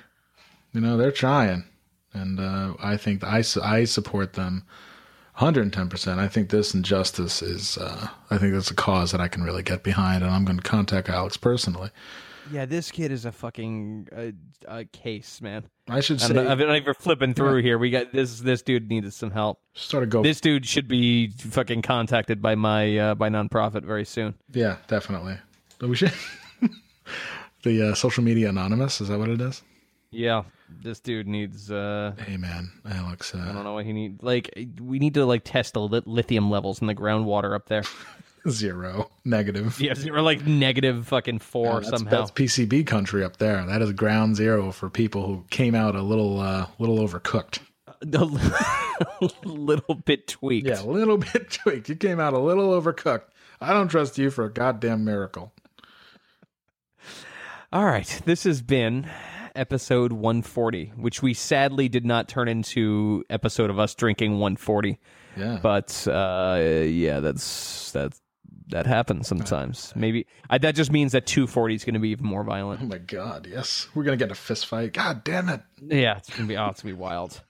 You 0.73 0.81
know, 0.81 0.97
they're 0.97 1.13
trying, 1.13 1.65
and 2.13 2.39
uh, 2.39 2.75
I 2.81 2.97
think 2.97 3.25
I 3.25 3.43
I 3.63 3.85
support 3.85 4.35
them 4.35 4.65
110. 5.39 5.89
percent 5.89 6.19
I 6.19 6.27
think 6.27 6.51
this 6.51 6.75
injustice 6.75 7.43
is. 7.43 7.79
Uh, 7.79 8.09
I 8.31 8.39
think 8.39 8.55
that's 8.55 8.71
a 8.71 8.75
cause 8.75 9.13
that 9.13 9.21
I 9.21 9.29
can 9.29 9.45
really 9.45 9.63
get 9.63 9.85
behind, 9.85 10.25
and 10.25 10.33
I'm 10.33 10.45
going 10.45 10.59
to 10.59 10.63
contact 10.63 11.09
Alex 11.09 11.37
personally. 11.37 11.91
Yeah, 12.51 12.65
this 12.65 12.91
kid 12.91 13.13
is 13.13 13.25
a 13.25 13.31
fucking 13.31 14.09
uh, 14.17 14.71
uh, 14.71 14.85
case, 14.93 15.41
man. 15.41 15.69
I 15.89 16.01
should 16.01 16.21
say 16.21 16.35
not 16.35 16.61
even 16.61 16.95
flipping 16.95 17.35
through 17.35 17.63
here. 17.63 17.79
We 17.79 17.91
got 17.91 18.13
this. 18.13 18.41
This 18.41 18.63
dude 18.63 18.89
needed 18.89 19.13
some 19.13 19.31
help. 19.31 19.61
start 19.75 20.03
a 20.03 20.07
go. 20.07 20.23
This 20.23 20.41
dude 20.41 20.67
should 20.67 20.89
be 20.89 21.29
fucking 21.29 21.83
contacted 21.83 22.43
by 22.43 22.55
my 22.55 22.99
uh, 22.99 23.15
by 23.15 23.29
nonprofit 23.29 23.85
very 23.85 24.05
soon. 24.05 24.35
yeah, 24.53 24.79
definitely. 24.89 25.39
But 25.79 25.89
we 25.89 25.97
should. 25.97 26.13
the 27.63 27.91
uh, 27.91 27.95
social 27.95 28.25
media 28.25 28.49
anonymous 28.49 29.01
is 29.01 29.09
that 29.09 29.19
what 29.19 29.29
it 29.29 29.41
is? 29.41 29.63
Yeah, 30.11 30.45
this 30.83 31.01
dude 31.01 31.27
needs. 31.29 31.71
uh 31.71 32.15
Hey 32.27 32.37
man, 32.37 32.71
Alex. 32.91 33.35
I 33.35 33.41
Uh, 33.41 33.53
don't 33.53 33.65
know 33.65 33.75
what 33.75 33.85
he 33.85 33.93
needs. 33.93 34.23
Like, 34.23 34.51
we 34.81 34.99
need 34.99 35.15
to 35.15 35.27
like 35.27 35.43
test 35.45 35.75
the 35.75 35.81
lit- 35.81 36.07
lithium 36.07 36.51
levels 36.51 36.81
in 36.81 36.87
the 36.87 36.95
groundwater 36.95 37.55
up 37.55 37.67
there. 37.67 37.83
zero, 38.49 39.11
negative. 39.25 39.79
Yeah, 39.81 39.93
we're 40.07 40.21
like 40.23 40.47
negative 40.47 41.07
fucking 41.09 41.41
four 41.41 41.67
Yeah, 41.67 41.75
that's, 41.81 41.89
somehow. 41.91 42.11
that's 42.11 42.31
PCB 42.31 42.87
country 42.87 43.23
up 43.23 43.37
there. 43.37 43.65
That 43.67 43.83
is 43.83 43.93
ground 43.93 44.37
zero 44.37 44.73
for 44.73 44.89
people 44.89 45.27
who 45.27 45.45
came 45.51 45.75
out 45.75 45.95
a 45.95 46.03
little, 46.03 46.41
uh, 46.41 46.67
little 46.79 46.99
overcooked. 46.99 47.59
a 48.01 49.29
little 49.45 49.95
bit 49.97 50.27
tweaked. 50.29 50.69
Yeah, 50.69 50.81
a 50.81 50.85
little 50.85 51.19
bit 51.33 51.51
tweaked. 51.51 51.89
You 51.91 51.97
came 51.97 52.19
out 52.21 52.33
a 52.33 52.39
little 52.39 52.71
overcooked. 52.81 53.25
I 53.61 53.73
don't 53.75 53.89
trust 53.89 54.17
you 54.17 54.31
for 54.31 54.45
a 54.45 54.53
goddamn 54.53 55.05
miracle. 55.05 55.53
All 57.73 57.85
right, 57.85 58.23
this 58.25 58.45
has 58.45 58.63
been 58.63 59.11
episode 59.59 60.13
140, 60.13 60.93
which 60.97 61.23
we 61.23 61.35
sadly 61.35 61.89
did 61.89 62.05
not 62.07 62.29
turn 62.29 62.49
into 62.49 63.25
episode 63.29 63.71
of 63.71 63.79
us 63.79 63.95
drinking 63.95 64.33
140. 64.39 64.99
Yeah, 65.37 65.59
But 65.63 66.07
uh, 66.09 66.59
yeah, 66.85 67.21
that's 67.21 67.93
that's 67.93 68.21
that 68.69 68.87
happens 68.87 69.27
sometimes. 69.29 69.93
Maybe 69.97 70.27
I, 70.51 70.59
that 70.59 70.75
just 70.75 70.91
means 70.93 71.13
that 71.13 71.27
240 71.27 71.75
is 71.75 71.85
going 71.85 71.95
to 71.95 72.01
be 72.01 72.11
even 72.11 72.27
more 72.27 72.45
violent. 72.45 72.81
oh 72.83 72.87
my 72.87 72.99
god, 72.99 73.47
yes, 73.51 73.89
we're 73.95 74.05
gonna 74.05 74.17
get 74.17 74.31
a 74.31 74.35
fist 74.35 74.67
fight. 74.67 74.93
God 74.93 75.25
damn 75.25 75.49
it! 75.49 75.61
Yeah, 75.81 76.17
it's 76.19 76.31
gonna 76.31 76.49
be 76.49 76.57
oh, 76.57 76.69
it's 76.69 76.83
gonna 76.83 76.95
be 76.95 77.01
wild. 77.01 77.41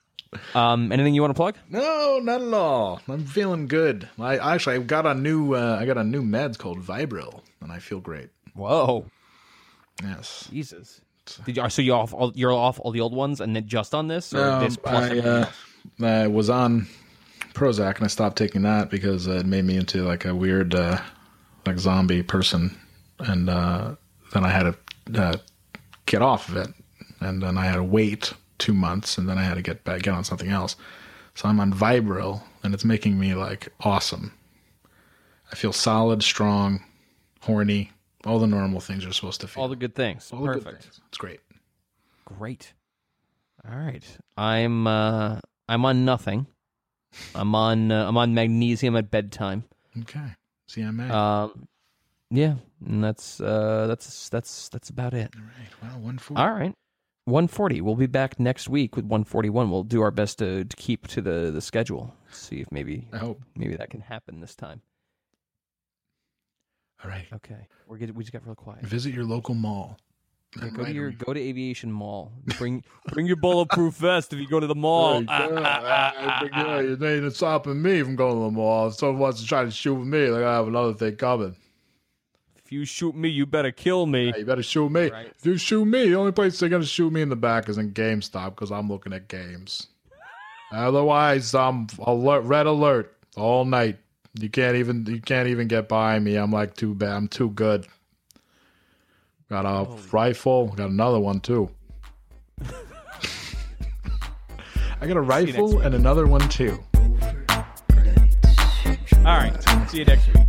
Um, 0.53 0.91
anything 0.91 1.15
you 1.15 1.21
want 1.21 1.31
to 1.31 1.35
plug? 1.35 1.55
No, 1.71 2.19
not 2.21 2.41
at 2.43 2.53
all. 2.53 3.01
I'm 3.07 3.25
feeling 3.25 3.67
good. 3.67 4.07
I 4.19 4.37
actually 4.37 4.75
I 4.75 4.79
got 4.79 5.07
a 5.07 5.15
new 5.15 5.55
uh, 5.55 5.77
I 5.79 5.85
got 5.87 5.97
a 5.97 6.03
new 6.03 6.21
meds 6.21 6.57
called 6.57 6.79
Viibryd, 6.83 7.41
and 7.61 7.71
I 7.71 7.79
feel 7.79 7.99
great. 7.99 8.29
Whoa, 8.53 9.07
Yes. 10.03 10.47
Jesus! 10.51 11.01
Did 11.45 11.57
you, 11.57 11.69
so 11.69 11.81
you 11.81 11.93
off 11.93 12.13
all, 12.13 12.31
you're 12.35 12.51
off 12.51 12.79
all 12.79 12.91
the 12.91 13.01
old 13.01 13.13
ones 13.13 13.41
and 13.41 13.55
then 13.55 13.67
just 13.67 13.93
on 13.93 14.07
this 14.07 14.33
or 14.33 14.43
Um, 14.43 14.63
this 14.63 14.77
plus 14.77 15.11
I, 15.11 15.19
uh. 15.19 15.49
I 16.01 16.27
was 16.27 16.49
on 16.49 16.87
Prozac 17.53 17.95
and 17.97 18.05
I 18.05 18.07
stopped 18.07 18.37
taking 18.37 18.61
that 18.63 18.89
because 18.89 19.27
it 19.27 19.45
made 19.45 19.65
me 19.65 19.75
into 19.75 20.03
like 20.03 20.25
a 20.25 20.35
weird 20.35 20.75
uh, 20.75 20.99
like 21.65 21.77
zombie 21.79 22.23
person, 22.23 22.77
and 23.19 23.49
uh, 23.49 23.95
then 24.33 24.45
I 24.45 24.49
had 24.49 24.75
to 25.13 25.21
uh, 25.21 25.37
get 26.05 26.21
off 26.21 26.49
of 26.49 26.57
it, 26.57 26.69
and 27.19 27.41
then 27.41 27.57
I 27.57 27.65
had 27.65 27.75
to 27.75 27.83
wait 27.83 28.33
two 28.57 28.73
months, 28.73 29.17
and 29.17 29.27
then 29.27 29.37
I 29.37 29.43
had 29.43 29.55
to 29.55 29.61
get 29.61 29.83
back 29.83 30.01
get 30.03 30.13
on 30.13 30.23
something 30.23 30.49
else. 30.49 30.75
So 31.35 31.47
I'm 31.47 31.59
on 31.59 31.73
Viibryd, 31.73 32.41
and 32.63 32.73
it's 32.73 32.85
making 32.85 33.19
me 33.19 33.33
like 33.33 33.69
awesome. 33.81 34.33
I 35.51 35.55
feel 35.55 35.73
solid, 35.73 36.23
strong, 36.23 36.83
horny, 37.41 37.91
all 38.25 38.39
the 38.39 38.47
normal 38.47 38.79
things 38.79 39.03
you're 39.03 39.13
supposed 39.13 39.41
to 39.41 39.47
feel. 39.47 39.63
all 39.63 39.69
the 39.69 39.75
good 39.75 39.95
things. 39.95 40.29
All 40.33 40.41
the 40.41 40.53
good 40.53 40.63
Perfect. 40.63 40.83
things. 40.83 41.01
It's 41.07 41.17
great. 41.17 41.39
Great. 42.25 42.73
All 43.69 43.77
right. 43.77 44.03
I'm 44.37 44.87
uh 44.87 45.39
I'm 45.67 45.85
on 45.85 46.05
nothing. 46.05 46.47
I'm 47.35 47.55
on 47.55 47.91
uh, 47.91 48.07
I'm 48.07 48.17
on 48.17 48.33
magnesium 48.33 48.95
at 48.95 49.09
bedtime. 49.11 49.63
Okay. 50.01 50.35
ZMA. 50.69 51.09
Um 51.11 51.67
yeah, 52.31 52.55
and 52.85 53.03
that's 53.03 53.41
uh 53.41 53.87
that's 53.87 54.29
that's 54.29 54.69
that's 54.69 54.89
about 54.89 55.13
it. 55.13 55.31
all 55.35 55.41
right. 55.43 55.91
Well, 55.91 55.99
one 56.01 56.17
food. 56.19 56.37
All 56.37 56.51
right. 56.51 56.73
140. 57.25 57.81
We'll 57.81 57.95
be 57.95 58.07
back 58.07 58.39
next 58.39 58.69
week 58.69 58.95
with 58.95 59.05
141. 59.05 59.69
We'll 59.69 59.83
do 59.83 60.01
our 60.01 60.09
best 60.09 60.39
to, 60.39 60.63
to 60.65 60.75
keep 60.77 61.07
to 61.09 61.21
the 61.21 61.51
the 61.51 61.61
schedule. 61.61 62.13
See 62.31 62.61
if 62.61 62.71
maybe 62.71 63.07
I 63.13 63.17
hope. 63.17 63.41
maybe 63.55 63.75
that 63.75 63.89
can 63.91 64.01
happen 64.01 64.39
this 64.41 64.55
time. 64.55 64.81
All 67.03 67.09
right. 67.09 67.25
Okay. 67.33 67.67
We're 67.87 67.97
good. 67.97 68.15
We 68.15 68.23
just 68.23 68.33
got 68.33 68.45
real 68.45 68.55
quiet. 68.55 68.85
Visit 68.85 69.13
your 69.13 69.25
local 69.25 69.55
mall. 69.55 69.97
Yeah, 70.57 70.69
go 70.69 70.83
to 70.83 70.91
your 70.91 71.11
go 71.11 71.31
to 71.31 71.39
Aviation 71.39 71.91
Mall. 71.91 72.31
Bring 72.57 72.83
bring 73.09 73.27
your 73.27 73.35
bulletproof 73.35 73.93
vest 73.95 74.33
if 74.33 74.39
you 74.39 74.47
go 74.47 74.59
to 74.59 74.65
the 74.65 74.73
mall. 74.73 75.19
Hey, 75.21 75.25
yeah, 75.27 76.41
yeah, 76.51 76.79
you 76.81 77.05
ain't 77.05 77.35
stopping 77.35 77.79
me 77.79 78.01
from 78.01 78.15
going 78.15 78.33
to 78.33 78.45
the 78.45 78.49
mall. 78.51 78.87
If 78.87 78.95
someone 78.95 79.19
wants 79.19 79.41
to 79.41 79.47
try 79.47 79.63
to 79.63 79.69
shoot 79.69 80.03
me, 80.03 80.27
like 80.27 80.43
I 80.43 80.55
have 80.55 80.67
another 80.67 80.93
thing 80.93 81.15
coming. 81.17 81.55
If 82.57 82.71
you 82.71 82.83
shoot 82.83 83.15
me, 83.15 83.29
you 83.29 83.45
better 83.45 83.71
kill 83.71 84.07
me. 84.07 84.31
Hey, 84.31 84.39
you 84.39 84.45
better 84.45 84.63
shoot 84.63 84.89
me. 84.89 85.09
Right. 85.11 85.31
If 85.37 85.45
you 85.45 85.57
shoot 85.57 85.85
me, 85.85 86.09
the 86.09 86.15
only 86.15 86.31
place 86.31 86.59
they're 86.59 86.69
gonna 86.69 86.83
shoot 86.83 87.13
me 87.13 87.21
in 87.21 87.29
the 87.29 87.35
back 87.35 87.69
is 87.69 87.77
in 87.77 87.91
GameStop 87.93 88.55
because 88.55 88.71
I'm 88.71 88.89
looking 88.89 89.13
at 89.13 89.27
games. 89.27 89.87
Otherwise, 90.71 91.53
I'm 91.53 91.85
alert, 91.99 92.41
red 92.41 92.65
alert 92.65 93.15
all 93.37 93.65
night. 93.65 93.99
You 94.35 94.49
can't 94.49 94.75
even 94.75 95.05
you 95.05 95.21
can't 95.21 95.47
even 95.47 95.67
get 95.67 95.87
by 95.87 96.19
me. 96.19 96.35
I'm 96.35 96.51
like 96.51 96.75
too 96.75 96.93
bad. 96.93 97.11
I'm 97.11 97.27
too 97.27 97.49
good. 97.49 97.87
Got 99.49 99.65
a 99.65 99.89
rifle. 100.11 100.67
Got 100.67 100.89
another 100.89 101.19
one 101.19 101.39
too. 101.39 101.69
I 105.01 105.07
got 105.07 105.17
a 105.17 105.21
rifle 105.21 105.79
and 105.79 105.95
another 105.95 106.27
one 106.27 106.47
too. 106.49 106.83
All 109.19 109.37
right. 109.37 109.89
See 109.89 109.99
you 109.99 110.05
next 110.05 110.27
week. 110.27 110.48